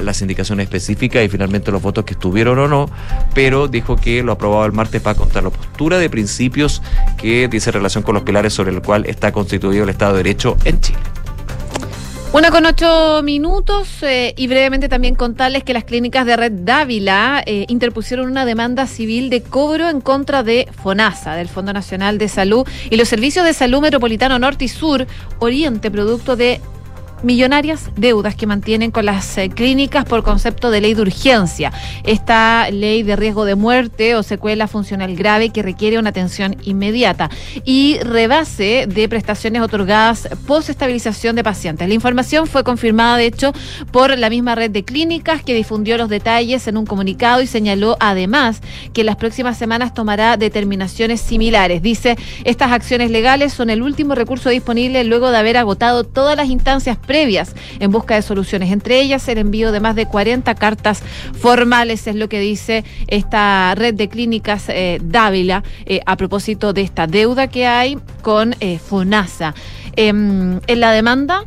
las 0.00 0.20
indicaciones 0.22 0.64
específicas 0.64 1.24
y 1.24 1.28
finalmente 1.28 1.70
los 1.72 1.82
votos 1.82 2.04
que 2.04 2.14
estuvieron 2.14 2.58
o 2.58 2.68
no, 2.68 2.88
pero 3.34 3.68
dijo 3.68 3.96
que 3.96 4.22
lo 4.22 4.32
aprobado 4.32 4.64
el 4.66 4.72
martes 4.72 5.04
va 5.04 5.12
a 5.12 5.14
contar 5.14 5.42
la 5.42 5.50
postura 5.50 5.98
de 5.98 6.08
principios 6.08 6.82
que 7.16 7.48
dice 7.48 7.70
relación 7.72 8.04
con 8.04 8.14
los 8.14 8.22
pilares 8.22 8.52
sobre 8.52 8.72
el 8.72 8.82
cual 8.82 9.06
está 9.06 9.32
constituido 9.32 9.84
el 9.84 9.90
Estado 9.90 10.12
de 10.12 10.18
Derecho 10.18 10.56
en 10.64 10.80
Chile. 10.80 10.98
Una 12.34 12.50
con 12.50 12.66
ocho 12.66 13.22
minutos 13.22 14.02
eh, 14.02 14.34
y 14.36 14.48
brevemente 14.48 14.88
también 14.88 15.14
contarles 15.14 15.62
que 15.62 15.72
las 15.72 15.84
clínicas 15.84 16.26
de 16.26 16.36
Red 16.36 16.52
Dávila 16.64 17.44
eh, 17.46 17.64
interpusieron 17.68 18.28
una 18.28 18.44
demanda 18.44 18.88
civil 18.88 19.30
de 19.30 19.40
cobro 19.40 19.88
en 19.88 20.00
contra 20.00 20.42
de 20.42 20.68
FONASA, 20.82 21.36
del 21.36 21.48
Fondo 21.48 21.72
Nacional 21.72 22.18
de 22.18 22.26
Salud, 22.26 22.66
y 22.90 22.96
los 22.96 23.06
servicios 23.06 23.46
de 23.46 23.52
salud 23.52 23.80
metropolitano 23.80 24.36
norte 24.40 24.64
y 24.64 24.68
sur, 24.68 25.06
oriente, 25.38 25.92
producto 25.92 26.34
de 26.34 26.60
millonarias 27.24 27.90
deudas 27.96 28.34
que 28.34 28.46
mantienen 28.46 28.90
con 28.90 29.06
las 29.06 29.38
eh, 29.38 29.48
clínicas 29.48 30.04
por 30.04 30.22
concepto 30.22 30.70
de 30.70 30.80
ley 30.80 30.94
de 30.94 31.02
urgencia. 31.02 31.72
Esta 32.04 32.70
ley 32.70 33.02
de 33.02 33.16
riesgo 33.16 33.44
de 33.44 33.54
muerte 33.54 34.14
o 34.14 34.22
secuela 34.22 34.68
funcional 34.68 35.16
grave 35.16 35.48
que 35.48 35.62
requiere 35.62 35.98
una 35.98 36.10
atención 36.10 36.56
inmediata 36.64 37.30
y 37.64 37.98
rebase 38.00 38.86
de 38.86 39.08
prestaciones 39.08 39.62
otorgadas 39.62 40.28
post 40.46 40.68
estabilización 40.68 41.34
de 41.36 41.42
pacientes. 41.42 41.88
La 41.88 41.94
información 41.94 42.46
fue 42.46 42.62
confirmada, 42.62 43.16
de 43.16 43.26
hecho, 43.26 43.52
por 43.90 44.16
la 44.18 44.28
misma 44.28 44.54
red 44.54 44.70
de 44.70 44.84
clínicas 44.84 45.42
que 45.42 45.54
difundió 45.54 45.96
los 45.96 46.10
detalles 46.10 46.68
en 46.68 46.76
un 46.76 46.84
comunicado 46.84 47.40
y 47.40 47.46
señaló 47.46 47.96
además 48.00 48.60
que 48.92 49.00
en 49.00 49.06
las 49.06 49.16
próximas 49.16 49.56
semanas 49.56 49.94
tomará 49.94 50.36
determinaciones 50.36 51.22
similares. 51.22 51.80
Dice, 51.80 52.16
estas 52.44 52.72
acciones 52.72 53.10
legales 53.10 53.54
son 53.54 53.70
el 53.70 53.82
último 53.82 54.14
recurso 54.14 54.50
disponible 54.50 55.04
luego 55.04 55.30
de 55.30 55.38
haber 55.38 55.56
agotado 55.56 56.04
todas 56.04 56.36
las 56.36 56.48
instancias 56.48 56.98
previas 56.98 57.13
en 57.14 57.90
busca 57.90 58.16
de 58.16 58.22
soluciones, 58.22 58.72
entre 58.72 59.00
ellas 59.00 59.28
el 59.28 59.38
envío 59.38 59.70
de 59.70 59.80
más 59.80 59.94
de 59.94 60.06
40 60.06 60.54
cartas 60.56 61.02
formales, 61.40 62.06
es 62.06 62.16
lo 62.16 62.28
que 62.28 62.40
dice 62.40 62.84
esta 63.06 63.74
red 63.76 63.94
de 63.94 64.08
clínicas 64.08 64.68
eh, 64.68 64.98
Dávila 65.02 65.62
eh, 65.86 66.00
a 66.06 66.16
propósito 66.16 66.72
de 66.72 66.82
esta 66.82 67.06
deuda 67.06 67.46
que 67.46 67.66
hay 67.66 67.98
con 68.22 68.56
eh, 68.60 68.78
FONASA. 68.78 69.54
Em, 69.96 70.60
en 70.66 70.80
la 70.80 70.90
demanda, 70.90 71.44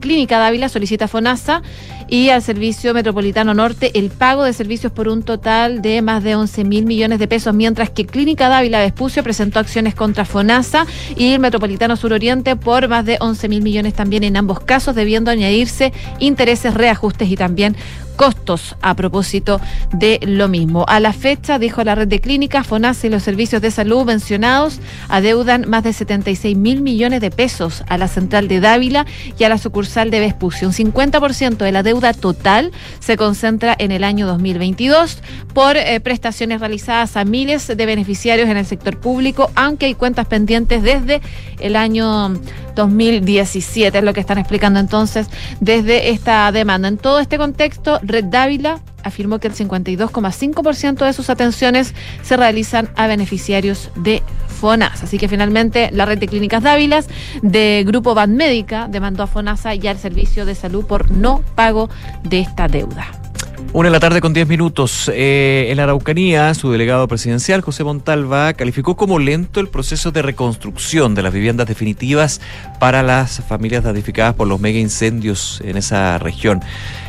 Clínica 0.00 0.38
Dávila 0.38 0.70
solicita 0.70 1.06
FONASA 1.06 1.62
y 2.10 2.30
al 2.30 2.42
Servicio 2.42 2.92
Metropolitano 2.92 3.54
Norte 3.54 3.92
el 3.94 4.10
pago 4.10 4.42
de 4.42 4.52
servicios 4.52 4.92
por 4.92 5.08
un 5.08 5.22
total 5.22 5.80
de 5.80 6.02
más 6.02 6.24
de 6.24 6.34
11 6.34 6.64
mil 6.64 6.84
millones 6.84 7.20
de 7.20 7.28
pesos, 7.28 7.54
mientras 7.54 7.88
que 7.88 8.04
Clínica 8.04 8.48
Dávila 8.48 8.80
Vespucio 8.80 9.22
presentó 9.22 9.60
acciones 9.60 9.94
contra 9.94 10.24
FONASA 10.24 10.86
y 11.16 11.32
el 11.32 11.40
Metropolitano 11.40 11.96
Sur 11.96 12.12
Oriente 12.12 12.56
por 12.56 12.88
más 12.88 13.06
de 13.06 13.16
11 13.20 13.48
mil 13.48 13.62
millones 13.62 13.94
también 13.94 14.24
en 14.24 14.36
ambos 14.36 14.58
casos, 14.60 14.96
debiendo 14.96 15.30
añadirse 15.30 15.92
intereses, 16.18 16.74
reajustes 16.74 17.30
y 17.30 17.36
también 17.36 17.76
costos 18.20 18.76
a 18.82 18.92
propósito 18.92 19.62
de 19.94 20.20
lo 20.20 20.46
mismo. 20.46 20.84
A 20.88 21.00
la 21.00 21.14
fecha, 21.14 21.58
dijo 21.58 21.82
la 21.84 21.94
red 21.94 22.06
de 22.06 22.20
clínicas, 22.20 22.66
FONASA 22.66 23.06
y 23.06 23.10
los 23.10 23.22
servicios 23.22 23.62
de 23.62 23.70
salud 23.70 24.04
mencionados 24.04 24.78
adeudan 25.08 25.66
más 25.70 25.84
de 25.84 25.94
76 25.94 26.54
mil 26.54 26.82
millones 26.82 27.22
de 27.22 27.30
pesos 27.30 27.82
a 27.88 27.96
la 27.96 28.08
central 28.08 28.46
de 28.46 28.60
Dávila 28.60 29.06
y 29.38 29.44
a 29.44 29.48
la 29.48 29.56
sucursal 29.56 30.10
de 30.10 30.20
Vespucio. 30.20 30.68
Un 30.68 30.74
50% 30.74 31.56
de 31.56 31.72
la 31.72 31.82
deuda 31.82 32.12
total 32.12 32.72
se 32.98 33.16
concentra 33.16 33.74
en 33.78 33.90
el 33.90 34.04
año 34.04 34.26
2022 34.26 35.22
por 35.54 35.78
eh, 35.78 35.98
prestaciones 36.00 36.60
realizadas 36.60 37.16
a 37.16 37.24
miles 37.24 37.68
de 37.68 37.86
beneficiarios 37.86 38.50
en 38.50 38.58
el 38.58 38.66
sector 38.66 39.00
público, 39.00 39.50
aunque 39.54 39.86
hay 39.86 39.94
cuentas 39.94 40.26
pendientes 40.26 40.82
desde 40.82 41.22
el 41.58 41.74
año 41.74 42.34
2017, 42.74 43.98
es 43.98 44.04
lo 44.04 44.12
que 44.12 44.20
están 44.20 44.38
explicando 44.38 44.80
entonces 44.80 45.28
desde 45.60 46.10
esta 46.10 46.50
demanda. 46.52 46.88
En 46.88 46.98
todo 46.98 47.20
este 47.20 47.38
contexto, 47.38 48.00
Red 48.02 48.26
Dávila 48.26 48.80
afirmó 49.02 49.38
que 49.38 49.48
el 49.48 49.54
52,5% 49.54 51.04
de 51.04 51.12
sus 51.12 51.30
atenciones 51.30 51.94
se 52.22 52.36
realizan 52.36 52.90
a 52.96 53.06
beneficiarios 53.06 53.90
de 53.96 54.22
FONASA. 54.60 55.04
Así 55.04 55.18
que 55.18 55.28
finalmente 55.28 55.90
la 55.92 56.04
red 56.04 56.18
de 56.18 56.28
clínicas 56.28 56.62
Dávilas 56.62 57.08
de 57.42 57.82
Grupo 57.86 58.14
Van 58.14 58.36
Médica 58.36 58.88
demandó 58.88 59.22
a 59.22 59.26
FONASA 59.26 59.74
y 59.74 59.86
al 59.86 59.98
Servicio 59.98 60.44
de 60.44 60.54
Salud 60.54 60.84
por 60.84 61.10
no 61.10 61.42
pago 61.54 61.88
de 62.22 62.40
esta 62.40 62.68
deuda. 62.68 63.29
Una 63.72 63.88
de 63.88 63.92
la 63.92 64.00
tarde 64.00 64.20
con 64.20 64.32
10 64.32 64.48
minutos. 64.48 65.08
Eh, 65.14 65.68
en 65.70 65.76
la 65.76 65.84
Araucanía, 65.84 66.52
su 66.54 66.72
delegado 66.72 67.06
presidencial, 67.06 67.60
José 67.60 67.84
Montalva, 67.84 68.52
calificó 68.54 68.96
como 68.96 69.20
lento 69.20 69.60
el 69.60 69.68
proceso 69.68 70.10
de 70.10 70.22
reconstrucción 70.22 71.14
de 71.14 71.22
las 71.22 71.32
viviendas 71.32 71.68
definitivas 71.68 72.40
para 72.80 73.04
las 73.04 73.44
familias 73.48 73.84
damnificadas 73.84 74.34
por 74.34 74.48
los 74.48 74.58
mega 74.58 74.80
incendios 74.80 75.62
en 75.64 75.76
esa 75.76 76.18
región. 76.18 76.60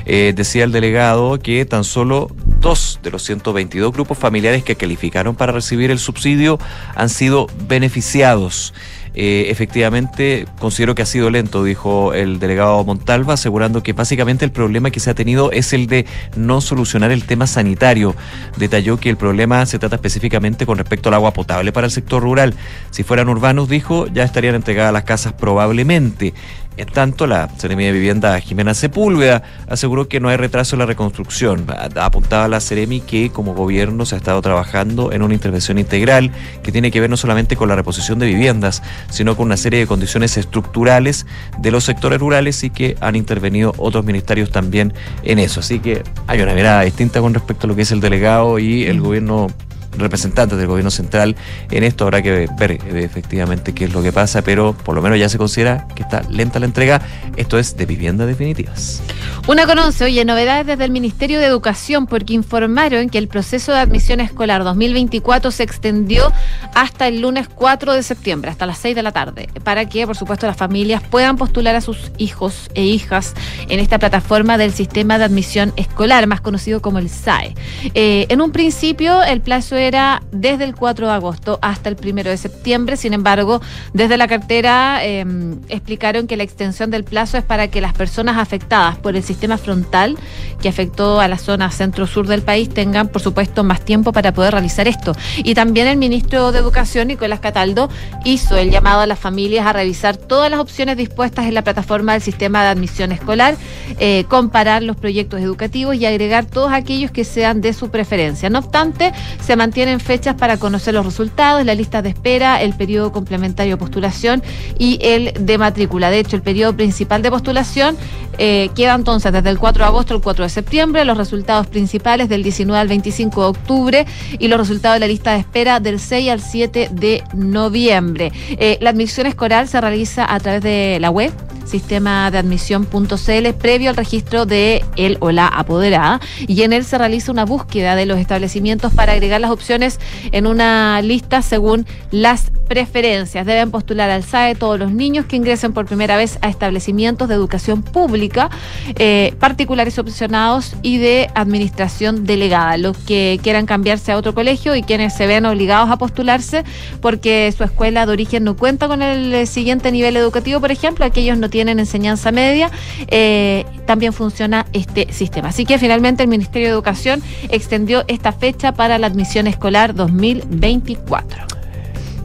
Eh, 0.06 0.34
decía 0.36 0.64
el 0.64 0.72
delegado 0.72 1.40
que 1.40 1.66
tan 1.66 1.84
solo 1.84 2.30
dos 2.60 3.00
de 3.02 3.10
los 3.10 3.24
122 3.24 3.92
grupos 3.92 4.20
familiares 4.20 4.64
que 4.64 4.76
calificaron 4.76 5.36
para 5.36 5.54
recibir 5.54 5.90
el 5.90 5.98
subsidio 5.98 6.60
han 6.94 7.10
sido 7.10 7.48
beneficiados. 7.68 8.76
Eh, 9.14 9.48
efectivamente, 9.50 10.48
considero 10.60 10.96
que 10.96 11.02
ha 11.02 11.06
sido 11.06 11.30
lento, 11.30 11.64
dijo 11.64 12.14
el 12.14 12.40
delegado 12.40 12.84
Montalva, 12.86 13.34
asegurando 13.34 13.84
que 13.84 13.94
básicamente 13.94 14.46
el 14.46 14.52
problema 14.52 14.90
que 14.90 15.00
se 15.00 15.10
ha 15.10 15.14
tenido 15.14 15.52
es 15.52 15.74
el 15.74 15.88
de 15.88 16.06
no 16.36 16.62
solucionar 16.62 17.12
el 17.12 17.26
tema 17.26 17.48
sanitario. 17.48 18.16
Detalló 18.58 18.98
que 18.98 19.10
el 19.10 19.18
problema 19.18 19.66
se 19.66 19.80
trata 19.80 19.96
específicamente 19.96 20.66
con 20.66 20.78
respecto 20.78 21.10
al 21.10 21.16
agua 21.16 21.34
potable 21.34 21.72
para 21.72 21.88
el 21.88 21.92
sector 21.92 22.24
rural. 22.24 22.56
Si 22.92 23.04
fueran 23.04 23.28
urbanos, 23.28 23.68
dijo, 23.68 24.08
ya 24.08 24.24
estarían 24.24 24.56
entregadas 24.56 24.94
las 24.94 25.04
casas 25.04 25.34
probablemente. 25.34 26.34
En 26.78 26.88
tanto, 26.88 27.28
la 27.28 27.50
Seremi 27.58 27.84
de 27.84 27.92
Vivienda 27.92 28.40
Jimena 28.40 28.74
Sepúlveda 28.74 29.44
aseguró 29.68 30.08
que 30.08 30.20
no 30.22 30.30
hay 30.30 30.38
retraso 30.38 30.76
en 30.76 30.80
la 30.80 30.86
reconstrucción. 30.86 31.66
Apuntaba 31.96 32.48
la 32.48 32.62
Seremi 32.62 33.02
que 33.02 33.30
como 33.30 33.54
gobierno 33.54 34.06
se 34.06 34.16
ha 34.16 34.18
estado 34.18 34.42
trabajando 34.42 35.12
en 35.12 35.22
una 35.22 35.34
intervención 35.34 35.78
integral 35.78 36.32
que 36.64 36.72
tiene 36.72 36.90
que 36.90 37.02
ver 37.02 37.10
no 37.10 37.18
solamente 37.18 37.58
con 37.58 37.68
la 37.68 37.76
reposición 37.76 38.20
de 38.20 38.28
viviendas, 38.28 38.82
sino 39.10 39.36
con 39.36 39.48
una 39.48 39.58
serie 39.58 39.80
de 39.80 39.88
condiciones 39.88 40.38
estructurales 40.38 41.26
de 41.60 41.72
los 41.72 41.84
sectores 41.84 42.20
rurales 42.20 42.64
y 42.64 42.70
que 42.70 42.96
han 43.02 43.18
intervenido 43.18 43.74
otros 43.78 44.06
ministerios 44.06 44.50
también 44.50 44.94
en 45.24 45.40
eso. 45.40 45.60
Así 45.60 45.80
que 45.80 46.04
hay 46.28 46.42
una 46.42 46.54
mirada 46.54 46.82
distinta 46.82 47.20
con 47.20 47.34
respecto 47.34 47.68
a 47.68 47.70
lo 47.70 47.76
que 47.76 47.82
es 47.82 47.92
el 47.92 48.00
delegado 48.00 48.60
y 48.60 48.86
el 48.86 49.02
gobierno 49.02 49.48
representantes 49.98 50.58
del 50.58 50.68
gobierno 50.68 50.92
central 50.92 51.36
en 51.70 51.84
esto 51.84 52.06
habrá 52.06 52.22
que 52.22 52.48
ver 52.58 52.72
eh, 52.72 52.80
efectivamente 52.96 53.74
qué 53.74 53.86
es 53.86 53.94
lo 53.94 54.02
que 54.02 54.12
pasa, 54.12 54.42
pero 54.42 54.74
por 54.74 54.96
lo 54.96 55.02
menos 55.02 55.20
ya 55.20 55.30
se 55.30 55.38
considera 55.38 55.88
que 55.96 56.04
está 56.04 56.24
lenta 56.30 56.60
la 56.60 56.66
entrega. 56.66 57.02
Esto 57.36 57.58
es 57.58 57.78
de 57.78 57.86
viviendas 57.86 58.28
definitivas. 58.28 59.02
Una 59.48 59.66
con 59.66 59.80
once, 59.80 60.04
oye, 60.04 60.24
novedades 60.26 60.68
desde 60.68 60.86
el 60.86 60.92
Ministerio 60.92 61.40
de 61.40 61.46
Educación 61.46 62.06
porque 62.06 62.34
informaron 62.34 63.10
que 63.10 63.18
el 63.18 63.28
proceso 63.28 63.72
de 63.72 63.80
admisión 63.80 64.20
escolar 64.20 64.64
2024 64.64 65.52
se 65.52 65.64
extendió 65.64 66.32
hasta 66.76 67.08
el 67.08 67.22
lunes 67.22 67.48
4 67.48 67.94
de 67.94 68.04
septiembre, 68.04 68.52
hasta 68.52 68.66
las 68.66 68.78
6 68.78 68.96
de 68.96 69.04
la 69.04 69.12
tarde, 69.12 69.50
para 69.64 69.88
que, 69.88 70.06
por 70.06 70.16
supuesto, 70.16 70.48
las 70.48 70.58
familias 70.58 71.02
puedan 71.10 71.38
postular 71.38 71.76
a 71.76 71.82
sus 71.82 72.12
hijos 72.18 72.70
e 72.76 72.84
hijas 72.84 73.34
en 73.68 73.80
esta 73.80 74.00
plataforma 74.00 74.58
del 74.58 74.74
sistema 74.74 75.18
de 75.18 75.26
admisión 75.26 75.74
escolar, 75.76 76.28
más 76.28 76.42
conocido 76.42 76.82
como 76.82 77.00
el 77.00 77.10
SAE. 77.10 77.56
Eh, 77.94 78.28
en 78.30 78.42
un 78.42 78.52
principio, 78.52 79.24
el 79.24 79.42
plazo 79.42 79.76
era 79.82 80.24
desde 80.32 80.64
el 80.64 80.76
4 80.76 81.08
de 81.08 81.14
agosto 81.14 81.60
hasta 81.62 81.90
el 81.90 81.98
1 82.02 82.24
de 82.24 82.38
septiembre, 82.38 82.98
sin 82.98 83.14
embargo, 83.14 83.62
desde 83.94 84.18
la 84.18 84.28
cartera 84.28 85.00
eh, 85.04 85.26
explicaron 85.70 86.28
que 86.28 86.38
la 86.38 86.44
extensión 86.44 86.92
del 86.92 87.04
plazo 87.04 87.38
es 87.38 87.44
para 87.44 87.68
que 87.68 87.82
las 87.82 87.94
personas 87.94 88.38
afectadas 88.38 88.98
por 88.98 89.16
el 89.16 89.24
sistema 89.24 89.58
frontal 89.58 90.18
que 90.62 90.70
afectó 90.70 91.20
a 91.20 91.28
la 91.28 91.38
zona 91.38 91.72
centro-sur 91.72 92.28
del 92.28 92.42
país 92.42 92.70
tengan, 92.70 93.08
por 93.08 93.22
supuesto, 93.22 93.64
más 93.64 93.82
tiempo 93.82 94.14
para 94.14 94.34
poder 94.34 94.54
realizar 94.54 94.88
esto. 94.88 95.16
Y 95.38 95.56
también 95.56 95.88
el 95.88 95.98
ministro 95.98 96.52
de 96.52 96.60
Educación, 96.60 97.08
Nicolás 97.08 97.40
Cataldo, 97.40 97.90
hizo 98.24 98.58
el 98.58 98.72
llamado 98.72 99.02
a 99.02 99.08
las 99.08 99.20
familias 99.20 99.66
a 99.66 99.74
revisar 99.74 100.18
todas 100.18 100.50
las 100.52 100.60
opciones 100.60 100.98
dispuestas 100.98 101.46
en 101.46 101.54
la 101.54 101.64
plataforma 101.64 102.14
del 102.14 102.22
sistema 102.22 102.64
de 102.64 102.70
admisión 102.70 103.12
escolar 103.12 103.56
eh, 104.00 104.26
comparar 104.28 104.84
los 104.84 104.96
proyectos 104.96 105.42
educativos 105.42 105.96
y 105.96 106.06
agregar 106.06 106.46
todos 106.46 106.72
aquellos 106.72 107.12
que 107.12 107.24
sean 107.24 107.62
de 107.62 107.74
su 107.74 107.90
preferencia. 107.90 108.50
No 108.50 108.60
obstante, 108.60 109.12
se 109.42 109.56
mantienen 109.72 110.02
fechas 110.02 110.36
para 110.36 110.58
conocer 110.58 110.94
los 110.94 111.06
resultados, 111.06 111.66
la 111.66 111.74
lista 111.74 112.02
de 112.02 112.10
espera, 112.10 112.62
el 112.62 112.74
periodo 112.74 113.14
complementario 113.14 113.76
de 113.76 113.78
postulación 113.78 114.44
y 114.78 115.00
el 115.02 115.32
de 115.40 115.58
matrícula. 115.58 116.10
De 116.10 116.20
hecho, 116.20 116.36
el 116.36 116.42
periodo 116.42 116.76
principal 116.76 117.22
de 117.22 117.32
postulación 117.32 117.96
eh, 118.38 118.70
queda 118.76 118.96
entonces 118.96 119.32
desde 119.32 119.50
el 119.50 119.58
4 119.60 119.86
de 119.86 119.88
agosto 119.88 120.14
al 120.14 120.20
4 120.20 120.44
de 120.44 120.50
septiembre, 120.50 121.06
los 121.06 121.18
resultados 121.18 121.68
principales 121.68 122.28
del 122.28 122.44
19 122.44 122.78
al 122.82 122.90
25 122.90 123.42
de 123.44 123.48
octubre 123.48 124.06
y 124.38 124.50
los 124.50 124.60
resultados 124.60 124.96
de 124.96 125.00
la 125.00 125.08
lista 125.08 125.32
de 125.32 125.40
espera 125.40 125.80
del 125.80 126.02
6 126.02 126.32
al 126.32 126.42
7 126.42 126.90
de 126.92 127.24
noviembre. 127.34 128.34
Eh, 128.50 128.78
la 128.82 128.90
admisión 128.90 129.26
escolar 129.26 129.70
se 129.70 129.80
realiza 129.80 130.26
a 130.30 130.38
través 130.42 130.64
de 130.64 130.98
la 131.00 131.12
web 131.12 131.32
sistema 131.72 132.30
de 132.30 132.38
admisión.cl 132.38 133.54
previo 133.58 133.90
al 133.90 133.96
registro 133.96 134.46
de 134.46 134.84
él 134.98 135.18
o 135.22 135.32
la 135.32 135.48
apoderada 135.48 136.20
y 136.48 136.62
en 136.64 136.74
él 136.74 136.84
se 136.84 136.98
realiza 136.98 137.32
una 137.32 137.46
búsqueda 137.46 137.96
de 137.96 138.06
los 138.06 138.20
establecimientos 138.20 138.94
para 138.94 139.14
agregar 139.14 139.40
las 139.40 139.52
opciones 139.52 140.00
en 140.32 140.48
una 140.48 141.02
lista 141.02 141.42
según 141.42 141.86
las 142.12 142.52
preferencias. 142.68 143.46
Deben 143.46 143.72
postular 143.72 144.10
al 144.10 144.24
SAE 144.24 144.56
todos 144.56 144.80
los 144.80 144.92
niños 144.92 145.26
que 145.26 145.36
ingresen 145.36 145.74
por 145.74 145.86
primera 145.86 146.16
vez 146.16 146.40
a 146.42 146.50
establecimientos 146.50 147.28
de 147.28 147.36
educación 147.36 147.84
pública, 147.84 148.50
eh, 148.98 149.34
particulares 149.40 150.00
opcionados 150.00 150.76
y 150.82 150.98
de 150.98 151.30
administración 151.36 152.26
delegada. 152.26 152.78
Los 152.78 152.98
que 152.98 153.40
quieran 153.44 153.66
cambiarse 153.66 154.12
a 154.12 154.18
otro 154.18 154.34
colegio 154.34 154.76
y 154.76 154.84
quienes 154.84 155.14
se 155.16 155.28
vean 155.28 155.46
obligados 155.46 155.90
a 155.90 155.98
postularse 155.98 156.64
porque 157.02 157.54
su 157.56 157.64
escuela 157.64 158.06
de 158.06 158.12
origen 158.14 158.44
no 158.44 158.56
cuenta 158.56 158.88
con 158.88 159.02
el 159.02 159.48
siguiente 159.48 159.92
nivel 159.92 160.16
educativo, 160.16 160.60
por 160.60 160.72
ejemplo, 160.72 161.06
aquellos 161.06 161.38
no 161.38 161.50
tienen 161.50 161.61
enseñanza 161.70 162.32
media, 162.32 162.70
eh, 163.08 163.66
también 163.86 164.14
funciona 164.14 164.66
este 164.74 165.12
sistema. 165.12 165.50
Así 165.50 165.66
que 165.66 165.78
finalmente 165.80 166.24
el 166.24 166.30
Ministerio 166.30 166.68
de 166.68 166.74
Educación 166.74 167.22
extendió 167.50 168.04
esta 168.08 168.32
fecha 168.32 168.74
para 168.74 168.98
la 168.98 169.08
admisión 169.08 169.48
escolar 169.48 169.94
2024. 169.96 171.46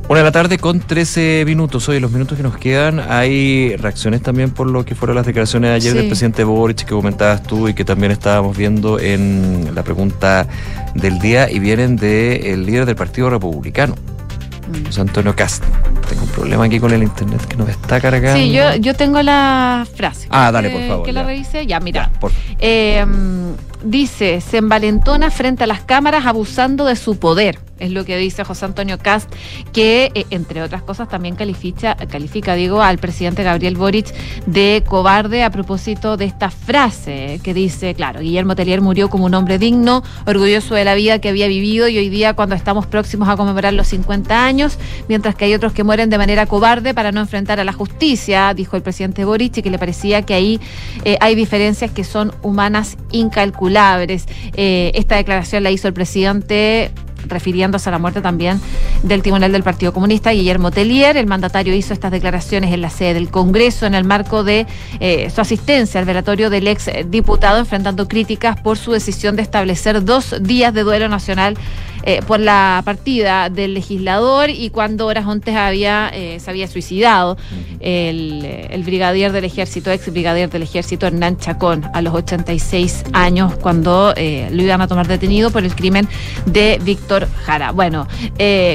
Una 0.09 0.21
de 0.21 0.25
la 0.25 0.31
tarde 0.31 0.57
con 0.59 0.79
13 0.79 1.43
minutos. 1.47 1.89
Hoy, 1.89 1.99
los 1.99 2.13
minutos 2.13 2.37
que 2.37 2.45
nos 2.45 2.57
quedan, 2.57 3.01
hay 3.01 3.75
reacciones 3.75 4.23
también 4.23 4.51
por 4.51 4.69
lo 4.71 4.85
que 4.85 4.95
fueron 4.95 5.17
las 5.17 5.27
declaraciones 5.27 5.71
de 5.71 5.75
ayer 5.75 5.93
Sí. 5.93 5.99
del 5.99 6.07
presidente 6.07 6.45
Boric 6.45 6.85
que 6.85 6.95
comentabas 6.95 7.43
tú 7.43 7.67
y 7.67 7.75
que 7.75 7.85
también 7.85 8.13
estábamos 8.13 8.57
viendo 8.57 9.01
en 9.01 9.75
la 9.75 9.83
pregunta 9.83 10.47
del 10.95 11.19
día 11.19 11.51
y 11.51 11.59
vienen 11.59 11.97
del 11.97 12.65
líder 12.67 12.87
del 12.87 12.95
Partido 12.95 13.31
Republicano, 13.31 13.97
Mm. 14.69 14.87
José 14.87 15.01
Antonio 15.01 15.35
Cast. 15.37 15.65
Tengo 16.09 16.23
un 16.23 16.29
problema 16.31 16.65
aquí 16.65 16.79
con 16.81 16.93
el 16.93 17.03
internet 17.03 17.45
que 17.47 17.57
nos 17.57 17.69
está 17.69 18.01
cargando. 18.01 18.39
Sí, 18.39 18.53
yo, 18.53 18.75
yo 18.77 18.95
tengo 18.95 19.21
la 19.23 19.87
frase. 19.97 20.29
Ah, 20.31 20.51
dale, 20.53 20.71
por 20.71 20.87
favor, 20.89 21.07
Que 21.07 21.13
la 21.13 21.23
revise. 21.25 21.67
Ya, 21.67 21.81
mira. 21.81 22.11
Por- 22.21 22.33
Eh, 22.59 23.05
dice, 23.85 24.41
se 24.41 24.59
envalentona 24.59 25.31
frente 25.31 25.65
a 25.65 25.67
las 25.67 25.81
cámaras 25.81 26.27
abusando 26.27 26.85
de 26.85 26.97
su 26.97 27.19
poder. 27.19 27.59
Es 27.79 27.91
lo 27.91 28.05
que 28.05 28.17
dice 28.17 28.45
José 28.45 28.65
Antonio 28.65 28.99
Cast, 28.99 29.31
que 29.73 30.11
eh, 30.15 30.25
entre 30.31 30.63
otras 30.63 30.83
cosas 30.83 31.09
también 31.09 31.37
califica, 31.37 31.95
califica, 31.95 32.55
digo, 32.55 32.83
al 32.83 32.99
presidente 32.99 33.43
Gabriel 33.43 33.77
Boric 33.77 34.15
de 34.47 34.83
cobarde 34.87 35.45
a 35.45 35.51
propósito 35.51 36.17
de 36.17 36.25
esta 36.25 36.51
frase 36.51 37.41
que 37.43 37.53
dice, 37.53 37.95
claro, 37.95 38.21
Guillermo 38.21 38.57
Tellier 38.57 38.81
murió 38.81 39.11
como 39.11 39.27
un 39.27 39.35
hombre 39.35 39.59
digno, 39.59 40.03
orgulloso 40.27 40.75
de 40.75 40.85
la 40.85 40.95
vida 40.95 41.19
que 41.19 41.29
había 41.29 41.49
vivido 41.49 41.89
y 41.89 41.99
hoy 41.99 42.09
día 42.09 42.35
cuando 42.35 42.55
estamos 42.55 42.87
próximos 42.87 43.29
a 43.29 43.37
conmemorar 43.37 43.75
los 43.75 43.89
50 43.89 44.45
años, 44.45 44.79
mientras 45.09 45.35
que 45.35 45.45
hay 45.45 45.55
otros 45.55 45.73
que 45.73 45.85
mueren 45.85 46.09
de 46.09 46.19
manera 46.19 46.47
cobarde 46.47 46.95
para 46.95 47.13
no 47.13 47.21
enfrentar 47.21 47.61
a 47.61 47.65
la 47.65 47.73
justicia, 47.73 48.55
dijo 48.55 48.77
el 48.77 48.83
presidente 48.83 49.25
Boric, 49.25 49.59
y 49.59 49.63
que 49.63 49.71
le 49.71 49.79
parecía 49.79 50.23
que 50.23 50.35
ahí 50.35 50.61
eh, 51.05 51.19
hay 51.21 51.35
diferencias 51.35 51.91
que 51.91 52.05
son 52.05 52.33
humanas 52.43 52.97
incalculables. 53.13 54.27
Eh, 54.55 54.93
esta 54.95 55.17
declaración 55.17 55.63
la 55.63 55.71
hizo 55.71 55.89
el 55.89 55.95
presidente 55.95 56.91
refiriéndose 57.29 57.89
a 57.89 57.93
la 57.93 57.99
muerte 57.99 58.21
también 58.21 58.61
del 59.03 59.23
tribunal 59.23 59.53
del 59.53 59.63
Partido 59.63 59.93
Comunista, 59.93 60.31
Guillermo 60.31 60.71
Tellier. 60.71 61.17
El 61.17 61.27
mandatario 61.27 61.75
hizo 61.75 61.93
estas 61.93 62.11
declaraciones 62.11 62.73
en 62.73 62.81
la 62.81 62.91
sede 62.91 63.15
del 63.15 63.29
Congreso 63.29 63.87
en 63.87 63.95
el 63.95 64.05
marco 64.05 64.45
de 64.45 64.67
eh, 65.01 65.31
su 65.31 65.41
asistencia 65.41 66.01
al 66.01 66.07
velatorio 66.07 66.51
del 66.51 66.67
ex 66.69 66.91
diputado, 67.07 67.59
enfrentando 67.59 68.09
críticas 68.09 68.61
por 68.61 68.79
su 68.79 68.93
decisión 68.93 69.37
de 69.37 69.43
establecer 69.43 70.05
dos 70.05 70.35
días 70.41 70.73
de 70.73 70.83
duelo 70.83 71.09
nacional 71.09 71.57
eh, 72.09 72.23
por 72.25 72.39
la 72.39 72.83
partida 72.85 73.51
del 73.51 73.75
legislador 73.75 74.49
y 74.49 74.71
cuando 74.71 75.07
horas 75.07 75.27
antes 75.27 75.57
había, 75.57 76.09
eh, 76.15 76.39
se 76.39 76.49
había 76.49 76.69
suicidado 76.69 77.37
el, 77.81 78.45
el 78.71 78.85
brigadier 78.85 79.33
del 79.33 79.45
ejército, 79.45 79.91
ex 79.91 80.13
brigadier 80.13 80.49
del 80.49 80.63
ejército 80.63 81.09
Hernán 81.09 81.37
Chacón, 81.37 81.85
a 81.93 82.03
los 82.03 82.15
86 82.15 83.07
años, 83.13 83.57
cuando 83.57 84.15
eh, 84.17 84.49
lo 84.53 84.63
iban 84.63 84.81
a 84.83 84.87
tomar 84.87 85.09
detenido 85.09 85.51
por 85.51 85.65
el 85.65 85.75
crimen 85.75 86.09
de 86.45 86.79
Víctor 86.85 87.27
Jara. 87.45 87.73
Bueno, 87.73 88.07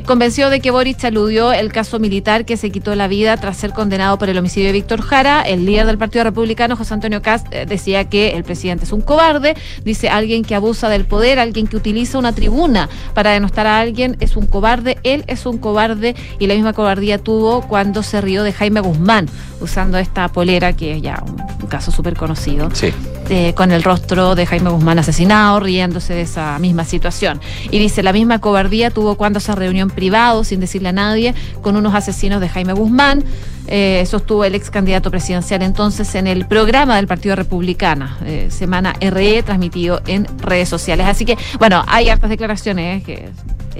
convenció 0.05 0.49
de 0.49 0.59
que 0.59 0.69
Boric 0.69 1.01
aludió 1.05 1.53
el 1.53 1.71
caso 1.71 1.99
militar 1.99 2.43
que 2.43 2.57
se 2.57 2.69
quitó 2.69 2.95
la 2.95 3.07
vida 3.07 3.37
tras 3.37 3.55
ser 3.55 3.71
condenado 3.71 4.17
por 4.17 4.27
el 4.27 4.37
homicidio 4.37 4.67
de 4.67 4.73
Víctor 4.73 5.01
Jara. 5.01 5.41
El 5.41 5.65
líder 5.65 5.85
del 5.85 5.97
Partido 5.97 6.25
Republicano, 6.25 6.75
José 6.75 6.95
Antonio 6.95 7.21
Cast, 7.21 7.47
decía 7.47 8.09
que 8.09 8.31
el 8.31 8.43
presidente 8.43 8.83
es 8.83 8.91
un 8.91 8.99
cobarde, 8.99 9.55
dice 9.85 10.09
alguien 10.09 10.43
que 10.43 10.53
abusa 10.53 10.89
del 10.89 11.05
poder, 11.05 11.39
alguien 11.39 11.67
que 11.67 11.77
utiliza 11.77 12.19
una 12.19 12.33
tribuna 12.33 12.89
para 13.13 13.20
denostar 13.29 13.67
a 13.67 13.79
alguien, 13.79 14.17
es 14.19 14.35
un 14.35 14.47
cobarde, 14.47 14.97
él 15.03 15.23
es 15.27 15.45
un 15.45 15.59
cobarde 15.59 16.15
y 16.39 16.47
la 16.47 16.55
misma 16.55 16.73
cobardía 16.73 17.19
tuvo 17.19 17.61
cuando 17.61 18.01
se 18.01 18.19
rió 18.19 18.43
de 18.43 18.51
Jaime 18.51 18.81
Guzmán, 18.81 19.27
usando 19.61 19.97
esta 19.97 20.27
polera 20.27 20.73
que 20.73 20.95
es 20.97 21.01
ya 21.01 21.23
un, 21.25 21.41
un 21.61 21.67
caso 21.67 21.91
súper 21.91 22.15
conocido 22.15 22.69
Sí. 22.73 22.93
eh, 23.29 23.53
con 23.55 23.71
el 23.71 23.83
rostro 23.83 24.35
de 24.35 24.45
Jaime 24.45 24.69
Guzmán 24.69 24.99
asesinado, 24.99 25.59
riéndose 25.59 26.13
de 26.13 26.21
esa 26.21 26.57
misma 26.59 26.83
situación. 26.83 27.39
Y 27.69 27.79
dice, 27.79 28.03
la 28.03 28.11
misma 28.13 28.39
cobardía 28.39 28.89
tuvo 28.89 29.15
cuando 29.15 29.39
se 29.39 29.53
reunió 29.55 29.83
en 29.83 29.89
privado, 29.89 30.43
sin 30.43 30.59
decirle 30.59 30.89
a 30.89 30.93
nadie, 30.93 31.33
con 31.61 31.75
unos 31.77 31.93
asesinos 31.95 32.41
de 32.41 32.49
Jaime 32.49 32.73
Guzmán. 32.73 33.23
Eh, 33.67 34.03
sostuvo 34.09 34.43
el 34.43 34.55
ex 34.55 34.69
candidato 34.69 35.11
presidencial 35.11 35.61
entonces 35.61 36.13
en 36.15 36.27
el 36.27 36.45
programa 36.45 36.95
del 36.97 37.07
Partido 37.07 37.35
Republicana, 37.35 38.17
eh, 38.25 38.47
Semana 38.49 38.93
RE, 38.99 39.43
transmitido 39.43 40.01
en 40.07 40.27
redes 40.39 40.67
sociales. 40.67 41.05
Así 41.07 41.23
que, 41.25 41.37
bueno, 41.59 41.83
hay 41.87 42.09
hartas 42.09 42.29
declaraciones, 42.29 43.01
eh, 43.01 43.03
que 43.05 43.29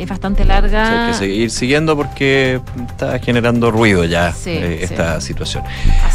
es 0.02 0.10
bastante 0.10 0.46
larga. 0.46 1.06
Hay 1.06 1.12
que 1.12 1.18
seguir 1.18 1.52
siguiendo 1.52 1.96
porque 1.96 2.60
está 2.90 3.20
generando 3.20 3.72
ruido 3.72 4.04
ya 4.06 4.34
Sí, 4.34 4.50
eh, 4.52 4.78
sí. 4.80 4.84
esta 4.86 5.22
situación. 5.22 5.64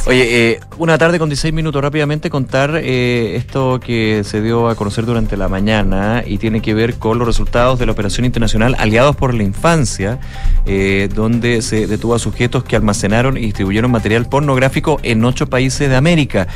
Oye, 0.06 0.50
eh, 0.52 0.60
una 0.78 0.98
tarde 0.98 1.18
con 1.18 1.28
16 1.28 1.54
minutos, 1.54 1.82
rápidamente 1.82 2.30
contar 2.30 2.80
eh, 2.82 3.36
esto 3.36 3.80
que 3.80 4.22
se 4.24 4.40
dio 4.40 4.68
a 4.68 4.74
conocer 4.74 5.06
durante 5.06 5.36
la 5.36 5.48
mañana 5.48 6.22
y 6.26 6.38
tiene 6.38 6.60
que 6.60 6.74
ver 6.74 6.94
con 6.96 7.18
los 7.18 7.26
resultados 7.26 7.78
de 7.78 7.86
la 7.86 7.92
operación 7.92 8.24
internacional 8.24 8.74
Aliados 8.78 9.16
por 9.16 9.34
la 9.34 9.42
Infancia, 9.42 10.18
eh, 10.66 11.08
donde 11.14 11.62
se 11.62 11.86
detuvo 11.86 12.14
a 12.14 12.18
sujetos 12.18 12.64
que 12.64 12.76
almacenaron 12.76 13.36
y 13.36 13.42
distribuyeron 13.42 13.90
material 13.90 14.28
pornográfico 14.28 14.98
en 15.02 15.24
ocho 15.24 15.46
países 15.48 15.88
de 15.88 15.96
América. 15.96 16.48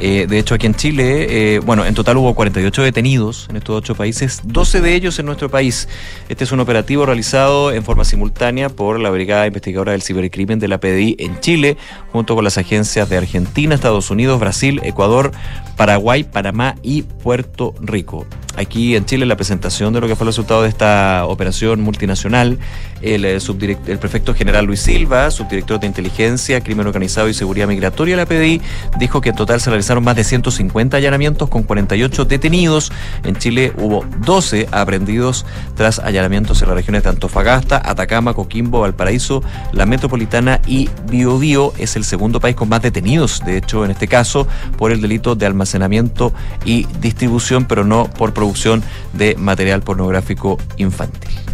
Eh, 0.00 0.26
de 0.28 0.38
hecho, 0.38 0.54
aquí 0.54 0.66
en 0.66 0.74
Chile, 0.74 1.54
eh, 1.54 1.58
bueno, 1.60 1.86
en 1.86 1.94
total 1.94 2.16
hubo 2.16 2.34
48 2.34 2.82
detenidos 2.82 3.46
en 3.48 3.56
estos 3.56 3.76
ocho 3.76 3.94
países, 3.94 4.40
12 4.42 4.80
de 4.80 4.94
ellos 4.94 5.18
en 5.18 5.26
nuestro 5.26 5.48
país. 5.48 5.88
Este 6.28 6.44
es 6.44 6.52
un 6.52 6.60
operativo 6.60 7.06
realizado 7.06 7.70
en 7.70 7.84
forma 7.84 8.04
simultánea 8.04 8.68
por 8.68 8.98
la 8.98 9.10
Brigada 9.10 9.46
Investigadora 9.46 9.92
del 9.92 10.02
Cibercrimen 10.02 10.58
de 10.58 10.68
la 10.68 10.78
PDI 10.78 11.16
en 11.20 11.38
Chile, 11.40 11.76
junto 12.10 12.34
con 12.34 12.42
las 12.42 12.58
agencias 12.58 13.08
de 13.08 13.18
Argentina, 13.18 13.74
Estados 13.74 14.10
Unidos, 14.10 14.40
Brasil, 14.40 14.80
Ecuador, 14.82 15.30
Paraguay, 15.76 16.24
Panamá 16.24 16.74
y 16.82 17.02
Puerto 17.02 17.74
Rico. 17.80 18.26
Aquí 18.56 18.94
en 18.94 19.04
Chile 19.04 19.26
la 19.26 19.36
presentación 19.36 19.92
de 19.92 20.00
lo 20.00 20.06
que 20.06 20.14
fue 20.14 20.24
el 20.24 20.28
resultado 20.28 20.62
de 20.62 20.68
esta 20.68 21.24
operación 21.26 21.80
multinacional, 21.80 22.58
el, 23.04 23.24
eh, 23.24 23.38
el 23.86 23.98
prefecto 23.98 24.34
general 24.34 24.64
Luis 24.64 24.80
Silva, 24.80 25.30
subdirector 25.30 25.80
de 25.80 25.86
Inteligencia, 25.86 26.60
Crimen 26.62 26.86
Organizado 26.86 27.28
y 27.28 27.34
Seguridad 27.34 27.68
Migratoria 27.68 28.16
la 28.16 28.26
PDI, 28.26 28.60
dijo 28.98 29.20
que 29.20 29.30
en 29.30 29.36
total 29.36 29.60
se 29.60 29.70
realizaron 29.70 30.02
más 30.02 30.16
de 30.16 30.24
150 30.24 30.96
allanamientos 30.96 31.48
con 31.48 31.62
48 31.64 32.24
detenidos. 32.24 32.92
En 33.24 33.36
Chile 33.36 33.72
hubo 33.76 34.04
12 34.24 34.68
aprendidos 34.70 35.44
tras 35.76 35.98
allanamientos 35.98 36.62
en 36.62 36.68
las 36.68 36.76
regiones 36.76 37.02
de 37.02 37.10
Antofagasta, 37.10 37.82
Atacama, 37.84 38.34
Coquimbo, 38.34 38.80
Valparaíso, 38.80 39.42
la 39.72 39.86
Metropolitana 39.86 40.60
y 40.66 40.88
Biobío. 41.10 41.72
Es 41.78 41.96
el 41.96 42.04
segundo 42.04 42.40
país 42.40 42.56
con 42.56 42.68
más 42.68 42.82
detenidos, 42.82 43.42
de 43.44 43.58
hecho, 43.58 43.84
en 43.84 43.90
este 43.90 44.08
caso, 44.08 44.48
por 44.78 44.92
el 44.92 45.00
delito 45.00 45.34
de 45.34 45.46
almacenamiento 45.46 46.32
y 46.64 46.86
distribución, 47.00 47.66
pero 47.66 47.84
no 47.84 48.04
por 48.04 48.32
producción 48.32 48.82
de 49.12 49.36
material 49.36 49.82
pornográfico 49.82 50.58
infantil. 50.76 51.53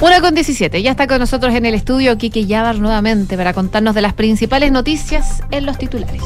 Una 0.00 0.20
con 0.20 0.34
17. 0.34 0.80
Ya 0.82 0.92
está 0.92 1.06
con 1.06 1.18
nosotros 1.18 1.54
en 1.54 1.66
el 1.66 1.74
estudio 1.74 2.16
Kike 2.16 2.46
Yabar 2.46 2.78
nuevamente 2.78 3.36
para 3.36 3.52
contarnos 3.52 3.94
de 3.94 4.02
las 4.02 4.12
principales 4.14 4.70
noticias 4.70 5.42
en 5.50 5.66
los 5.66 5.76
titulares. 5.76 6.22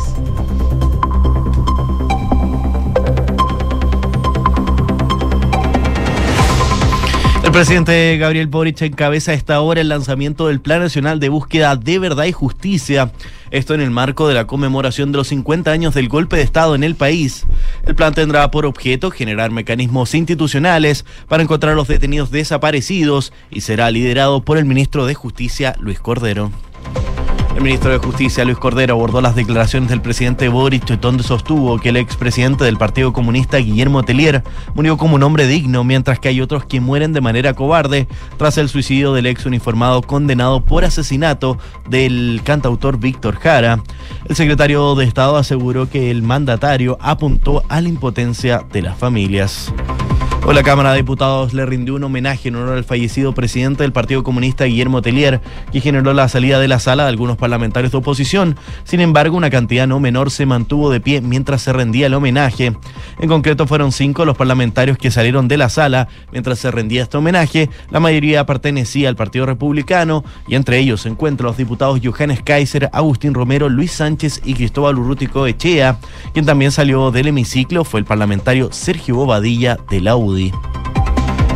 El 7.52 7.58
presidente 7.58 8.16
Gabriel 8.16 8.46
Boric 8.46 8.80
encabeza 8.80 9.32
a 9.32 9.34
esta 9.34 9.60
hora 9.60 9.82
el 9.82 9.90
lanzamiento 9.90 10.46
del 10.46 10.62
Plan 10.62 10.80
Nacional 10.80 11.20
de 11.20 11.28
Búsqueda 11.28 11.76
de 11.76 11.98
Verdad 11.98 12.24
y 12.24 12.32
Justicia. 12.32 13.12
Esto 13.50 13.74
en 13.74 13.82
el 13.82 13.90
marco 13.90 14.26
de 14.26 14.32
la 14.32 14.46
conmemoración 14.46 15.12
de 15.12 15.18
los 15.18 15.28
50 15.28 15.70
años 15.70 15.92
del 15.92 16.08
golpe 16.08 16.36
de 16.36 16.44
Estado 16.44 16.74
en 16.74 16.82
el 16.82 16.94
país. 16.94 17.44
El 17.84 17.94
plan 17.94 18.14
tendrá 18.14 18.50
por 18.50 18.64
objeto 18.64 19.10
generar 19.10 19.50
mecanismos 19.50 20.14
institucionales 20.14 21.04
para 21.28 21.42
encontrar 21.42 21.74
a 21.74 21.76
los 21.76 21.88
detenidos 21.88 22.30
desaparecidos 22.30 23.34
y 23.50 23.60
será 23.60 23.90
liderado 23.90 24.42
por 24.42 24.56
el 24.56 24.64
ministro 24.64 25.04
de 25.04 25.12
Justicia, 25.12 25.76
Luis 25.78 26.00
Cordero. 26.00 26.50
El 27.54 27.62
ministro 27.62 27.90
de 27.90 27.98
Justicia, 27.98 28.44
Luis 28.44 28.56
Cordero, 28.56 28.94
abordó 28.94 29.20
las 29.20 29.36
declaraciones 29.36 29.90
del 29.90 30.00
presidente 30.00 30.48
Boric, 30.48 30.98
donde 31.00 31.22
sostuvo 31.22 31.78
que 31.78 31.90
el 31.90 31.98
expresidente 31.98 32.64
del 32.64 32.78
Partido 32.78 33.12
Comunista, 33.12 33.58
Guillermo 33.58 34.02
Telier, 34.02 34.42
murió 34.74 34.96
como 34.96 35.16
un 35.16 35.22
hombre 35.22 35.46
digno, 35.46 35.84
mientras 35.84 36.18
que 36.18 36.28
hay 36.28 36.40
otros 36.40 36.64
que 36.64 36.80
mueren 36.80 37.12
de 37.12 37.20
manera 37.20 37.54
cobarde 37.54 38.08
tras 38.38 38.56
el 38.56 38.68
suicidio 38.68 39.12
del 39.12 39.26
ex 39.26 39.44
uniformado 39.44 40.02
condenado 40.02 40.64
por 40.64 40.84
asesinato 40.84 41.58
del 41.88 42.40
cantautor 42.42 42.98
Víctor 42.98 43.36
Jara. 43.36 43.82
El 44.28 44.34
secretario 44.34 44.94
de 44.94 45.04
Estado 45.04 45.36
aseguró 45.36 45.88
que 45.90 46.10
el 46.10 46.22
mandatario 46.22 46.96
apuntó 47.00 47.62
a 47.68 47.80
la 47.80 47.88
impotencia 47.88 48.64
de 48.72 48.82
las 48.82 48.96
familias. 48.96 49.72
Hoy 50.44 50.56
la 50.56 50.64
Cámara 50.64 50.90
de 50.90 50.96
Diputados 50.96 51.54
le 51.54 51.64
rindió 51.64 51.94
un 51.94 52.02
homenaje 52.02 52.48
en 52.48 52.56
honor 52.56 52.76
al 52.76 52.82
fallecido 52.82 53.32
presidente 53.32 53.84
del 53.84 53.92
Partido 53.92 54.24
Comunista, 54.24 54.64
Guillermo 54.64 55.00
Telier, 55.00 55.40
que 55.70 55.80
generó 55.80 56.12
la 56.14 56.28
salida 56.28 56.58
de 56.58 56.66
la 56.66 56.80
sala 56.80 57.04
de 57.04 57.10
algunos 57.10 57.36
parlamentarios 57.36 57.92
de 57.92 57.98
oposición. 57.98 58.56
Sin 58.82 58.98
embargo, 59.00 59.36
una 59.36 59.50
cantidad 59.50 59.86
no 59.86 60.00
menor 60.00 60.32
se 60.32 60.44
mantuvo 60.44 60.90
de 60.90 61.00
pie 61.00 61.20
mientras 61.20 61.62
se 61.62 61.72
rendía 61.72 62.06
el 62.06 62.14
homenaje. 62.14 62.72
En 63.20 63.28
concreto, 63.28 63.68
fueron 63.68 63.92
cinco 63.92 64.24
los 64.24 64.36
parlamentarios 64.36 64.98
que 64.98 65.12
salieron 65.12 65.46
de 65.46 65.58
la 65.58 65.68
sala 65.68 66.08
mientras 66.32 66.58
se 66.58 66.72
rendía 66.72 67.04
este 67.04 67.18
homenaje. 67.18 67.70
La 67.90 68.00
mayoría 68.00 68.44
pertenecía 68.44 69.08
al 69.10 69.16
Partido 69.16 69.46
Republicano 69.46 70.24
y 70.48 70.56
entre 70.56 70.80
ellos 70.80 71.02
se 71.02 71.08
encuentran 71.08 71.46
los 71.46 71.56
diputados 71.56 72.00
Johannes 72.02 72.42
Kaiser, 72.42 72.90
Agustín 72.92 73.32
Romero, 73.32 73.68
Luis 73.68 73.92
Sánchez 73.92 74.40
y 74.44 74.54
Cristóbal 74.54 74.98
Urrutico 74.98 75.46
Echea. 75.46 75.98
Quien 76.32 76.46
también 76.46 76.72
salió 76.72 77.12
del 77.12 77.28
hemiciclo 77.28 77.84
fue 77.84 78.00
el 78.00 78.06
parlamentario 78.06 78.72
Sergio 78.72 79.14
Bobadilla 79.14 79.78
de 79.88 80.00
la 80.00 80.16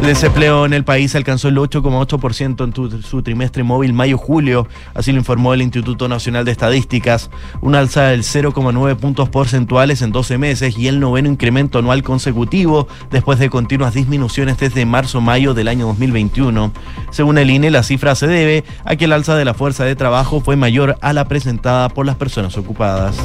El 0.00 0.06
desempleo 0.08 0.66
en 0.66 0.74
el 0.74 0.84
país 0.84 1.14
alcanzó 1.16 1.48
el 1.48 1.56
8,8% 1.56 2.92
en 2.92 3.02
su 3.02 3.22
trimestre 3.22 3.62
móvil 3.62 3.94
mayo-julio, 3.94 4.68
así 4.94 5.10
lo 5.10 5.18
informó 5.18 5.54
el 5.54 5.62
Instituto 5.62 6.06
Nacional 6.06 6.44
de 6.44 6.52
Estadísticas, 6.52 7.30
un 7.62 7.74
alza 7.74 8.08
del 8.08 8.22
0,9 8.22 8.96
puntos 8.96 9.30
porcentuales 9.30 10.02
en 10.02 10.12
12 10.12 10.36
meses 10.36 10.76
y 10.76 10.88
el 10.88 11.00
noveno 11.00 11.30
incremento 11.30 11.78
anual 11.78 12.02
consecutivo 12.02 12.88
después 13.10 13.38
de 13.38 13.48
continuas 13.48 13.94
disminuciones 13.94 14.58
desde 14.58 14.84
marzo-mayo 14.84 15.54
del 15.54 15.68
año 15.68 15.86
2021. 15.86 16.72
Según 17.10 17.38
el 17.38 17.50
INE, 17.50 17.70
la 17.70 17.82
cifra 17.82 18.14
se 18.14 18.26
debe 18.26 18.64
a 18.84 18.96
que 18.96 19.06
el 19.06 19.12
alza 19.12 19.34
de 19.34 19.46
la 19.46 19.54
fuerza 19.54 19.84
de 19.84 19.96
trabajo 19.96 20.40
fue 20.40 20.56
mayor 20.56 20.98
a 21.00 21.14
la 21.14 21.24
presentada 21.26 21.88
por 21.88 22.04
las 22.04 22.16
personas 22.16 22.56
ocupadas. 22.58 23.16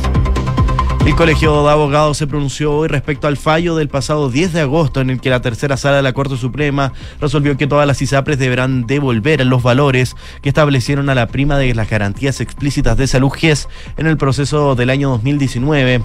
El 1.03 1.15
Colegio 1.15 1.63
de 1.63 1.71
Abogados 1.71 2.17
se 2.17 2.27
pronunció 2.27 2.73
hoy 2.73 2.87
respecto 2.87 3.27
al 3.27 3.35
fallo 3.35 3.75
del 3.75 3.89
pasado 3.89 4.29
10 4.29 4.53
de 4.53 4.61
agosto 4.61 5.01
en 5.01 5.09
el 5.09 5.19
que 5.19 5.31
la 5.31 5.41
tercera 5.41 5.75
sala 5.75 5.97
de 5.97 6.03
la 6.03 6.13
Corte 6.13 6.37
Suprema 6.37 6.93
resolvió 7.19 7.57
que 7.57 7.65
todas 7.65 7.87
las 7.87 8.01
ISAPRES 8.03 8.37
deberán 8.37 8.85
devolver 8.85 9.43
los 9.45 9.63
valores 9.63 10.15
que 10.43 10.49
establecieron 10.49 11.09
a 11.09 11.15
la 11.15 11.27
prima 11.27 11.57
de 11.57 11.73
las 11.73 11.89
garantías 11.89 12.39
explícitas 12.39 12.97
de 12.97 13.07
salud 13.07 13.31
GES 13.31 13.67
en 13.97 14.05
el 14.05 14.15
proceso 14.17 14.75
del 14.75 14.91
año 14.91 15.09
2019. 15.09 16.03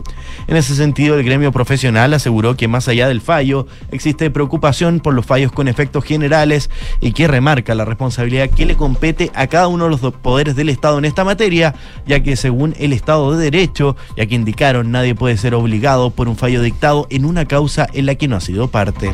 En 0.49 0.57
ese 0.57 0.75
sentido, 0.75 1.19
el 1.19 1.25
gremio 1.25 1.53
profesional 1.53 2.15
aseguró 2.15 2.57
que 2.57 2.67
más 2.67 2.89
allá 2.89 3.07
del 3.07 3.21
fallo, 3.21 3.67
existe 3.93 4.31
preocupación 4.31 5.01
por 5.01 5.13
los 5.13 5.27
fallos 5.27 5.53
con 5.53 5.69
efectos 5.69 6.05
generales 6.05 6.71
y 7.01 7.13
que 7.13 7.29
remarca 7.29 7.75
la 7.75 7.85
responsabilidad 7.85 8.49
que 8.49 8.65
le 8.65 8.77
compete 8.77 9.31
a 9.35 9.47
cada 9.47 9.69
uno 9.69 9.85
de 9.85 9.91
los 9.91 10.01
poderes 10.15 10.57
del 10.57 10.71
Estado 10.71 10.97
en 10.97 11.05
esta 11.05 11.23
materia, 11.23 11.75
ya 12.07 12.23
que 12.23 12.35
según 12.35 12.75
el 12.79 12.95
Estado 12.95 13.33
de 13.33 13.45
Derecho, 13.45 13.95
ya 14.17 14.25
que 14.25 14.35
indicaron 14.35 14.86
nadie 14.87 15.15
puede 15.15 15.37
ser 15.37 15.55
obligado 15.55 16.11
por 16.11 16.29
un 16.29 16.37
fallo 16.37 16.63
dictado 16.63 17.07
en 17.11 17.25
una 17.25 17.47
causa 17.47 17.87
en 17.93 18.07
la 18.07 18.15
que 18.15 18.29
no 18.29 18.37
ha 18.37 18.41
sido 18.41 18.69
parte. 18.69 19.13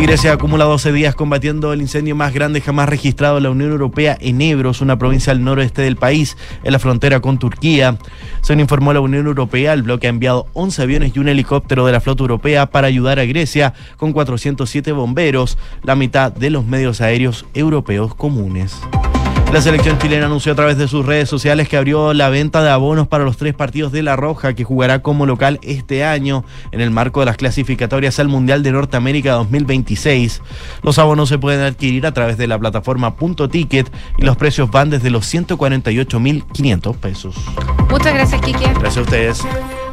Y 0.00 0.04
Grecia 0.04 0.32
acumula 0.32 0.64
12 0.64 0.92
días 0.92 1.14
combatiendo 1.14 1.74
el 1.74 1.82
incendio 1.82 2.16
más 2.16 2.32
grande 2.32 2.62
jamás 2.62 2.88
registrado 2.88 3.36
en 3.36 3.42
la 3.42 3.50
Unión 3.50 3.70
Europea 3.70 4.16
en 4.18 4.40
Ebros, 4.40 4.80
una 4.80 4.98
provincia 4.98 5.30
al 5.30 5.44
noroeste 5.44 5.82
del 5.82 5.96
país, 5.96 6.38
en 6.64 6.72
la 6.72 6.78
frontera 6.78 7.20
con 7.20 7.38
Turquía. 7.38 7.98
Según 8.40 8.60
informó 8.60 8.94
la 8.94 9.00
Unión 9.00 9.26
Europea, 9.26 9.74
el 9.74 9.82
bloque 9.82 10.06
ha 10.06 10.10
enviado 10.10 10.46
11 10.54 10.82
aviones 10.82 11.12
y 11.14 11.18
un 11.18 11.28
helicóptero 11.28 11.84
de 11.84 11.92
la 11.92 12.00
flota 12.00 12.22
europea 12.22 12.70
para 12.70 12.86
ayudar 12.86 13.18
a 13.18 13.26
Grecia 13.26 13.74
con 13.98 14.14
407 14.14 14.90
bomberos, 14.92 15.58
la 15.82 15.96
mitad 15.96 16.32
de 16.32 16.48
los 16.48 16.64
medios 16.64 17.02
aéreos 17.02 17.44
europeos 17.52 18.14
comunes. 18.14 18.80
La 19.52 19.60
selección 19.60 19.98
chilena 19.98 20.26
anunció 20.26 20.52
a 20.52 20.54
través 20.54 20.78
de 20.78 20.86
sus 20.86 21.04
redes 21.04 21.28
sociales 21.28 21.68
que 21.68 21.76
abrió 21.76 22.14
la 22.14 22.28
venta 22.28 22.62
de 22.62 22.70
abonos 22.70 23.08
para 23.08 23.24
los 23.24 23.36
tres 23.36 23.52
partidos 23.52 23.90
de 23.90 24.04
La 24.04 24.14
Roja 24.14 24.54
que 24.54 24.62
jugará 24.62 25.02
como 25.02 25.26
local 25.26 25.58
este 25.62 26.04
año 26.04 26.44
en 26.70 26.80
el 26.80 26.92
marco 26.92 27.18
de 27.18 27.26
las 27.26 27.36
clasificatorias 27.36 28.20
al 28.20 28.28
Mundial 28.28 28.62
de 28.62 28.70
Norteamérica 28.70 29.32
2026. 29.32 30.40
Los 30.84 31.00
abonos 31.00 31.28
se 31.28 31.38
pueden 31.38 31.62
adquirir 31.62 32.06
a 32.06 32.14
través 32.14 32.38
de 32.38 32.46
la 32.46 32.60
plataforma 32.60 33.16
Punto 33.16 33.48
Ticket 33.48 33.90
y 34.18 34.22
los 34.22 34.36
precios 34.36 34.70
van 34.70 34.88
desde 34.88 35.10
los 35.10 35.26
148.500 35.34 36.94
pesos. 36.94 37.34
Muchas 37.90 38.14
gracias, 38.14 38.40
Kike. 38.42 38.72
Gracias 38.74 38.98
a 38.98 39.00
ustedes. 39.00 39.42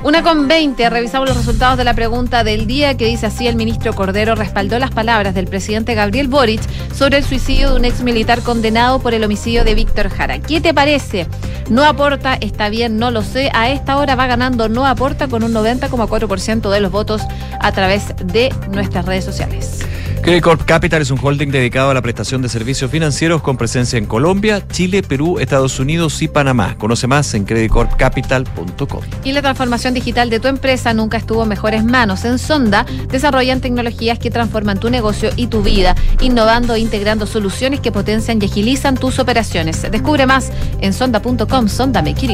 Una 0.07 0.23
con 0.23 0.47
20, 0.47 0.89
revisamos 0.89 1.27
los 1.27 1.38
resultados 1.38 1.77
de 1.77 1.84
la 1.84 1.93
pregunta 1.93 2.45
del 2.45 2.65
día 2.65 2.95
que 2.95 3.07
dice 3.07 3.25
así, 3.25 3.45
el 3.45 3.57
ministro 3.57 3.91
Cordero 3.91 4.35
respaldó 4.35 4.79
las 4.79 4.91
palabras 4.91 5.35
del 5.35 5.47
presidente 5.47 5.95
Gabriel 5.95 6.29
Boric 6.29 6.61
sobre 6.93 7.17
el 7.17 7.25
suicidio 7.25 7.71
de 7.71 7.75
un 7.75 7.84
ex 7.84 8.01
militar 8.03 8.41
condenado 8.41 8.99
por 8.99 9.13
el 9.13 9.25
homicidio 9.25 9.65
de 9.65 9.75
Víctor 9.75 10.07
Jara. 10.07 10.39
¿Qué 10.39 10.61
te 10.61 10.73
parece? 10.73 11.27
No 11.69 11.84
aporta, 11.84 12.35
está 12.35 12.69
bien, 12.69 12.95
no 12.95 13.11
lo 13.11 13.21
sé. 13.21 13.51
A 13.53 13.69
esta 13.69 13.97
hora 13.97 14.15
va 14.15 14.27
ganando 14.27 14.69
no 14.69 14.85
aporta 14.85 15.27
con 15.27 15.43
un 15.43 15.53
90,4% 15.53 16.69
de 16.69 16.79
los 16.79 16.89
votos 16.89 17.23
a 17.59 17.73
través 17.73 18.15
de 18.23 18.55
nuestras 18.71 19.03
redes 19.03 19.25
sociales. 19.25 19.85
Credit 20.22 20.44
Corp 20.44 20.65
Capital 20.65 21.02
es 21.02 21.10
un 21.10 21.19
holding 21.22 21.49
dedicado 21.49 21.89
a 21.89 21.94
la 21.94 22.02
prestación 22.02 22.41
de 22.41 22.49
servicios 22.49 22.91
financieros 22.91 23.41
con 23.41 23.57
presencia 23.57 23.98
en 23.98 24.06
Colombia, 24.06 24.68
Chile, 24.68 25.02
Perú, 25.02 25.39
Estados 25.39 25.80
Unidos 25.80 26.22
y 26.22 26.27
Panamá. 26.27 26.76
Conoce 26.77 27.07
más 27.07 27.34
en 27.34 27.45
creditcorpcapital.com. 27.45 29.02
Y 29.23 29.31
la 29.31 29.41
transformación 29.41 29.94
digital 29.94 30.30
de 30.30 30.39
tu 30.39 30.49
empresa 30.49 30.94
nunca 30.94 31.18
estuvo 31.18 31.44
en 31.44 31.49
mejores 31.49 31.84
manos. 31.84 32.26
En 32.26 32.39
Sonda 32.39 32.85
desarrollan 33.10 33.61
tecnologías 33.61 34.19
que 34.19 34.30
transforman 34.30 34.80
tu 34.80 34.89
negocio 34.89 35.30
y 35.38 35.48
tu 35.48 35.61
vida, 35.61 35.95
innovando 36.22 36.76
e 36.76 36.80
integrando 36.80 37.26
soluciones 37.26 37.80
que 37.80 37.91
potencian 37.91 38.41
y 38.41 38.45
agilizan 38.45 38.95
tus 38.95 39.19
operaciones. 39.19 39.89
Descubre 39.89 40.26
más 40.26 40.52
en 40.81 40.94
sonda.com, 40.94 41.68
Sonda 41.69 42.02
Make. 42.02 42.27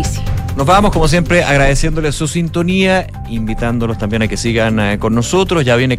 Nos 0.55 0.65
vamos, 0.65 0.91
como 0.91 1.07
siempre, 1.07 1.43
agradeciéndoles 1.43 2.15
su 2.15 2.27
sintonía, 2.27 3.07
invitándolos 3.27 3.97
también 3.97 4.21
a 4.21 4.27
que 4.27 4.37
sigan 4.37 4.79
eh, 4.79 4.99
con 4.99 5.13
nosotros. 5.13 5.65
Ya 5.65 5.75
viene 5.75 5.91